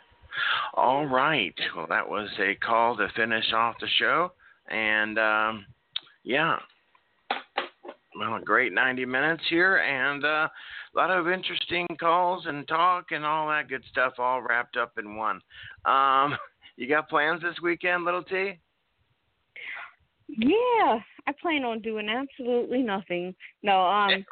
All 0.74 1.06
right. 1.06 1.54
Well, 1.76 1.86
that 1.88 2.08
was 2.08 2.28
a 2.38 2.54
call 2.56 2.96
to 2.96 3.08
finish 3.16 3.52
off 3.52 3.76
the 3.80 3.88
show. 3.98 4.32
And, 4.68 5.18
um, 5.18 5.66
yeah. 6.22 6.58
Well, 8.16 8.36
a 8.36 8.40
great 8.40 8.72
90 8.72 9.04
minutes 9.06 9.42
here 9.50 9.78
and 9.78 10.24
uh, 10.24 10.48
a 10.48 10.96
lot 10.96 11.10
of 11.10 11.28
interesting 11.28 11.86
calls 11.98 12.46
and 12.46 12.66
talk 12.68 13.06
and 13.10 13.24
all 13.24 13.48
that 13.48 13.68
good 13.68 13.82
stuff 13.90 14.14
all 14.18 14.40
wrapped 14.40 14.76
up 14.76 14.92
in 14.98 15.16
one. 15.16 15.40
Um, 15.84 16.36
you 16.76 16.88
got 16.88 17.08
plans 17.08 17.42
this 17.42 17.56
weekend, 17.62 18.04
Little 18.04 18.22
T? 18.22 18.58
Yeah, 20.28 20.98
I 21.26 21.32
plan 21.40 21.64
on 21.64 21.80
doing 21.80 22.08
absolutely 22.08 22.82
nothing. 22.82 23.34
No, 23.62 23.84
um 23.84 24.08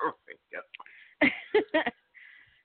There 1.21 1.31
we 1.51 1.81
go. 1.83 1.91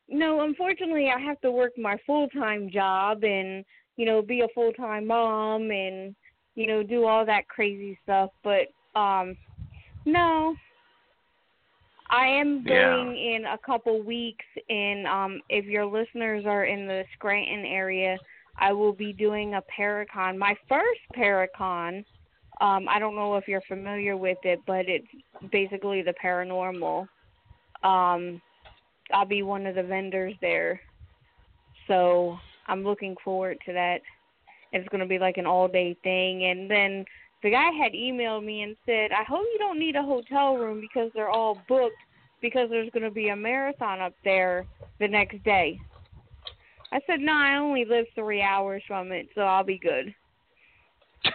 no, 0.10 0.42
unfortunately 0.42 1.10
I 1.10 1.20
have 1.20 1.40
to 1.42 1.52
work 1.52 1.74
my 1.78 1.98
full-time 2.06 2.70
job 2.72 3.24
and, 3.24 3.66
you 3.98 4.06
know, 4.06 4.22
be 4.22 4.42
a 4.42 4.48
full-time 4.54 5.08
mom 5.08 5.72
and, 5.72 6.16
you 6.56 6.68
know, 6.68 6.84
do 6.84 7.06
all 7.06 7.26
that 7.26 7.48
crazy 7.48 7.98
stuff, 8.04 8.30
but 8.44 8.68
um 9.00 9.36
no. 10.06 10.56
I 12.10 12.28
am 12.28 12.64
Yeah. 12.66 12.74
going 12.74 13.18
in 13.18 13.46
a 13.46 13.58
couple 13.58 14.02
weeks 14.02 14.46
and 14.70 15.06
um 15.06 15.42
if 15.50 15.66
your 15.66 15.86
listeners 15.86 16.46
are 16.46 16.66
in 16.66 16.88
the 16.88 17.04
Scranton 17.14 17.66
area, 17.66 18.18
I 18.60 18.74
will 18.74 18.94
be 18.94 19.14
doing 19.14 19.56
a 19.56 19.62
Paracon. 19.78 20.38
My 20.38 20.56
first 20.70 21.02
Paracon 21.16 22.06
um, 22.60 22.88
I 22.90 22.98
don't 22.98 23.16
know 23.16 23.36
if 23.36 23.48
you're 23.48 23.62
familiar 23.68 24.18
with 24.18 24.40
it, 24.44 24.60
but 24.66 24.86
it's 24.88 25.08
basically 25.52 26.02
the 26.02 26.16
paranormal. 26.24 27.08
Um, 27.84 28.42
I'll 29.14 29.26
be 29.26 29.44
one 29.44 29.66
of 29.66 29.76
the 29.76 29.84
vendors 29.84 30.34
there. 30.42 30.80
So 31.88 32.38
I'm 32.68 32.84
looking 32.84 33.16
forward 33.24 33.58
to 33.66 33.74
that. 33.74 34.02
It's 34.74 34.88
going 34.90 35.02
to 35.02 35.08
be 35.08 35.20
like 35.20 35.38
an 35.38 35.46
all 35.46 35.68
day 35.68 35.98
thing. 36.04 36.46
And 36.46 36.70
then 36.70 37.06
the 37.44 37.52
guy 37.52 37.72
had 37.72 37.94
emailed 37.94 38.46
me 38.46 38.64
and 38.64 38.76
said, 38.86 39.12
I 39.12 39.24
hope 39.24 39.46
you 39.54 39.60
don't 39.60 39.80
need 39.80 39.96
a 39.96 40.04
hotel 40.04 40.58
room 40.58 40.82
because 40.82 41.12
they're 41.14 41.30
all 41.30 41.62
booked 41.68 41.96
because 42.42 42.70
there's 42.70 42.90
going 42.92 43.04
to 43.04 43.12
be 43.12 43.30
a 43.30 43.36
marathon 43.36 44.02
up 44.02 44.14
there 44.24 44.66
the 45.00 45.08
next 45.08 45.44
day. 45.44 45.80
I 46.92 47.00
said, 47.08 47.20
no, 47.20 47.34
I 47.34 47.58
only 47.58 47.86
live 47.86 48.06
three 48.16 48.42
hours 48.42 48.82
from 48.88 49.12
it, 49.12 49.28
so 49.36 49.42
I'll 49.42 49.64
be 49.64 49.80
good. 49.80 50.14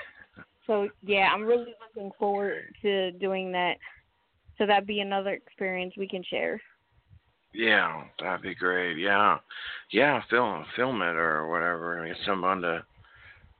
So 0.69 0.89
yeah, 1.03 1.29
I'm 1.35 1.43
really 1.43 1.75
looking 1.85 2.13
forward 2.21 2.73
to 2.83 3.11
doing 3.13 3.51
that. 3.51 3.79
So 4.57 4.65
that'd 4.65 4.87
be 4.87 5.01
another 5.01 5.31
experience 5.31 5.95
we 5.99 6.07
can 6.07 6.23
share. 6.23 6.61
Yeah, 7.55 8.05
that'd 8.19 8.43
be 8.43 8.55
great. 8.55 8.97
Yeah, 8.99 9.39
yeah, 9.91 10.23
film 10.31 10.65
film 10.77 11.03
it 11.03 11.17
or 11.17 11.51
whatever. 11.51 12.07
Get 12.07 12.17
someone 12.25 12.63
to 12.63 12.85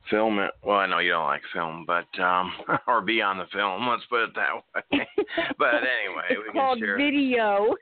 film 0.09 0.39
it. 0.39 0.51
Well, 0.63 0.77
I 0.77 0.87
know 0.87 0.99
you 0.99 1.11
don't 1.11 1.25
like 1.25 1.43
film, 1.53 1.85
but 1.85 2.07
um, 2.21 2.51
or 2.87 3.01
be 3.01 3.21
on 3.21 3.37
the 3.37 3.45
film. 3.53 3.87
Let's 3.89 4.03
put 4.09 4.23
it 4.23 4.35
that 4.35 4.55
way. 4.55 5.07
but 5.59 5.75
anyway, 5.75 6.25
it's 6.29 6.41
we 6.47 6.53
called 6.53 6.79
can 6.79 6.87
share. 6.87 6.97
video. 6.97 7.75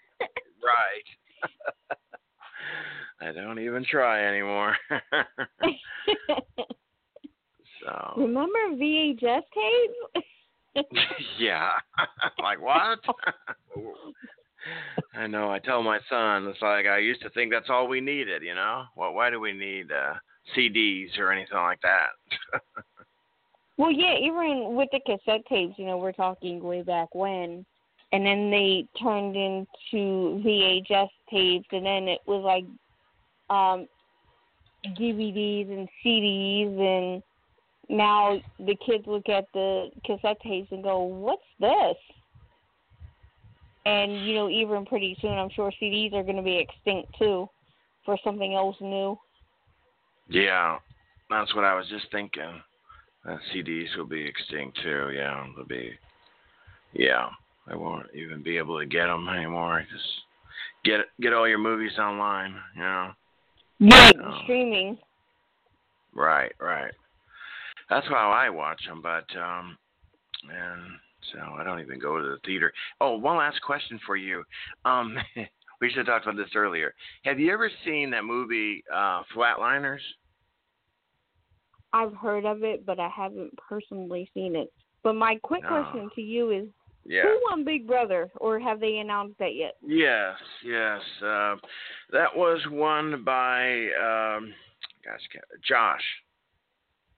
right. 0.63 1.07
I 3.21 3.31
don't 3.31 3.59
even 3.59 3.85
try 3.85 4.25
anymore. 4.27 4.75
so. 7.85 8.13
Remember 8.17 8.59
VHS 8.73 9.41
tapes? 9.53 10.25
yeah. 11.37 11.69
like 12.41 12.59
what? 12.61 12.99
I 15.13 15.27
know. 15.27 15.51
I 15.51 15.59
tell 15.59 15.83
my 15.83 15.99
son, 16.09 16.47
it's 16.47 16.61
like 16.61 16.85
I 16.85 16.99
used 16.99 17.21
to 17.21 17.29
think 17.31 17.51
that's 17.51 17.69
all 17.69 17.87
we 17.87 18.01
needed. 18.01 18.43
You 18.43 18.55
know, 18.55 18.83
well, 18.95 19.13
why 19.13 19.29
do 19.29 19.39
we 19.39 19.51
need 19.53 19.91
uh, 19.91 20.13
CDs 20.55 21.17
or 21.19 21.31
anything 21.31 21.57
like 21.57 21.81
that? 21.81 22.09
well, 23.77 23.91
yeah. 23.91 24.15
Even 24.17 24.75
with 24.75 24.89
the 24.91 24.99
cassette 25.05 25.45
tapes, 25.47 25.77
you 25.77 25.85
know, 25.85 25.97
we're 25.97 26.11
talking 26.11 26.61
way 26.61 26.81
back 26.81 27.13
when, 27.13 27.65
and 28.11 28.25
then 28.25 28.51
they 28.51 28.85
turned 29.01 29.35
into 29.35 30.41
VHS 30.45 31.09
tapes, 31.29 31.67
and 31.71 31.85
then 31.85 32.07
it 32.07 32.19
was 32.25 32.43
like 32.43 32.65
um 33.55 33.87
DVDs 34.99 35.69
and 35.71 35.87
CDs 36.03 36.79
and 36.79 37.23
now 37.89 38.39
the 38.59 38.75
kids 38.85 39.03
look 39.05 39.27
at 39.29 39.45
the 39.53 39.89
cassette 40.05 40.39
tapes 40.41 40.71
and 40.71 40.81
go, 40.81 41.03
"What's 41.03 41.41
this?" 41.59 41.97
And 43.85 44.25
you 44.25 44.35
know, 44.35 44.49
even 44.49 44.85
pretty 44.85 45.17
soon, 45.21 45.37
I'm 45.37 45.49
sure 45.49 45.71
CDs 45.81 46.13
are 46.13 46.23
going 46.23 46.35
to 46.35 46.43
be 46.43 46.57
extinct 46.57 47.17
too, 47.17 47.49
for 48.05 48.17
something 48.23 48.53
else 48.53 48.75
new. 48.79 49.17
Yeah, 50.29 50.77
that's 51.29 51.53
what 51.55 51.65
I 51.65 51.73
was 51.75 51.87
just 51.89 52.05
thinking. 52.11 52.61
Uh, 53.27 53.37
CDs 53.53 53.95
will 53.97 54.05
be 54.05 54.25
extinct 54.25 54.79
too. 54.83 55.11
Yeah, 55.13 55.45
they'll 55.55 55.65
be. 55.65 55.91
Yeah, 56.93 57.29
I 57.67 57.75
won't 57.75 58.07
even 58.13 58.43
be 58.43 58.57
able 58.57 58.79
to 58.79 58.85
get 58.85 59.07
them 59.07 59.27
anymore. 59.29 59.83
Just 59.91 60.09
get 60.83 61.01
get 61.19 61.33
all 61.33 61.47
your 61.47 61.57
movies 61.57 61.97
online. 61.99 62.55
You 62.75 62.81
know. 62.81 63.11
Yeah, 63.79 64.11
streaming. 64.43 64.97
Right, 66.13 66.51
right. 66.59 66.93
That's 67.89 68.07
how 68.07 68.31
I 68.31 68.49
watch 68.49 68.81
them, 68.85 69.01
but 69.01 69.25
um, 69.37 69.77
and 70.49 70.81
so 71.33 71.39
I 71.57 71.63
don't 71.63 71.79
even 71.79 71.99
go 71.99 72.17
to 72.17 72.23
the 72.23 72.37
theater. 72.45 72.71
Oh, 72.99 73.17
one 73.17 73.37
last 73.37 73.61
question 73.61 73.99
for 74.05 74.15
you. 74.15 74.43
Um, 74.85 75.17
we 75.81 75.89
should 75.89 75.97
have 75.97 76.05
talked 76.07 76.25
about 76.25 76.37
this 76.37 76.55
earlier. 76.55 76.93
Have 77.23 77.39
you 77.39 77.51
ever 77.53 77.69
seen 77.85 78.09
that 78.11 78.23
movie 78.23 78.83
uh, 78.93 79.23
Flatliners? 79.35 79.99
I've 81.93 82.15
heard 82.15 82.45
of 82.45 82.63
it, 82.63 82.85
but 82.85 82.99
I 82.99 83.09
haven't 83.09 83.51
personally 83.57 84.29
seen 84.33 84.55
it. 84.55 84.71
But 85.03 85.13
my 85.13 85.37
quick 85.43 85.63
No. 85.63 85.69
question 85.69 86.09
to 86.15 86.21
you 86.21 86.51
is, 86.51 86.67
Yeah. 87.03 87.23
who 87.23 87.41
won 87.49 87.63
Big 87.63 87.87
Brother, 87.87 88.29
or 88.39 88.59
have 88.59 88.79
they 88.79 88.97
announced 88.99 89.37
that 89.39 89.55
yet? 89.55 89.75
Yes, 89.81 90.37
yes. 90.63 91.01
Uh, 91.21 91.55
that 92.11 92.35
was 92.35 92.65
won 92.67 93.23
by 93.23 93.87
um, 93.95 94.53
gosh, 95.03 95.27
Josh. 95.67 96.03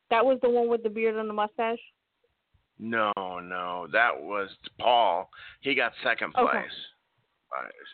That 0.10 0.26
was 0.26 0.40
the 0.42 0.50
one 0.50 0.70
with 0.70 0.84
the 0.84 0.90
beard 0.90 1.16
and 1.16 1.30
the 1.30 1.34
mustache. 1.34 1.80
No, 2.84 3.14
no, 3.16 3.88
that 3.94 4.12
was 4.22 4.50
Paul. 4.78 5.30
He 5.62 5.74
got 5.74 5.94
second 6.04 6.34
place. 6.34 6.50
Okay. 6.50 6.68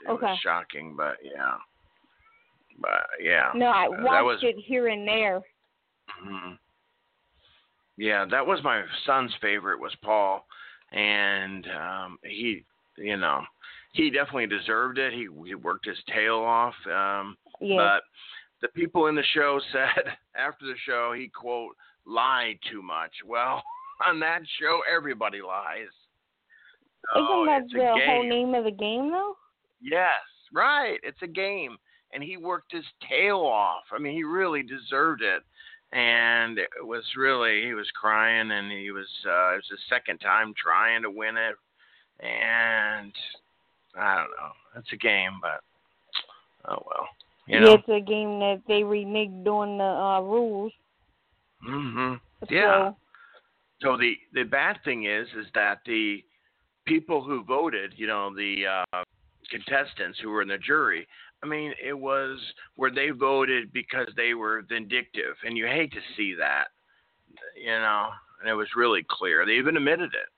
It 0.05 0.09
Okay. 0.09 0.25
was 0.25 0.39
shocking, 0.41 0.95
but 0.97 1.17
yeah, 1.23 1.57
but 2.79 3.05
yeah. 3.21 3.51
No, 3.53 3.67
I 3.67 3.85
Uh, 3.85 4.01
watched 4.01 4.23
was, 4.25 4.39
it 4.43 4.55
here 4.57 4.87
and 4.87 5.07
there. 5.07 5.41
mhm. 6.25 6.57
Yeah, 7.97 8.25
that 8.31 8.47
was 8.47 8.63
my 8.63 8.83
son's 9.05 9.35
favorite 9.35 9.79
was 9.79 9.93
Paul, 9.97 10.47
and 10.91 11.69
um, 11.69 12.17
he, 12.23 12.65
you 12.97 13.17
know, 13.17 13.45
he 13.93 14.09
definitely 14.09 14.47
deserved 14.47 14.97
it. 14.97 15.13
He 15.13 15.27
he 15.45 15.53
worked 15.53 15.85
his 15.85 16.01
tail 16.05 16.39
off. 16.39 16.75
Um, 16.87 17.37
Yeah. 17.59 17.77
But 17.77 18.03
the 18.61 18.69
people 18.69 19.05
in 19.05 19.13
the 19.13 19.23
show 19.33 19.59
said 19.71 20.17
after 20.33 20.65
the 20.65 20.77
show 20.77 21.13
he 21.13 21.27
quote 21.27 21.75
lied 22.05 22.57
too 22.71 22.81
much. 22.81 23.13
Well, 23.23 23.61
on 24.05 24.19
that 24.21 24.41
show 24.59 24.79
everybody 24.93 25.41
lies. 25.41 25.87
Oh, 27.15 27.43
Isn't 27.43 27.45
that 27.47 27.63
it's 27.65 27.73
a 27.73 27.77
the 27.77 28.05
whole 28.05 28.27
name 28.27 28.53
of 28.53 28.63
the 28.65 28.71
game, 28.71 29.09
though? 29.09 29.35
Yes, 29.81 30.19
right. 30.53 30.99
It's 31.03 31.21
a 31.21 31.27
game, 31.27 31.77
and 32.13 32.23
he 32.23 32.37
worked 32.37 32.71
his 32.71 32.83
tail 33.07 33.39
off. 33.39 33.83
I 33.91 33.99
mean, 33.99 34.13
he 34.13 34.23
really 34.23 34.63
deserved 34.63 35.21
it, 35.21 35.41
and 35.91 36.57
it 36.59 36.69
was 36.81 37.03
really 37.17 37.63
he 37.65 37.73
was 37.73 37.89
crying, 37.99 38.51
and 38.51 38.71
he 38.71 38.91
was 38.91 39.07
uh, 39.25 39.53
it 39.53 39.55
was 39.55 39.67
his 39.71 39.79
second 39.89 40.19
time 40.19 40.53
trying 40.61 41.01
to 41.01 41.09
win 41.09 41.37
it, 41.37 41.55
and 42.19 43.13
I 43.97 44.15
don't 44.17 44.31
know. 44.31 44.51
It's 44.77 44.93
a 44.93 44.97
game, 44.97 45.39
but 45.41 45.61
oh 46.69 46.83
well. 46.85 47.07
You 47.47 47.59
know. 47.61 47.69
Yeah, 47.69 47.77
it's 47.77 47.89
a 47.89 48.05
game 48.05 48.39
that 48.39 48.61
they 48.67 48.81
reneged 48.81 49.47
on 49.47 49.79
the 49.79 49.83
uh, 49.83 50.21
rules. 50.21 50.71
Mhm. 51.67 52.19
So, 52.41 52.53
Yeah. 52.53 52.91
So 53.81 53.97
the 53.97 54.15
the 54.33 54.43
bad 54.43 54.77
thing 54.83 55.05
is 55.05 55.27
is 55.37 55.47
that 55.55 55.79
the 55.85 56.23
people 56.85 57.23
who 57.23 57.43
voted, 57.43 57.93
you 57.95 58.07
know, 58.07 58.33
the 58.35 58.83
uh, 58.93 59.03
contestants 59.49 60.19
who 60.21 60.29
were 60.29 60.41
in 60.41 60.47
the 60.47 60.57
jury, 60.57 61.07
I 61.43 61.47
mean, 61.47 61.73
it 61.83 61.97
was 61.97 62.39
where 62.75 62.91
they 62.91 63.09
voted 63.11 63.71
because 63.71 64.07
they 64.15 64.33
were 64.33 64.63
vindictive, 64.67 65.35
and 65.45 65.57
you 65.57 65.65
hate 65.65 65.91
to 65.93 65.99
see 66.17 66.35
that, 66.39 66.65
you 67.55 67.67
know. 67.67 68.09
And 68.41 68.49
it 68.49 68.53
was 68.53 68.67
really 68.75 69.05
clear. 69.09 69.45
They 69.45 69.53
even 69.53 69.75
admitted 69.75 70.13
it. 70.13 70.29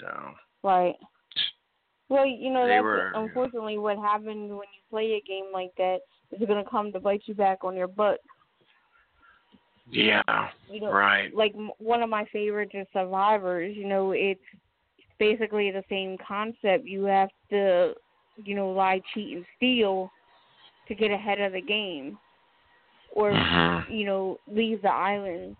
So 0.00 0.34
Right. 0.62 0.96
Well, 2.08 2.26
you 2.26 2.50
know, 2.50 2.66
that's 2.66 2.82
were- 2.82 3.12
unfortunately 3.14 3.78
what 3.78 3.96
happens 3.96 4.50
when 4.50 4.68
you 4.74 4.82
play 4.90 5.12
a 5.12 5.20
game 5.20 5.46
like 5.52 5.74
that. 5.76 6.00
Is 6.32 6.40
it's 6.40 6.46
going 6.48 6.62
to 6.62 6.70
come 6.70 6.92
to 6.92 7.00
bite 7.00 7.22
you 7.26 7.34
back 7.34 7.64
on 7.64 7.76
your 7.76 7.88
butt. 7.88 8.20
Yeah, 9.90 10.22
You 10.68 10.80
know, 10.80 10.92
right. 10.92 11.34
like 11.34 11.54
one 11.78 12.02
of 12.02 12.08
my 12.10 12.24
favorites 12.32 12.72
is 12.74 12.86
Survivors. 12.92 13.76
You 13.76 13.88
know, 13.88 14.12
it's 14.12 14.40
basically 15.18 15.70
the 15.70 15.84
same 15.88 16.16
concept. 16.26 16.86
You 16.86 17.04
have 17.04 17.30
to, 17.50 17.94
you 18.36 18.54
know, 18.54 18.70
lie, 18.70 19.00
cheat, 19.12 19.36
and 19.36 19.46
steal 19.56 20.10
to 20.88 20.94
get 20.94 21.10
ahead 21.10 21.40
of 21.40 21.52
the 21.52 21.60
game, 21.60 22.18
or 23.10 23.32
Mhm. 23.32 23.90
you 23.90 24.04
know, 24.04 24.38
leave 24.46 24.82
the 24.82 24.92
island. 24.92 25.56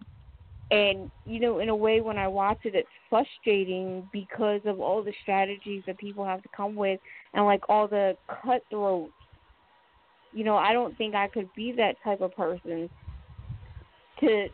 And 0.71 1.11
you 1.25 1.41
know, 1.41 1.59
in 1.59 1.69
a 1.69 1.77
way, 1.77 2.01
when 2.01 2.17
I 2.17 2.29
watch 2.29 2.59
it, 2.65 2.77
it's 2.77 2.89
frustrating 3.09 4.09
because 4.13 4.65
of 4.65 4.81
all 4.81 5.03
the 5.03 5.13
strategies 5.23 5.85
that 5.87 5.99
people 5.99 6.25
have 6.25 6.43
to 6.43 6.49
come 6.51 6.77
with, 6.77 7.01
and 7.35 7.45
like 7.45 7.69
all 7.69 7.89
the 7.89 8.17
cutthroats. 8.29 9.13
You 10.33 10.45
know, 10.45 10.57
I 10.57 10.73
don't 10.73 10.97
think 10.97 11.17
I 11.17 11.27
could 11.27 11.53
be 11.55 11.73
that 11.73 12.01
type 12.05 12.21
of 12.21 12.33
person 12.37 12.89
to 14.21 14.47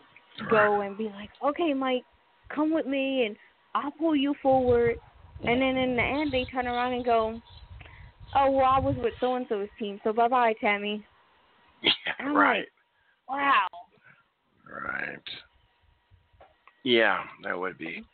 go 0.50 0.80
and 0.80 0.96
be 0.96 1.04
like, 1.04 1.30
okay, 1.44 1.74
Mike, 1.74 2.04
come 2.54 2.72
with 2.72 2.86
me, 2.86 3.24
and 3.26 3.36
I'll 3.74 3.90
pull 3.92 4.16
you 4.16 4.34
forward. 4.42 4.96
And 5.44 5.60
then 5.60 5.76
in 5.76 5.96
the 5.96 6.02
end, 6.02 6.32
they 6.32 6.44
turn 6.44 6.66
around 6.66 6.94
and 6.94 7.04
go, 7.04 7.40
oh, 8.34 8.50
well, 8.50 8.64
I 8.64 8.78
was 8.78 8.96
with 8.98 9.14
so 9.20 9.34
and 9.34 9.46
so's 9.48 9.68
team, 9.78 10.00
so 10.02 10.12
bye 10.12 10.28
bye, 10.28 10.54
Tammy. 10.60 11.04
Yeah, 11.82 12.26
right. 12.26 12.58
like, 12.58 12.68
wow. 13.28 13.66
Right. 14.68 15.18
Yeah, 16.84 17.24
that 17.42 17.58
would 17.58 17.78
be. 17.78 18.04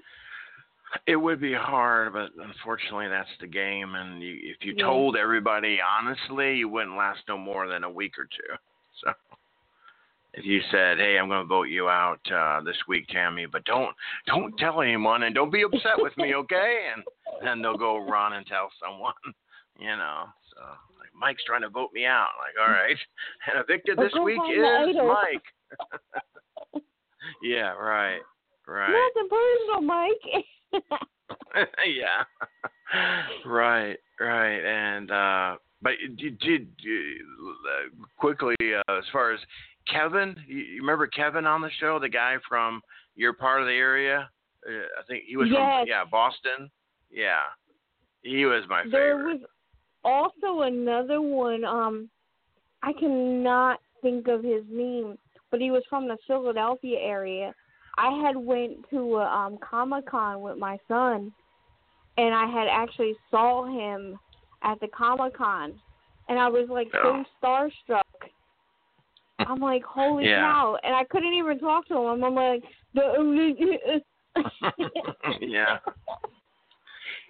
It 1.07 1.17
would 1.17 1.41
be 1.41 1.55
hard, 1.55 2.13
but 2.13 2.31
unfortunately, 2.43 3.09
that's 3.09 3.29
the 3.41 3.47
game. 3.47 3.95
And 3.95 4.23
you, 4.23 4.39
if 4.43 4.65
you 4.65 4.75
Yeah. 4.77 4.85
told 4.85 5.17
everybody 5.17 5.79
honestly, 5.81 6.57
you 6.57 6.69
wouldn't 6.69 6.97
last 6.97 7.21
no 7.29 7.39
more 7.39 7.67
than 7.67 7.85
a 7.85 7.91
week 7.91 8.19
or 8.19 8.25
two. 8.25 8.57
If 10.35 10.47
you 10.47 10.61
said, 10.71 10.99
"Hey, 10.99 11.19
I'm 11.19 11.29
going 11.29 11.43
to 11.43 11.47
vote 11.47 11.69
you 11.69 11.89
out 11.89 12.21
uh, 12.33 12.63
this 12.63 12.77
week, 12.89 13.07
Tammy, 13.09 13.47
but 13.47 13.65
don't 13.65 13.95
don't 14.27 14.57
tell 14.57 14.81
anyone, 14.81 15.25
and 15.25 15.35
don't 15.35 15.53
be 15.53 15.63
upset 15.63 15.99
with 15.99 16.17
me, 16.17 16.35
okay?" 16.35 16.87
And 16.95 17.05
then 17.45 17.61
they'll 17.61 17.77
go 17.77 17.99
run 17.99 18.33
and 18.33 18.47
tell 18.47 18.71
someone, 18.83 19.13
you 19.79 19.89
know. 19.89 20.25
So, 20.55 20.61
like, 20.99 21.11
Mike's 21.19 21.45
trying 21.45 21.63
to 21.63 21.69
vote 21.69 21.91
me 21.93 22.07
out. 22.07 22.31
Like, 22.39 22.55
all 22.61 22.73
right. 22.73 22.97
And 23.53 23.61
evicted 23.63 23.99
this 23.99 24.13
week 24.25 24.41
is. 24.51 24.97
Mike. 24.97 26.83
yeah, 27.43 27.73
right, 27.73 28.21
right. 28.67 29.11
Nothing 29.15 29.29
personal, 29.29 29.83
Mike. 29.83 30.45
yeah. 31.87 32.25
right, 33.45 33.97
right. 34.21 34.61
And 34.61 35.11
uh 35.11 35.57
but 35.83 35.93
did, 36.17 36.39
did 36.39 36.69
uh, 36.87 38.07
quickly 38.17 38.55
uh, 38.63 38.93
as 38.99 39.05
far 39.13 39.33
as 39.33 39.41
Kevin, 39.91 40.37
you, 40.47 40.81
remember 40.81 41.07
Kevin 41.07 41.47
on 41.47 41.61
the 41.61 41.71
show, 41.81 41.99
the 41.99 42.09
guy 42.09 42.37
from 42.49 42.81
your 43.17 43.33
part 43.33 43.61
of 43.61 43.67
the 43.67 43.73
area? 43.73 44.29
Uh, 44.67 44.73
I 44.99 45.03
think 45.09 45.25
he 45.27 45.37
was 45.37 45.49
Yes. 45.51 45.59
from 45.59 45.89
yeah, 45.89 46.05
Boston. 46.05 46.71
Yeah. 47.11 47.43
He 48.23 48.45
was 48.45 48.65
my 48.69 48.85
there 48.91 49.17
favorite. 49.17 49.41
There 49.41 49.49
was 50.05 50.21
also 50.45 50.63
another 50.63 51.21
one. 51.21 51.65
Um, 51.65 52.11
I 52.83 52.93
cannot 52.93 53.81
think 54.01 54.29
of 54.29 54.43
his 54.43 54.63
name, 54.71 55.17
but 55.51 55.61
he 55.61 55.71
was 55.71 55.83
from 55.89 56.09
the 56.09 56.17
Philadelphia 56.27 56.99
area. 56.99 57.55
I 57.99 58.23
had 58.25 58.37
went 58.37 58.89
to 58.91 59.17
a 59.17 59.27
um, 59.27 59.59
Comic 59.59 60.07
Con 60.07 60.41
with 60.41 60.57
my 60.59 60.79
son, 60.89 61.33
and 62.17 62.35
I 62.35 62.47
had 62.47 62.69
actually 62.69 63.15
saw 63.31 63.65
him 63.67 64.19
at 64.63 64.81
the 64.81 64.89
Comic 64.89 65.37
Con, 65.37 65.75
and 66.29 66.39
I 66.39 66.49
was 66.49 66.69
like 66.71 66.89
so 66.93 67.25
starstruck. 67.43 68.02
I'm 69.49 69.61
like, 69.61 69.83
holy 69.85 70.27
Yeah. 70.29 70.41
cow! 70.41 70.79
And 70.83 70.95
I 70.95 71.05
couldn't 71.05 71.35
even 71.35 71.59
talk 71.59 71.87
to 71.89 71.95
him. 71.95 72.25
I'm 72.25 72.35
like, 72.35 72.63
the 72.95 74.03
yeah. 75.41 75.79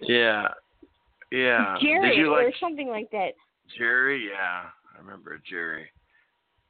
Yeah. 0.01 0.47
Yeah. 1.31 1.77
Jerry 1.81 2.09
Did 2.09 2.17
you 2.17 2.33
or 2.33 2.51
something 2.59 2.87
like 2.87 3.09
that. 3.11 3.33
Jerry? 3.77 4.29
Yeah. 4.31 4.65
I 4.93 4.99
remember 4.99 5.41
Jerry. 5.49 5.89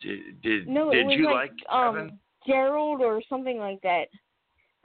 Did 0.01 0.41
did 0.41 0.67
No, 0.67 0.91
did 0.91 1.11
you 1.11 1.25
like, 1.25 1.51
like 1.51 1.51
um 1.69 1.95
Kevin? 1.95 2.19
Gerald 2.47 3.01
or 3.01 3.21
something 3.29 3.57
like 3.57 3.81
that. 3.81 4.05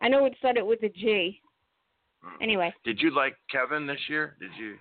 I 0.01 0.09
know 0.09 0.25
it 0.27 0.35
said 0.41 0.57
it 0.57 0.67
with 0.67 0.83
a 0.83 0.89
G. 0.89 1.41
Anyway, 2.43 2.75
Did 2.85 3.01
you 3.01 3.11
like 3.15 3.37
Kevin 3.51 3.87
this 3.87 4.01
year? 4.09 4.37
Did 4.41 4.51
you 4.59 4.77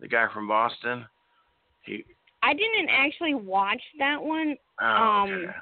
the 0.00 0.08
guy 0.08 0.26
from 0.32 0.48
Boston? 0.48 1.04
He 1.82 2.04
I 2.42 2.52
didn't 2.54 2.88
actually 2.90 3.34
watch 3.34 3.82
that 3.98 4.22
one. 4.22 4.56
oh, 4.80 4.86
um 4.86 5.30
okay. 5.32 5.52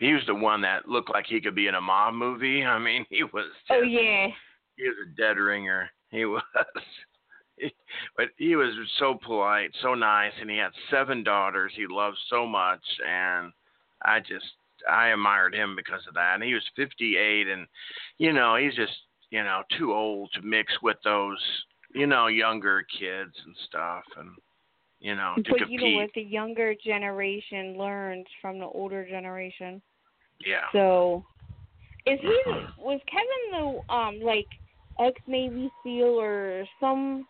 He 0.00 0.12
was 0.12 0.22
the 0.28 0.34
one 0.34 0.60
that 0.60 0.88
looked 0.88 1.10
like 1.10 1.26
he 1.26 1.40
could 1.40 1.56
be 1.56 1.66
in 1.66 1.74
a 1.74 1.80
mob 1.80 2.14
movie. 2.14 2.64
I 2.64 2.78
mean, 2.78 3.04
he 3.10 3.22
was 3.24 3.44
just, 3.46 3.70
Oh 3.70 3.82
yeah. 3.82 4.28
he 4.76 4.84
was 4.84 4.96
a 5.06 5.16
dead 5.16 5.38
ringer. 5.38 5.90
He 6.10 6.24
was. 6.24 6.42
But 8.16 8.28
he 8.36 8.54
was 8.54 8.72
so 9.00 9.18
polite, 9.24 9.70
so 9.82 9.94
nice, 9.94 10.32
and 10.40 10.48
he 10.48 10.56
had 10.56 10.70
seven 10.90 11.24
daughters 11.24 11.72
he 11.74 11.86
loved 11.88 12.16
so 12.30 12.46
much, 12.46 12.82
and 13.04 13.52
I 14.04 14.20
just 14.20 14.46
I 14.88 15.08
admired 15.08 15.54
him 15.56 15.74
because 15.74 16.02
of 16.06 16.14
that. 16.14 16.34
And 16.34 16.42
he 16.44 16.54
was 16.54 16.62
58, 16.76 17.48
and 17.48 17.66
you 18.18 18.32
know 18.32 18.54
he's 18.54 18.76
just 18.76 18.92
you 19.30 19.42
know 19.42 19.62
too 19.76 19.92
old 19.92 20.30
to 20.34 20.42
mix 20.42 20.72
with 20.82 20.98
those 21.02 21.38
you 21.92 22.06
know 22.06 22.28
younger 22.28 22.84
kids 22.96 23.32
and 23.44 23.56
stuff, 23.66 24.04
and 24.16 24.30
you 25.00 25.14
know 25.14 25.34
to 25.36 25.42
But 25.50 25.58
compete. 25.58 25.80
you 25.80 25.90
know 25.94 26.00
what? 26.00 26.10
The 26.14 26.22
younger 26.22 26.74
generation 26.84 27.76
learns 27.78 28.26
from 28.40 28.58
the 28.58 28.66
older 28.66 29.06
generation. 29.08 29.80
yeah. 30.44 30.64
So, 30.72 31.24
is 32.06 32.18
he 32.20 32.42
was 32.78 33.00
Kevin 33.10 33.80
the 33.88 33.94
um 33.94 34.20
like 34.22 34.46
ex 35.00 35.20
Navy 35.26 35.70
SEAL 35.84 36.20
or 36.20 36.64
some? 36.80 37.26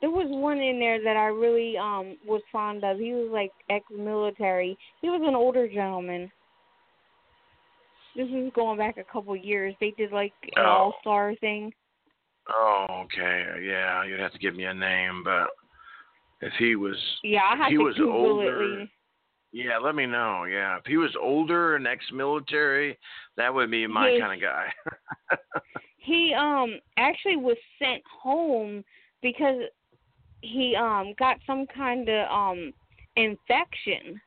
There 0.00 0.10
was 0.10 0.26
one 0.28 0.58
in 0.58 0.78
there 0.78 1.02
that 1.02 1.16
I 1.16 1.26
really 1.26 1.76
um 1.78 2.16
was 2.26 2.42
fond 2.52 2.84
of. 2.84 2.98
He 2.98 3.12
was 3.12 3.30
like 3.32 3.52
ex 3.70 3.84
military. 3.96 4.76
He 5.00 5.08
was 5.08 5.22
an 5.26 5.34
older 5.34 5.66
gentleman. 5.68 6.30
This 8.16 8.28
is 8.28 8.52
going 8.54 8.78
back 8.78 8.96
a 8.96 9.04
couple 9.12 9.34
years. 9.34 9.74
They 9.80 9.92
did 9.96 10.12
like 10.12 10.32
an 10.56 10.64
Oh. 10.64 10.68
all 10.68 10.94
star 11.00 11.34
thing. 11.40 11.72
Oh, 12.48 12.86
okay. 13.04 13.64
Yeah, 13.66 14.04
you'd 14.04 14.20
have 14.20 14.32
to 14.32 14.38
give 14.38 14.54
me 14.54 14.64
a 14.64 14.74
name, 14.74 15.22
but 15.24 15.48
if 16.44 16.52
he 16.58 16.76
was 16.76 16.96
Yeah, 17.22 17.42
I 17.52 17.56
have 17.56 17.70
he 17.70 17.76
to 17.78 17.82
was 17.82 17.96
Google 17.96 18.30
older, 18.30 18.80
it. 18.82 18.88
Yeah, 19.52 19.78
let 19.78 19.94
me 19.94 20.04
know. 20.04 20.44
Yeah, 20.44 20.78
if 20.78 20.84
he 20.84 20.96
was 20.96 21.14
older 21.20 21.76
and 21.76 21.86
ex-military, 21.86 22.98
that 23.36 23.54
would 23.54 23.70
be 23.70 23.86
my 23.86 24.10
Yes. 24.10 24.20
kind 24.20 24.42
of 24.42 24.48
guy. 24.48 24.72
He 25.96 26.34
um 26.34 26.80
actually 26.98 27.36
was 27.36 27.56
sent 27.78 28.02
home 28.22 28.84
because 29.22 29.62
he 30.42 30.76
um 30.76 31.14
got 31.18 31.38
some 31.46 31.66
kind 31.74 32.06
of 32.10 32.30
um 32.30 32.74
infection 33.16 34.20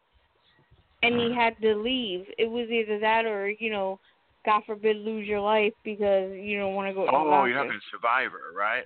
and 1.03 1.19
he 1.19 1.31
had 1.33 1.53
to 1.61 1.75
leave. 1.75 2.25
It 2.39 2.49
was 2.49 2.69
either 2.71 2.97
that 2.99 3.25
or, 3.25 3.49
you 3.49 3.69
know, 3.69 3.99
God 4.43 4.63
forbid 4.65 4.95
lose 4.97 5.27
your 5.27 5.41
life 5.41 5.73
because 5.83 6.31
you 6.33 6.57
don't 6.57 6.73
want 6.73 6.87
to 6.87 6.93
go 6.95 7.05
to 7.05 7.11
oh, 7.13 7.45
you're 7.45 7.63
talking 7.63 7.79
Survivor, 7.91 8.41
right? 8.57 8.85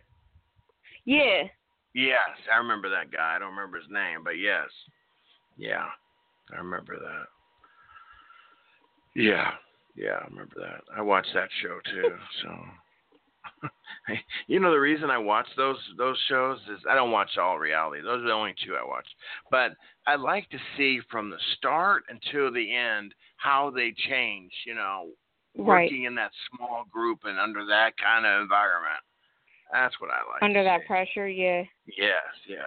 Yeah. 1.06 1.44
Yes, 1.94 2.30
I 2.54 2.58
remember 2.58 2.90
that 2.90 3.12
guy. 3.12 3.36
I 3.36 3.40
don't 3.40 3.56
remember 3.56 3.78
his 3.78 3.90
name, 3.90 4.24
but 4.24 4.38
yes, 4.40 4.70
yeah, 5.58 5.86
I 6.54 6.58
remember 6.58 6.98
that. 6.98 7.26
Yeah, 9.16 9.52
yeah, 9.96 10.20
I 10.22 10.28
remember 10.30 10.56
that. 10.60 10.82
I 10.96 11.02
watched 11.02 11.34
that 11.34 11.50
show 11.62 11.80
too. 11.92 12.16
So, 12.42 13.70
you 14.48 14.60
know, 14.60 14.72
the 14.72 14.80
reason 14.80 15.10
I 15.10 15.18
watch 15.18 15.48
those 15.58 15.78
those 15.98 16.18
shows 16.30 16.60
is 16.72 16.80
I 16.90 16.96
don't 16.96 17.12
watch 17.12 17.38
all 17.38 17.60
reality. 17.60 18.02
Those 18.02 18.24
are 18.24 18.28
the 18.28 18.32
only 18.34 18.56
two 18.66 18.76
I 18.76 18.88
watch. 18.88 19.08
But 19.50 19.72
I 20.08 20.16
like 20.16 20.50
to 20.52 20.58
see 20.78 21.02
from 21.12 21.30
the 21.30 21.40
start 21.58 22.04
until 22.10 22.52
the 22.54 22.74
end 22.74 23.14
how 23.36 23.70
they 23.70 23.94
change. 24.10 24.52
You 24.66 24.76
know, 24.76 25.10
Right. 25.58 25.84
working 25.92 26.06
in 26.06 26.16
that 26.16 26.32
small 26.50 26.86
group 26.90 27.20
and 27.26 27.38
under 27.38 27.66
that 27.66 27.98
kind 27.98 28.26
of 28.26 28.42
environment. 28.42 29.04
That's 29.72 30.00
what 30.00 30.10
I 30.10 30.32
like. 30.32 30.44
Under 30.44 30.64
that 30.64 30.86
pressure, 30.86 31.28
yeah. 31.28 31.64
Yes, 31.88 32.22
yes. 32.48 32.60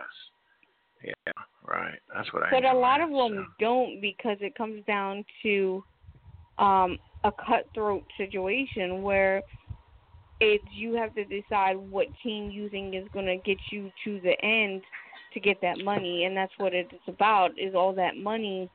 Yeah, 1.05 1.33
right. 1.67 1.99
That's 2.15 2.33
what 2.33 2.45
I 2.45 2.51
But 2.51 2.65
a 2.65 2.73
lot 2.73 3.01
of 3.01 3.11
them 3.11 3.47
so. 3.47 3.53
don't 3.61 4.01
because 4.01 4.39
it 4.41 4.55
comes 4.55 4.85
down 4.87 5.25
to 5.43 5.85
um 6.59 6.99
a 7.25 7.33
cutthroat 7.33 8.05
situation 8.17 9.03
where 9.03 9.43
it's 10.41 10.65
you 10.73 10.95
have 10.95 11.15
to 11.15 11.25
decide 11.25 11.77
what 11.77 12.07
team 12.23 12.51
you 12.51 12.69
think 12.69 12.95
is 12.95 13.07
going 13.13 13.27
to 13.27 13.37
get 13.37 13.59
you 13.71 13.91
to 14.05 14.21
the 14.21 14.35
end 14.45 14.83
to 15.33 15.41
get 15.41 15.61
that 15.63 15.79
money 15.79 16.25
and 16.25 16.37
that's 16.37 16.53
what 16.59 16.75
it's 16.75 16.93
about 17.09 17.51
is 17.59 17.75
all 17.75 17.93
that 17.93 18.17
money 18.17 18.71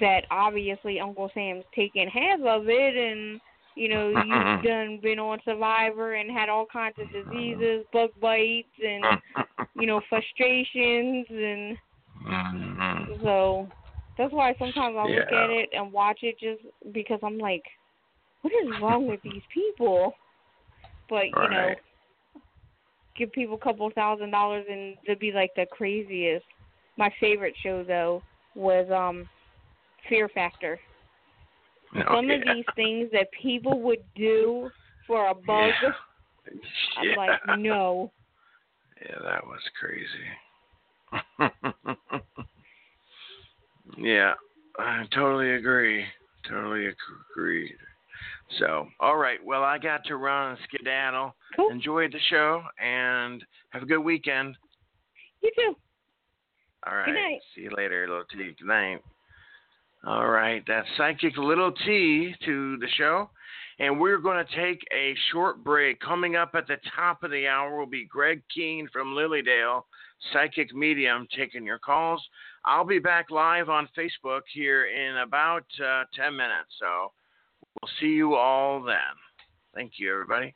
that 0.00 0.24
obviously 0.30 1.00
Uncle 1.00 1.30
Sam's 1.34 1.64
taking 1.74 2.08
half 2.08 2.40
of 2.40 2.68
it 2.68 2.96
and 2.96 3.40
you 3.76 3.88
know 3.88 4.08
you've 4.08 4.64
done 4.64 4.98
been 5.02 5.18
on 5.18 5.38
survivor 5.44 6.14
and 6.14 6.30
had 6.30 6.48
all 6.48 6.66
kinds 6.72 6.96
of 6.98 7.06
diseases 7.12 7.84
bug 7.92 8.10
bites 8.20 8.68
and 8.84 9.04
you 9.74 9.86
know 9.86 10.00
frustrations 10.08 11.26
and 11.30 11.78
Mhm. 12.26 13.20
so 13.22 13.70
that's 14.16 14.32
why 14.32 14.54
sometimes 14.58 14.96
I 14.96 15.04
look 15.04 15.30
Yeah. 15.30 15.44
at 15.44 15.50
it 15.50 15.68
and 15.72 15.92
watch 15.92 16.22
it 16.22 16.38
just 16.38 16.62
because 16.92 17.20
I'm 17.22 17.38
like, 17.38 17.62
what 18.40 18.52
is 18.52 18.80
wrong 18.80 19.06
with 19.06 19.20
these 19.22 19.42
people? 19.52 20.16
But 21.08 21.26
you 21.28 21.48
know, 21.50 21.74
give 23.16 23.30
people 23.32 23.56
a 23.56 23.58
couple 23.58 23.88
thousand 23.90 24.30
dollars 24.30 24.66
and 24.68 24.96
they'd 25.06 25.18
be 25.18 25.32
like 25.32 25.50
the 25.54 25.66
craziest. 25.66 26.46
My 26.96 27.10
favorite 27.20 27.54
show 27.62 27.84
though 27.84 28.22
was 28.54 28.90
um 28.90 29.28
Fear 30.08 30.28
Factor. 30.30 30.80
Some 32.04 32.30
of 32.30 32.42
these 32.44 32.64
things 32.74 33.08
that 33.12 33.28
people 33.40 33.80
would 33.82 34.04
do 34.14 34.70
for 35.06 35.28
a 35.28 35.34
bug, 35.34 35.72
I'm 36.96 37.04
Yeah. 37.04 37.16
like, 37.16 37.40
no. 37.58 38.12
Yeah, 39.02 39.18
that 39.22 39.46
was 39.46 39.60
crazy. 39.78 40.28
yeah, 43.98 44.34
I 44.78 45.04
totally 45.14 45.52
agree. 45.52 46.04
Totally 46.48 46.86
ag- 46.86 46.96
agree. 47.32 47.74
So, 48.58 48.88
all 49.00 49.16
right. 49.16 49.44
Well, 49.44 49.64
I 49.64 49.78
got 49.78 50.04
to 50.06 50.16
run 50.16 50.52
and 50.52 50.58
skedaddle. 50.64 51.34
Cool. 51.56 51.70
Enjoy 51.70 52.08
the 52.08 52.20
show 52.30 52.62
and 52.82 53.44
have 53.70 53.82
a 53.82 53.86
good 53.86 53.98
weekend. 54.00 54.56
You 55.42 55.50
too. 55.56 55.76
All 56.86 56.96
right. 56.96 57.12
night. 57.12 57.40
See 57.54 57.62
you 57.62 57.70
later, 57.76 58.06
little 58.08 58.24
T. 58.30 58.54
Good 58.58 58.66
night. 58.66 59.02
All 60.06 60.28
right. 60.28 60.62
That's 60.68 60.86
Psychic 60.96 61.36
Little 61.36 61.72
T 61.72 62.32
to 62.44 62.76
the 62.78 62.86
show. 62.96 63.28
And 63.80 63.98
we're 63.98 64.18
going 64.18 64.42
to 64.44 64.56
take 64.56 64.80
a 64.94 65.14
short 65.32 65.64
break. 65.64 65.98
Coming 66.00 66.36
up 66.36 66.52
at 66.54 66.68
the 66.68 66.76
top 66.94 67.24
of 67.24 67.32
the 67.32 67.48
hour 67.48 67.76
will 67.76 67.86
be 67.86 68.06
Greg 68.06 68.40
Keene 68.54 68.88
from 68.92 69.16
Lily 69.16 69.42
Dale, 69.42 69.84
Psychic 70.32 70.72
Medium, 70.72 71.26
taking 71.36 71.64
your 71.64 71.80
calls. 71.80 72.24
I'll 72.64 72.86
be 72.86 73.00
back 73.00 73.32
live 73.32 73.68
on 73.68 73.88
Facebook 73.98 74.42
here 74.54 74.86
in 74.86 75.16
about 75.18 75.66
uh, 75.84 76.04
10 76.14 76.36
minutes. 76.36 76.70
So 76.78 77.10
we'll 77.60 77.90
see 78.00 78.14
you 78.14 78.36
all 78.36 78.80
then. 78.82 78.94
Thank 79.74 79.94
you, 79.98 80.12
everybody. 80.12 80.54